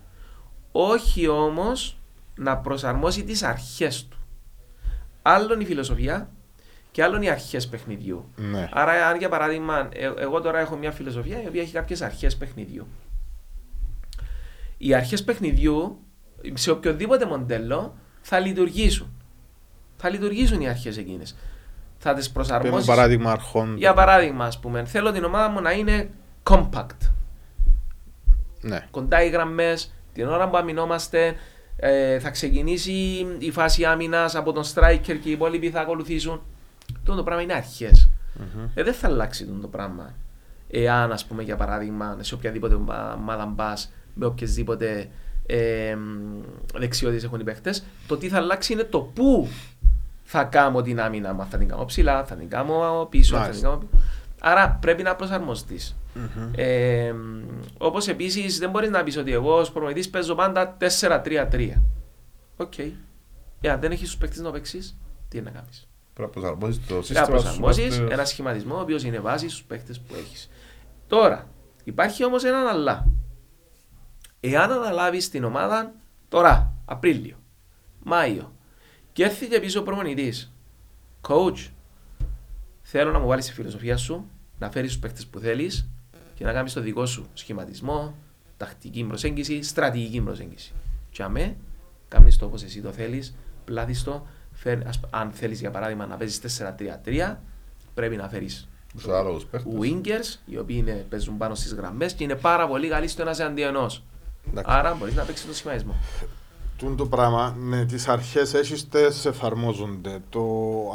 όχι 0.71 1.27
όμως 1.27 1.97
να 2.35 2.57
προσαρμόσει 2.57 3.23
τις 3.23 3.43
αρχές 3.43 4.07
του. 4.07 4.17
Άλλον 5.21 5.59
η 5.59 5.65
φιλοσοφία 5.65 6.29
και 6.91 7.03
άλλον 7.03 7.21
οι 7.21 7.29
αρχές 7.29 7.67
παιχνιδιού. 7.67 8.25
Ναι. 8.35 8.69
Άρα, 8.73 9.07
αν 9.07 9.17
για 9.17 9.29
παράδειγμα, 9.29 9.89
ε- 9.93 10.11
εγώ 10.17 10.41
τώρα 10.41 10.59
έχω 10.59 10.75
μια 10.75 10.91
φιλοσοφία 10.91 11.43
η 11.43 11.47
οποία 11.47 11.61
έχει 11.61 11.71
κάποιες 11.71 12.01
αρχές 12.01 12.37
παιχνιδιού. 12.37 12.87
Οι 14.77 14.93
αρχές 14.93 15.23
παιχνιδιού 15.23 15.99
σε 16.53 16.71
οποιοδήποτε 16.71 17.25
μοντέλο 17.25 17.95
θα 18.21 18.39
λειτουργήσουν. 18.39 19.07
Θα 19.97 20.09
λειτουργήσουν 20.09 20.61
οι 20.61 20.69
αρχές 20.69 20.97
εκείνες. 20.97 21.35
Θα 21.97 22.13
τις 22.13 22.31
Παίρνω 22.31 22.47
προσαρμόσεις. 22.47 22.87
παράδειγμα 22.87 23.31
αρχών. 23.31 23.77
Για 23.77 23.93
παράδειγμα, 23.93 24.45
ας 24.45 24.59
πούμε, 24.59 24.85
θέλω 24.85 25.11
την 25.11 25.23
ομάδα 25.23 25.49
μου 25.49 25.61
να 25.61 25.71
είναι 25.71 26.09
compact. 26.43 27.09
Ναι. 28.65 28.87
Κοντά 28.91 29.23
οι 29.23 29.29
γραμμές, 29.29 29.93
την 30.13 30.27
ώρα 30.27 30.49
που 30.49 30.57
αμυνόμαστε, 30.57 31.35
ε, 31.77 32.19
θα 32.19 32.29
ξεκινήσει 32.29 32.91
η 33.37 33.51
φάση 33.51 33.85
άμυνας 33.85 34.35
από 34.35 34.51
τον 34.51 34.63
striker 34.63 35.17
και 35.21 35.29
οι 35.29 35.31
υπόλοιποι 35.31 35.69
θα 35.69 35.81
ακολουθήσουν. 35.81 36.41
Αυτό 36.97 37.15
το 37.15 37.23
πράγμα 37.23 37.43
είναι 37.43 37.53
αρχές. 37.53 38.09
Ε, 38.73 38.83
δεν 38.83 38.93
θα 38.93 39.07
αλλάξει 39.07 39.45
το 39.61 39.67
πράγμα. 39.67 40.13
Εάν, 40.69 41.11
ας 41.11 41.25
πούμε, 41.25 41.43
για 41.43 41.55
παράδειγμα, 41.55 42.17
σε 42.21 42.33
οποιαδήποτε 42.33 42.75
ομάδα 43.15 43.45
μπας 43.45 43.91
με 44.13 44.25
οποιασδήποτε 44.25 45.09
ε, 45.45 45.97
δεξιότητες 46.75 47.23
έχουν 47.23 47.39
οι 47.39 47.43
παίχτες, 47.43 47.85
το 48.07 48.17
τι 48.17 48.29
θα 48.29 48.37
αλλάξει 48.37 48.73
είναι 48.73 48.83
το 48.83 48.99
πού 48.99 49.47
θα 50.23 50.43
κάνω 50.43 50.81
την 50.81 50.99
άμυνα. 50.99 51.33
Μα 51.33 51.45
θα 51.45 51.57
την 51.57 51.67
κάνω 51.67 51.85
ψηλά, 51.85 52.25
θα 52.25 52.35
την 52.35 52.49
κάνω 52.49 53.07
πίσω, 53.09 53.35
θα 53.35 53.41
την 53.41 53.47
Μάλιστα. 53.47 53.67
κάνω 53.67 53.77
πίσω. 53.77 54.03
Άρα 54.39 54.77
πρέπει 54.81 55.03
να 55.03 55.15
προσαρμοστείς. 55.15 55.95
Ε, 56.55 57.13
Όπως 57.77 58.07
επίσης 58.07 58.57
δεν 58.59 58.69
μπορείς 58.69 58.89
να 58.89 59.03
πεις 59.03 59.17
ότι 59.17 59.31
εγώ 59.33 59.57
ως 59.57 59.71
προπονητής 59.71 60.09
παίζω 60.09 60.35
πάντα 60.35 60.77
4-3-3. 60.79 61.81
Οκ. 62.57 62.73
Εάν 63.61 63.79
δεν 63.79 63.91
έχεις 63.91 64.07
τους 64.09 64.17
παίχτες 64.17 64.41
να 64.41 64.51
παίξεις, 64.51 64.97
τι 65.27 65.41
να 65.41 65.49
κάνεις; 65.49 65.87
Πρέπει 66.13 66.29
να 66.39 66.41
προσαρμόσεις 66.41 66.77
το 66.77 66.83
Πρέπει 66.95 66.99
να 66.99 67.03
σύστημα 67.05 67.25
σου. 67.25 67.31
προσαρμόσει 67.31 67.81
ώστε- 67.87 68.11
ένα 68.11 68.25
σχηματισμό 68.25 68.75
ο 68.75 68.79
οποίος 68.79 69.03
είναι 69.03 69.19
βάση 69.19 69.49
στους 69.49 69.63
παίχτες 69.63 69.93
που 70.07 70.15
έχεις. 70.15 70.49
Τώρα, 71.07 71.47
υπάρχει 71.83 72.25
όμως 72.25 72.43
ένα 72.43 72.69
αλλά. 72.69 73.07
Εάν 74.39 74.71
αναλάβεις 74.71 75.29
την 75.29 75.43
ομάδα 75.43 75.93
τώρα, 76.29 76.73
Απρίλιο, 76.85 77.35
Μάιο, 78.03 78.53
και 79.13 79.23
έρθει 79.23 79.47
και 79.47 79.59
πίσω 79.59 79.79
ο 79.79 79.83
προπονητής, 79.83 80.33
coach, 81.27 81.69
θέλω 82.97 83.11
να 83.11 83.19
μου 83.19 83.27
βάλεις 83.27 83.45
τη 83.45 83.53
φιλοσοφία 83.53 83.97
σου, 83.97 84.25
να 84.59 84.71
φέρεις 84.71 84.91
τους 84.91 84.99
παίχτε 84.99 85.21
που 85.31 85.39
θέλεις 85.39 85.87
και 86.33 86.43
να 86.43 86.53
κάνεις 86.53 86.73
το 86.73 86.81
δικό 86.81 87.05
σου 87.05 87.25
σχηματισμό, 87.33 88.15
τακτική 88.57 89.03
προσέγγιση, 89.03 89.61
στρατηγική 89.61 90.21
προσέγγιση. 90.21 90.73
Και 91.11 91.23
αμέ, 91.23 91.55
κάνεις 92.07 92.37
το 92.37 92.45
όπως 92.45 92.63
εσύ 92.63 92.81
το 92.81 92.91
θέλεις, 92.91 93.35
πλάθει 93.65 94.03
το. 94.03 94.25
Φέρ, 94.51 94.87
ας, 94.87 94.99
αν 95.09 95.31
θέλεις 95.31 95.59
για 95.59 95.71
παράδειγμα 95.71 96.05
να 96.05 96.15
παίζεις 96.15 96.39
4-3-3, 96.39 97.35
πρέπει 97.93 98.15
να 98.15 98.29
φέρεις 98.29 98.67
Τους 98.93 99.07
άλλους 99.07 99.45
παίχτες. 99.45 99.73
wingers, 99.79 100.39
οι 100.45 100.57
οποίοι 100.57 100.75
είναι, 100.79 101.05
παίζουν 101.09 101.37
πάνω 101.37 101.55
στις 101.55 101.73
γραμμές 101.73 102.13
και 102.13 102.23
είναι 102.23 102.35
πάρα 102.35 102.67
πολύ 102.67 102.87
καλοί 102.87 103.07
στο 103.07 103.21
ένα 103.21 103.35
εναντίον 103.39 103.75
ενό. 103.75 103.89
Εντάξει. 104.49 104.71
Άρα 104.77 104.93
μπορείς 104.93 105.15
να 105.15 105.23
παίξεις 105.23 105.47
το 105.47 105.53
σχηματισμό. 105.53 105.95
Τούν 106.77 106.95
το 106.95 107.05
πράγμα, 107.05 107.55
ναι, 107.59 107.85
τις 107.85 108.07
αρχές 108.07 108.53
έχεις 108.53 108.89
τες 108.89 109.25
εφαρμόζονται. 109.25 110.21
Το 110.29 110.41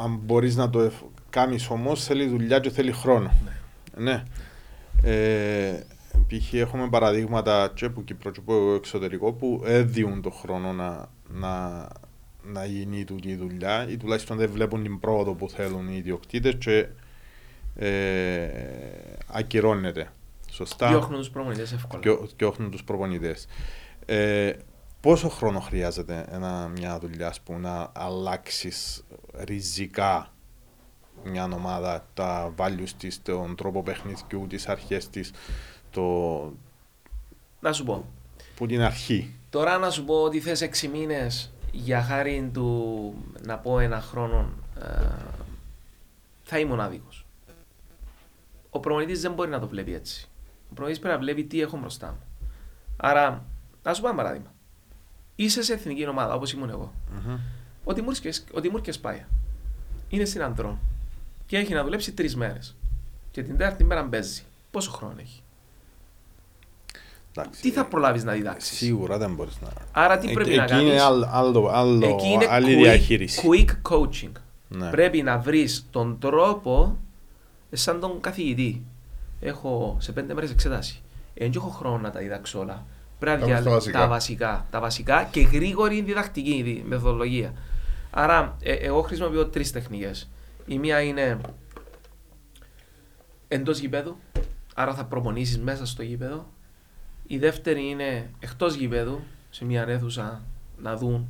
αν 0.04 0.20
μπορείς 0.24 0.56
να 0.56 0.70
το 0.70 0.80
εφ... 0.80 0.94
κάνεις 1.30 1.70
όμως 1.70 2.04
θέλει 2.04 2.26
δουλειά 2.26 2.58
και 2.58 2.70
θέλει 2.70 2.92
χρόνο. 2.92 3.32
Ναι. 3.96 4.22
Ε, 5.02 5.80
π.χ. 6.26 6.52
έχουμε 6.52 6.88
παραδείγματα 6.88 7.72
και 7.74 7.84
από 7.84 8.02
Κύπρο 8.02 8.30
και 8.30 8.40
από 8.40 8.74
εξωτερικό 8.74 9.32
που 9.32 9.62
έδιουν 9.64 10.22
το 10.22 10.30
χρόνο 10.30 10.72
να, 10.72 11.08
να, 11.28 11.86
να 12.42 12.64
γίνει 12.64 13.04
τούτη 13.04 13.28
η 13.28 13.34
δουλειά 13.34 13.88
ή 13.88 13.96
τουλάχιστον 13.96 14.36
δεν 14.36 14.50
βλέπουν 14.50 14.82
την 14.82 15.00
πρόοδο 15.00 15.34
που 15.34 15.48
θέλουν 15.48 15.88
οι 15.88 15.96
ιδιοκτήτες 15.96 16.54
και 16.58 16.88
ε, 17.76 18.48
ακυρώνεται. 19.26 20.12
Σωστά; 20.50 20.88
Διώχνουν 20.88 21.18
τους 21.18 21.30
προμονητέ 21.30 21.62
εύκολα. 21.62 22.02
και, 22.02 22.18
και 22.36 22.44
όχι 22.44 22.62
τους 22.62 22.84
προπονητές. 22.84 23.46
Ε, 24.06 24.52
πόσο 25.00 25.28
χρόνο 25.28 25.60
χρειάζεται 25.60 26.26
ένα, 26.30 26.68
μια 26.68 26.98
δουλειά 26.98 27.28
ας 27.28 27.40
πούμε, 27.40 27.58
να 27.58 27.90
αλλάξεις 27.94 29.04
ριζικά 29.44 30.32
μια 31.24 31.44
ομάδα, 31.44 32.06
τα 32.14 32.54
values 32.56 32.88
της, 32.98 33.22
τον 33.22 33.56
τρόπο 33.56 33.82
παιχνιδιού, 33.82 34.46
τις 34.48 34.68
αρχές 34.68 35.08
της, 35.08 35.30
το, 35.90 36.02
Να 37.60 37.72
σου 37.72 37.84
πω. 37.84 38.04
που 38.56 38.66
την 38.66 38.80
αρχή. 38.82 39.34
Τώρα 39.50 39.78
να 39.78 39.90
σου 39.90 40.04
πω 40.04 40.22
ότι 40.22 40.40
θες 40.40 40.62
6 40.62 40.88
μήνες 40.88 41.52
για 41.72 42.02
χάρη 42.02 42.50
του 42.52 43.14
να 43.42 43.58
πω 43.58 43.78
ένα 43.78 44.00
χρόνο 44.00 44.48
ε, 44.82 45.08
θα 46.42 46.58
ήμουν 46.58 46.80
άδικος. 46.80 47.26
Ο 48.70 48.80
προπονητής 48.80 49.20
δεν 49.20 49.32
μπορεί 49.32 49.50
να 49.50 49.60
το 49.60 49.68
βλέπει 49.68 49.94
έτσι. 49.94 50.28
Ο 50.46 50.74
προπονητής 50.74 50.98
πρέπει 50.98 51.14
να 51.14 51.20
βλέπει 51.20 51.44
τι 51.44 51.60
έχω 51.60 51.76
μπροστά 51.78 52.06
μου. 52.06 52.48
Άρα, 52.96 53.44
να 53.82 53.94
σου 53.94 54.00
πω 54.02 54.08
ένα 54.08 54.16
παράδειγμα. 54.16 54.52
Είσαι 55.36 55.62
σε 55.62 55.72
εθνική 55.72 56.06
ομάδα 56.06 56.34
όπως 56.34 56.52
ήμουν 56.52 56.70
εγώ. 56.70 56.92
Ο 57.84 57.92
Τιμούρκες, 57.92 58.44
ο 58.52 58.60
Τιμούρκες 58.60 58.98
πάει. 58.98 59.24
Είναι 60.08 60.24
στην 60.24 60.42
Ανδρών 60.42 60.78
και 61.50 61.56
έχει 61.58 61.72
να 61.74 61.82
δουλέψει 61.84 62.12
τρεις 62.12 62.36
μέρες. 62.36 62.76
Και 63.30 63.42
την 63.42 63.56
τέταρτη 63.56 63.84
μέρα 63.84 64.02
μπέζει. 64.02 64.42
Πόσο 64.70 64.90
χρόνο 64.90 65.14
έχει; 65.20 65.42
Εντάξει, 67.36 67.60
Τι 67.62 67.70
θα 67.70 67.84
προλάβεις 67.84 68.24
να 68.24 68.32
διδάξεις; 68.32 68.76
Σίγουρα 68.76 69.18
δεν 69.18 69.34
μπορείς 69.34 69.58
να... 69.60 69.68
Άρα 69.92 70.18
τι 70.18 70.32
πρέπει 70.32 70.50
Εκ- 70.50 70.56
να 70.56 70.62
εκεί 70.62 70.72
κάνεις; 70.72 70.90
είναι 70.92 71.00
άλλο, 71.00 71.28
άλλο, 71.32 71.68
άλλο, 71.72 72.06
Εκεί 72.06 72.26
είναι 72.26 72.46
άλλη 72.50 72.74
quick, 72.74 72.82
διαχείριση. 72.82 73.48
quick 73.50 73.92
coaching. 73.92 74.30
Ναι. 74.68 74.90
Πρέπει 74.90 75.22
να 75.22 75.38
βρεις 75.38 75.86
τον 75.90 76.18
τρόπο 76.18 76.96
σαν 77.72 78.00
τον 78.00 78.20
καθηγητή. 78.20 78.82
Έχω 79.40 79.96
σε 80.00 80.12
πέντε 80.12 80.34
μέρες 80.34 80.50
εξετάσει. 80.50 81.00
Δεν 81.34 81.52
έχω 81.56 81.68
χρόνο 81.68 81.98
να 81.98 82.10
τα 82.10 82.18
διδάξω 82.20 82.58
όλα. 82.58 82.84
Πρέπει 83.18 83.40
να 83.40 83.46
Τα 83.54 83.60
δια- 83.60 83.70
βασικά. 83.70 83.98
τα 83.98 84.08
βασικά. 84.08 84.66
Τα 84.70 84.80
βασικά 84.80 85.28
και 85.30 85.40
γρήγορη 85.40 86.00
διδακτική 86.02 86.62
δι- 86.62 86.84
μεθοδολογία. 86.86 87.52
Άρα, 88.10 88.56
ε, 88.62 88.72
εγώ 88.72 89.02
χρησιμοποιώ 89.02 89.46
τρεις 89.46 89.72
τεχνικές. 89.72 90.28
Η 90.70 90.78
μία 90.78 91.00
είναι 91.00 91.40
εντός 93.48 93.78
γηπέδου, 93.78 94.16
άρα 94.74 94.94
θα 94.94 95.04
προπονήσεις 95.04 95.58
μέσα 95.58 95.86
στο 95.86 96.02
γήπεδο. 96.02 96.46
Η 97.26 97.38
δεύτερη 97.38 97.88
είναι 97.88 98.30
εκτός 98.38 98.74
γηπέδου, 98.74 99.20
σε 99.50 99.64
μια 99.64 99.88
αίθουσα 99.88 100.42
να 100.82 100.96
δουν 100.96 101.28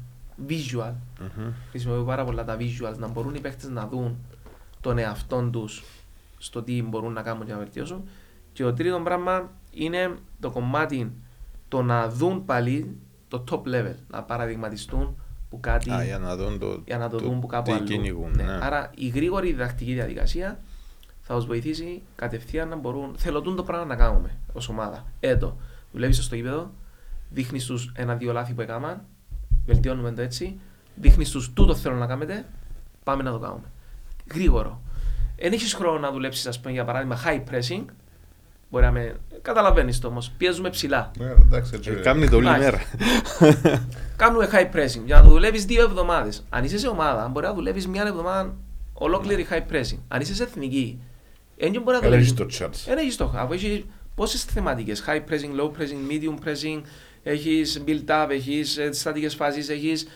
visual. 0.49 0.93
Μμμ. 1.21 1.53
Χρησιμοποιώ 1.71 2.05
πάρα 2.05 2.25
πολλά 2.25 2.45
τα 2.45 2.57
visuals, 2.61 2.97
να 2.99 3.09
μπορούν 3.09 3.35
οι 3.35 3.41
παίχτε 3.41 3.69
να 3.71 3.87
δουν 3.87 4.17
τον 4.81 4.99
εαυτό 4.99 5.49
τους 5.53 5.85
στο 6.39 6.63
τι 6.63 6.83
μπορούν 6.83 7.13
να 7.13 7.23
κάνουν 7.23 7.45
για 7.45 7.55
να 7.55 7.61
βελτιώσουν. 7.61 8.09
Και 8.53 8.63
το 8.63 8.73
τρίτο 8.73 9.01
πράγμα 9.01 9.51
είναι 9.73 10.17
το 10.41 10.51
κομμάτι 10.51 11.13
το 11.69 11.83
να 11.83 12.09
δουν 12.09 12.45
πάλι 12.45 12.97
το 13.29 13.45
top 13.51 13.63
level, 13.63 13.95
να 14.11 14.23
παραδειγματιστούν 14.23 15.23
που 15.51 15.61
κάτι 15.61 15.91
Α, 15.91 16.05
για 16.05 16.19
να 16.19 16.37
δουν 16.37 16.59
το, 16.59 16.83
για 16.87 16.99
να 16.99 17.09
το, 17.09 17.17
το- 17.19 17.25
δουν 17.25 17.41
που 17.41 17.47
κάπου 17.47 17.71
τι 17.71 17.77
αλλού. 17.77 17.85
κυνηγούν. 17.85 18.31
Ναι. 18.37 18.43
ναι. 18.43 18.59
Άρα 18.63 18.91
η 18.97 19.09
γρήγορη 19.09 19.47
διδακτική 19.47 19.93
διαδικασία 19.95 20.61
θα 21.21 21.35
τους 21.35 21.47
βοηθήσει 21.47 22.03
κατευθείαν 22.17 22.69
να 22.69 22.77
μπορούν. 22.77 23.15
Θέλω 23.17 23.41
τούτο 23.41 23.57
το 23.57 23.63
πράγμα 23.63 23.85
να 23.87 23.97
κάνουμε 23.97 24.37
ως 24.53 24.69
ομάδα. 24.69 25.07
Έτο. 25.21 25.57
Δουλεύεις 25.93 26.25
στο 26.25 26.35
γήπεδο, 26.35 26.71
δείχνεις 27.31 27.65
τους 27.67 27.93
ένα-δύο 27.97 28.33
λάθη 28.33 28.53
που 28.53 28.61
έκαναν, 28.61 29.05
βελτιώνουμε 29.67 30.13
το 30.13 30.23
έτσι, 30.23 30.61
δείχνεις 30.95 31.31
τους 31.31 31.53
τούτο 31.53 31.75
θέλω 31.75 31.95
να 31.97 32.07
κάνετε, 32.07 32.47
πάμε 33.05 33.23
να 33.23 33.31
το 33.31 33.39
κάνουμε. 33.39 33.65
Γρήγορο. 34.33 34.81
Δεν 35.37 35.53
έχεις 35.53 35.75
χρόνο 35.75 35.99
να 35.99 36.11
δουλέψεις, 36.13 36.47
ας 36.47 36.61
πούμε, 36.61 36.73
για 36.73 36.85
παράδειγμα, 36.85 37.17
high 37.25 37.43
pressing. 37.51 37.85
Μπορεί 38.71 38.85
να 38.85 38.91
με. 38.91 39.17
Καταλαβαίνεις 39.43 39.99
το 39.99 40.09
όμως. 40.09 40.31
Πιέζουμε 40.39 40.71
ψηλά. 40.71 41.11
Ναι, 41.19 41.31
εντάξει, 41.31 41.73
έτσι. 41.75 41.91
Ε, 41.91 41.95
Κάνει 41.95 42.29
το 42.29 42.37
όλη 42.37 42.47
Μάλιστα. 42.47 42.79
μέρα. 43.41 43.87
Κάνουμε 44.17 44.49
high 44.53 44.77
pressing 44.77 45.03
για 45.05 45.17
να 45.17 45.23
το 45.23 45.29
δουλεύεις 45.29 45.65
δύο 45.65 45.83
εβδομάδες. 45.83 46.45
Αν 46.49 46.65
είσαι 46.65 46.79
σε 46.79 46.89
ομάδα, 46.89 47.29
μπορεί 47.29 47.47
να 47.47 47.55
δουλεύεις 47.55 47.89
μια 47.89 48.03
εβδομάδα 48.07 48.55
ολόκληρη 48.93 49.47
high 49.51 49.73
pressing. 49.73 49.99
Αν 50.09 50.21
είσαι 50.21 50.35
σε 50.35 50.43
εθνική, 50.43 50.99
δεν 51.57 51.71
μπορεί 51.71 51.85
να 51.85 51.93
Δεν 51.93 52.03
δουλεύει. 52.03 52.23
έχεις 52.23 52.35
το 52.35 52.47
chance. 52.51 52.85
Δεν 52.87 52.99
έχεις 52.99 53.17
το. 53.17 53.33
Αφού 53.37 53.53
έχεις 53.53 53.85
πόσες 54.15 54.45
θεματικές. 54.45 55.05
High 55.07 55.31
pressing, 55.31 55.61
low 55.61 55.67
pressing, 55.71 56.11
medium 56.11 56.35
pressing, 56.49 56.81
έχεις 57.23 57.83
build 57.87 58.05
up, 58.09 58.29
έχεις 58.31 58.79
στατικές 58.91 59.35
φάσεις, 59.35 59.69
έχεις 59.69 60.07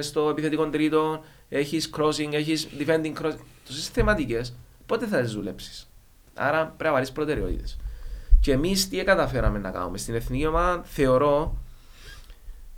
στο 0.00 0.28
επιθετικό 0.28 0.68
τρίτο, 0.68 1.24
έχεις 1.48 1.90
crossing, 1.96 2.32
έχεις 2.32 2.68
defending 2.78 3.12
crossing. 3.22 3.38
Τόσες 3.66 3.88
θεματικές, 3.88 4.54
πότε 4.86 5.06
θα 5.06 5.20
τις 5.20 5.32
δουλέψεις; 5.32 5.89
Άρα 6.40 6.64
πρέπει 6.64 6.84
να 6.84 6.92
βάλει 6.92 7.06
προτεραιότητες. 7.14 7.76
Και 8.40 8.52
εμείς 8.52 8.88
τι 8.88 9.04
καταφέραμε 9.04 9.58
να 9.58 9.70
κάνουμε. 9.70 9.98
Στην 9.98 10.14
εθνική 10.14 10.46
ομάδα 10.46 10.82
θεωρώ 10.84 11.56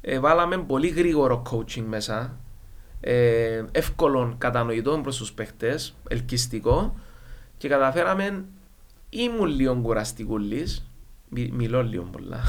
ε, 0.01 0.19
βάλαμε 0.19 0.59
πολύ 0.59 0.89
γρήγορο 0.89 1.43
coaching 1.51 1.85
μέσα. 1.89 2.37
Ε, 3.01 3.65
εύκολο 3.73 4.35
κατανοητό 4.39 4.99
προς 5.03 5.17
τους 5.17 5.33
παίχτες, 5.33 5.95
ελκυστικό 6.09 6.95
και 7.59 7.69
καταφέραμε 7.69 8.45
ήμουν 9.09 9.47
λίγο 9.47 9.75
κουραστικούλης 9.75 10.87
Μι, 11.29 11.51
μιλώ 11.53 11.83
λίγο 11.83 12.03
πολλά 12.03 12.41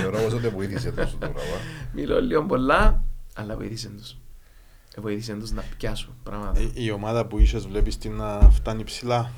Θεωρώ 0.00 0.18
πως 0.18 0.32
ότι 0.32 0.48
βοήθησε 0.48 0.90
τόσο 0.92 1.16
το 1.18 1.28
πράγμα. 1.28 1.42
μιλώ 1.94 2.22
λίγο 2.22 2.44
πολλά 2.44 3.02
αλλά 3.34 3.56
βοήθησε 3.56 3.88
τους 3.88 4.16
Ε, 4.94 5.00
βοήθησε 5.00 5.34
τους 5.34 5.50
να 5.50 5.64
πιάσουν 5.78 6.14
πράγματα 6.22 6.60
Ε, 6.60 6.70
Η 6.74 6.90
ομάδα 6.90 7.26
που 7.26 7.38
είσαι 7.38 7.58
βλέπεις 7.58 7.98
την 7.98 8.12
να 8.12 8.50
φτάνει 8.50 8.84
ψηλά; 8.84 9.30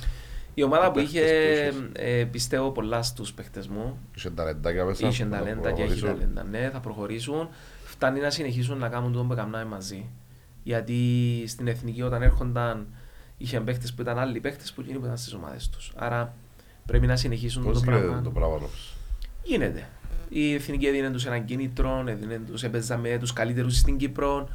Η 0.55 0.63
ομάδα 0.63 0.87
που 0.91 0.99
παίχτες 0.99 1.13
είχε 1.13 1.73
που 1.73 1.91
ε, 1.93 2.25
πιστεύω 2.25 2.71
πολλά 2.71 3.03
στους 3.03 3.33
παίχτες 3.33 3.69
μου 3.69 3.99
Είχε 4.17 4.31
ταλεντάκια 4.31 4.85
μέσα. 4.85 5.09
Είχε 5.09 5.25
που 5.25 5.31
να 5.31 5.39
ταλέντα 5.39 5.73
και 5.73 5.83
έχει 5.83 6.01
προχωρήσουν. 6.01 6.35
ταλέντα. 6.35 6.45
Ναι, 6.59 6.71
θα 6.73 6.81
προχωρήσουν. 6.81 7.49
Φτάνει 7.85 8.21
να 8.21 8.31
συνεχίσουν 8.31 8.79
να 8.79 8.89
κάνουν 8.89 9.13
το 9.13 9.25
που 9.25 9.33
έκαναν 9.33 9.67
μαζί. 9.67 10.07
Γιατί 10.63 10.97
στην 11.47 11.69
εθνική 11.69 12.03
όταν 12.03 12.23
έρχονταν 12.23 12.87
είχε 13.37 13.61
παίχτε 13.61 13.89
που 13.97 14.03
ήταν 14.03 14.19
άλλοι 14.19 14.41
παίχτε 14.41 14.65
που 14.75 14.81
εκείνοι 14.81 14.99
που 14.99 15.05
ήταν 15.05 15.17
στις 15.17 15.33
ομάδες 15.35 15.69
τους. 15.69 15.93
Άρα 15.97 16.35
πρέπει 16.87 17.07
να 17.07 17.17
συνεχίσουν 17.17 17.63
Πώς 17.63 17.73
το 17.73 17.85
γίνεται 17.85 18.01
πράγμα. 18.07 18.23
το 18.23 18.31
πράγμα 18.31 18.55
όμως. 18.55 18.95
Γίνεται. 19.43 19.89
Η 20.29 20.55
εθνική 20.55 20.87
έδινε 20.87 21.11
τους 21.11 21.27
έναν 21.27 21.45
κίνητρο, 21.45 22.05
έδινε 22.07 22.41
τους 22.51 22.63
έπαιζαμε 22.63 23.17
τους 23.21 23.33
καλύτερους 23.33 23.77
στην 23.77 23.97
Κύπρο. 23.97 24.49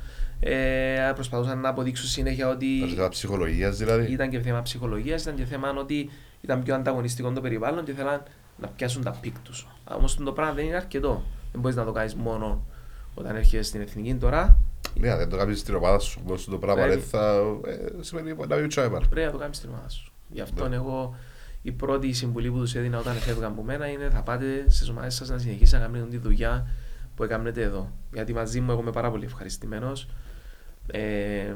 Ε, 0.48 1.12
προσπαθούσαν 1.16 1.60
να 1.60 1.70
αποδείξουν 1.70 2.08
συνέχεια 2.08 2.50
ότι 2.50 2.80
Ζήτημα 2.82 3.10
ψυχολογίας 3.10 3.78
δηλαδή. 3.78 4.12
ήταν 4.12 4.30
και 4.30 4.40
θέμα 4.40 4.62
ψυχολογίας, 4.62 5.22
ήταν 5.22 5.36
και 5.36 5.46
θέμα 5.46 5.74
ότι 5.78 6.10
ήταν 6.42 6.64
πιο 6.64 6.76
ανταγωνιστικό 6.76 7.32
το 7.32 7.42
περιβάλλον 7.42 7.84
και 7.86 7.92
ήθελαν 7.92 8.24
να 8.58 8.68
πιάσουν 8.68 9.04
τα 9.04 9.12
peak 9.22 9.36
τους. 9.44 9.68
Όμως 9.98 10.16
το 10.16 10.32
πράγμα 10.32 10.54
δεν 10.54 10.66
είναι 10.66 10.76
αρκετό. 10.76 11.24
Δεν 11.52 11.62
μπορείς 11.62 11.76
να 11.78 11.86
το 11.86 11.92
κάνεις 11.92 12.16
μόνο 12.16 12.66
όταν 13.16 13.36
έρχεσαι 13.36 13.64
στην 13.64 13.82
εθνική 13.82 14.16
τώρα. 14.16 14.58
Ναι, 15.00 15.10
αν 15.10 15.18
δεν 15.18 15.30
το 15.30 15.38
κάνεις 15.38 15.60
στην 15.60 15.76
ομάδα 15.76 16.00
σου 16.00 16.22
όμως 16.26 16.46
το 16.46 16.58
πράγμα 16.58 16.84
Πρέπει. 16.84 17.00
δεν 17.00 17.10
θα... 17.10 17.36
ε, 17.66 17.78
Σημαίνει 18.04 18.34
να 18.48 18.56
μην 18.56 18.68
τσάιμα. 18.70 19.00
Πρέπει 19.10 19.26
να 19.26 19.32
το 19.32 19.38
κάνεις 19.38 19.58
στην 19.58 19.70
ομάδα 19.70 19.90
σου. 19.90 20.12
Γι' 20.30 20.42
αυτό 20.42 20.68
Ναι. 20.68 20.76
εγώ 20.76 21.16
η 21.62 21.72
πρώτη 21.72 22.12
συμβουλή 22.14 22.52
που 22.52 22.58
τους 22.58 22.76
έδινα 22.76 22.98
όταν 23.00 23.16
έφευγαν 23.16 23.52
από 23.52 23.64
μένα 23.64 23.88
είναι 23.88 24.10
θα 24.10 24.22
πάτε 24.22 24.66
στις 24.68 24.90
ομάδες 24.90 25.16
σας 25.16 25.30
να 25.30 25.38
συνεχίσετε 25.38 25.78
να 25.84 25.90
κάνετε 25.92 26.10
τη 26.10 26.18
δουλειά 26.18 26.68
που 27.16 27.24
έκανετε 27.24 27.62
εδώ. 27.62 27.92
Γιατί 28.14 28.34
μαζί 28.34 28.60
μου 28.62 28.72
εγώ 28.72 28.82
είμαι 28.82 28.92
πάρα 28.92 29.10
πολύ 29.12 29.26
ευχαριστημένος. 29.26 30.08
Ε, 30.88 31.54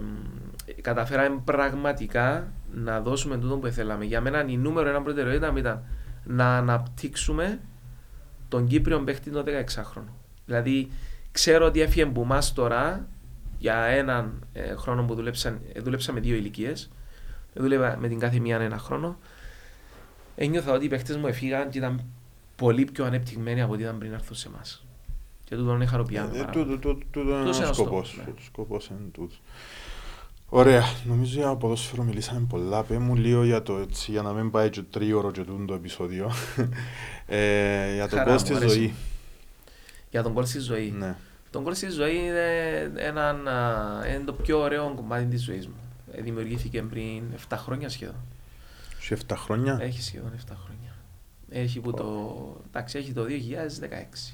καταφέραμε 0.81 1.41
πραγματικά 1.43 2.51
να 2.73 3.01
δώσουμε 3.01 3.38
τούτο 3.38 3.57
που 3.57 3.68
θέλαμε. 3.68 4.06
Για 4.06 4.22
μένα 4.22 4.45
η 4.47 4.57
νούμερο 4.57 4.89
ένα 4.89 5.01
προτεραιότητα 5.01 5.51
μου 5.51 5.57
ήταν 5.57 5.84
να 6.23 6.57
αναπτύξουμε 6.57 7.60
τον 8.47 8.68
Κύπριο 8.68 8.99
παίχτη 8.99 9.30
το 9.30 9.43
16χρονο. 9.47 10.14
Δηλαδή, 10.45 10.91
ξέρω 11.31 11.65
ότι 11.65 11.81
έφυγε 11.81 12.03
από 12.03 12.22
εμά 12.22 12.41
τώρα 12.53 13.07
για 13.57 13.76
έναν 13.76 14.45
ε, 14.53 14.76
χρόνο 14.76 15.03
που 15.03 15.15
δούλεψα, 15.15 15.60
ε, 15.73 15.80
δούλεψα 15.80 16.14
με 16.14 16.19
δύο 16.19 16.35
ηλικίες. 16.35 16.89
Δούλευα 17.53 17.97
με 17.97 18.07
την 18.07 18.19
κάθε 18.19 18.39
μία 18.39 18.60
ένα 18.60 18.77
χρόνο. 18.77 19.18
Ένιωθα 20.35 20.72
ότι 20.72 20.85
οι 20.85 20.88
παίχτες 20.88 21.18
μου 21.18 21.27
έφυγαν 21.27 21.69
και 21.69 21.77
ήταν 21.77 22.03
πολύ 22.56 22.85
πιο 22.85 23.06
ανεπτυγμένοι 23.06 23.61
από 23.61 23.73
ό,τι 23.73 23.81
ήταν 23.81 23.97
πριν 23.97 24.14
έρθουν 24.14 24.35
σε 24.35 24.47
εμάς. 24.47 24.85
Και 25.49 25.55
τούτο 25.55 25.73
είναι 25.73 25.85
χαροποιάμε. 25.85 26.38
Ε, 26.38 26.39
πάρα 26.39 26.51
Τούτο 26.51 26.65
τούτο- 26.77 26.97
τούτο 27.11 27.30
είναι 27.30 27.39
Τούτος 27.39 27.57
ο 27.57 27.61
είναι 27.61 27.69
ο 27.69 27.73
σκοπός. 27.73 28.07
στόχος, 28.09 28.27
ναι. 28.27 28.34
Ο 28.38 28.41
σκοπός 28.45 28.88
είναι 28.88 28.99
τούτος. 29.11 29.41
Ωραία, 30.49 30.84
νομίζω 31.05 31.39
για 31.39 31.55
ποδόσφαιρο 31.55 32.03
μιλήσαμε 32.03 32.45
πολλά. 32.49 32.84
Πες 32.84 32.97
μου 32.97 33.15
λίγο 33.15 33.43
για 33.43 33.63
το 33.63 33.77
έτσι, 33.77 34.11
για 34.11 34.21
να 34.21 34.31
μην 34.34 34.51
πάει 34.51 34.69
και 34.69 34.81
τρίωρο 34.81 35.31
και 35.31 35.41
τούτο 35.41 35.65
το 35.65 35.73
επεισόδιο. 35.73 36.31
ε, 37.26 37.93
για 37.93 38.07
το 38.07 38.15
Χαρά 38.15 38.23
κόλ 38.23 38.34
μου, 38.34 38.39
στη 38.39 38.53
αρέσει. 38.53 38.76
ζωή. 38.77 38.93
Για 40.11 40.23
τον 40.23 40.34
κόλ 40.34 40.45
στη 40.45 40.59
ζωή. 40.59 40.93
Ναι. 40.97 41.15
Τον 41.51 41.63
κόλ 41.63 41.73
στη 41.76 41.89
ζωή 41.89 42.15
είναι, 42.15 42.91
έναν, 42.95 43.47
α, 43.47 44.07
είναι 44.07 44.23
το 44.26 44.34
πιο 44.34 44.59
ωραίο 44.59 44.93
κομμάτι 44.95 45.26
της 45.26 45.43
ζωής 45.43 45.67
μου. 45.67 45.73
Ε, 46.11 46.21
δημιουργήθηκε 46.21 46.81
πριν 46.81 47.23
7 47.49 47.55
χρόνια 47.57 47.89
σχεδόν. 47.89 48.15
Σε 48.99 49.13
7 49.27 49.35
χρόνια; 49.35 49.77
Έχει 49.81 50.01
σχεδόν 50.01 50.31
7 50.35 50.55
χρόνια. 50.63 50.95
Έχει, 51.49 51.80
που 51.80 51.93
το, 51.93 52.35
εντάξει, 52.67 52.97
έχει 52.97 53.11
το 53.13 53.23
2016. 53.23 54.34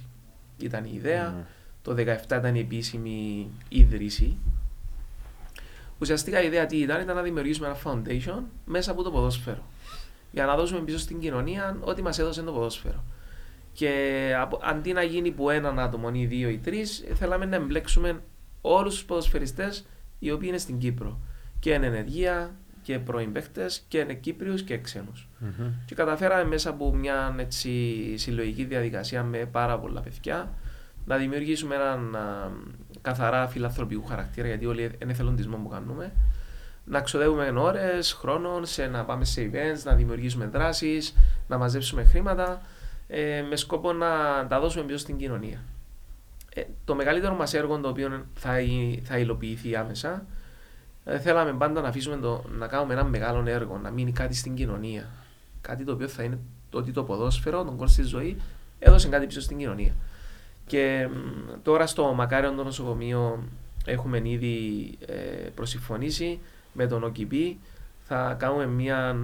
Ήταν 0.57 0.86
η 0.86 0.91
ιδέα. 0.94 1.30
Ναι. 1.30 1.45
Το 1.82 1.95
2017 1.98 2.38
ήταν 2.38 2.56
η 2.56 2.60
επίσημη 2.60 3.49
ίδρυση. 3.69 4.38
Ουσιαστικά 5.99 6.41
η 6.41 6.45
ιδέα 6.45 6.65
τι 6.65 6.77
ήταν, 6.77 7.02
ήταν 7.02 7.15
να 7.15 7.22
δημιουργήσουμε 7.22 7.68
ένα 7.68 7.77
foundation 7.84 8.41
μέσα 8.65 8.91
από 8.91 9.03
το 9.03 9.11
ποδόσφαιρο. 9.11 9.64
Για 10.32 10.45
να 10.45 10.56
δώσουμε 10.56 10.80
πίσω 10.80 10.98
στην 10.98 11.19
κοινωνία 11.19 11.77
ό,τι 11.82 12.02
μας 12.02 12.19
έδωσε 12.19 12.41
το 12.41 12.52
ποδόσφαιρο. 12.52 13.03
Και 13.73 13.91
από, 14.40 14.60
αντί 14.64 14.94
να 14.94 15.03
γίνει 15.03 15.32
που 15.32 15.49
έναν 15.49 15.80
άτομο 15.80 16.10
ή 16.14 16.26
δύο 16.26 16.49
ή 16.49 16.57
τρεις, 16.57 17.03
θέλαμε 17.14 17.45
να 17.45 17.56
εμπλέξουμε 17.56 18.22
όλους 18.61 18.94
τους 18.94 19.06
ποδοσφαιριστές 19.06 19.86
οι 20.19 20.32
οποίοι 20.32 20.48
είναι 20.49 20.57
στην 20.57 20.77
Κύπρο. 20.77 21.19
Και 21.60 21.73
είναι 21.73 21.86
ενεργεία 21.86 22.56
και 22.85 22.99
πρώην 22.99 23.31
παίχτες, 23.31 23.83
και 23.87 23.97
είναι 23.97 24.13
Κύπριους 24.13 24.61
και 24.63 24.77
ξένους. 24.77 25.27
Μμμ. 25.39 25.67
Και 25.85 25.95
καταφέραμε 25.95 26.43
μέσα 26.43 26.69
από 26.69 26.93
μια 26.93 27.35
έτσι, 27.39 27.69
συλλογική 28.17 28.63
διαδικασία 28.63 29.23
με 29.23 29.37
πάρα 29.37 29.79
πολλά 29.79 30.01
παιδιά 30.01 30.51
να 31.05 31.17
δημιουργήσουμε 31.17 31.75
έναν 31.75 32.15
α, 32.15 32.51
καθαρά 33.01 33.47
φιλανθρωπικού 33.47 34.05
χαρακτήρα, 34.05 34.47
γιατί 34.47 34.65
όλοι 34.65 34.81
είναι 35.01 35.11
εθελοντισμό 35.11 35.57
που 35.57 35.67
κάνουμε. 35.69 36.11
Να 36.85 37.01
ξοδεύουμε 37.01 37.53
ώρες, 37.55 38.13
χρόνων, 38.13 38.65
σε 38.65 38.87
να 38.87 39.05
πάμε 39.05 39.25
σε 39.25 39.49
events, 39.53 39.83
να 39.83 39.93
δημιουργήσουμε 39.93 40.45
δράσεις, 40.45 41.15
να 41.47 41.57
μαζέψουμε 41.57 42.03
χρήματα, 42.03 42.61
ε, 43.07 43.41
με 43.49 43.55
σκοπό 43.55 43.93
να 43.93 44.07
τα 44.49 44.59
δώσουμε 44.59 44.83
πίσω 44.83 44.97
στην 44.97 45.17
κοινωνία. 45.17 45.63
Ε, 46.55 46.61
το 46.85 46.95
μεγαλύτερο 46.95 47.35
μας 47.35 47.53
έργο 47.53 47.79
το 47.79 47.87
οποίο 47.89 48.25
θα, 48.33 48.59
ει- 48.59 49.01
θα 49.03 49.17
υλοποιηθεί 49.17 49.75
άμεσα 49.75 50.09
ε, 50.09 50.21
θέλαμε 51.22 51.53
πάντα 51.53 51.82
να 51.82 51.88
αφήσουμε 51.88 52.18
το, 52.18 52.44
να 52.57 52.68
κάνουμε 52.68 52.94
ένα 52.94 53.03
μεγάλο 53.03 53.49
έργο, 53.49 53.77
να 53.77 53.90
μείνει 53.91 54.11
κάτι 54.11 54.36
στην 54.36 54.56
κοινωνία. 54.56 55.06
Κάτι 55.61 55.84
το 55.84 55.91
οποίο 55.91 56.07
θα 56.07 56.23
είναι 56.23 56.38
το 56.69 56.77
ότι 56.77 56.91
το 56.91 57.03
ποδόσφαιρο, 57.03 57.64
τον 57.64 57.77
κόλ 57.77 57.88
στη 57.88 58.03
ζωής, 58.03 58.36
έδωσε 58.80 59.07
κάτι 59.07 59.26
πίσω 59.26 59.41
στην 59.41 59.57
κοινωνία. 59.57 59.91
Και 60.68 61.07
μ, 61.11 61.61
τώρα 61.64 61.88
στο 61.88 62.14
Μακάριον 62.14 62.56
το 62.56 62.64
νοσοκομείο 62.64 63.44
έχουμε 63.86 64.22
ήδη 64.23 64.90
ε, 65.06 65.14
προσυμφωνήσει 65.56 66.40
με 66.73 66.88
τον 66.88 67.03
ΟΚΙΠΗ. 67.03 67.60
Θα 68.07 68.36
κάνουμε 68.40 68.65
μια 68.68 69.15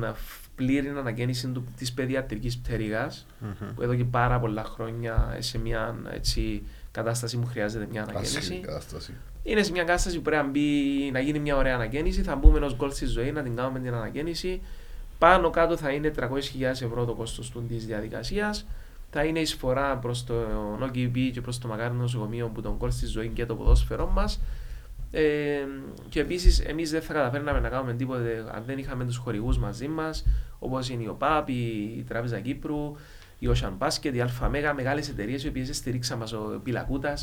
πλήρη 0.56 0.88
αναγέννηση 0.88 1.48
του- 1.48 1.66
της 1.78 1.94
παιδιατρικής 1.94 2.58
πτέρυγας 2.58 3.26
Μμμ. 3.40 3.74
που 3.76 3.82
εδώ 3.82 3.95
και 3.95 4.03
πάρα 4.03 4.40
πολλά 4.40 4.64
χρόνια 4.64 5.36
σε 5.40 5.58
μια 5.58 5.95
έτσι, 6.14 6.64
κατάσταση 6.91 7.38
που 7.38 7.48
χρειάζεται 7.48 7.88
μια 7.91 8.02
Άσχημη 8.02 8.18
αναγέννηση. 8.20 8.60
κατάσταση. 8.60 9.14
Είναι 9.43 9.63
σε 9.63 9.72
μια 9.72 9.84
κατάσταση 9.84 10.15
που 10.15 10.22
πρέπει 10.22 10.43
να, 10.43 10.49
μπει, 10.49 11.09
να 11.11 11.19
γίνει 11.19 11.39
μια 11.39 11.55
ωραία 11.55 11.76
αναγέννηση. 11.76 12.22
Θα 12.22 12.35
μπούμε 12.35 12.57
ενό 12.57 12.76
γκολ 12.76 12.91
στη 12.91 13.05
ζωή 13.05 13.31
να 13.31 13.43
την 13.43 13.55
κάνουμε 13.55 13.80
την 13.80 13.93
αναγέννηση. 13.93 14.61
Πάνω 15.18 15.49
κάτω 15.49 15.77
θα 15.77 15.91
είναι 15.91 16.11
300.000 16.19 16.27
ευρώ 16.61 17.05
το 17.05 17.13
κόστος 17.13 17.53
της 17.68 17.85
διαδικασίας. 17.85 18.65
Θα 19.09 19.23
είναι 19.23 19.39
εισφορά 19.39 19.97
προς 19.97 20.23
το 20.23 20.34
OKB 20.81 21.30
και 21.34 21.41
προς 21.41 21.59
το 21.59 21.68
μακάρι 21.68 21.93
νοσοκομείο 21.93 22.47
που 22.47 22.61
τον 22.61 22.76
γκολ 22.77 22.91
στη 22.91 23.05
ζωή 23.05 23.27
και 23.27 23.45
το 23.45 23.55
ποδόσφαιρό 23.55 24.07
μας. 24.07 24.39
Ε, 25.11 25.22
και 26.09 26.19
επίσης, 26.19 26.59
εμείς 26.59 26.91
δεν 26.91 27.01
θα 27.01 27.13
καταφέρναμε 27.13 27.59
να 27.59 27.69
κάνουμε 27.69 27.93
τίποτε 27.93 28.45
αν 28.51 28.63
δεν 28.65 28.77
είχαμε 28.77 29.05
τους 29.05 29.18
χορηγούς 29.18 29.57
μαζί 29.57 29.88
μας, 29.88 30.26
όπως 30.59 30.89
είναι 30.89 31.03
η 31.03 31.07
ΟΠΑΠ, 31.07 31.49
η, 31.49 31.93
η 31.97 32.05
Τράπεζα 32.07 32.39
Κύπρου, 32.39 32.95
η 33.39 33.49
Ocean 33.55 33.88
Basket, 33.88 34.13
η 34.13 34.23
ΑΜΕΓΑ, 34.41 34.73
μεγάλες 34.73 35.09
εταιρείες 35.09 35.43
οι 35.43 35.47
οποίες 35.47 35.77
στηρίξαν 35.77 36.18
μας. 36.18 36.34
Ο 36.34 36.59
Πιλακούτα 36.63 37.13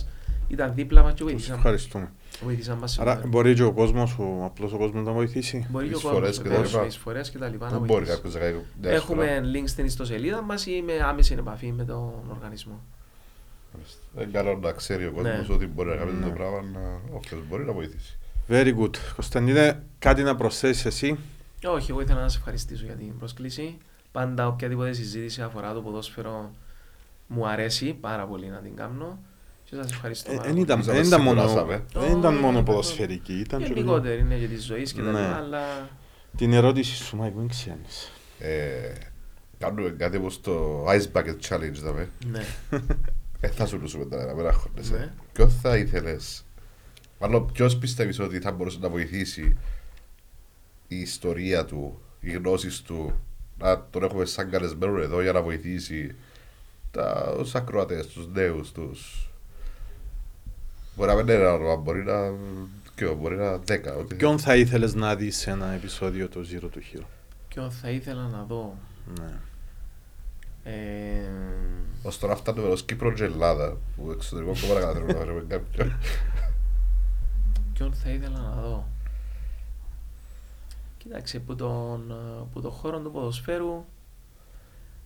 ήταν 0.49 0.75
δίπλα 0.75 1.03
μας 1.03 1.11
και 1.13 1.17
Τους 1.23 1.31
βοήθησαν, 1.31 1.57
ευχαριστούμε. 1.57 2.13
βοήθησαν 2.43 2.79
μας. 2.79 2.99
Άρα 2.99 3.23
μπορεί 3.27 3.55
και 3.55 3.63
ο 3.63 3.73
κόσμος, 3.73 4.17
ο 4.19 4.45
απλός 4.45 4.73
ο 4.73 4.77
κόσμος 4.77 5.05
να 5.05 5.13
βοηθήσει. 5.13 5.67
Μπορεί 5.71 5.89
και 5.89 5.95
ο 5.95 5.97
εισφορές 5.97 6.19
κόσμος, 6.21 6.37
και 6.37 6.43
τα 6.43 6.49
βεβαίως, 6.55 6.73
λοιπά. 6.73 6.87
εισφορές 6.87 7.31
και 7.31 7.39
τα 7.39 7.49
λοιπά 7.49 7.71
να 7.71 7.79
Πού 7.79 7.85
μπορεί 7.85 7.93
βοηθήσει. 8.05 8.17
κάποιος 8.17 8.35
να 8.35 8.41
κάνει 8.41 8.65
μια 8.83 8.91
Έχουμε 8.91 9.25
εισφορά. 9.25 9.51
link 9.55 9.69
στην 9.69 9.85
ιστοσελίδα 9.85 10.43
μας 10.43 10.67
ή 10.67 10.83
με 10.87 10.93
άμεση 11.03 11.35
επαφή 11.39 11.73
με 11.73 11.85
τον 11.85 12.13
οργανισμό. 12.31 12.81
Είναι 14.17 14.29
καλό 14.33 14.57
να 14.63 14.73
ξέρει 14.73 15.07
ο 15.07 15.13
κόσμος 15.13 15.49
Ναι. 15.49 15.55
ότι 15.55 15.67
μπορεί 15.67 15.89
να 15.89 15.97
κάνει 15.97 16.13
Ναι. 16.13 16.25
το 16.25 16.31
πράγμα 16.31 16.63
να- 16.73 17.01
όποιος 17.17 17.41
μπορεί 17.49 17.65
να 17.65 17.73
βοηθήσει. 17.73 18.19
Very 18.49 18.75
good. 18.81 18.97
Κωνσταντίνε, 19.15 19.83
κάτι 19.99 20.23
να 20.23 20.37
προσθέσεις 20.37 20.85
εσύ; 20.85 21.19
Όχι, 21.67 21.91
εγώ 21.91 22.01
ήθελα 22.01 22.21
να 22.21 22.29
σα 22.29 22.39
ευχαριστήσω 22.39 22.85
για 22.85 22.95
την 22.95 23.19
πρόσκληση. 23.19 23.77
Πάντα 24.13 24.47
οποιαδήποτε 24.47 24.93
συζήτηση 24.93 25.43
αφορά 25.43 25.73
το 25.73 25.81
ποδόσφαιρο 25.81 26.51
μου 27.27 27.47
αρέσει 27.49 27.93
πάρα 28.01 28.27
πολύ 28.27 28.47
να 28.47 28.57
την 28.59 28.77
κάνω. 28.77 29.19
Και 29.71 29.75
σας 29.77 29.91
ευχαριστώ. 29.91 30.33
Ε, 30.33 30.35
πάρα 30.35 30.47
Εν 30.49 30.53
πολύ. 30.55 30.65
ήταν, 30.65 30.79
Νομίζω 30.79 30.91
εν 30.97 31.01
να 31.01 31.07
ήταν 31.07 31.21
μόνο, 31.23 31.45
ξεκουράσαμε. 31.45 31.85
δεν 31.93 32.19
ήταν 32.19 32.33
Όχι, 32.33 32.43
μόνο 32.43 32.57
όχι, 32.57 32.67
ποδοσφαιρική. 32.67 33.33
Ήταν 33.39 33.59
και 33.63 33.67
λίγο- 33.67 33.79
Γενικότερα 33.81 34.15
είναι 34.15 34.37
για 34.37 34.49
τη 34.49 34.57
ζωή 34.59 34.83
και 34.83 35.03
τα 35.03 35.11
Ναι. 35.11 35.21
λοιπά, 35.21 35.37
αλλά 35.37 35.91
Την 36.37 36.53
ερώτηση 36.53 36.95
σου, 37.05 37.17
Μάικ, 37.17 37.35
μην 37.35 37.49
ξέρεις. 37.49 38.13
Ε, 38.39 38.93
Κάνουμε 39.59 39.91
κάτι 39.91 40.17
όπως 40.17 40.41
το 40.41 40.85
Ice 40.89 41.07
Bucket 41.13 41.37
Challenge, 41.49 41.73
δαμε. 41.83 42.09
ναι. 42.31 42.45
Ε, 43.41 43.49
θα 43.49 43.67
σου 43.67 43.79
λούσουμε 43.79 44.05
τώρα, 44.05 44.25
να 44.25 44.35
μην 44.35 44.47
αγχώνεσαι. 44.47 44.93
Ναι. 44.97 45.13
Ποιος 45.33 45.55
θα 45.63 45.77
ήθελες, 45.77 46.45
μάλλον 47.21 47.53
ποιος 47.53 47.77
πιστεύεις 47.79 48.19
ότι 48.21 48.39
θα 48.41 48.53
μπορούσε 48.53 48.79
να 48.81 48.89
βοηθήσει 48.89 49.57
η 50.89 50.97
ιστορία 50.97 51.65
του, 51.65 52.01
οι 52.21 52.31
γνώσεις 52.31 52.83
του, 52.83 53.21
να 53.59 53.87
τον 53.91 54.03
έχουμε 54.03 54.25
σαν 54.25 54.51
καλεσμένο 54.51 55.01
εδώ 55.01 55.23
για 55.23 55.33
να 55.33 55.43
βοηθήσει 55.43 56.15
τα, 56.91 57.35
τους 57.39 57.55
ακροατές, 57.55 58.07
τους 58.07 58.27
νέους, 58.33 58.73
τους... 58.73 59.28
Μπορεί 60.99 61.11
να 61.11 61.17
μην 61.17 61.29
είναι 61.29 61.33
ένα 61.33 61.53
όνομα, 61.53 61.77
μπορεί 61.77 62.03
να... 62.05 62.33
Και 62.95 63.07
μπορεί 63.07 63.37
να 63.37 63.59
δέκα. 63.59 63.95
ό,τι 63.95 64.15
Ποιον 64.15 64.39
θα 64.39 64.57
ήθελες 64.57 64.95
να 64.95 65.15
δεις 65.15 65.37
σε 65.37 65.51
ένα 65.51 65.67
επεισόδιο 65.67 66.29
το 66.29 66.41
Zero 66.53 66.65
to 66.65 66.79
Hero; 66.79 67.05
Ποιον 67.49 67.71
θα 67.71 67.91
ήθελα 67.91 68.29
να 68.29 68.43
δω; 68.43 68.75
Ναι. 69.21 69.33
Ε, 70.65 71.29
Ως 72.03 72.19
τώρα 72.19 72.37
φτάνουμε 72.37 72.69
ως 72.69 72.85
Κύπρο 72.85 73.13
και 73.13 73.25
Ελλάδα, 73.25 73.77
που 73.97 74.11
εξωτερικό 74.11 74.53
κόμμα 74.61 74.75
να 74.75 74.81
καταφέρουμε 74.81 75.13
να 75.13 75.19
φέρουμε 75.19 75.45
κάποιον. 75.49 75.99
ποιον 77.75 77.93
θα 77.95 78.11
ήθελα 78.11 78.39
να 78.39 78.61
δω; 78.63 78.89
Κοίταξε, 80.99 81.39
που 81.39 81.55
τον, 81.57 82.11
ε, 82.11 82.45
που 82.53 82.61
το 82.61 82.71
χώρο 82.71 82.99
του 82.99 83.11
ποδοσφαίρου 83.11 83.85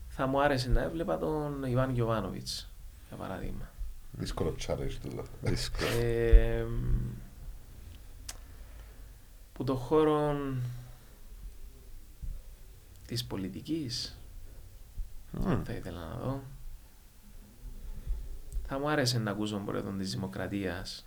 θα 0.08 0.26
μου 0.26 0.42
άρεσε 0.42 0.70
να 0.70 0.82
έβλεπα 0.82 1.18
τον 1.18 1.62
Ιβάν 1.64 1.90
Γιωβάνοβιτς, 1.90 2.70
για 3.08 3.16
παράδειγμα. 3.16 3.70
Δύσκολο 4.12 4.54
challenge 4.66 4.96
τούτο. 5.02 5.22
Δύσκολο. 5.42 5.88
Ε, 6.00 6.64
που 9.52 9.64
το 9.64 9.74
χώρο 9.74 10.34
της 13.06 13.24
πολιτικής 13.24 14.18
Μμ. 15.30 15.62
θα 15.64 15.72
ήθελα 15.72 15.98
να 16.00 16.16
δω. 16.24 16.40
Θα 18.66 18.78
μου 18.78 18.90
άρεσε 18.90 19.18
να 19.18 19.30
ακούσω 19.30 19.54
τον 19.54 19.64
πρόεδρο 19.64 19.90
της 19.98 20.10
Δημοκρατίας. 20.12 21.06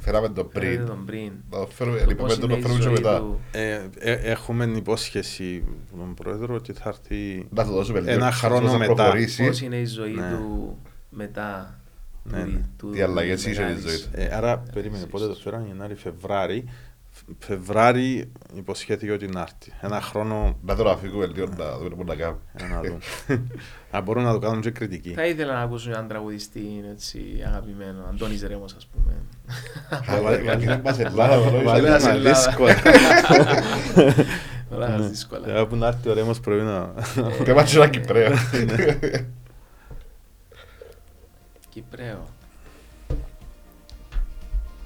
Φέραμε 0.00 0.28
τον 0.28 0.50
Φέρετε 0.50 0.74
πριν. 0.74 0.86
τον 0.86 1.04
πριν. 1.06 1.32
Να 1.50 1.58
το 1.58 1.66
φέρουμε, 1.66 1.98
Το 1.98 2.04
λοιπόν, 2.06 2.26
πώς 2.26 2.38
να 2.38 2.46
το 2.46 2.52
είναι 2.52 2.58
η 2.58 2.62
φέρουμε 2.62 2.78
και 2.78 2.84
ζωή 2.84 2.92
μετά. 2.94 3.18
του. 3.18 3.40
Ε, 3.52 3.88
ε, 3.98 4.12
έχουμε 4.12 4.64
υπόσχεση 4.64 5.64
από 5.90 5.98
τον 5.98 6.14
πρόεδρο 6.14 6.54
ότι 6.54 6.72
θα 6.72 6.88
έρθει 6.88 7.48
Να 7.50 7.64
το 7.64 7.70
δώσουμε 7.72 8.00
λίγο 8.00 8.12
Ένα 8.12 8.28
chance 8.30 8.32
χρόνο 8.34 8.72
να 8.72 8.78
μετά. 8.78 8.94
προχωρήσει. 8.94 9.46
Πώς 9.46 9.60
είναι 9.60 9.76
η 9.76 9.84
ζωή 9.86 10.12
Ναι. 10.14 10.30
του 10.30 10.78
μετά. 11.10 11.80
Ναι, 12.24 12.42
του- 12.44 12.50
ναι. 12.50 12.60
του- 12.76 12.90
Τι 12.90 13.00
αλλαγές 13.02 13.42
του 13.42 13.50
είχε 13.50 13.60
η 13.60 13.64
μεγάλης. 13.64 13.84
ζωή 13.84 13.98
του. 13.98 14.08
Ε, 14.12 14.28
άρα 14.34 14.58
περίμενε 14.74 15.04
πότε 15.06 15.26
το 15.26 15.34
φέραν, 15.34 15.66
Γενάρη, 15.66 15.94
Φεβράρι. 15.94 16.64
Φ- 17.14 17.24
Φεβράρι 17.38 18.30
υποσχέθηκε 18.54 19.12
ότι 19.12 19.26
να 19.26 19.40
έρθει. 19.40 19.72
Ένα 19.80 20.00
χρόνο 20.00 20.58
Να 20.66 20.74
τον 20.76 20.88
αφήγουμε 20.88 21.26
λίγο 21.26 21.46
να 21.56 21.78
δούμε 21.78 21.88
τι 21.96 22.04
να 22.04 22.14
κάνουμε. 22.14 22.38
ε, 22.54 22.64
να 22.66 22.80
δούμε. 22.80 22.98
Να 23.92 24.00
μπορούν 24.00 24.22
να 24.22 24.32
το 24.32 24.38
κάνουν 24.38 24.60
και 24.60 24.70
κριτική. 24.70 25.10
Θα 25.12 25.26
ήθελα 25.26 25.52
να 25.52 25.60
ακούσω 25.60 25.90
έναν 25.90 26.08
τραγουδιστή 26.08 26.84
έτσι, 26.92 27.20
αγαπημένο, 27.46 28.04
Αντώνης 28.10 28.42
Ρέμος 28.42 28.74
ας 28.76 28.86
πούμε. 28.92 29.12
Είναι 30.60 30.80
μας 30.84 30.98
Ελλάδα, 30.98 31.38
Βάλε 31.40 31.62
βάλε 31.64 31.90
μας 31.90 32.02
ένα 32.04 32.12
Ελλάδα. 32.14 32.44
δύσκολο. 32.46 32.68
Όλα 34.74 34.86
τα 34.86 34.98
δύσκολα. 35.08 35.48
Για 35.52 35.66
που 35.66 35.76
να 35.76 35.86
έρθει 35.86 36.08
ο 36.08 36.12
Ρέμος 36.14 36.40
πρέπει 36.40 36.62
να... 36.62 36.92
Και 37.44 37.52
μάτσο 37.52 37.82
ένα 37.82 37.90
Κυπρέο. 37.90 38.32
Κυπρέο. 41.72 42.28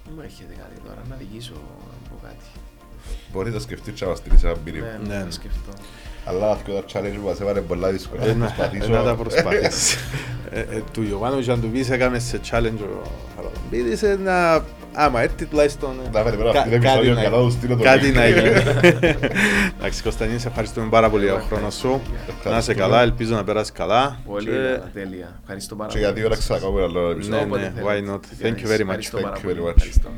Δεν 0.04 0.12
μου 0.16 0.20
έρχεται 0.22 0.54
κάτι 0.58 0.80
τώρα, 0.86 1.02
να 1.08 1.16
δικήσω 1.16 1.52
να 1.52 2.08
πω 2.08 2.16
κάτι. 2.22 2.44
Μπορεί 3.32 3.50
να 3.50 3.58
σκεφτείς 3.58 3.94
και 3.94 4.04
να 4.04 4.10
μας 4.10 4.18
στείλεις 4.18 4.42
ένα 4.44 4.54
μήνυμα. 4.64 4.86
Ναι, 4.86 5.08
Ναι, 5.08 5.14
να 5.18 5.24
ναι. 5.24 5.30
σκεφτώ. 5.30 5.72
Αλλά 6.24 6.50
αυτό 6.50 6.72
το 6.72 6.84
challenge 6.92 7.14
που 7.20 7.26
μας 7.26 7.40
έβαλε 7.40 7.60
πολλά 7.60 7.90
δύσκολα. 7.92 8.22
Ε, 8.22 8.26
Θα 8.26 8.34
να- 8.34 8.46
προσπαθήσω. 8.46 8.88
Να 8.90 9.02
τα 9.02 9.14
προσπαθήσεις. 9.14 9.96
Ε, 10.50 10.60
ε, 10.60 10.82
Του 10.92 11.02
Ιωβάνοβιτς 11.02 11.48
αν 11.48 11.60
του 11.60 11.68
πεις 11.70 11.90
έκαμες 11.90 12.22
σε 12.24 12.40
challenge 12.50 12.78
ο 13.04 13.08
Χαραλαμπίδης 13.36 14.02
ε, 14.02 14.16
να... 14.16 14.64
Άμα 14.98 15.20
έρθει 15.22 15.44
τουλάχιστον... 15.46 15.90
ε, 16.06 16.10
Να 16.12 16.22
φέρει 16.22 16.36
πέρα 16.36 16.52
κα- 16.52 16.58
αυτή 16.58 16.70
την 16.70 16.80
κάτι 16.80 16.88
επεισόδιο 16.98 17.14
να- 17.14 17.20
για 17.20 17.30
να 17.30 17.36
τους 17.36 17.52
στείλω 17.52 17.76
το 17.76 17.82
Κάτι 17.82 18.10
link. 18.10 18.14
να 18.14 18.26
γίνει. 18.28 18.48
Εντάξει 19.78 20.02
Κωνσταντίνη, 20.02 20.38
σε 20.38 20.48
ευχαριστούμε 20.48 20.86
πάρα 20.88 21.10
πολύ 21.10 21.24
για 21.24 21.32
τον 21.32 21.42
χρόνο 21.42 21.70
σου. 21.70 21.88
Να 21.88 21.94
είσαι 21.96 22.32
Ευχαριστούμε. 22.38 22.78
καλά, 22.80 23.02
ελπίζω 23.02 23.34
να 23.34 23.44
περάσεις 23.44 23.72
καλά. 23.72 24.18
Πολύ 24.26 24.44
Και- 24.46 24.50
καλά, 24.56 24.90
τέλεια. 24.94 25.38
Ευχαριστώ 25.42 25.74
πάρα 25.74 25.90
Και 25.90 25.98
πολύ. 25.98 26.06
γιατί 26.12 26.24
ώρα 26.26 26.36
ξανακάμε 26.36 26.78
ένα 26.78 26.84
άλλο 26.88 27.10
επεισόδιο. 27.10 27.38
Ναι, 27.38 27.44
Όποτε 27.44 27.60
ναι, 27.60 27.72
θέλετε. 27.76 28.04
why 28.08 28.10
not; 28.14 28.46
Thank 28.46 28.58
you 28.64 28.68
very 28.70 28.80
much. 28.80 28.80
Ευχαριστώ 28.80 29.18
Thank 29.18 29.22
πάρα 29.22 29.36
you 29.36 29.38
very 29.38 29.44
πολύ. 29.44 29.60
much. 29.60 29.74
Ευχαριστώ. 29.76 30.08